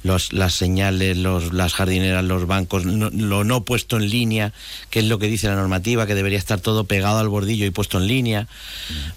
las 0.02 0.54
señales, 0.54 1.16
los, 1.16 1.52
las 1.52 1.74
jardineras, 1.74 2.24
los 2.24 2.46
bancos, 2.46 2.84
lo 2.84 3.44
no 3.44 3.64
puesto 3.64 3.96
en 3.96 4.08
línea, 4.08 4.52
que 4.90 5.00
es 5.00 5.06
lo 5.06 5.18
que 5.18 5.26
dice 5.26 5.48
la 5.48 5.56
normativa, 5.56 6.06
que 6.06 6.14
debería 6.14 6.38
estar 6.38 6.60
todo 6.60 6.84
pegado 6.84 7.18
al 7.18 7.28
bordillo 7.28 7.66
y 7.66 7.70
puesto 7.70 7.98
en 7.98 8.06
línea. 8.06 8.48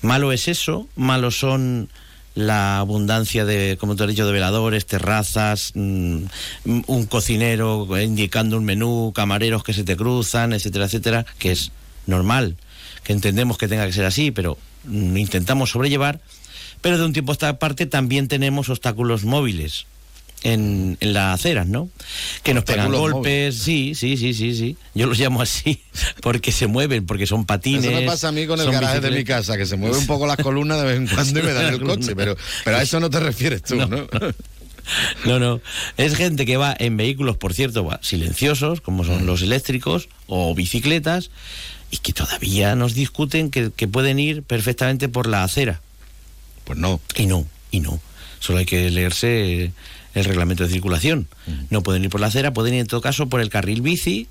Malo 0.02 0.32
es 0.32 0.48
eso, 0.48 0.88
malo 0.96 1.32
son 1.32 1.90
la 2.36 2.80
abundancia 2.80 3.46
de, 3.46 3.78
como 3.80 3.96
te 3.96 4.04
has 4.04 4.10
dicho, 4.10 4.26
de 4.26 4.32
veladores, 4.32 4.86
terrazas, 4.86 5.74
mm, 5.76 6.24
un 6.88 7.06
cocinero 7.06 7.88
indicando 8.02 8.58
un 8.58 8.66
menú, 8.66 9.12
camareros 9.14 9.64
que 9.64 9.74
se 9.74 9.84
te 9.84 9.96
cruzan, 9.96 10.54
etcétera, 10.54 10.86
etcétera, 10.86 11.26
que 11.38 11.52
es 11.52 11.72
normal, 12.08 12.56
que 13.04 13.14
entendemos 13.14 13.58
que 13.58 13.68
tenga 13.68 13.86
que 13.86 13.94
ser 13.94 14.06
así, 14.06 14.32
pero 14.32 14.58
mm, 14.86 15.18
intentamos 15.18 15.72
sobrellevar. 15.72 16.20
Pero 16.82 16.98
de 16.98 17.06
un 17.06 17.14
tiempo 17.14 17.32
a 17.32 17.34
esta 17.34 17.60
parte 17.60 17.86
también 17.86 18.30
tenemos 18.30 18.70
obstáculos 18.70 19.26
móviles 19.26 19.86
en, 20.44 20.98
en 21.00 21.14
las 21.14 21.40
aceras, 21.40 21.68
¿no? 21.68 21.90
Que 22.44 22.54
nos 22.54 22.64
pegan 22.64 22.92
golpes, 22.92 23.58
sí, 23.58 23.94
sí, 23.96 24.18
sí, 24.18 24.34
sí, 24.34 24.56
sí. 24.56 24.78
Yo 24.94 25.08
los 25.08 25.20
llamo 25.20 25.42
así 25.42 25.82
porque 26.22 26.52
se 26.52 26.68
mueven, 26.68 27.06
porque 27.06 27.28
son 27.28 27.46
patines. 27.46 27.86
Eso 27.86 27.92
me 28.00 28.06
pasa 28.06 28.30
a 28.30 28.32
mí 28.32 28.46
con 28.48 28.60
el 28.60 28.72
garaje 28.72 29.02
de 29.02 29.12
mi 29.12 29.24
casa, 29.24 29.58
que 29.58 29.66
se 29.66 29.76
mueve 29.76 29.98
un 29.98 30.08
poco 30.08 30.28
las 30.28 30.38
columnas 30.38 30.80
de 30.80 30.86
vez 30.86 30.98
en 30.98 31.08
cuando 31.08 31.40
y 31.40 31.44
me 31.44 31.54
dan 31.54 31.74
el 31.74 31.82
coche, 31.82 32.16
pero, 32.16 32.38
pero 32.64 32.78
a 32.78 32.82
eso 32.82 33.00
no 33.00 33.10
te 33.10 33.20
refieres 33.20 33.64
tú, 33.64 33.76
¿no? 33.76 33.88
¿no? 33.88 34.08
No, 35.26 35.40
no. 35.40 35.62
Es 35.98 36.16
gente 36.16 36.46
que 36.46 36.58
va 36.58 36.76
en 36.78 36.98
vehículos, 36.98 37.38
por 37.38 37.54
cierto, 37.54 37.88
silenciosos, 38.02 38.82
como 38.82 39.04
son 39.04 39.26
los 39.26 39.42
eléctricos 39.42 40.10
o 40.26 40.56
bicicletas, 40.56 41.30
y 41.92 41.98
que 41.98 42.14
todavía 42.14 42.76
nos 42.76 42.94
discuten 42.94 43.52
que, 43.52 43.72
que, 43.72 43.88
pueden 43.88 44.20
ir 44.20 44.44
perfectamente 44.44 45.10
por 45.10 45.28
la 45.28 45.44
acera. 45.44 45.82
Pues 46.64 46.80
no. 46.80 47.00
Y 47.16 47.26
no, 47.26 47.46
y 47.72 47.82
no. 47.82 48.00
Solo 48.40 48.60
hay 48.60 48.66
que 48.66 48.90
leerse 48.90 49.72
el 50.14 50.26
reglamento 50.26 50.64
de 50.64 50.70
circulación. 50.70 51.28
No 51.70 51.84
pueden 51.84 52.04
ir 52.04 52.10
por 52.10 52.22
la 52.22 52.28
acera, 52.28 52.54
pueden 52.54 52.74
ir 52.74 52.82
en 52.82 52.88
todo 52.88 53.02
caso 53.02 53.28
por 53.28 53.42
el 53.42 53.50
carril 53.50 53.82
bici, 53.82 54.28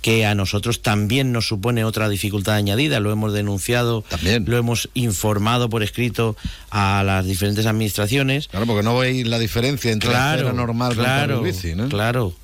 que 0.00 0.26
a 0.26 0.34
nosotros 0.34 0.82
también 0.82 1.32
nos 1.32 1.46
supone 1.46 1.84
otra 1.84 2.08
dificultad 2.08 2.54
añadida. 2.54 3.00
Lo 3.00 3.12
hemos 3.12 3.32
denunciado, 3.32 4.02
también. 4.08 4.44
lo 4.46 4.56
hemos 4.56 4.88
informado 4.94 5.68
por 5.68 5.82
escrito 5.82 6.36
a 6.70 7.02
las 7.04 7.26
diferentes 7.26 7.66
administraciones. 7.66 8.48
Claro, 8.48 8.66
porque 8.66 8.82
no 8.82 8.96
veis 8.96 9.26
la 9.26 9.38
diferencia 9.38 9.92
entre 9.92 10.10
la 10.10 10.32
acera 10.32 10.52
normal 10.52 10.94
y 10.96 11.00
el 11.00 11.04
carril 11.04 11.40
bici, 11.42 11.74
¿no? 11.74 11.88
Claro, 11.88 12.34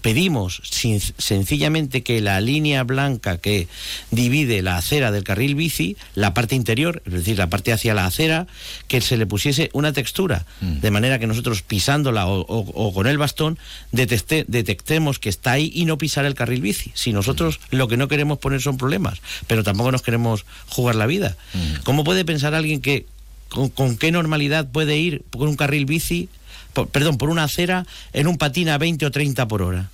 pedimos 0.00 0.60
sencillamente 0.64 2.02
que 2.02 2.20
la 2.20 2.40
línea 2.40 2.84
blanca 2.84 3.38
que 3.38 3.68
divide 4.10 4.62
la 4.62 4.76
acera 4.76 5.10
del 5.12 5.24
carril 5.24 5.54
bici, 5.54 5.96
la 6.14 6.34
parte 6.34 6.54
interior, 6.54 7.02
es 7.06 7.12
decir, 7.12 7.38
la 7.38 7.48
parte 7.48 7.72
hacia 7.72 7.94
la 7.94 8.06
acera, 8.06 8.46
que 8.88 9.00
se 9.00 9.16
le 9.16 9.26
pusiese 9.26 9.70
una 9.72 9.92
textura, 9.92 10.44
mm. 10.60 10.80
de 10.80 10.90
manera 10.90 11.18
que 11.18 11.26
nosotros 11.26 11.62
pisándola 11.62 12.26
o, 12.26 12.92
con 12.94 13.06
el 13.06 13.18
bastón 13.18 13.58
detectemos 13.92 15.18
que 15.18 15.28
está 15.28 15.52
ahí 15.52 15.70
y 15.74 15.84
no 15.84 15.98
pisar 15.98 16.24
el 16.24 16.34
carril 16.34 16.60
bici. 16.60 16.92
Si 16.94 17.12
nosotros 17.12 17.60
mm. 17.70 17.76
lo 17.76 17.88
que 17.88 17.96
no 17.96 18.08
queremos 18.08 18.38
poner 18.38 18.60
son 18.60 18.76
problemas, 18.76 19.20
pero 19.46 19.62
tampoco 19.62 19.92
nos 19.92 20.02
queremos 20.02 20.44
jugar 20.68 20.94
la 20.94 21.06
vida. 21.06 21.36
Mm. 21.54 21.82
¿Cómo 21.84 22.04
puede 22.04 22.24
pensar 22.24 22.54
alguien 22.54 22.80
que 22.80 23.06
con, 23.48 23.68
con 23.68 23.96
qué 23.96 24.12
normalidad 24.12 24.70
puede 24.70 24.98
ir 24.98 25.22
por 25.30 25.48
un 25.48 25.56
carril 25.56 25.84
bici 25.84 26.28
perdón, 26.72 27.18
por 27.18 27.30
una 27.30 27.44
acera 27.44 27.86
en 28.12 28.26
un 28.26 28.38
patín 28.38 28.68
a 28.68 28.78
20 28.78 29.06
o 29.06 29.10
30 29.10 29.48
por 29.48 29.62
hora. 29.62 29.90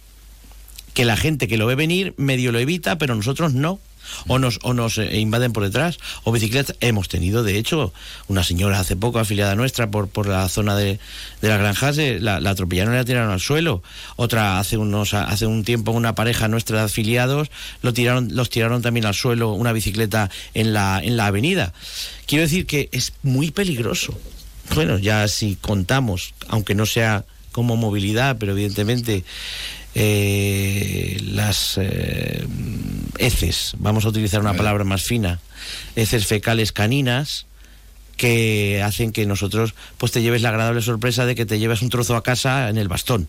Que 0.95 1.05
la 1.05 1.17
gente 1.17 1.49
que 1.49 1.59
lo 1.59 1.67
ve 1.67 1.75
venir 1.75 2.15
medio 2.17 2.53
lo 2.53 2.59
evita, 2.59 2.99
pero 2.99 3.15
nosotros 3.15 3.53
no. 3.53 3.79
O 4.29 4.39
nos, 4.39 4.61
o 4.63 4.73
nos 4.73 4.99
eh, 4.99 5.19
invaden 5.19 5.53
por 5.53 5.65
detrás. 5.65 5.99
O 6.25 6.33
bicicletas. 6.33 6.77
Hemos 6.81 7.09
tenido, 7.09 7.43
de 7.43 7.59
hecho, 7.59 7.93
una 8.29 8.45
señora 8.45 8.81
hace 8.81 8.97
poco 8.97 9.19
afiliada 9.19 9.55
nuestra 9.55 9.91
por, 9.91 10.09
por 10.09 10.29
la 10.29 10.49
zona 10.49 10.77
de, 10.77 10.99
de 11.41 11.49
las 11.49 11.59
granjas, 11.59 11.97
la, 11.99 12.41
la 12.41 12.51
atropellaron 12.51 12.95
y 12.95 12.97
la 12.99 13.05
tiraron 13.05 13.31
al 13.31 13.41
suelo. 13.41 13.83
Otra, 14.17 14.59
hace, 14.59 14.77
unos, 14.77 15.15
hace 15.15 15.47
un 15.47 15.65
tiempo, 15.65 15.91
una 15.91 16.15
pareja 16.15 16.49
nuestra 16.49 16.79
de 16.79 16.85
afiliados 16.85 17.51
lo 17.83 17.93
tiraron, 17.93 18.29
los 18.33 18.51
tiraron 18.51 18.83
también 18.83 19.07
al 19.07 19.15
suelo, 19.15 19.53
una 19.53 19.73
bicicleta 19.73 20.31
en 20.55 20.73
la, 20.73 21.01
en 21.03 21.17
la 21.17 21.27
avenida. 21.27 21.73
Quiero 22.27 22.43
decir 22.43 22.67
que 22.67 22.89
es 22.93 23.13
muy 23.23 23.51
peligroso 23.51 24.17
bueno, 24.75 24.99
ya 24.99 25.27
si 25.29 25.57
contamos, 25.57 26.35
aunque 26.49 26.75
no 26.75 26.87
sea 26.87 27.25
como 27.53 27.77
movilidad, 27.77 28.37
pero 28.39 28.53
evidentemente 28.53 29.25
eh, 29.95 31.19
las 31.25 31.79
eh, 31.81 32.47
heces, 33.19 33.73
vamos 33.79 34.05
a 34.05 34.09
utilizar 34.09 34.41
una 34.41 34.55
palabra 34.55 34.85
más 34.85 35.05
fina, 35.05 35.41
heces 35.95 36.27
fecales 36.27 36.73
caninas, 36.73 37.47
que 38.17 38.83
hacen 38.83 39.13
que 39.13 39.27
nosotros 39.27 39.75
pues 39.99 40.13
te 40.13 40.23
lleves 40.23 40.43
la 40.43 40.51
agradable 40.51 40.83
sorpresa 40.83 41.27
de 41.27 41.35
que 41.35 41.47
te 41.47 41.59
lleves 41.59 41.83
un 41.83 41.91
trozo 41.91 42.17
a 42.17 42.23
casa 42.23 42.69
en 42.69 42.79
el 42.79 42.89
bastón. 42.89 43.29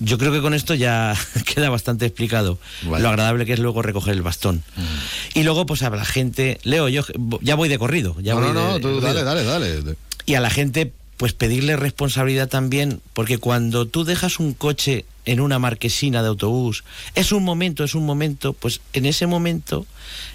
Yo 0.00 0.16
creo 0.18 0.30
que 0.30 0.40
con 0.40 0.54
esto 0.54 0.74
ya 0.74 1.14
queda 1.54 1.70
bastante 1.70 2.06
explicado 2.06 2.58
lo 2.82 3.08
agradable 3.08 3.46
que 3.46 3.54
es 3.54 3.58
luego 3.58 3.82
recoger 3.82 4.14
el 4.14 4.22
bastón. 4.22 4.62
Mm. 4.76 5.38
Y 5.38 5.42
luego, 5.42 5.66
pues 5.66 5.82
a 5.82 5.90
la 5.90 6.04
gente, 6.04 6.60
Leo, 6.62 6.88
yo 6.88 7.02
ya 7.40 7.54
voy 7.54 7.68
de 7.68 7.78
corrido. 7.78 8.14
Ya 8.20 8.34
no, 8.34 8.40
voy 8.40 8.52
no, 8.52 8.72
no, 8.72 8.80
tú 8.80 9.00
dale, 9.00 9.24
dale, 9.24 9.44
dale 9.44 9.96
y 10.28 10.34
a 10.34 10.40
la 10.40 10.50
gente 10.50 10.92
pues 11.16 11.32
pedirle 11.32 11.74
responsabilidad 11.74 12.48
también, 12.48 13.00
porque 13.12 13.38
cuando 13.38 13.86
tú 13.86 14.04
dejas 14.04 14.38
un 14.38 14.52
coche 14.52 15.04
en 15.24 15.40
una 15.40 15.58
marquesina 15.58 16.22
de 16.22 16.28
autobús, 16.28 16.84
es 17.16 17.32
un 17.32 17.42
momento, 17.42 17.82
es 17.82 17.96
un 17.96 18.06
momento, 18.06 18.52
pues 18.52 18.80
en 18.92 19.04
ese 19.04 19.26
momento 19.26 19.84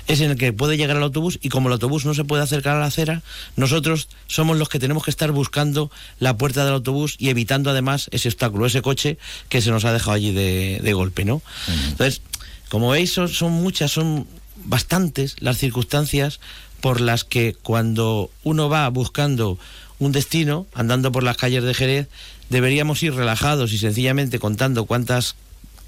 es 0.07 0.19
en 0.19 0.31
el 0.31 0.37
que 0.37 0.51
puede 0.51 0.75
llegar 0.75 0.97
el 0.97 1.03
autobús 1.03 1.39
y 1.41 1.49
como 1.49 1.69
el 1.69 1.73
autobús 1.73 2.05
no 2.05 2.13
se 2.15 2.25
puede 2.25 2.43
acercar 2.43 2.75
a 2.75 2.79
la 2.79 2.87
acera, 2.87 3.21
nosotros 3.55 4.09
somos 4.27 4.57
los 4.57 4.67
que 4.67 4.79
tenemos 4.79 5.05
que 5.05 5.11
estar 5.11 5.31
buscando 5.31 5.89
la 6.19 6.37
puerta 6.37 6.65
del 6.65 6.73
autobús 6.73 7.15
y 7.17 7.29
evitando 7.29 7.69
además 7.69 8.09
ese 8.11 8.27
obstáculo, 8.27 8.65
ese 8.65 8.81
coche 8.81 9.17
que 9.47 9.61
se 9.61 9.71
nos 9.71 9.85
ha 9.85 9.93
dejado 9.93 10.13
allí 10.13 10.33
de, 10.33 10.93
golpe, 10.93 11.23
¿no? 11.23 11.41
Entonces, 11.87 12.21
como 12.67 12.89
veis, 12.89 13.13
son, 13.13 13.29
son 13.29 13.51
muchas, 13.53 13.91
son 13.91 14.27
bastantes 14.65 15.35
las 15.39 15.59
circunstancias 15.59 16.39
por 16.83 16.99
las 16.99 17.23
que 17.23 17.53
cuando 17.53 18.29
uno 18.43 18.67
va 18.67 18.89
buscando 18.89 19.57
un 19.99 20.11
destino, 20.11 20.67
andando 20.73 21.11
por 21.11 21.23
las 21.23 21.37
calles 21.37 21.63
de 21.63 21.73
Jerez, 21.73 22.07
deberíamos 22.49 23.01
ir 23.03 23.13
relajados 23.13 23.73
y 23.73 23.77
sencillamente 23.77 24.39
contando 24.39 24.85
cuántas 24.85 25.35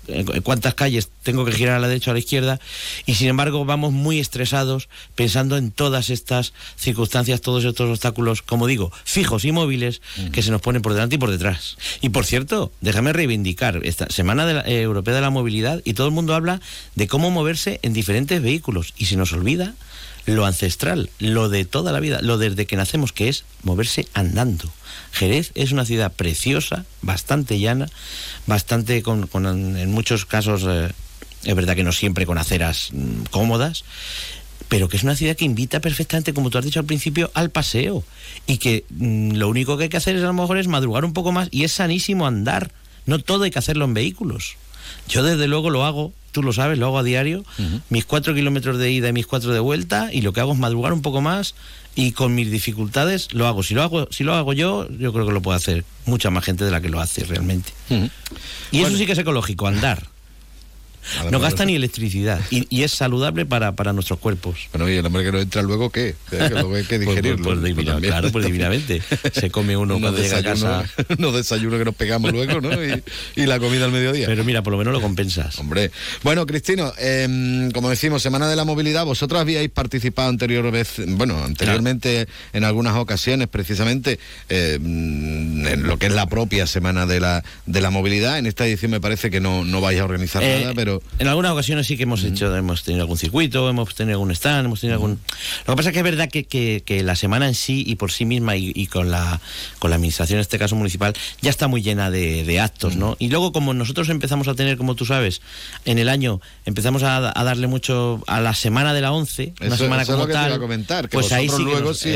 en 0.08 0.26
cuántas 0.42 0.74
calles 0.74 1.10
tengo 1.24 1.46
que 1.46 1.52
girar 1.52 1.76
a 1.76 1.80
la 1.80 1.88
derecha 1.88 2.12
o 2.12 2.14
a 2.14 2.16
la 2.16 2.20
izquierda, 2.20 2.60
y 3.06 3.16
sin 3.16 3.28
embargo 3.28 3.66
vamos 3.66 3.92
muy 3.92 4.20
estresados 4.20 4.88
pensando 5.16 5.58
en 5.58 5.72
todas 5.72 6.10
estas 6.10 6.54
circunstancias, 6.78 7.42
todos 7.42 7.66
estos 7.66 7.90
obstáculos, 7.90 8.42
como 8.42 8.68
digo, 8.68 8.92
fijos 9.04 9.46
y 9.46 9.52
móviles 9.52 10.02
que 10.32 10.44
se 10.44 10.52
nos 10.52 10.62
ponen 10.62 10.82
por 10.82 10.94
delante 10.94 11.16
y 11.16 11.18
por 11.18 11.32
detrás. 11.32 11.78
Y 12.02 12.10
por 12.10 12.26
cierto, 12.26 12.72
déjame 12.82 13.14
reivindicar 13.14 13.82
esta 13.84 14.06
Semana 14.10 14.46
de 14.46 14.54
la, 14.54 14.62
eh, 14.62 14.82
Europea 14.82 15.16
de 15.16 15.22
la 15.22 15.30
Movilidad 15.30 15.82
y 15.84 15.94
todo 15.94 16.08
el 16.08 16.14
mundo 16.14 16.36
habla 16.36 16.62
de 16.96 17.08
cómo 17.08 17.32
moverse 17.32 17.80
en 17.82 17.94
diferentes 17.94 18.42
vehículos 18.42 18.94
y 18.98 19.06
se 19.06 19.18
nos 19.18 19.34
olvida 19.34 19.74
lo 20.26 20.46
ancestral, 20.46 21.10
lo 21.20 21.50
de 21.50 21.66
toda 21.66 21.92
la 21.92 22.00
vida, 22.00 22.22
lo 22.22 22.38
desde 22.38 22.66
que 22.66 22.76
nacemos, 22.76 23.14
que 23.14 23.30
es 23.30 23.46
moverse 23.64 24.08
andando. 24.14 24.72
Jerez 25.12 25.52
es 25.56 25.72
una 25.72 25.86
ciudad 25.86 26.12
preciosa, 26.12 26.86
bastante 27.02 27.60
llana, 27.60 27.88
bastante 28.48 29.02
con, 29.04 29.30
en 29.46 29.92
muchos 29.92 30.26
casos, 30.26 30.64
eh, 30.68 30.92
es 31.44 31.56
verdad 31.56 31.76
que 31.76 31.84
no 31.84 31.92
siempre 31.92 32.26
con 32.26 32.38
aceras 32.38 32.90
mm, 32.92 33.24
cómodas, 33.32 33.84
pero 34.68 34.90
que 34.90 34.98
es 34.98 35.04
una 35.04 35.16
ciudad 35.16 35.36
que 35.36 35.46
invita 35.46 35.80
perfectamente, 35.80 36.34
como 36.34 36.50
tú 36.50 36.58
has 36.58 36.66
dicho 36.66 36.80
al 36.80 36.86
principio, 36.86 37.30
al 37.34 37.52
paseo. 37.52 38.04
Y 38.48 38.58
que 38.58 38.86
mm, 38.90 39.34
lo 39.34 39.48
único 39.48 39.78
que 39.78 39.84
hay 39.84 39.90
que 39.90 39.98
hacer 39.98 40.16
es 40.16 40.24
a 40.24 40.28
lo 40.28 40.34
mejor 40.34 40.58
es 40.58 40.68
madrugar 40.68 41.06
un 41.06 41.14
poco 41.14 41.32
más 41.32 41.50
y 41.52 41.64
es 41.64 41.72
sanísimo 41.72 42.26
andar. 42.26 42.72
No 43.06 43.20
todo 43.20 43.44
hay 43.44 43.52
que 43.52 43.60
hacerlo 43.60 43.86
en 43.86 43.94
vehículos. 43.94 44.58
Yo 45.08 45.24
desde 45.24 45.48
luego 45.48 45.70
lo 45.70 45.86
hago 45.86 46.14
tú 46.36 46.44
lo 46.44 46.52
sabes, 46.52 46.78
lo 46.78 46.88
hago 46.88 47.00
a 47.00 47.04
diario, 47.04 47.46
mis 47.90 48.04
cuatro 48.04 48.36
kilómetros 48.36 48.78
de 48.78 48.92
ida 48.92 49.08
y 49.08 49.14
mis 49.14 49.26
cuatro 49.26 49.54
de 49.54 49.62
vuelta, 49.62 50.10
y 50.12 50.20
lo 50.20 50.34
que 50.34 50.42
hago 50.42 50.52
es 50.52 50.60
madrugar 50.60 50.92
un 50.92 51.02
poco 51.02 51.22
más 51.22 51.56
y 51.96 52.12
con 52.12 52.36
mis 52.36 52.52
dificultades 52.52 53.34
lo 53.34 53.48
hago. 53.48 53.64
Si 53.64 53.74
lo 53.74 53.82
hago, 53.82 54.10
si 54.12 54.26
lo 54.26 54.34
hago 54.34 54.52
yo, 54.52 54.86
yo 55.00 55.14
creo 55.14 55.26
que 55.26 55.32
lo 55.32 55.42
puede 55.42 55.56
hacer 55.56 55.86
mucha 56.06 56.32
más 56.32 56.44
gente 56.44 56.66
de 56.66 56.72
la 56.72 56.82
que 56.82 56.90
lo 56.90 57.00
hace 57.00 57.24
realmente. 57.24 57.72
Y 58.70 58.82
eso 58.82 58.98
sí 58.98 59.06
que 59.06 59.14
es 59.14 59.18
ecológico, 59.18 59.66
andar 59.66 60.10
no 61.32 61.40
gasta 61.40 61.66
ni 61.66 61.76
electricidad 61.76 62.42
y, 62.50 62.84
es 62.84 62.92
saludable 62.92 63.46
para, 63.46 63.76
para, 63.76 63.94
nuestros 63.94 64.20
cuerpos. 64.20 64.68
Bueno, 64.72 64.90
y 64.90 64.96
el 64.96 65.06
hombre 65.06 65.24
que 65.24 65.32
no 65.32 65.40
entra 65.40 65.62
luego, 65.62 65.90
¿qué? 65.90 66.16
Que 66.30 66.50
luego 66.50 66.76
hay 66.76 66.84
que 66.84 67.00
pues, 67.04 67.20
pues, 67.20 67.62
digerirlo. 67.62 67.62
Pues, 67.62 68.02
claro, 68.02 68.32
pues 68.32 68.46
divinamente. 68.46 69.02
Se 69.34 69.50
come 69.50 69.76
uno 69.76 70.00
cuando 70.00 70.22
llega 70.22 70.38
a 70.38 70.44
casa. 70.44 70.86
Unos 71.18 71.34
desayunos 71.34 71.80
que 71.80 71.86
nos 71.86 71.96
pegamos 71.96 72.32
luego, 72.32 72.62
¿no? 72.62 72.72
Y, 73.36 73.46
la 73.46 73.60
comida 73.60 73.86
al 73.86 73.92
mediodía. 73.92 74.28
Pero 74.28 74.44
mira, 74.44 74.64
por 74.64 74.72
lo 74.72 74.78
menos 74.78 74.94
lo 74.94 75.02
compensas. 75.02 75.58
Hombre. 75.60 75.92
Bueno, 76.24 76.46
Cristino, 76.46 76.92
em, 76.98 77.72
como 77.72 77.90
decimos, 77.90 78.22
Semana 78.22 78.48
de 78.48 78.56
la 78.56 78.64
Movilidad, 78.64 79.06
vosotros 79.06 79.40
habíais 79.40 79.70
participado 79.70 80.30
anterior 80.30 80.70
vez, 80.72 81.02
bueno, 81.08 81.44
anteriormente 81.44 82.28
en 82.54 82.64
algunas 82.64 82.96
ocasiones, 82.96 83.48
precisamente, 83.48 84.20
em, 84.50 85.66
en 85.66 85.84
lo 85.84 85.98
que 85.98 86.08
es 86.08 86.14
la 86.14 86.28
propia 86.28 86.68
Semana 86.68 87.06
de 87.06 87.20
la, 87.20 87.44
de 87.66 87.82
la 87.82 87.92
Movilidad. 87.92 88.40
En 88.40 88.46
esta 88.48 88.66
edición 88.66 88.92
me 88.92 89.00
parece 89.00 89.30
que 89.30 89.40
no, 89.40 89.64
no 89.64 89.82
vais 89.82 90.00
a 90.00 90.06
organizar 90.06 90.44
eh, 90.44 90.62
nada, 90.62 90.74
pero 90.74 90.95
en 91.20 91.28
algunas 91.28 91.52
ocasiones 91.52 91.88
sí 91.88 91.98
que 91.98 92.04
hemos 92.04 92.24
hecho, 92.24 92.56
hemos 92.56 92.84
tenido 92.84 93.04
algún 93.04 93.18
circuito, 93.18 93.70
hemos 93.70 93.94
tenido 93.96 94.16
algún 94.16 94.32
stand, 94.32 94.66
hemos 94.66 94.82
tenido 94.82 94.96
algún... 94.96 95.20
Lo 95.66 95.74
que 95.74 95.78
pasa 95.78 95.90
es 95.90 95.94
que 95.94 96.00
es 96.00 96.04
verdad 96.04 96.30
que, 96.30 96.46
que, 96.46 97.04
la 97.04 97.16
semana 97.16 97.48
en 97.48 97.56
sí 97.56 97.84
y 97.86 97.96
por 97.96 98.12
sí 98.12 98.26
misma 98.26 98.56
y, 98.56 98.88
con, 98.88 99.12
la, 99.12 99.40
con 99.80 99.90
la 99.90 99.98
administración, 99.98 100.38
en 100.38 100.42
este 100.42 100.58
caso 100.58 100.76
municipal, 100.76 101.14
ya 101.42 101.50
está 101.50 101.68
muy 101.68 101.82
llena 101.82 102.10
de, 102.12 102.60
actos, 102.60 102.96
¿no? 102.96 103.16
Y 103.20 103.30
luego 103.30 103.52
como 103.52 103.74
nosotros 103.74 104.10
empezamos 104.10 104.48
a 104.48 104.56
tener, 104.56 104.78
como 104.78 104.96
tú 104.96 105.06
sabes, 105.06 105.42
en 105.84 106.00
el 106.00 106.10
año 106.10 106.40
empezamos 106.66 107.04
a, 107.04 107.20
darle 107.20 107.68
mucho 107.68 108.24
a 108.28 108.40
la 108.40 108.54
semana 108.54 108.94
de 108.94 109.02
la 109.02 109.12
11, 109.12 109.54
una 109.62 109.78
semana 109.78 110.06
como 110.06 110.28
tal, 110.28 110.60
comentar, 110.60 111.10
pues 111.10 111.32
ahí 111.32 111.50
sí 111.50 111.64
luego 111.64 111.94
sí 111.94 112.10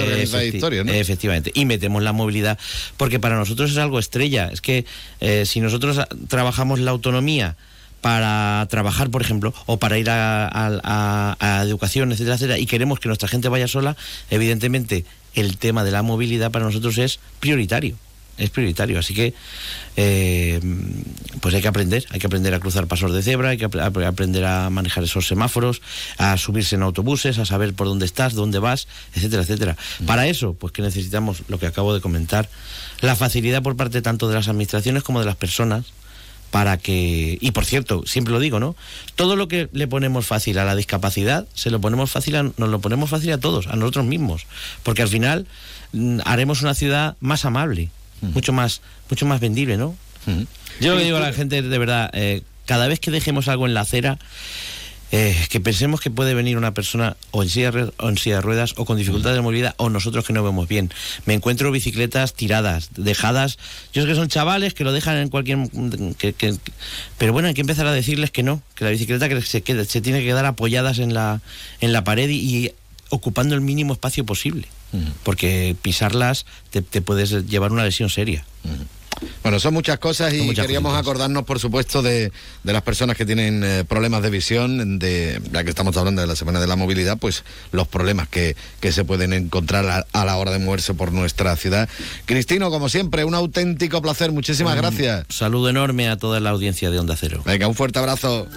historia, 0.53 0.83
¿no? 0.83 0.91
Efectivamente, 0.91 1.51
y 1.53 1.65
metemos 1.65 2.01
la 2.01 2.13
movilidad, 2.13 2.57
porque 2.97 3.19
para 3.19 3.35
nosotros 3.35 3.71
es 3.71 3.77
algo 3.77 3.99
estrella, 3.99 4.49
es 4.51 4.61
que 4.61 4.85
eh, 5.19 5.45
si 5.45 5.59
nosotros 5.59 5.99
trabajamos 6.27 6.79
la 6.79 6.91
autonomía, 6.91 7.55
para 8.01 8.65
trabajar, 8.69 9.09
por 9.09 9.21
ejemplo, 9.21 9.53
o 9.65 9.77
para 9.77 9.97
ir 9.97 10.09
a, 10.09 11.63
educación, 11.65 12.11
etcétera, 12.11 12.35
etcétera, 12.35 12.59
y 12.59 12.65
queremos 12.65 12.99
que 12.99 13.07
nuestra 13.07 13.27
gente 13.27 13.49
vaya 13.49 13.67
sola, 13.67 13.95
evidentemente 14.29 15.05
el 15.35 15.57
tema 15.57 15.83
de 15.83 15.91
la 15.91 16.01
movilidad 16.01 16.51
para 16.51 16.65
nosotros 16.65 16.97
es 16.97 17.19
prioritario. 17.39 17.95
Es 18.37 18.51
prioritario, 18.51 18.97
así 18.97 19.13
que 19.13 19.33
eh, 19.97 20.61
pues 21.41 21.53
hay 21.53 21.61
que 21.61 21.67
aprender, 21.67 22.05
hay 22.09 22.21
que 22.21 22.27
aprender 22.27 22.53
a 22.53 22.61
cruzar 22.61 22.87
pasos 22.87 23.13
de 23.13 23.21
cebra, 23.21 23.49
hay 23.49 23.57
que 23.57 23.65
aprender 23.65 24.45
a 24.45 24.69
manejar 24.69 25.03
esos 25.03 25.27
semáforos, 25.27 25.81
a 26.17 26.37
subirse 26.37 26.75
en 26.75 26.83
autobuses, 26.83 27.37
a 27.37 27.45
saber 27.45 27.73
por 27.73 27.87
dónde 27.87 28.05
estás, 28.05 28.35
dónde 28.35 28.59
vas, 28.59 28.87
etcétera, 29.13 29.41
etcétera. 29.41 29.75
Mm. 29.99 30.05
Para 30.05 30.25
eso, 30.27 30.53
pues 30.53 30.71
que 30.71 30.81
necesitamos 30.81 31.43
lo 31.49 31.59
que 31.59 31.67
acabo 31.67 31.93
de 31.93 31.99
comentar, 31.99 32.49
la 33.01 33.17
facilidad 33.17 33.61
por 33.61 33.75
parte 33.75 34.01
tanto 34.01 34.29
de 34.29 34.35
las 34.35 34.47
administraciones 34.47 35.03
como 35.03 35.19
de 35.19 35.25
las 35.25 35.35
personas 35.35 35.87
para 36.51 36.77
que 36.77 37.37
y 37.39 37.51
por 37.51 37.65
cierto 37.65 38.03
siempre 38.05 38.33
lo 38.33 38.39
digo 38.39 38.59
no 38.59 38.75
todo 39.15 39.35
lo 39.35 39.47
que 39.47 39.69
le 39.71 39.87
ponemos 39.87 40.25
fácil 40.25 40.57
a 40.57 40.65
la 40.65 40.75
discapacidad 40.75 41.47
se 41.53 41.69
lo 41.69 41.79
ponemos 41.79 42.09
fácil 42.11 42.35
a, 42.35 42.43
nos 42.43 42.69
lo 42.69 42.79
ponemos 42.79 43.09
fácil 43.09 43.31
a 43.33 43.37
todos 43.37 43.67
a 43.67 43.75
nosotros 43.75 44.05
mismos. 44.05 44.47
Porque 44.83 45.01
al 45.01 45.09
final 45.09 45.45
mm, 45.93 46.19
haremos 46.25 46.61
una 46.61 46.73
ciudad 46.73 47.15
más 47.19 47.45
amable 47.45 47.89
mucho 48.21 48.51
más 48.51 48.81
mucho 49.09 49.25
más 49.25 49.39
vendible 49.39 49.77
no 49.77 49.95
yo 50.79 50.95
le 50.95 51.03
digo 51.03 51.17
a 51.17 51.21
la 51.21 51.33
gente 51.33 51.61
de 51.61 51.77
verdad 51.77 52.09
eh, 52.13 52.43
cada 52.65 52.87
vez 52.87 52.99
que 52.99 53.11
dejemos 53.11 53.47
algo 53.47 53.65
en 53.65 53.73
la 53.73 53.81
acera 53.81 54.19
eh, 55.11 55.35
que 55.49 55.59
pensemos 55.59 56.01
que 56.01 56.11
puede 56.11 56.33
venir 56.33 56.57
una 56.57 56.73
persona 56.73 57.17
o 57.31 57.41
en, 57.41 57.49
silla, 57.49 57.71
o 57.97 58.09
en 58.09 58.17
silla 58.17 58.35
de 58.35 58.41
ruedas 58.41 58.73
o 58.77 58.85
con 58.85 58.97
dificultades 58.97 59.37
de 59.37 59.41
movilidad 59.41 59.73
o 59.77 59.89
nosotros 59.89 60.25
que 60.25 60.33
no 60.33 60.43
vemos 60.43 60.67
bien. 60.67 60.91
Me 61.25 61.33
encuentro 61.33 61.71
bicicletas 61.71 62.33
tiradas, 62.33 62.89
dejadas. 62.95 63.57
Yo 63.91 64.03
sé 64.03 64.07
que 64.07 64.15
son 64.15 64.27
chavales 64.27 64.73
que 64.73 64.83
lo 64.83 64.91
dejan 64.91 65.17
en 65.17 65.29
cualquier. 65.29 65.57
pero 67.17 67.33
bueno, 67.33 67.47
hay 67.47 67.53
que 67.53 67.61
empezar 67.61 67.87
a 67.87 67.91
decirles 67.91 68.31
que 68.31 68.43
no, 68.43 68.61
que 68.75 68.85
la 68.85 68.91
bicicleta 68.91 69.29
que 69.29 69.41
se, 69.41 69.63
se 69.85 70.01
tiene 70.01 70.19
que 70.19 70.25
quedar 70.25 70.45
apoyadas 70.45 70.99
en 70.99 71.13
la, 71.13 71.41
en 71.81 71.93
la 71.93 72.03
pared 72.03 72.29
y, 72.29 72.71
ocupando 73.09 73.55
el 73.55 73.61
mínimo 73.61 73.93
espacio 73.93 74.25
posible. 74.25 74.67
Porque 75.23 75.75
pisarlas 75.81 76.45
te, 76.71 76.81
puedes 77.01 77.31
llevar 77.47 77.71
una 77.71 77.83
lesión 77.83 78.09
seria. 78.09 78.43
Bueno, 79.43 79.59
son 79.59 79.73
muchas 79.73 79.99
cosas 79.99 80.33
y 80.33 80.53
queríamos 80.53 80.97
acordarnos, 80.97 81.43
por 81.43 81.59
supuesto, 81.59 82.01
de, 82.01 82.31
las 82.63 82.81
personas 82.81 83.17
que 83.17 83.25
tienen 83.25 83.63
eh, 83.63 83.83
problemas 83.83 84.21
de 84.21 84.29
visión, 84.29 84.99
de 84.99 85.41
ya 85.51 85.63
que 85.63 85.69
estamos 85.69 85.95
hablando 85.97 86.21
de 86.21 86.27
la 86.27 86.35
Semana 86.35 86.59
de 86.59 86.67
la 86.67 86.75
Movilidad, 86.75 87.17
pues 87.17 87.43
los 87.71 87.87
problemas 87.87 88.27
que, 88.27 88.55
se 88.89 89.05
pueden 89.05 89.33
encontrar 89.33 90.05
a, 90.11 90.25
la 90.25 90.37
hora 90.37 90.51
de 90.51 90.59
moverse 90.59 90.93
por 90.93 91.11
nuestra 91.11 91.55
ciudad. 91.55 91.89
Cristino, 92.25 92.69
como 92.69 92.89
siempre, 92.89 93.23
un 93.23 93.35
auténtico 93.35 94.01
placer. 94.01 94.31
Muchísimas 94.31 94.75
gracias. 94.75 95.25
saludo 95.29 95.69
enorme 95.69 96.09
a 96.09 96.17
toda 96.17 96.39
la 96.39 96.49
audiencia 96.49 96.89
de 96.89 96.99
Onda 96.99 97.15
Cero. 97.17 97.41
Venga, 97.45 97.67
un 97.67 97.75
fuerte 97.75 97.99
abrazo. 97.99 98.47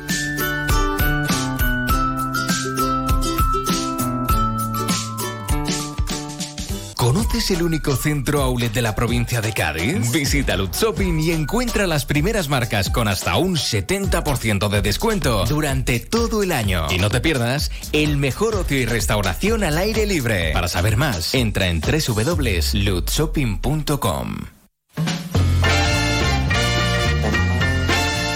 ¿Conoces 7.13 7.51
el 7.51 7.63
único 7.63 7.95
centro 7.95 8.41
outlet 8.41 8.73
de 8.73 8.81
la 8.81 8.95
provincia 8.95 9.43
de 9.43 9.53
Cádiz? 9.53 10.11
Visita 10.13 10.57
Lutz 10.57 10.81
Shopping 10.81 11.21
y 11.21 11.33
encuentra 11.33 11.87
las 11.87 12.07
primeras 12.07 12.49
marcas 12.49 12.89
con 12.89 13.07
hasta 13.07 13.37
un 13.37 13.57
70% 13.57 14.71
de 14.71 14.81
descuento 14.81 15.45
durante 15.45 16.01
todo 16.01 16.43
el 16.43 16.53
año. 16.53 16.87
Y 16.91 16.97
no 16.97 17.11
te 17.11 17.21
pierdas 17.21 17.71
el 17.93 18.17
mejor 18.17 18.55
ocio 18.55 18.79
y 18.79 18.87
restauración 18.87 19.63
al 19.63 19.77
aire 19.77 20.07
libre. 20.07 20.55
Para 20.55 20.69
saber 20.69 20.97
más, 20.97 21.35
entra 21.35 21.69
en 21.69 21.83
www.lutzshopping.com. 21.83 24.37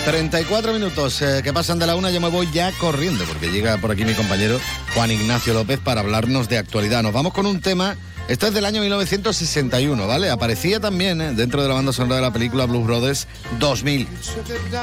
34 0.05 0.73
minutos 0.74 1.23
eh, 1.23 1.40
que 1.43 1.55
pasan 1.55 1.78
de 1.78 1.86
la 1.86 1.97
una, 1.97 2.11
yo 2.11 2.20
me 2.20 2.28
voy 2.28 2.47
ya 2.53 2.73
corriendo 2.73 3.24
porque 3.24 3.51
llega 3.51 3.78
por 3.78 3.90
aquí 3.90 4.05
mi 4.05 4.12
compañero 4.12 4.61
Juan 4.94 5.11
Ignacio 5.11 5.55
López 5.55 5.81
para 5.81 6.03
hablarnos 6.03 6.51
de 6.51 6.59
actualidad. 6.59 7.03
Nos 7.03 7.15
vamos 7.15 7.32
con 7.32 7.47
un 7.47 7.62
tema 7.62 7.97
esto 8.28 8.48
es 8.48 8.55
del 8.55 8.65
año 8.65 8.81
1961, 8.81 10.07
¿vale? 10.07 10.31
Aparecía 10.31 10.81
también 10.81 11.20
¿eh? 11.20 11.32
dentro 11.35 11.62
de 11.62 11.69
la 11.69 11.74
banda 11.74 11.93
sonora 11.93 12.16
de 12.16 12.23
la 12.23 12.32
película 12.32 12.66
Blues 12.66 12.85
Brothers 12.85 13.28
2000, 13.59 14.09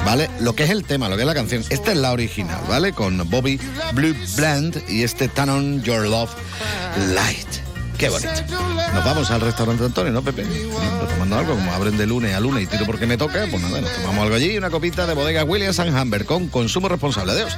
¿vale? 0.05 0.29
Lo 0.39 0.55
que 0.55 0.63
es 0.63 0.69
el 0.69 0.83
tema, 0.85 1.09
lo 1.09 1.15
que 1.15 1.23
es 1.23 1.27
la 1.27 1.33
canción. 1.33 1.63
Esta 1.69 1.91
es 1.91 1.97
la 1.97 2.11
original, 2.13 2.61
¿vale? 2.69 2.93
Con 2.93 3.29
Bobby 3.29 3.59
Blue 3.93 4.15
Bland 4.37 4.83
y 4.89 5.03
este 5.03 5.27
Turn 5.27 5.49
on 5.49 5.83
Your 5.83 6.07
Love 6.07 6.31
Light. 7.13 7.47
Qué 7.97 8.09
bonito. 8.09 8.31
Nos 8.93 9.05
vamos 9.05 9.29
al 9.31 9.41
restaurante 9.41 9.85
Antonio, 9.85 10.11
¿no, 10.11 10.21
Pepe? 10.21 10.45
Tomando 11.09 11.37
algo, 11.37 11.55
como 11.55 11.71
abren 11.73 11.97
de 11.97 12.07
lunes 12.07 12.33
a 12.35 12.39
lunes 12.39 12.63
y 12.63 12.67
tiro 12.67 12.85
porque 12.85 13.05
me 13.05 13.17
toca, 13.17 13.45
pues 13.49 13.61
nada, 13.61 13.81
nos 13.81 13.93
tomamos 13.93 14.23
algo 14.23 14.35
allí, 14.35 14.57
una 14.57 14.69
copita 14.69 15.05
de 15.05 15.13
bodega 15.13 15.43
Williams 15.43 15.79
and 15.79 15.97
Humber 15.97 16.25
con 16.25 16.47
consumo 16.47 16.89
responsable. 16.89 17.33
Adiós. 17.33 17.57